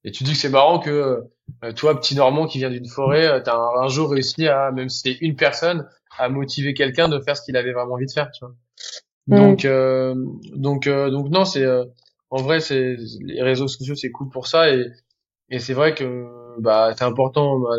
Et 0.03 0.11
tu 0.11 0.23
dis 0.23 0.31
que 0.31 0.37
c'est 0.37 0.49
marrant 0.49 0.79
que 0.79 1.23
euh, 1.63 1.73
toi, 1.73 1.99
petit 1.99 2.15
Normand 2.15 2.47
qui 2.47 2.59
vient 2.59 2.69
d'une 2.69 2.87
forêt, 2.87 3.27
euh, 3.27 3.39
t'as 3.39 3.55
un, 3.55 3.83
un, 3.83 3.87
jour 3.87 4.11
réussi 4.11 4.47
à, 4.47 4.71
même 4.71 4.89
si 4.89 5.01
c'est 5.01 5.17
une 5.21 5.35
personne, 5.35 5.87
à 6.17 6.29
motiver 6.29 6.73
quelqu'un 6.73 7.09
de 7.09 7.19
faire 7.19 7.35
ce 7.35 7.43
qu'il 7.43 7.57
avait 7.57 7.73
vraiment 7.73 7.93
envie 7.93 8.07
de 8.07 8.11
faire, 8.11 8.31
tu 8.31 8.45
vois. 8.45 8.55
Mm. 9.27 9.35
Donc, 9.35 9.65
euh, 9.65 10.15
donc, 10.55 10.87
donc 10.87 11.29
non, 11.29 11.45
c'est 11.45 11.65
en 12.29 12.41
vrai, 12.41 12.61
c'est 12.61 12.95
les 13.19 13.41
réseaux 13.41 13.67
sociaux, 13.67 13.95
c'est 13.95 14.11
cool 14.11 14.29
pour 14.29 14.47
ça 14.47 14.73
et 14.73 14.85
et 15.51 15.59
c'est 15.59 15.73
vrai 15.73 15.93
que 15.93 16.03
bah 16.59 16.93
c'est 16.97 17.03
important 17.03 17.59
bah, 17.59 17.69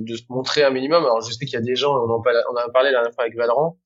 de 0.00 0.16
se 0.16 0.22
montrer 0.28 0.62
un 0.62 0.70
minimum. 0.70 1.04
Alors 1.04 1.20
je 1.20 1.32
sais 1.32 1.44
qu'il 1.44 1.54
y 1.54 1.62
a 1.62 1.64
des 1.64 1.76
gens, 1.76 1.92
on 1.94 2.10
en, 2.10 2.22
on 2.22 2.56
a 2.56 2.68
parlé 2.70 2.90
la 2.90 2.98
dernière 2.98 3.14
fois 3.14 3.24
avec 3.24 3.36
Valran, 3.36 3.78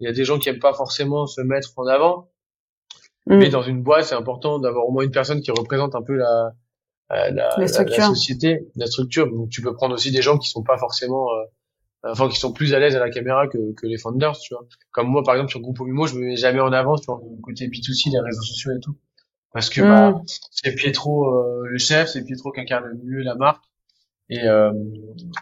il 0.00 0.06
y 0.06 0.08
a 0.08 0.12
des 0.12 0.24
gens 0.24 0.38
qui 0.38 0.48
aiment 0.48 0.58
pas 0.58 0.74
forcément 0.74 1.26
se 1.26 1.40
mettre 1.40 1.70
en 1.76 1.86
avant, 1.86 2.30
mm. 3.26 3.36
mais 3.36 3.48
dans 3.48 3.62
une 3.62 3.82
boîte, 3.82 4.04
c'est 4.04 4.14
important 4.14 4.58
d'avoir 4.58 4.86
au 4.86 4.90
moins 4.90 5.04
une 5.04 5.10
personne 5.10 5.40
qui 5.40 5.50
représente 5.50 5.94
un 5.94 6.02
peu 6.02 6.14
la 6.14 6.52
la, 7.12 7.30
la, 7.30 7.68
société, 7.68 8.68
la 8.76 8.86
structure. 8.86 9.30
Donc 9.30 9.50
tu 9.50 9.62
peux 9.62 9.74
prendre 9.74 9.94
aussi 9.94 10.10
des 10.10 10.22
gens 10.22 10.38
qui 10.38 10.48
sont 10.48 10.62
pas 10.62 10.78
forcément, 10.78 11.28
euh, 11.30 12.10
enfin 12.10 12.28
qui 12.28 12.38
sont 12.38 12.52
plus 12.52 12.74
à 12.74 12.78
l'aise 12.78 12.96
à 12.96 13.00
la 13.00 13.10
caméra 13.10 13.48
que, 13.48 13.74
que 13.74 13.86
les 13.86 13.98
founders, 13.98 14.38
tu 14.38 14.54
vois. 14.54 14.66
Comme 14.92 15.08
moi 15.08 15.22
par 15.22 15.34
exemple 15.34 15.50
sur 15.50 15.60
Groupe 15.60 15.80
Mimo, 15.80 16.06
je 16.06 16.14
me 16.14 16.26
mets 16.26 16.36
jamais 16.36 16.60
en 16.60 16.72
avant 16.72 16.96
sur 16.96 17.16
le 17.16 17.40
côté 17.42 17.68
B2C, 17.68 18.10
les 18.12 18.20
réseaux 18.20 18.42
sociaux 18.42 18.72
et 18.76 18.80
tout, 18.80 18.96
parce 19.52 19.68
que 19.70 19.82
bah 19.82 20.10
mm. 20.10 20.22
c'est 20.50 20.74
Pietro 20.74 21.26
euh, 21.26 21.66
le 21.66 21.78
chef, 21.78 22.08
c'est 22.08 22.24
Pietro 22.24 22.50
qui 22.52 22.60
incarne 22.60 22.84
le 22.84 22.98
mieux 23.04 23.22
la 23.22 23.34
marque 23.34 23.64
et 24.32 24.48
euh, 24.48 24.72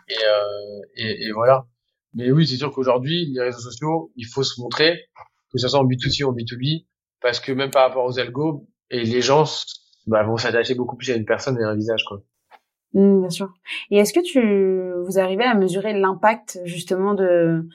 et, 0.09 0.15
euh, 0.15 0.81
et, 0.97 1.27
et 1.27 1.33
voilà. 1.33 1.67
Mais 2.15 2.31
oui, 2.33 2.47
c'est 2.47 2.57
sûr 2.57 2.73
qu'aujourd'hui 2.73 3.33
les 3.33 3.41
réseaux 3.41 3.61
sociaux, 3.61 4.13
il 4.17 4.27
faut 4.27 4.43
se 4.43 4.61
montrer, 4.61 4.99
que 5.53 5.59
ce 5.59 5.69
soit 5.69 5.79
en 5.79 5.85
B2C 5.85 6.25
ou 6.25 6.31
en 6.31 6.33
B2B, 6.33 6.87
parce 7.21 7.41
que 7.41 7.53
même 7.53 7.71
par 7.71 7.89
rapport 7.89 8.05
aux 8.05 8.19
algos, 8.19 8.67
et 8.91 9.05
les 9.05 9.21
gens 9.21 9.45
bah, 10.07 10.25
vont 10.25 10.37
s'attacher 10.37 10.75
beaucoup 10.75 10.97
plus 10.97 11.11
à 11.11 11.17
une 11.17 11.25
personne 11.25 11.59
et 11.61 11.63
à 11.63 11.69
un 11.69 11.77
visage, 11.77 12.05
quoi. 12.07 12.23
Mmh, 12.95 13.21
bien 13.21 13.31
sûr. 13.31 13.53
Et 13.91 13.99
est-ce 13.99 14.13
que 14.13 14.21
tu 14.21 14.41
vous 15.07 15.21
arrivez 15.21 15.45
à 15.45 15.55
mesurer 15.55 15.93
l'impact 15.93 16.59
justement 16.65 17.15
de 17.15 17.69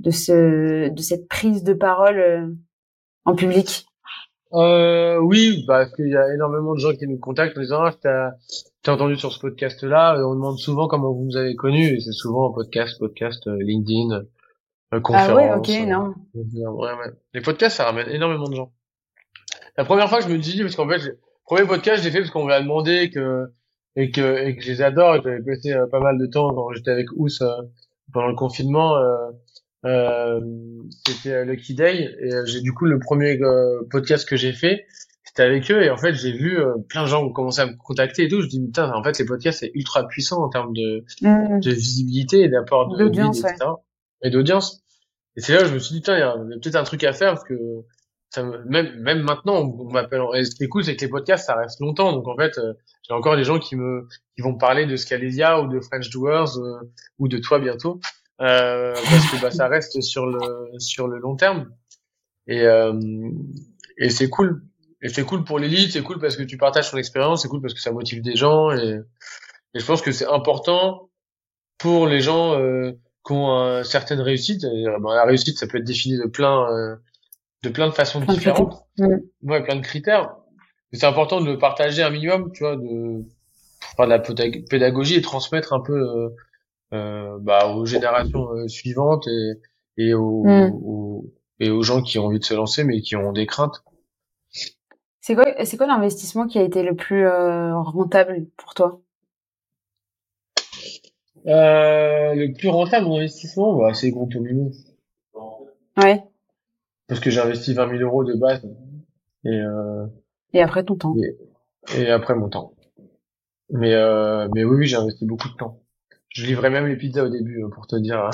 de 0.00 0.10
ce 0.10 0.88
de 0.88 1.02
cette 1.02 1.28
prise 1.28 1.62
de 1.62 1.74
parole 1.74 2.18
euh, 2.18 2.46
en 3.26 3.34
public? 3.34 3.86
Euh, 4.54 5.18
Oui, 5.20 5.64
parce 5.66 5.92
qu'il 5.94 6.08
y 6.08 6.16
a 6.16 6.32
énormément 6.32 6.74
de 6.74 6.78
gens 6.78 6.94
qui 6.94 7.06
nous 7.06 7.18
contactent 7.18 7.58
en 7.58 7.60
disant 7.60 7.84
ah, 7.84 8.30
t'as 8.84 8.92
entendu 8.92 9.16
sur 9.16 9.32
ce 9.32 9.40
podcast-là. 9.40 10.22
On 10.24 10.34
demande 10.34 10.58
souvent 10.58 10.86
comment 10.86 11.12
vous 11.12 11.24
nous 11.24 11.36
avez 11.36 11.56
connus 11.56 11.96
et 11.96 12.00
c'est 12.00 12.12
souvent 12.12 12.52
podcast, 12.52 12.98
podcast, 12.98 13.46
euh, 13.48 13.56
LinkedIn, 13.60 14.22
euh, 14.92 15.00
conférence. 15.00 15.30
Ah 15.30 15.34
ouais, 15.34 15.52
ok, 15.54 15.88
non. 15.88 16.14
Ouais, 16.34 16.92
ouais. 16.92 17.12
Les 17.32 17.40
podcasts, 17.40 17.78
ça 17.78 17.86
ramène 17.86 18.08
énormément 18.10 18.48
de 18.48 18.54
gens. 18.54 18.72
La 19.76 19.84
première 19.84 20.08
fois 20.08 20.18
que 20.18 20.28
je 20.28 20.32
me 20.32 20.38
dis, 20.38 20.60
parce 20.60 20.76
qu'en 20.76 20.88
fait, 20.88 21.18
premier 21.46 21.66
podcast, 21.66 22.04
j'ai 22.04 22.10
fait 22.10 22.20
parce 22.20 22.30
qu'on 22.30 22.44
m'a 22.44 22.60
demandé 22.60 23.10
que 23.10 23.46
et 23.96 24.10
que 24.10 24.46
et 24.46 24.54
que 24.54 24.62
je 24.62 24.70
les 24.70 24.82
adore. 24.82 25.22
J'avais 25.22 25.42
passé 25.42 25.72
euh, 25.72 25.86
pas 25.86 26.00
mal 26.00 26.18
de 26.18 26.26
temps 26.26 26.54
quand 26.54 26.72
j'étais 26.72 26.90
avec 26.90 27.06
Ous 27.16 27.28
euh, 27.40 27.62
pendant 28.12 28.28
le 28.28 28.36
confinement. 28.36 28.96
Euh, 28.96 29.30
euh 29.86 30.40
c'était 31.06 31.44
Lucky 31.44 31.74
Day 31.74 32.10
et 32.20 32.30
j'ai 32.46 32.60
du 32.60 32.72
coup 32.72 32.86
le 32.86 32.98
premier 32.98 33.38
podcast 33.90 34.28
que 34.28 34.36
j'ai 34.36 34.52
fait 34.52 34.86
c'était 35.34 35.48
avec 35.48 35.68
eux 35.72 35.82
et 35.82 35.90
en 35.90 35.96
fait 35.96 36.14
j'ai 36.14 36.30
vu 36.30 36.60
plein 36.88 37.02
de 37.02 37.08
gens 37.08 37.24
ont 37.24 37.32
commencé 37.32 37.60
à 37.60 37.66
me 37.66 37.76
contacter 37.76 38.24
et 38.24 38.28
tout. 38.28 38.40
Je 38.40 38.46
dis 38.46 38.64
putain 38.64 38.92
en 38.92 39.02
fait 39.02 39.18
les 39.18 39.24
podcasts 39.24 39.60
c'est 39.60 39.72
ultra 39.74 40.06
puissant 40.06 40.44
en 40.44 40.48
termes 40.48 40.72
de, 40.72 41.04
mmh. 41.22 41.58
de 41.58 41.70
visibilité 41.72 42.42
et 42.42 42.48
d'apport 42.48 42.96
d'audience 42.96 43.40
etc. 43.40 43.56
et 44.22 44.30
d'audience. 44.30 44.84
Et 45.36 45.40
c'est 45.40 45.54
là 45.54 45.64
où 45.64 45.66
je 45.66 45.74
me 45.74 45.80
suis 45.80 45.94
dit 45.94 46.00
putain 46.02 46.16
il 46.16 46.20
y 46.20 46.22
a 46.22 46.36
peut-être 46.62 46.76
un 46.76 46.84
truc 46.84 47.02
à 47.02 47.12
faire 47.12 47.34
parce 47.34 47.42
que 47.42 47.54
même 48.68 48.94
même 49.00 49.22
maintenant 49.22 49.56
on, 49.56 49.90
m'appelle 49.90 50.22
et 50.34 50.44
ce 50.44 50.54
qui 50.54 50.64
est 50.64 50.68
cool 50.68 50.84
c'est 50.84 50.94
que 50.94 51.04
les 51.04 51.10
podcasts 51.10 51.46
ça 51.46 51.56
reste 51.56 51.80
longtemps. 51.80 52.12
Donc 52.12 52.28
en 52.28 52.36
fait 52.36 52.56
euh, 52.58 52.74
j'ai 53.02 53.14
encore 53.14 53.36
des 53.36 53.44
gens 53.44 53.58
qui 53.58 53.74
me 53.74 54.06
qui 54.36 54.42
vont 54.42 54.56
parler 54.56 54.86
de 54.86 54.94
Scalesia 54.94 55.60
ou 55.60 55.66
de 55.66 55.80
French 55.80 56.10
Doers 56.10 56.58
euh, 56.58 56.78
ou 57.18 57.26
de 57.26 57.38
toi 57.38 57.58
bientôt. 57.58 57.98
Euh, 58.40 58.94
parce 58.94 59.30
que 59.30 59.42
bah, 59.42 59.50
ça 59.50 59.66
reste 59.66 60.00
sur 60.00 60.26
le 60.26 60.38
sur 60.78 61.08
le 61.08 61.18
long 61.18 61.34
terme. 61.34 61.70
Et 62.46 62.64
et 63.96 64.10
c'est 64.10 64.28
cool 64.28 64.62
et 65.04 65.08
c'est 65.08 65.24
cool 65.24 65.44
pour 65.44 65.60
l'élite 65.60 65.92
c'est 65.92 66.02
cool 66.02 66.18
parce 66.18 66.36
que 66.36 66.42
tu 66.42 66.56
partages 66.56 66.90
ton 66.90 66.96
expérience 66.96 67.42
c'est 67.42 67.48
cool 67.48 67.60
parce 67.60 67.74
que 67.74 67.80
ça 67.80 67.92
motive 67.92 68.22
des 68.22 68.34
gens 68.34 68.72
et, 68.72 69.00
et 69.74 69.78
je 69.78 69.86
pense 69.86 70.02
que 70.02 70.10
c'est 70.10 70.26
important 70.26 71.10
pour 71.78 72.08
les 72.08 72.20
gens 72.20 72.58
qui 73.24 73.32
ont 73.32 73.84
certaines 73.84 74.20
réussites 74.20 74.66
bah, 75.00 75.14
la 75.14 75.24
réussite 75.24 75.58
ça 75.58 75.68
peut 75.68 75.78
être 75.78 75.84
défini 75.84 76.18
de 76.18 76.26
plein 76.26 76.98
de 77.64 77.70
plein 77.70 77.88
de 77.88 77.94
façons 77.94 78.20
différentes. 78.20 78.84
Ouais, 78.98 79.62
plein 79.62 79.76
de 79.76 79.80
critères. 79.80 80.36
c'est 80.92 81.06
important 81.06 81.40
de 81.40 81.56
partager 81.56 82.02
un 82.02 82.10
minimum, 82.10 82.52
tu 82.52 82.62
vois, 82.62 82.76
de 82.76 83.24
faire 83.96 84.06
de 84.06 84.10
la 84.10 84.18
pédagogie 84.18 85.16
et 85.16 85.22
transmettre 85.22 85.72
un 85.72 85.80
peu 85.80 85.98
euh, 85.98 86.28
euh, 86.92 87.38
bah, 87.40 87.68
aux 87.68 87.86
générations 87.86 88.52
euh, 88.52 88.68
suivantes 88.68 89.26
et, 89.26 89.52
et 89.96 90.14
aux, 90.14 90.44
mm. 90.44 90.72
aux, 90.74 91.32
et 91.58 91.70
aux 91.70 91.82
gens 91.82 92.02
qui 92.02 92.18
ont 92.18 92.26
envie 92.26 92.38
de 92.38 92.44
se 92.44 92.54
lancer 92.54 92.84
mais 92.84 93.00
qui 93.00 93.16
ont 93.16 93.32
des 93.32 93.46
craintes. 93.46 93.82
C'est 95.26 95.34
quoi, 95.34 95.46
c'est 95.64 95.78
quoi 95.78 95.86
l'investissement 95.86 96.46
qui 96.46 96.58
a 96.58 96.62
été 96.62 96.82
le 96.82 96.94
plus 96.94 97.26
rentable 97.26 98.44
pour 98.58 98.74
toi? 98.74 99.00
Le 101.46 102.52
plus 102.52 102.68
rentable 102.68 103.06
investissement, 103.06 103.74
bah, 103.74 103.94
c'est 103.94 104.10
Groupe 104.10 104.34
Omino. 104.36 104.70
Ouais. 105.96 106.22
Parce 107.06 107.20
que 107.20 107.30
j'ai 107.30 107.40
investi 107.40 107.72
20 107.72 107.88
000 107.88 108.02
euros 108.02 108.22
de 108.22 108.34
base. 108.34 108.70
Et, 109.46 109.48
euh, 109.48 110.06
et 110.52 110.60
après 110.60 110.84
ton 110.84 110.96
temps. 110.96 111.16
Et, 111.96 112.10
après 112.10 112.34
mon 112.34 112.50
temps. 112.50 112.74
Mais, 113.70 113.94
euh, 113.94 114.46
mais 114.54 114.62
oui, 114.62 114.76
oui, 114.76 114.86
j'ai 114.86 114.96
investi 114.96 115.24
beaucoup 115.24 115.48
de 115.48 115.54
temps. 115.54 115.80
Je 116.34 116.46
livrais 116.46 116.68
même 116.68 116.88
les 116.88 116.96
pizzas 116.96 117.22
au 117.22 117.28
début, 117.28 117.62
euh, 117.62 117.68
pour 117.68 117.86
te 117.86 117.94
dire. 117.94 118.18
Hein. 118.18 118.30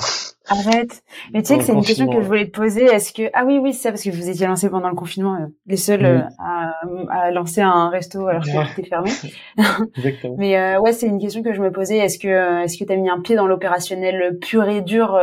Arrête. 0.47 1.03
Mais 1.31 1.43
tu 1.43 1.49
sais 1.49 1.57
que 1.59 1.63
c'est 1.63 1.71
une 1.71 1.83
question 1.83 2.07
que 2.07 2.19
je 2.19 2.25
voulais 2.25 2.47
te 2.47 2.51
poser. 2.51 2.85
Est-ce 2.85 3.13
que 3.13 3.29
ah 3.33 3.45
oui 3.45 3.59
oui 3.59 3.73
c'est 3.73 3.83
ça 3.83 3.91
parce 3.91 4.03
que 4.03 4.09
vous 4.09 4.27
étiez 4.27 4.47
lancé 4.47 4.71
pendant 4.71 4.89
le 4.89 4.95
confinement, 4.95 5.35
euh, 5.35 5.45
les 5.67 5.77
seuls 5.77 6.03
euh, 6.03 6.21
à, 6.39 6.73
à, 7.11 7.31
lancer 7.31 7.61
un 7.61 7.89
resto 7.89 8.25
alors 8.25 8.43
que 8.43 8.49
c'était 8.75 8.89
fermé. 8.89 9.11
Exactement. 9.97 10.35
Mais 10.39 10.57
euh, 10.57 10.81
ouais 10.81 10.93
c'est 10.93 11.05
une 11.05 11.19
question 11.19 11.43
que 11.43 11.53
je 11.53 11.61
me 11.61 11.71
posais. 11.71 11.97
Est-ce 11.97 12.17
que 12.17 12.63
est-ce 12.63 12.79
que 12.79 12.85
t'as 12.85 12.95
mis 12.95 13.09
un 13.09 13.21
pied 13.21 13.35
dans 13.35 13.45
l'opérationnel 13.45 14.39
pur 14.39 14.67
et 14.67 14.81
dur, 14.81 15.17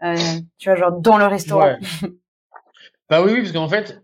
tu 0.00 0.68
vois 0.68 0.76
genre 0.76 0.92
dans 0.92 1.18
le 1.18 1.26
restaurant? 1.26 1.74
Bah 3.08 3.22
oui, 3.22 3.34
oui, 3.34 3.42
parce 3.42 3.52
qu'en 3.52 3.68
fait, 3.68 4.02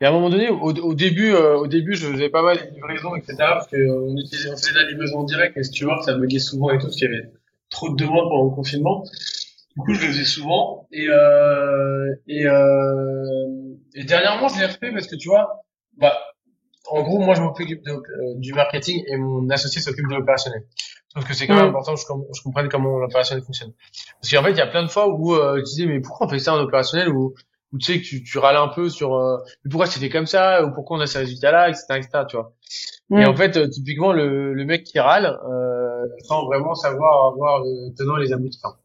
et 0.00 0.04
à 0.04 0.10
un 0.10 0.12
moment 0.12 0.30
donné, 0.30 0.48
au, 0.48 0.72
au 0.72 0.94
début, 0.94 1.32
euh, 1.32 1.56
au 1.56 1.66
début, 1.66 1.94
je 1.94 2.06
faisais 2.06 2.28
pas 2.28 2.42
mal 2.42 2.56
de 2.56 2.74
livraisons, 2.74 3.16
etc. 3.16 3.34
Parce 3.36 3.66
qu'on 3.66 3.76
on 3.78 4.16
utilisait, 4.16 4.50
on 4.50 4.56
faisait 4.56 4.72
de 4.72 4.78
la 4.78 4.88
livraison 4.88 5.18
en 5.18 5.24
direct, 5.24 5.54
mais 5.56 5.64
si 5.64 5.72
tu 5.72 5.84
vois, 5.84 6.00
ça 6.02 6.14
buguait 6.14 6.38
souvent 6.38 6.70
et 6.70 6.78
tout, 6.78 6.84
parce 6.84 6.94
qu'il 6.96 7.10
y 7.10 7.14
avait 7.14 7.30
trop 7.70 7.90
de 7.90 7.96
demandes 7.96 8.28
pendant 8.28 8.44
le 8.44 8.54
confinement. 8.54 9.04
Du 9.76 9.82
coup, 9.82 9.94
je 9.94 10.00
le 10.00 10.12
faisais 10.12 10.24
souvent. 10.24 10.88
Et, 10.92 11.08
euh, 11.08 12.14
et, 12.26 12.46
euh, 12.46 13.76
et 13.94 14.04
dernièrement, 14.04 14.48
je 14.48 14.58
l'ai 14.58 14.66
refait 14.66 14.90
parce 14.92 15.06
que 15.06 15.16
tu 15.16 15.28
vois, 15.28 15.62
bah, 15.96 16.18
en 16.90 17.02
gros, 17.02 17.18
moi, 17.18 17.34
je 17.34 17.42
m'occupe 17.42 17.82
du 18.36 18.52
marketing 18.54 19.02
et 19.06 19.16
mon 19.16 19.48
associé 19.50 19.80
s'occupe 19.80 20.08
de 20.08 20.14
l'opérationnel. 20.14 20.64
Sauf 21.14 21.26
que 21.26 21.34
c'est 21.34 21.46
quand 21.46 21.54
même 21.54 21.66
mm. 21.66 21.68
important 21.68 21.94
que 21.94 22.00
je, 22.00 22.42
comprenne 22.42 22.68
comment 22.68 22.98
l'opérationnel 22.98 23.44
fonctionne. 23.44 23.72
Parce 24.20 24.32
qu'en 24.32 24.42
fait, 24.42 24.50
il 24.50 24.58
y 24.58 24.62
a 24.62 24.66
plein 24.66 24.82
de 24.82 24.88
fois 24.88 25.08
où 25.08 25.34
euh, 25.34 25.58
tu 25.58 25.64
disais, 25.64 25.86
mais 25.86 26.00
pourquoi 26.00 26.26
on 26.26 26.30
fait 26.30 26.38
ça 26.38 26.54
en 26.54 26.58
opérationnel 26.58 27.08
ou 27.08 27.34
où 27.72 27.78
tu 27.78 27.92
sais 27.92 28.00
que 28.00 28.04
tu, 28.04 28.22
tu 28.22 28.38
râles 28.38 28.56
un 28.56 28.68
peu 28.68 28.88
sur 28.88 29.14
euh, 29.14 29.38
pourquoi 29.70 29.86
c'est 29.86 30.00
fait 30.00 30.08
comme 30.08 30.26
ça 30.26 30.64
ou 30.64 30.72
pourquoi 30.72 30.96
on 30.96 31.00
a 31.00 31.06
ces 31.06 31.18
résultats 31.18 31.52
là 31.52 31.68
etc 31.68 31.84
etc 31.90 32.08
tu 32.28 32.36
vois 32.36 32.54
et 33.20 33.26
en 33.26 33.34
fait 33.34 33.56
euh, 33.56 33.68
typiquement 33.68 34.12
le, 34.12 34.54
le 34.54 34.64
mec 34.64 34.84
qui 34.84 34.98
râle 34.98 35.38
euh, 35.46 35.77
sans 36.24 36.46
vraiment 36.46 36.74
savoir 36.74 37.32
avoir 37.32 37.60
le 37.60 37.94
tenant 37.96 38.16
les 38.16 38.32
aboutissants 38.32 38.76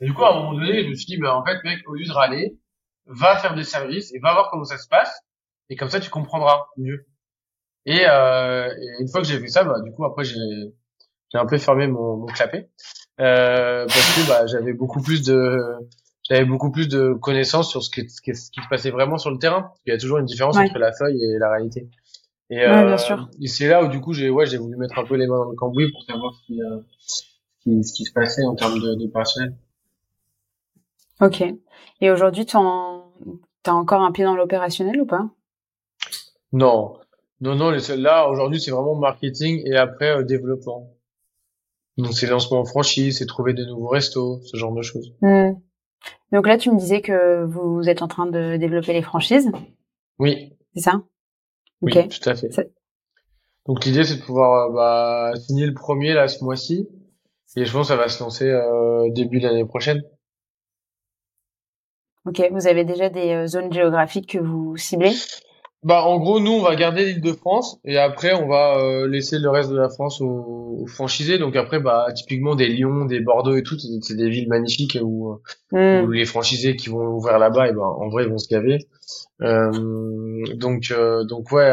et 0.00 0.06
du 0.06 0.14
coup 0.14 0.24
à 0.24 0.32
un 0.32 0.40
moment 0.40 0.54
donné 0.54 0.84
je 0.84 0.88
me 0.88 0.94
suis 0.94 1.06
dit 1.06 1.18
bah 1.18 1.36
en 1.36 1.44
fait 1.44 1.62
mec 1.64 1.78
au 1.88 1.94
lieu 1.94 2.04
de 2.04 2.12
râler 2.12 2.58
va 3.06 3.36
faire 3.36 3.54
des 3.54 3.64
services 3.64 4.12
et 4.14 4.18
va 4.18 4.32
voir 4.32 4.50
comment 4.50 4.64
ça 4.64 4.78
se 4.78 4.88
passe 4.88 5.20
et 5.70 5.76
comme 5.76 5.88
ça 5.88 6.00
tu 6.00 6.10
comprendras 6.10 6.66
mieux 6.76 7.06
et, 7.84 8.04
euh, 8.08 8.68
et 8.68 9.02
une 9.02 9.08
fois 9.08 9.20
que 9.20 9.26
j'ai 9.26 9.38
fait 9.38 9.48
ça 9.48 9.64
bah 9.64 9.80
du 9.82 9.92
coup 9.92 10.04
après 10.04 10.24
j'ai 10.24 10.36
j'ai 11.32 11.38
un 11.38 11.46
peu 11.46 11.58
fermé 11.58 11.86
mon, 11.86 12.16
mon 12.16 12.26
clapet 12.26 12.70
euh, 13.20 13.86
parce 13.86 14.16
que 14.16 14.28
bah 14.28 14.46
j'avais 14.46 14.72
beaucoup 14.72 15.00
plus 15.00 15.22
de 15.22 15.58
j'avais 16.28 16.44
beaucoup 16.44 16.70
plus 16.70 16.88
de 16.88 17.12
connaissances 17.12 17.70
sur 17.70 17.82
ce 17.82 17.90
qui, 17.90 18.08
ce 18.08 18.20
qui, 18.20 18.34
se 18.34 18.68
passait 18.68 18.90
vraiment 18.90 19.16
sur 19.16 19.30
le 19.30 19.38
terrain. 19.38 19.70
Il 19.86 19.90
y 19.90 19.92
a 19.94 19.98
toujours 19.98 20.18
une 20.18 20.26
différence 20.26 20.56
entre 20.56 20.78
la 20.78 20.92
feuille 20.92 21.22
et 21.22 21.38
la 21.38 21.50
réalité. 21.52 21.88
Et, 22.48 22.60
euh, 22.60 22.96
et 23.40 23.48
c'est 23.48 23.66
là 23.66 23.82
où 23.82 23.88
du 23.88 24.00
coup 24.00 24.12
j'ai 24.12 24.30
ouais 24.30 24.46
j'ai 24.46 24.56
voulu 24.56 24.76
mettre 24.76 24.98
un 24.98 25.04
peu 25.04 25.16
les 25.16 25.26
mains 25.26 25.38
dans 25.38 25.50
le 25.50 25.56
cambouis 25.56 25.90
pour 25.90 26.04
savoir 26.04 26.32
ce 26.32 26.46
qui, 26.46 26.62
euh, 26.62 27.82
ce 27.82 27.92
qui, 27.92 28.04
se 28.04 28.12
passait 28.12 28.44
en 28.44 28.54
termes 28.54 28.78
de, 28.78 28.94
de 28.94 29.06
personnel. 29.08 29.56
Ok. 31.20 31.42
Et 32.00 32.10
aujourd'hui, 32.10 32.46
tu 32.46 32.56
as 32.56 32.60
encore 33.74 34.02
un 34.02 34.12
pied 34.12 34.24
dans 34.24 34.36
l'opérationnel 34.36 35.00
ou 35.00 35.06
pas? 35.06 35.28
Non, 36.52 36.98
non, 37.40 37.56
non. 37.56 37.72
Là 37.96 38.28
aujourd'hui, 38.28 38.60
c'est 38.60 38.70
vraiment 38.70 38.94
marketing 38.94 39.62
et 39.66 39.76
après 39.76 40.10
euh, 40.10 40.22
développement. 40.22 40.92
Donc 41.98 42.12
c'est 42.12 42.26
lancement 42.26 42.60
en 42.60 42.64
franchise, 42.64 43.18
c'est 43.18 43.26
trouver 43.26 43.54
de 43.54 43.64
nouveaux 43.64 43.88
restos, 43.88 44.40
ce 44.44 44.56
genre 44.56 44.72
de 44.72 44.82
choses. 44.82 45.14
Hmm. 45.20 45.54
Donc 46.30 46.46
là, 46.46 46.58
tu 46.58 46.70
me 46.70 46.78
disais 46.78 47.00
que 47.00 47.44
vous 47.44 47.88
êtes 47.88 48.02
en 48.02 48.08
train 48.08 48.26
de 48.26 48.56
développer 48.56 48.92
les 48.92 49.02
franchises? 49.02 49.50
Oui. 50.18 50.52
C'est 50.74 50.82
ça? 50.82 51.02
Oui, 51.82 51.92
tout 51.92 52.28
à 52.28 52.34
fait. 52.34 52.50
Donc 53.66 53.84
l'idée, 53.84 54.04
c'est 54.04 54.16
de 54.16 54.22
pouvoir 54.22 54.70
euh, 54.70 54.74
bah, 54.74 55.32
signer 55.40 55.66
le 55.66 55.74
premier 55.74 56.14
là 56.14 56.28
ce 56.28 56.42
mois-ci, 56.44 56.88
et 57.56 57.64
je 57.64 57.72
pense 57.72 57.88
que 57.88 57.94
ça 57.94 57.96
va 57.96 58.08
se 58.08 58.22
lancer 58.22 58.48
euh, 58.48 59.10
début 59.10 59.40
de 59.40 59.48
l'année 59.48 59.64
prochaine. 59.64 60.02
Ok, 62.24 62.42
vous 62.50 62.66
avez 62.66 62.84
déjà 62.84 63.08
des 63.08 63.32
euh, 63.32 63.46
zones 63.46 63.72
géographiques 63.72 64.30
que 64.30 64.38
vous 64.38 64.76
ciblez? 64.76 65.14
Bah, 65.82 66.02
en 66.02 66.18
gros, 66.18 66.40
nous, 66.40 66.52
on 66.52 66.62
va 66.62 66.74
garder 66.74 67.04
l'île 67.04 67.20
de 67.20 67.32
France 67.32 67.78
et 67.84 67.98
après, 67.98 68.34
on 68.34 68.48
va 68.48 68.78
euh, 68.78 69.06
laisser 69.06 69.38
le 69.38 69.50
reste 69.50 69.70
de 69.70 69.76
la 69.76 69.88
France 69.88 70.20
aux, 70.20 70.84
franchisés. 70.88 71.38
Donc 71.38 71.54
après, 71.54 71.78
bah, 71.80 72.06
typiquement 72.14 72.56
des 72.56 72.68
Lyon, 72.68 73.04
des 73.04 73.20
Bordeaux 73.20 73.56
et 73.56 73.62
tout, 73.62 73.76
c'est 73.78 74.16
des 74.16 74.28
villes 74.28 74.48
magnifiques 74.48 74.98
où, 75.00 75.38
euh, 75.74 76.02
hmm. 76.02 76.06
où, 76.06 76.10
les 76.10 76.24
franchisés 76.24 76.76
qui 76.76 76.88
vont 76.88 77.06
ouvrir 77.06 77.38
là-bas, 77.38 77.68
et 77.68 77.72
ben, 77.72 77.82
en 77.82 78.08
vrai, 78.08 78.24
ils 78.24 78.30
vont 78.30 78.38
se 78.38 78.48
gaver. 78.48 78.78
Euh, 79.42 79.70
donc, 80.54 80.92
donc 81.28 81.52
ouais, 81.52 81.72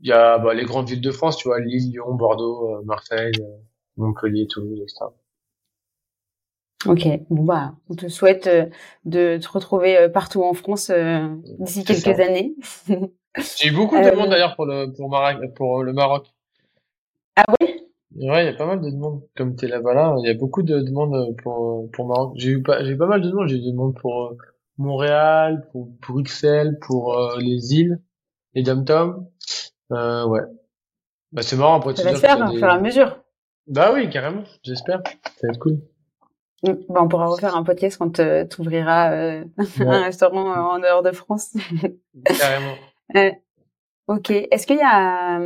il 0.00 0.08
y 0.08 0.12
a 0.12 0.38
bah, 0.38 0.54
les 0.54 0.64
grandes 0.64 0.88
villes 0.88 1.00
de 1.00 1.10
France, 1.10 1.36
tu 1.36 1.48
vois, 1.48 1.60
Lille, 1.60 1.90
Lyon, 1.90 2.14
Bordeaux, 2.14 2.82
Marseille, 2.84 3.32
Montpellier, 3.96 4.46
Toulouse, 4.46 4.80
etc. 4.80 5.06
Ok, 6.86 7.08
bon 7.30 7.44
bah, 7.44 7.74
on 7.88 7.94
te 7.94 8.08
souhaite 8.08 8.46
euh, 8.46 8.66
de 9.04 9.38
te 9.38 9.48
retrouver 9.48 9.96
euh, 9.96 10.08
partout 10.08 10.42
en 10.42 10.54
France 10.54 10.90
euh, 10.90 11.28
d'ici 11.58 11.84
quelques 11.84 12.20
années. 12.20 12.54
J'ai 13.58 13.68
eu 13.68 13.72
beaucoup 13.72 13.96
de 13.96 14.10
demandes 14.10 14.30
d'ailleurs 14.30 14.56
pour 14.56 14.66
le 14.66 14.92
pour, 14.92 15.10
pour 15.54 15.82
le 15.82 15.92
Maroc. 15.92 16.26
Ah 17.36 17.44
oui 17.60 17.68
Ouais, 18.18 18.44
il 18.44 18.46
y 18.46 18.48
a 18.48 18.54
pas 18.54 18.66
mal 18.66 18.80
de 18.80 18.90
demandes. 18.90 19.22
Comme 19.36 19.56
t'es 19.56 19.68
là-bas 19.68 19.92
là, 19.94 20.14
il 20.22 20.26
y 20.26 20.30
a 20.30 20.34
beaucoup 20.34 20.62
de 20.62 20.80
demandes 20.80 21.36
pour 21.42 21.90
pour 21.92 22.06
Maroc. 22.06 22.32
J'ai 22.36 22.50
eu 22.50 22.62
pas 22.62 22.82
j'ai 22.84 22.96
pas 22.96 23.06
mal 23.06 23.20
de 23.20 23.28
demandes. 23.28 23.48
J'ai 23.48 23.56
eu 23.56 23.62
des 23.62 23.72
demandes 23.72 23.94
pour 23.94 24.34
Montréal, 24.78 25.66
pour, 25.72 25.88
Bruxelles, 26.06 26.78
pour 26.80 27.36
les 27.38 27.74
îles, 27.74 28.00
les 28.54 28.62
dom 28.62 28.84
Euh, 29.92 30.26
ouais. 30.26 30.42
Bah 31.32 31.42
c'est 31.42 31.56
marrant 31.56 31.78
après. 31.78 31.94
Ça 31.96 32.04
va 32.04 32.14
se 32.14 32.20
faire, 32.20 32.40
au 32.40 32.56
fur 32.56 32.66
et 32.66 32.70
à 32.70 32.80
mesure. 32.80 33.18
Bah 33.66 33.90
oui, 33.92 34.08
carrément. 34.08 34.44
J'espère. 34.62 35.02
Ça 35.24 35.46
va 35.46 35.52
être 35.52 35.58
cool. 35.58 35.80
Mm. 36.62 36.72
Bah, 36.88 37.00
on 37.02 37.08
pourra 37.08 37.26
refaire 37.26 37.56
un 37.56 37.62
podcast 37.62 37.98
quand 37.98 38.18
euh, 38.20 38.44
tu 38.46 38.60
ouvriras 38.60 39.12
euh, 39.12 39.44
un 39.80 40.02
restaurant 40.02 40.50
euh, 40.50 40.76
en 40.76 40.78
dehors 40.78 41.02
de 41.02 41.12
France. 41.12 41.56
Carrément. 42.38 42.74
Euh, 43.14 43.30
ok. 44.08 44.30
Est-ce 44.32 44.66
qu'il 44.66 44.78
y 44.78 44.82
a 44.82 45.38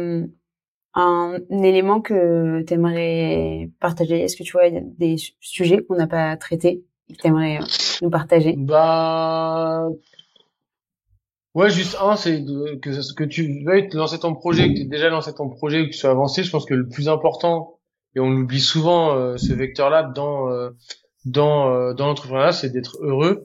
un 0.94 1.38
élément 1.50 2.00
que 2.00 2.62
tu 2.62 2.72
aimerais 2.72 3.68
partager? 3.80 4.22
Est-ce 4.22 4.34
que 4.34 4.44
tu 4.44 4.52
vois 4.52 4.70
des 4.70 5.16
sujets 5.40 5.84
qu'on 5.84 5.96
n'a 5.96 6.06
pas 6.06 6.38
traités 6.38 6.86
et 7.10 7.12
que 7.14 7.20
tu 7.20 7.28
aimerais 7.28 7.58
nous 8.00 8.08
partager? 8.08 8.54
Bah... 8.56 9.90
Ouais, 11.54 11.68
juste 11.68 11.98
un, 12.00 12.16
c'est 12.16 12.42
que, 12.42 13.14
que 13.14 13.24
tu 13.24 13.62
veuilles 13.62 13.90
lancer 13.92 14.18
ton 14.18 14.34
projet, 14.34 14.72
que 14.72 14.80
tu 14.80 14.86
déjà 14.86 15.10
lancé 15.10 15.34
ton 15.34 15.50
projet, 15.50 15.84
que 15.84 15.90
tu 15.90 15.98
sois 15.98 16.10
avancé. 16.10 16.42
Je 16.42 16.50
pense 16.50 16.64
que 16.64 16.72
le 16.72 16.88
plus 16.88 17.10
important, 17.10 17.78
et 18.14 18.20
on 18.20 18.30
oublie 18.30 18.60
souvent 18.60 19.36
ce 19.36 19.52
vecteur-là 19.52 20.02
dans 20.02 20.48
dans 21.24 21.72
euh, 21.72 21.94
dans 21.94 22.06
l'entrepreneuriat, 22.06 22.52
c'est 22.52 22.70
d'être 22.70 22.98
heureux. 23.00 23.44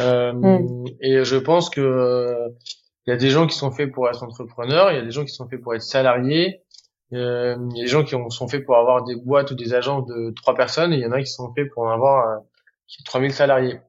Euh, 0.00 0.32
mm. 0.32 0.86
Et 1.00 1.24
je 1.24 1.36
pense 1.36 1.70
que 1.70 2.36
il 3.06 3.10
y 3.10 3.12
a 3.12 3.16
des 3.16 3.30
gens 3.30 3.46
qui 3.46 3.56
sont 3.56 3.70
faits 3.70 3.92
pour 3.92 4.08
être 4.08 4.22
entrepreneurs, 4.22 4.92
il 4.92 4.96
y 4.96 5.00
a 5.00 5.04
des 5.04 5.10
gens 5.10 5.24
qui 5.24 5.32
sont 5.32 5.48
faits 5.48 5.60
pour 5.60 5.74
être 5.74 5.82
salariés, 5.82 6.62
euh, 7.12 7.56
il 7.72 7.76
y 7.76 7.80
a 7.80 7.84
des 7.84 7.90
gens 7.90 8.04
qui 8.04 8.14
sont 8.30 8.48
faits 8.48 8.64
pour 8.64 8.76
avoir 8.76 9.04
des 9.04 9.16
boîtes 9.16 9.50
ou 9.50 9.54
des 9.54 9.74
agences 9.74 10.06
de 10.06 10.32
trois 10.36 10.54
personnes, 10.54 10.92
et 10.92 10.96
il 10.96 11.02
y 11.02 11.06
en 11.06 11.12
a 11.12 11.20
qui 11.20 11.30
sont 11.30 11.52
faits 11.52 11.68
pour 11.72 11.82
en 11.84 11.90
avoir 11.90 12.28
euh, 12.28 12.40
3000 13.04 13.32
salariés. 13.32 13.80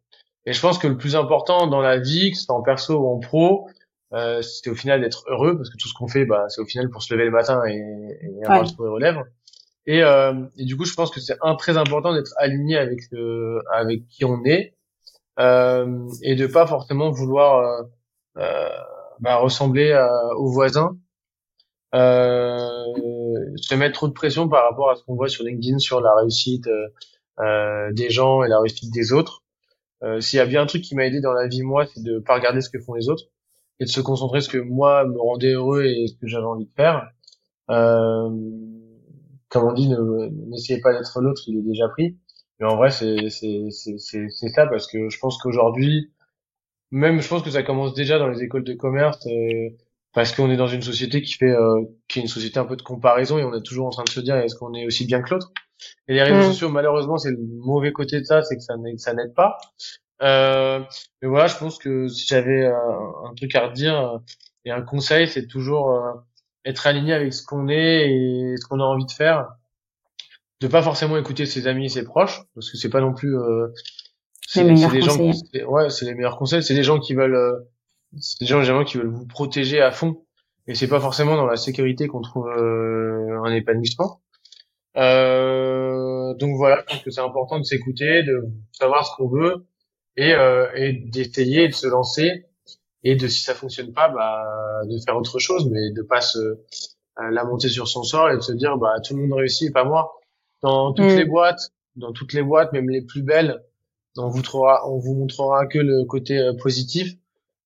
Et 0.45 0.51
je 0.51 0.59
pense 0.59 0.77
que 0.77 0.87
le 0.87 0.97
plus 0.97 1.15
important 1.15 1.67
dans 1.67 1.79
la 1.79 1.99
vie, 1.99 2.31
que 2.31 2.37
ce 2.37 2.43
soit 2.43 2.55
en 2.55 2.63
perso 2.63 2.95
ou 2.95 3.07
en 3.07 3.19
pro, 3.19 3.69
euh, 4.13 4.41
c'est 4.41 4.69
au 4.69 4.75
final 4.75 4.99
d'être 4.99 5.23
heureux, 5.27 5.55
parce 5.55 5.69
que 5.69 5.77
tout 5.77 5.87
ce 5.87 5.93
qu'on 5.93 6.07
fait, 6.07 6.25
bah, 6.25 6.45
c'est 6.49 6.59
au 6.59 6.65
final 6.65 6.89
pour 6.89 7.03
se 7.03 7.13
lever 7.13 7.25
le 7.25 7.31
matin 7.31 7.61
et, 7.65 7.77
et 7.77 8.43
avoir 8.45 8.61
le 8.61 8.67
sourire 8.67 8.91
aux 8.91 8.99
lèvres. 8.99 9.23
Et, 9.85 10.01
euh, 10.01 10.33
et, 10.57 10.65
du 10.65 10.77
coup, 10.77 10.85
je 10.85 10.93
pense 10.93 11.11
que 11.11 11.19
c'est 11.19 11.37
un 11.41 11.55
très 11.55 11.77
important 11.77 12.13
d'être 12.13 12.33
aligné 12.37 12.77
avec 12.77 13.01
euh, 13.13 13.61
avec 13.71 14.07
qui 14.07 14.23
on 14.23 14.43
est 14.45 14.75
euh, 15.39 16.07
et 16.21 16.35
de 16.35 16.47
pas 16.47 16.67
forcément 16.67 17.09
vouloir 17.11 17.59
euh, 17.59 17.83
euh 18.37 18.69
bah, 19.19 19.35
ressembler 19.37 19.95
aux 20.37 20.51
voisins, 20.51 20.97
se 21.93 23.75
mettre 23.75 23.93
trop 23.93 24.07
de 24.07 24.13
pression 24.13 24.49
par 24.49 24.67
rapport 24.67 24.89
à 24.89 24.95
ce 24.95 25.03
qu'on 25.03 25.15
voit 25.15 25.29
sur 25.29 25.45
LinkedIn 25.45 25.77
sur 25.77 26.01
la 26.01 26.13
réussite 26.15 26.67
des 27.39 28.09
gens 28.09 28.43
et 28.43 28.49
la 28.49 28.59
réussite 28.59 28.91
des 28.91 29.13
autres. 29.13 29.43
S'il 30.19 30.37
y 30.37 30.41
a 30.41 30.45
bien 30.45 30.63
un 30.63 30.65
truc 30.65 30.81
qui 30.81 30.95
m'a 30.95 31.05
aidé 31.05 31.21
dans 31.21 31.31
la 31.31 31.47
vie 31.47 31.61
moi, 31.61 31.85
c'est 31.85 32.03
de 32.03 32.19
pas 32.19 32.33
regarder 32.33 32.59
ce 32.59 32.69
que 32.69 32.79
font 32.79 32.95
les 32.95 33.07
autres 33.07 33.25
et 33.79 33.85
de 33.85 33.89
se 33.89 34.01
concentrer 34.01 34.41
sur 34.41 34.51
ce 34.51 34.57
que 34.57 34.63
moi 34.63 35.05
me 35.05 35.19
rendait 35.19 35.53
heureux 35.53 35.83
et 35.83 36.07
ce 36.07 36.15
que 36.15 36.27
j'avais 36.27 36.45
envie 36.45 36.65
de 36.65 36.73
faire. 36.75 37.07
Euh, 37.69 38.29
comme 39.53 39.65
on 39.65 39.73
dit, 39.73 39.87
n'essayez 40.49 40.81
pas 40.81 40.93
d'être 40.93 41.21
l'autre, 41.21 41.43
il 41.45 41.59
est 41.59 41.61
déjà 41.61 41.87
pris. 41.87 42.17
Mais 42.59 42.65
en 42.65 42.75
vrai, 42.75 42.89
c'est 42.89 43.29
ça 43.29 44.65
parce 44.65 44.87
que 44.87 45.09
je 45.09 45.19
pense 45.19 45.37
qu'aujourd'hui, 45.37 46.11
même 46.89 47.21
je 47.21 47.27
pense 47.27 47.43
que 47.43 47.51
ça 47.51 47.61
commence 47.61 47.93
déjà 47.93 48.17
dans 48.17 48.27
les 48.27 48.41
écoles 48.41 48.63
de 48.63 48.73
commerce 48.73 49.25
euh, 49.27 49.69
parce 50.13 50.35
qu'on 50.35 50.49
est 50.49 50.57
dans 50.57 50.67
une 50.67 50.81
société 50.81 51.21
qui 51.21 51.33
fait 51.33 51.51
euh, 51.51 51.81
qui 52.07 52.19
est 52.19 52.21
une 52.23 52.27
société 52.27 52.59
un 52.59 52.65
peu 52.65 52.75
de 52.75 52.81
comparaison 52.81 53.37
et 53.37 53.43
on 53.43 53.53
est 53.53 53.63
toujours 53.63 53.87
en 53.87 53.89
train 53.91 54.03
de 54.03 54.09
se 54.09 54.19
dire 54.19 54.35
est-ce 54.37 54.55
qu'on 54.55 54.73
est 54.73 54.85
aussi 54.85 55.05
bien 55.05 55.21
que 55.21 55.31
l'autre? 55.31 55.51
Et 56.07 56.13
les 56.15 56.23
réseaux 56.23 56.49
mm. 56.49 56.51
sociaux, 56.51 56.69
malheureusement, 56.69 57.17
c'est 57.17 57.31
le 57.31 57.37
mauvais 57.39 57.91
côté 57.91 58.19
de 58.19 58.25
ça, 58.25 58.41
c'est 58.41 58.55
que 58.55 58.63
ça 58.63 59.13
n'aide 59.13 59.33
pas. 59.35 59.57
Euh, 60.21 60.79
mais 61.21 61.27
voilà, 61.27 61.47
je 61.47 61.57
pense 61.57 61.77
que 61.77 62.07
si 62.07 62.25
j'avais 62.25 62.65
un, 62.65 63.33
truc 63.35 63.53
à 63.55 63.67
redire 63.67 63.99
euh, 63.99 64.17
et 64.65 64.71
un 64.71 64.81
conseil, 64.81 65.27
c'est 65.27 65.47
toujours 65.47 65.91
être 66.65 66.87
aligné 66.87 67.13
avec 67.13 67.33
ce 67.33 67.43
qu'on 67.45 67.67
est 67.67 68.09
et 68.11 68.55
ce 68.57 68.65
qu'on 68.67 68.79
a 68.79 68.83
envie 68.83 69.05
de 69.05 69.11
faire. 69.11 69.47
De 70.61 70.67
pas 70.67 70.81
forcément 70.81 71.17
écouter 71.17 71.45
ses 71.45 71.67
amis 71.67 71.85
et 71.85 71.89
ses 71.89 72.03
proches 72.03 72.41
parce 72.55 72.71
que 72.71 72.77
c'est 72.77 72.89
pas 72.89 73.01
non 73.01 73.13
plus 73.13 73.37
euh, 73.37 73.67
c'est 74.47 74.63
des 74.63 75.01
gens 75.01 75.17
ouais 75.17 75.89
c'est 75.89 76.05
les 76.05 76.13
meilleurs 76.15 76.37
conseils. 76.37 76.63
C'est 76.63 76.75
des 76.75 76.83
gens 76.83 76.99
qui 76.99 77.13
veulent 77.13 77.35
euh, 77.35 77.59
c'est 78.19 78.39
des 78.39 78.45
gens 78.45 78.61
généralement 78.61 78.85
qui 78.85 78.97
veulent 78.97 79.07
vous 79.07 79.27
protéger 79.27 79.81
à 79.81 79.91
fond. 79.91 80.23
Et 80.67 80.75
c'est 80.75 80.87
pas 80.87 81.01
forcément 81.01 81.35
dans 81.35 81.45
la 81.45 81.57
sécurité 81.57 82.07
qu'on 82.07 82.21
trouve 82.21 82.47
euh, 82.47 83.41
un 83.43 83.53
épanouissement. 83.53 84.21
Euh, 84.95 86.33
donc 86.35 86.55
voilà 86.55 86.83
je 86.87 86.93
pense 86.93 87.03
que 87.03 87.09
c'est 87.09 87.21
important 87.21 87.57
de 87.57 87.63
s'écouter 87.63 88.21
de 88.21 88.43
savoir 88.71 89.07
ce 89.07 89.15
qu'on 89.17 89.27
veut 89.27 89.65
et, 90.17 90.33
euh, 90.33 90.67
et 90.75 90.93
d'essayer 90.93 91.67
de 91.67 91.73
se 91.73 91.87
lancer 91.87 92.45
et 93.03 93.15
de 93.15 93.27
si 93.27 93.43
ça 93.43 93.53
fonctionne 93.53 93.93
pas 93.93 94.09
bah 94.09 94.81
de 94.85 94.97
faire 94.99 95.17
autre 95.17 95.39
chose 95.39 95.69
mais 95.69 95.91
de 95.91 96.01
pas 96.01 96.21
se 96.21 96.39
euh, 96.39 96.57
la 97.31 97.43
monter 97.43 97.69
sur 97.69 97.87
son 97.87 98.03
sort 98.03 98.29
et 98.29 98.35
de 98.35 98.41
se 98.41 98.53
dire 98.53 98.77
bah 98.77 98.95
tout 99.05 99.15
le 99.15 99.21
monde 99.21 99.33
réussit 99.33 99.73
pas 99.73 99.83
moi 99.83 100.19
dans 100.61 100.93
toutes 100.93 101.05
mm. 101.05 101.17
les 101.17 101.25
boîtes 101.25 101.71
dans 101.95 102.11
toutes 102.11 102.33
les 102.33 102.43
boîtes 102.43 102.73
même 102.73 102.89
les 102.89 103.01
plus 103.01 103.23
belles 103.23 103.61
on 104.17 104.29
vous 104.29 104.41
trouvera 104.41 104.89
on 104.89 104.97
vous 104.97 105.15
montrera 105.15 105.67
que 105.67 105.79
le 105.79 106.05
côté 106.05 106.37
euh, 106.37 106.53
positif 106.53 107.13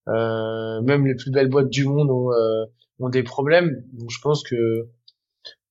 euh, 0.07 0.81
même 0.81 1.05
les 1.05 1.15
plus 1.15 1.31
belles 1.31 1.49
boîtes 1.49 1.69
du 1.69 1.85
monde 1.85 2.09
ont 2.09 2.31
ont 2.99 3.09
des 3.09 3.23
problèmes. 3.23 3.84
Donc 3.93 4.09
je 4.09 4.19
pense 4.22 4.43
que 4.43 4.88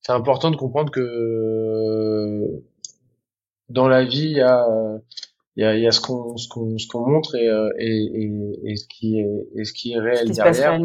c'est 0.01 0.11
important 0.11 0.51
de 0.51 0.55
comprendre 0.55 0.91
que 0.91 2.63
dans 3.69 3.87
la 3.87 4.05
vie, 4.05 4.23
il 4.23 4.37
y 4.37 4.41
a 4.41 4.65
il 5.57 5.63
y 5.63 5.65
a, 5.65 5.75
y 5.75 5.87
a 5.87 5.91
ce 5.91 5.99
qu'on 5.99 6.37
ce 6.37 6.47
qu'on 6.47 6.77
ce 6.77 6.87
qu'on 6.87 7.05
montre 7.05 7.35
et, 7.35 7.47
et, 7.79 8.23
et, 8.23 8.71
et 8.71 8.75
ce 8.77 8.87
qui 8.87 9.19
est 9.19 9.47
et 9.55 9.65
ce 9.65 9.73
qui 9.73 9.93
est 9.93 9.99
réel 9.99 10.19
ce 10.19 10.23
qui 10.31 10.39
derrière. 10.39 10.79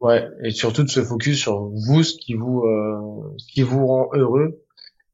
Ouais, 0.00 0.28
et 0.42 0.50
surtout 0.50 0.82
de 0.82 0.90
se 0.90 1.02
focus 1.02 1.38
sur 1.40 1.70
vous, 1.72 2.02
ce 2.02 2.16
qui 2.18 2.34
vous 2.34 2.60
euh, 2.64 3.34
ce 3.38 3.46
qui 3.52 3.62
vous 3.62 3.86
rend 3.86 4.08
heureux. 4.12 4.62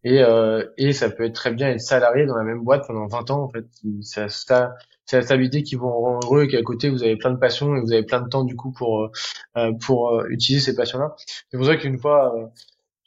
Et 0.04 0.20
euh, 0.22 0.64
et 0.76 0.92
ça 0.92 1.10
peut 1.10 1.24
être 1.24 1.34
très 1.34 1.52
bien 1.52 1.68
être 1.70 1.80
salarié 1.80 2.26
dans 2.26 2.36
la 2.36 2.42
même 2.42 2.64
boîte 2.64 2.84
pendant 2.88 3.06
20 3.06 3.30
ans 3.30 3.42
en 3.44 3.48
fait. 3.48 3.66
Ça, 4.02 4.28
ça 4.28 4.74
c'est 5.06 5.16
la 5.16 5.22
stabilité 5.22 5.62
qui 5.62 5.76
vous 5.76 5.88
rend 5.88 6.18
heureux 6.24 6.44
et 6.44 6.48
qu'à 6.48 6.62
côté 6.62 6.88
vous 6.90 7.04
avez 7.04 7.16
plein 7.16 7.30
de 7.30 7.38
passions 7.38 7.76
et 7.76 7.80
vous 7.80 7.92
avez 7.92 8.02
plein 8.02 8.20
de 8.20 8.28
temps 8.28 8.42
du 8.42 8.56
coup 8.56 8.72
pour 8.72 9.10
euh, 9.56 9.72
pour 9.84 10.10
euh, 10.10 10.26
utiliser 10.30 10.64
ces 10.64 10.74
passions-là. 10.74 11.14
C'est 11.50 11.56
pour 11.56 11.66
ça 11.66 11.76
qu'une 11.76 11.98
fois 11.98 12.34
euh, 12.36 12.46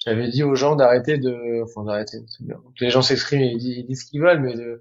j'avais 0.05 0.29
dit 0.29 0.43
aux 0.43 0.55
gens 0.55 0.75
d'arrêter 0.75 1.17
de, 1.17 1.63
enfin 1.63 1.83
d'arrêter. 1.83 2.19
Les 2.79 2.89
gens 2.91 3.01
s'expriment 3.01 3.41
et 3.41 3.53
ils 3.53 3.85
disent, 3.87 4.01
ce 4.01 4.05
qu'ils 4.05 4.21
veulent, 4.21 4.39
mais 4.39 4.53
de... 4.53 4.79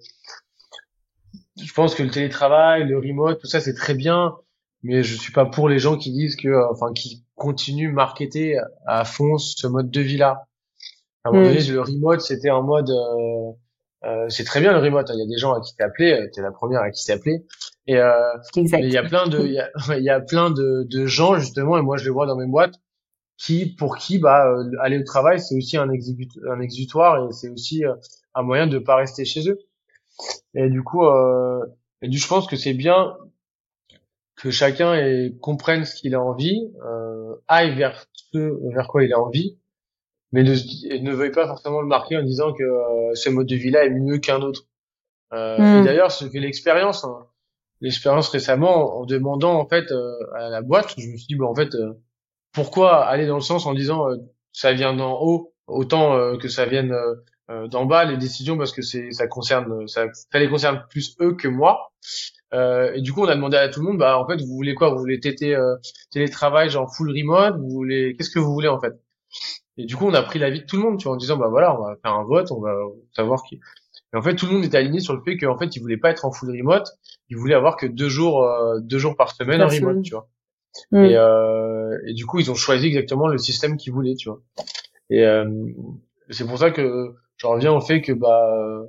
je 1.63 1.73
pense 1.73 1.95
que 1.95 2.03
le 2.03 2.11
télétravail, 2.11 2.87
le 2.87 2.99
remote, 2.99 3.41
tout 3.41 3.47
ça 3.47 3.61
c'est 3.61 3.75
très 3.75 3.95
bien, 3.95 4.35
mais 4.83 5.03
je 5.03 5.15
suis 5.17 5.33
pas 5.33 5.47
pour 5.47 5.69
les 5.69 5.79
gens 5.79 5.97
qui 5.97 6.13
disent 6.13 6.37
que, 6.37 6.71
enfin 6.71 6.93
qui 6.93 7.25
continuent 7.35 7.93
marketer 7.93 8.59
à 8.87 9.05
fond 9.05 9.39
ce 9.39 9.67
mode 9.67 9.91
de 9.91 10.01
vie 10.01 10.17
là. 10.17 10.47
À 11.25 11.31
un 11.31 11.33
moment 11.33 11.47
donné, 11.47 11.61
mm. 11.61 11.73
le 11.73 11.81
remote 11.81 12.21
c'était 12.21 12.51
un 12.51 12.63
mode 12.63 12.91
euh, 14.05 14.27
c'est 14.29 14.45
très 14.45 14.61
bien 14.61 14.73
le 14.73 14.79
remote. 14.79 15.09
Hein. 15.11 15.15
Il 15.17 15.21
y 15.21 15.23
a 15.23 15.27
des 15.27 15.39
gens 15.39 15.55
à 15.55 15.61
qui 15.61 15.75
t'es 15.75 15.83
appelé, 15.83 16.13
euh, 16.13 16.29
t'es 16.33 16.43
la 16.43 16.53
première 16.53 16.83
à 16.83 16.91
qui 16.91 17.05
t'es 17.05 17.13
appelé. 17.13 17.47
Et 17.87 17.97
euh, 17.97 18.13
il 18.55 18.93
y 18.93 18.97
a 18.97 19.03
plein 19.03 19.27
de, 19.27 19.41
il 19.41 19.53
y 19.53 19.59
a, 19.59 19.71
il 19.99 20.05
y 20.05 20.11
a 20.11 20.21
plein 20.21 20.51
de, 20.51 20.87
de, 20.89 21.07
gens 21.07 21.37
justement, 21.37 21.79
et 21.79 21.83
moi 21.83 21.97
je 21.97 22.05
les 22.05 22.11
vois 22.11 22.27
dans 22.27 22.37
mes 22.37 22.47
boîtes, 22.47 22.75
qui 23.37 23.75
pour 23.75 23.97
qui 23.97 24.19
bah 24.19 24.47
euh, 24.47 24.71
aller 24.81 24.99
au 24.99 25.05
travail 25.05 25.41
c'est 25.41 25.57
aussi 25.57 25.77
un, 25.77 25.89
un 25.89 26.61
exutoire 26.61 27.29
et 27.29 27.33
c'est 27.33 27.49
aussi 27.49 27.85
euh, 27.85 27.95
un 28.35 28.43
moyen 28.43 28.67
de 28.67 28.79
pas 28.79 28.97
rester 28.97 29.25
chez 29.25 29.49
eux. 29.49 29.59
Et 30.55 30.69
du 30.69 30.83
coup, 30.83 31.05
euh, 31.05 31.65
et 32.03 32.09
du, 32.09 32.19
je 32.19 32.27
pense 32.27 32.47
que 32.47 32.57
c'est 32.57 32.75
bien 32.75 33.17
que 34.37 34.51
chacun 34.51 34.95
ait, 34.95 35.35
comprenne 35.41 35.85
ce 35.85 35.95
qu'il 35.95 36.15
a 36.15 36.21
envie, 36.21 36.73
aille 37.49 37.77
vers 37.77 38.05
ce 38.33 38.73
vers 38.75 38.89
quoi 38.89 39.05
il 39.05 39.13
a 39.13 39.21
envie 39.21 39.59
mais 40.35 40.43
ne, 40.43 40.51
ne 40.99 41.13
veuille 41.13 41.31
pas 41.31 41.47
forcément 41.47 41.81
le 41.81 41.87
marquer 41.87 42.17
en 42.17 42.23
disant 42.25 42.53
que 42.53 42.65
euh, 42.65 43.15
ce 43.15 43.31
mode 43.31 43.47
de 43.47 43.55
vie-là 43.55 43.85
est 43.85 43.91
mieux 43.91 44.19
qu'un 44.19 44.43
autre. 44.43 44.67
Euh, 45.33 45.57
hmm. 45.57 45.85
d'ailleurs, 45.85 46.11
ce 46.11 46.25
que 46.25 46.39
l'expérience, 46.39 47.05
hein, 47.05 47.27
l'expérience 47.81 48.29
récemment, 48.31 48.99
en 48.99 49.05
demandant 49.05 49.55
en 49.55 49.69
fait 49.69 49.93
euh, 49.93 50.17
à 50.35 50.49
la 50.49 50.61
boîte, 50.61 50.93
je 50.99 51.07
me 51.07 51.17
suis 51.17 51.29
dit, 51.29 51.35
bon, 51.37 51.47
en 51.47 51.55
fait, 51.55 51.73
euh, 51.77 51.93
pourquoi 52.53 53.05
aller 53.05 53.29
dans 53.29 53.37
le 53.37 53.43
sens 53.43 53.65
en 53.65 53.75
disant 53.75 54.09
ça 54.53 54.73
vient 54.73 54.93
d'en 54.93 55.21
haut 55.23 55.55
autant 55.69 56.37
que 56.39 56.49
ça 56.49 56.67
vienne 56.67 56.95
d'en 57.49 57.85
bas 57.85 58.05
les 58.05 58.17
décisions 58.17 58.57
parce 58.57 58.73
que 58.73 58.81
c'est 58.81 59.13
ça 59.13 59.27
concerne 59.27 59.87
ça, 59.87 60.07
ça 60.13 60.39
les 60.39 60.49
concerne 60.49 60.83
plus 60.89 61.15
eux 61.21 61.35
que 61.35 61.49
moi. 61.49 61.93
et 62.53 63.01
du 63.03 63.13
coup, 63.13 63.23
on 63.23 63.29
a 63.29 63.35
demandé 63.35 63.57
à 63.57 63.69
tout 63.69 63.81
le 63.81 63.87
monde, 63.87 63.99
bah 63.99 64.19
en 64.19 64.27
fait, 64.27 64.41
vous 64.41 64.55
voulez 64.55 64.75
quoi? 64.75 64.91
Vous 64.91 64.99
voulez 64.99 65.21
tété, 65.21 65.57
télétravail 66.11 66.71
genre 66.71 66.95
full 66.95 67.11
remote? 67.11 67.57
Vous 67.59 67.69
voulez 67.69 68.17
qu'est-ce 68.17 68.31
que 68.31 68.39
vous 68.39 68.53
voulez 68.53 68.69
en 68.69 68.81
fait? 68.81 68.95
Et 69.77 69.87
du 69.87 69.97
coup, 69.97 70.07
on 70.07 70.15
a 70.15 70.23
pris 70.23 70.39
l'avis 70.39 70.61
de 70.61 70.67
tout 70.67 70.77
le 70.77 70.83
monde, 70.83 70.99
tu 70.99 71.05
vois, 71.05 71.15
en 71.15 71.17
disant, 71.17 71.37
bah 71.37 71.49
voilà, 71.49 71.79
on 71.79 71.85
va 71.85 71.97
faire 71.97 72.15
un 72.15 72.25
vote, 72.25 72.51
on 72.53 72.61
va 72.61 72.75
savoir 73.15 73.43
qui. 73.43 73.57
Et 73.57 74.17
en 74.17 74.23
fait, 74.23 74.37
tout 74.37 74.47
le 74.47 74.53
monde 74.53 74.65
était 74.65 74.77
aligné 74.77 75.01
sur 75.01 75.15
le 75.15 75.23
fait 75.23 75.37
qu'en 75.37 75.59
fait, 75.59 75.75
il 75.75 75.81
voulait 75.81 75.97
pas 75.97 76.11
être 76.11 76.25
en 76.25 76.31
full 76.31 76.51
remote, 76.51 76.89
il 77.29 77.37
voulait 77.37 77.55
avoir 77.55 77.77
que 77.77 77.87
deux 77.87 78.09
jours, 78.09 78.45
euh, 78.45 78.79
deux 78.81 78.99
jours 78.99 79.17
par 79.17 79.33
semaine 79.33 79.61
en 79.61 79.69
remote, 79.69 80.03
tu 80.03 80.15
vois. 80.15 80.29
Mm. 80.93 81.05
Et, 81.05 81.17
euh, 81.17 81.99
et 82.07 82.15
du 82.15 82.25
coup, 82.25 82.39
ils 82.39 82.51
ont 82.51 82.55
choisi 82.55 82.87
exactement 82.87 83.27
le 83.27 83.39
système 83.39 83.77
qu'ils 83.77 83.93
voulaient, 83.93 84.15
tu 84.15 84.29
vois. 84.29 84.41
Et 85.11 85.25
euh, 85.25 85.45
c'est 86.31 86.47
pour 86.47 86.59
ça 86.59 86.71
que 86.71 87.15
je 87.37 87.47
reviens 87.47 87.73
au 87.73 87.81
fait 87.81 88.01
que 88.01 88.13
bah 88.13 88.85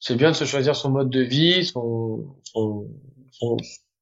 c'est 0.00 0.16
bien 0.16 0.30
de 0.30 0.36
se 0.36 0.44
choisir 0.44 0.76
son 0.76 0.90
mode 0.90 1.10
de 1.10 1.20
vie, 1.20 1.64
son, 1.64 2.36
son, 2.42 2.88
son 3.30 3.56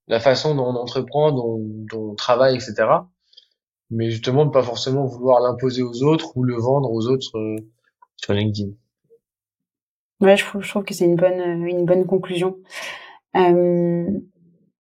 la 0.09 0.21
façon 0.21 0.55
dont 0.55 0.65
on 0.65 0.77
entreprend, 0.77 1.33
dont, 1.33 1.59
dont 1.61 2.11
on 2.11 2.15
travaille, 2.15 2.57
etc 2.57 2.85
mais 3.93 4.11
justement 4.11 4.47
de 4.47 4.51
pas 4.51 4.63
forcément 4.63 5.05
vouloir 5.05 5.41
l'imposer 5.41 5.83
aux 5.83 6.03
autres 6.03 6.37
ou 6.37 6.43
le 6.43 6.57
vendre 6.57 6.91
aux 6.91 7.07
autres 7.09 7.37
euh, 7.37 7.57
sur 8.17 8.33
LinkedIn. 8.33 8.71
Ouais, 10.21 10.37
je 10.37 10.45
trouve, 10.45 10.63
je 10.63 10.69
trouve 10.69 10.85
que 10.85 10.95
c'est 10.95 11.05
une 11.05 11.17
bonne, 11.17 11.41
euh, 11.41 11.69
une 11.69 11.85
bonne 11.85 12.07
conclusion. 12.07 12.57
Euh, 13.37 14.07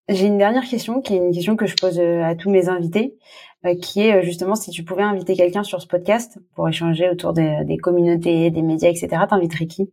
j'ai 0.07 0.26
une 0.26 0.38
dernière 0.38 0.64
question 0.64 1.02
qui 1.02 1.14
est 1.14 1.18
une 1.18 1.34
question 1.34 1.56
que 1.56 1.65
je 1.65 1.76
pose 1.76 1.99
euh, 1.99 2.24
à 2.24 2.36
tous 2.36 2.49
mes 2.49 2.70
invités, 2.70 3.18
qui 3.81 4.02
est 4.02 4.23
justement 4.23 4.56
si 4.56 4.72
tu 4.72 4.84
pouvais 4.84 5.03
inviter 5.03 5.35
quelqu'un 5.35 5.64
sur 5.64 5.81
ce 5.81 5.88
podcast 5.88 6.38
pour 6.56 6.68
échanger 6.68 7.10
autour 7.10 7.34
des, 7.34 7.64
des 7.65 7.77
communautés, 7.77 8.52
des 8.52 8.61
médias, 8.61 8.90
etc. 8.90 9.10
T'inviterais 9.30 9.68
qui? 9.68 9.91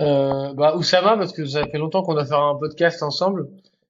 Euh, 0.00 0.52
Bah 0.54 0.76
Oussama 0.76 1.16
parce 1.16 1.32
que 1.32 1.44
ça 1.46 1.66
fait 1.66 1.78
longtemps 1.78 2.02
qu'on 2.02 2.16
a 2.16 2.24
fait 2.24 2.34
un 2.34 2.56
podcast 2.60 3.02
ensemble 3.02 3.48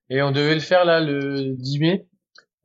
et 0.09 0.23
on 0.23 0.31
devait 0.31 0.55
le 0.55 0.61
faire 0.61 0.85
là 0.85 1.01
le 1.01 1.55
10 1.57 1.79
mai 1.81 2.07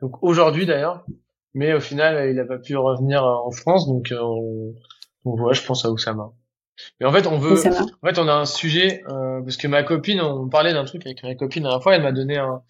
donc 0.02 0.22
aujourd'hui 0.24 0.66
d'ailleurs, 0.66 1.06
mais 1.54 1.74
au 1.74 1.80
final 1.80 2.30
il 2.30 2.36
n'a 2.36 2.46
pas 2.46 2.58
pu 2.58 2.76
revenir 2.76 3.24
en 3.24 3.52
France, 3.52 3.88
donc 3.88 4.12
euh, 4.12 4.18
donc 5.26 5.38
voilà, 5.38 5.54
je 5.54 5.64
pense 5.66 5.86
à 5.86 5.92
Oussama. 5.92 6.32
Mais 7.00 7.06
en 7.06 7.12
fait 7.12 7.28
on 7.28 7.38
veut, 7.38 7.54
en 7.54 8.08
fait 8.08 8.18
on 8.18 8.28
a 8.28 8.34
un 8.34 8.46
sujet 8.46 9.04
euh, 9.10 9.42
parce 9.42 9.58
que 9.58 9.68
ma 9.68 9.84
copine, 9.84 10.20
on 10.22 10.50
parlait 10.50 10.74
d'un 10.74 10.86
truc 10.86 11.06
avec 11.06 11.22
ma 11.24 11.36
copine 11.36 11.64
la 11.64 11.70
dernière 11.70 11.84
fois, 11.84 11.96
elle 11.96 12.02
m'a 12.02 12.12
donné 12.12 12.38
un, 12.38 12.64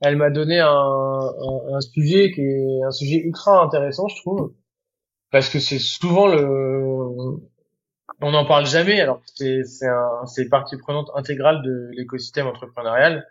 elle 0.00 0.16
m'a 0.16 0.30
donné 0.30 0.60
un, 0.60 0.68
un, 0.68 1.74
un, 1.74 1.80
sujet 1.80 2.30
qui 2.32 2.40
est 2.40 2.82
un 2.84 2.90
sujet 2.90 3.16
ultra 3.16 3.62
intéressant, 3.62 4.08
je 4.08 4.16
trouve, 4.16 4.52
parce 5.30 5.48
que 5.48 5.58
c'est 5.58 5.78
souvent 5.78 6.26
le, 6.26 7.38
on 8.20 8.32
n'en 8.32 8.44
parle 8.44 8.66
jamais, 8.66 9.00
alors 9.00 9.20
c'est 9.34 9.62
c'est 9.64 9.86
un, 9.88 10.26
c'est 10.26 10.48
partie 10.48 10.76
prenante 10.76 11.10
intégrale 11.14 11.62
de 11.62 11.90
l'écosystème 11.92 12.46
entrepreneurial. 12.46 13.26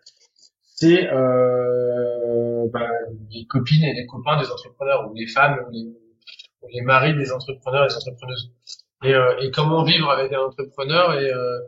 C'est 0.62 1.12
euh, 1.12 2.68
bah, 2.72 2.88
les 3.32 3.46
copines 3.48 3.84
et 3.84 3.94
les 3.94 4.06
copains 4.06 4.40
des 4.40 4.50
entrepreneurs, 4.52 5.10
ou 5.10 5.16
les 5.16 5.28
femmes, 5.28 5.58
ou 5.68 5.72
les, 5.72 6.82
maris 6.82 7.16
des 7.16 7.32
entrepreneurs 7.32 7.86
et 7.86 7.88
des 7.88 7.96
entrepreneuses. 7.96 8.52
Et, 9.04 9.14
euh, 9.14 9.40
et 9.40 9.52
comment 9.52 9.84
vivre 9.84 10.10
avec 10.10 10.32
un 10.34 10.42
entrepreneur 10.42 11.20
et 11.20 11.32
euh, 11.32 11.60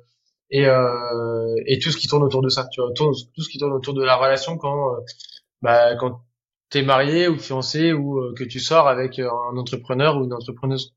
et, 0.52 0.66
euh, 0.66 1.56
et 1.66 1.80
tout 1.80 1.92
ce 1.92 1.98
qui 1.98 2.08
tourne 2.08 2.24
autour 2.24 2.42
de 2.42 2.50
ça, 2.50 2.68
tu 2.72 2.82
vois, 2.82 2.92
tout, 2.94 3.12
tout 3.36 3.42
ce 3.42 3.50
qui 3.50 3.58
tourne 3.58 3.74
autour 3.74 3.94
de 3.94 4.04
la 4.04 4.16
relation 4.16 4.58
quand 4.58 4.94
euh, 4.94 5.00
bah, 5.62 5.96
quand 5.96 6.22
t'es 6.70 6.82
marié 6.82 7.28
ou 7.28 7.38
fiancé 7.38 7.94
ou 7.94 8.20
euh, 8.20 8.34
que 8.36 8.44
tu 8.44 8.60
sors 8.60 8.88
avec 8.88 9.20
un 9.20 9.58
entrepreneur 9.58 10.18
ou 10.18 10.26
une 10.26 10.34
entrepreneuse. 10.34 10.96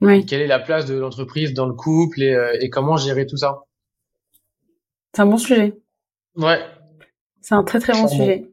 Oui. 0.00 0.26
Quelle 0.26 0.42
est 0.42 0.46
la 0.46 0.58
place 0.58 0.86
de 0.86 0.94
l'entreprise 0.94 1.54
dans 1.54 1.66
le 1.66 1.72
couple 1.72 2.22
et, 2.22 2.58
et 2.60 2.68
comment 2.68 2.96
gérer 2.96 3.26
tout 3.26 3.38
ça? 3.38 3.64
C'est 5.14 5.22
un 5.22 5.26
bon 5.26 5.38
sujet. 5.38 5.74
Ouais, 6.36 6.60
c'est 7.46 7.54
un 7.54 7.62
très 7.62 7.78
très 7.78 7.92
bon 7.92 8.08
sujet. 8.08 8.50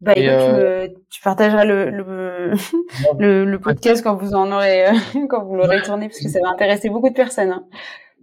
Bah, 0.00 0.12
écoute, 0.16 0.28
euh... 0.28 0.88
tu, 1.08 1.20
partageras 1.22 1.64
le, 1.64 1.88
le, 1.88 2.52
le, 3.18 3.44
le, 3.44 3.60
podcast 3.60 4.02
quand 4.02 4.16
vous 4.16 4.34
en 4.34 4.50
aurez, 4.50 4.86
quand 5.28 5.44
vous 5.44 5.54
l'aurez 5.54 5.82
tourné, 5.82 6.08
parce 6.08 6.18
que 6.20 6.28
ça 6.28 6.40
va 6.40 6.50
intéresser 6.50 6.88
beaucoup 6.88 7.10
de 7.10 7.14
personnes. 7.14 7.52
Hein. 7.52 7.64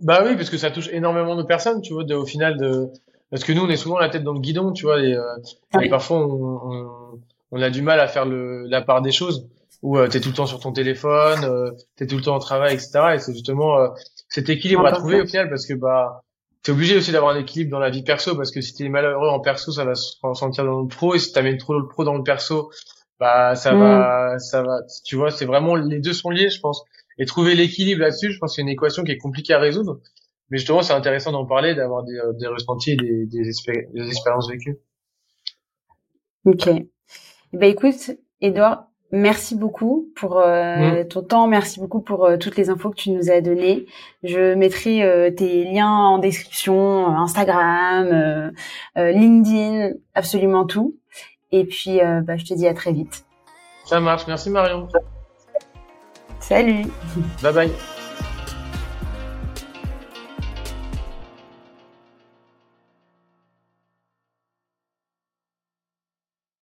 Bah 0.02 0.24
oui, 0.26 0.36
parce 0.36 0.50
que 0.50 0.58
ça 0.58 0.72
touche 0.72 0.90
énormément 0.92 1.36
de 1.36 1.44
personnes, 1.44 1.82
tu 1.82 1.94
vois, 1.94 2.04
de, 2.04 2.16
au 2.16 2.26
final 2.26 2.58
de, 2.58 2.90
parce 3.32 3.44
que 3.44 3.54
nous, 3.54 3.64
on 3.64 3.70
est 3.70 3.78
souvent 3.78 3.98
la 3.98 4.10
tête 4.10 4.24
dans 4.24 4.34
le 4.34 4.40
guidon, 4.40 4.72
tu 4.72 4.86
vois, 4.86 5.02
et, 5.02 5.14
euh, 5.14 5.82
et 5.82 5.90
parfois 5.90 6.20
on, 6.20 6.60
on, 6.64 7.20
on, 7.52 7.62
a 7.62 7.70
du 7.70 7.82
mal 7.82 8.00
à 8.00 8.08
faire 8.08 8.26
le, 8.26 8.66
la 8.68 8.82
part 8.82 9.02
des 9.02 9.12
choses, 9.12 9.48
où 9.82 9.98
euh, 9.98 10.08
t'es 10.08 10.20
tout 10.20 10.30
le 10.30 10.36
temps 10.36 10.46
sur 10.46 10.60
ton 10.60 10.72
téléphone, 10.72 11.44
euh, 11.44 11.72
t'es 11.96 12.08
tout 12.08 12.18
le 12.18 12.22
temps 12.22 12.36
en 12.36 12.40
travail, 12.40 12.74
etc. 12.74 13.00
Et 13.14 13.20
c'est 13.20 13.34
justement 13.34 13.78
euh, 13.78 13.90
cet 14.30 14.50
équilibre 14.50 14.86
à 14.86 14.92
trouver 14.92 15.22
au 15.22 15.26
final, 15.26 15.50
parce 15.50 15.66
que 15.66 15.74
bah 15.74 16.24
t'es 16.64 16.72
obligé 16.72 16.98
aussi 16.98 17.12
d'avoir 17.12 17.36
un 17.36 17.40
équilibre 17.40 17.70
dans 17.70 17.80
la 17.80 17.92
vie 17.92 18.02
perso 18.02 18.36
parce 18.36 18.50
que 18.50 18.60
si 18.60 18.74
t'es 18.74 18.90
malheureux 18.90 19.30
en 19.30 19.40
perso 19.40 19.72
ça 19.72 19.86
va 19.86 19.94
se 19.94 20.16
ressentir 20.24 20.66
dans 20.66 20.82
le 20.82 20.88
pro 20.88 21.14
et 21.14 21.20
si 21.20 21.32
t'amènes 21.32 21.60
trop 21.60 21.78
le 21.78 21.88
pro 21.88 22.04
dans 22.04 22.16
le 22.16 22.24
perso 22.24 22.72
bah 23.20 23.54
ça 23.54 23.76
va 23.76 24.34
mm. 24.34 24.40
ça 24.40 24.64
va 24.64 24.80
tu 25.04 25.16
vois 25.16 25.30
c'est 25.30 25.46
vraiment 25.46 25.76
les 25.76 26.00
deux 26.00 26.14
sont 26.14 26.32
liés 26.32 26.50
je 26.50 26.60
pense 26.60 26.84
et 27.18 27.26
trouver 27.26 27.56
l'équilibre 27.56 28.02
là-dessus 28.02 28.32
je 28.32 28.40
pense 28.40 28.52
que 28.52 28.56
c'est 28.56 28.62
une 28.62 28.70
équation 28.70 29.04
qui 29.04 29.12
est 29.12 29.18
compliquée 29.18 29.54
à 29.54 29.60
résoudre 29.60 30.00
mais 30.50 30.58
justement 30.58 30.82
c'est 30.82 30.94
intéressant 30.94 31.32
d'en 31.32 31.46
parler 31.46 31.76
d'avoir 31.76 32.04
des, 32.04 32.18
euh, 32.18 32.34
des 32.34 32.48
ressentis 32.48 32.92
et 32.92 32.96
des, 32.96 33.26
des, 33.26 33.42
des 33.44 34.08
expériences 34.08 34.50
vécues 34.50 34.78
ok 36.46 36.70
bah 37.54 37.68
écoute 37.68 38.12
Edouard 38.42 38.88
Merci 39.12 39.56
beaucoup 39.56 40.12
pour 40.16 40.40
euh, 40.40 41.04
mm. 41.04 41.08
ton 41.08 41.22
temps, 41.22 41.48
merci 41.48 41.80
beaucoup 41.80 42.02
pour 42.02 42.26
euh, 42.26 42.38
toutes 42.38 42.58
les 42.58 42.70
infos 42.70 42.90
que 42.90 42.96
tu 42.96 43.12
nous 43.12 43.30
as 43.30 43.40
données. 43.40 43.86
Je 44.24 44.56
mettrai 44.56 45.04
euh, 45.04 45.30
tes 45.32 45.64
liens 45.64 45.90
en 45.90 46.18
description, 46.18 47.08
Instagram, 47.16 48.52
LinkedIn, 48.96 49.94
absolument 50.16 50.66
tout. 50.66 50.98
Et 51.52 51.64
puis, 51.64 52.00
bah, 52.24 52.36
je 52.36 52.46
te 52.46 52.54
dis 52.54 52.68
à 52.68 52.74
très 52.74 52.92
vite. 52.92 53.26
Ça 53.86 54.00
marche, 54.00 54.28
merci 54.28 54.50
Marion. 54.50 54.90
Salut. 56.40 56.92
Bye 57.42 57.52
bye. 57.52 57.95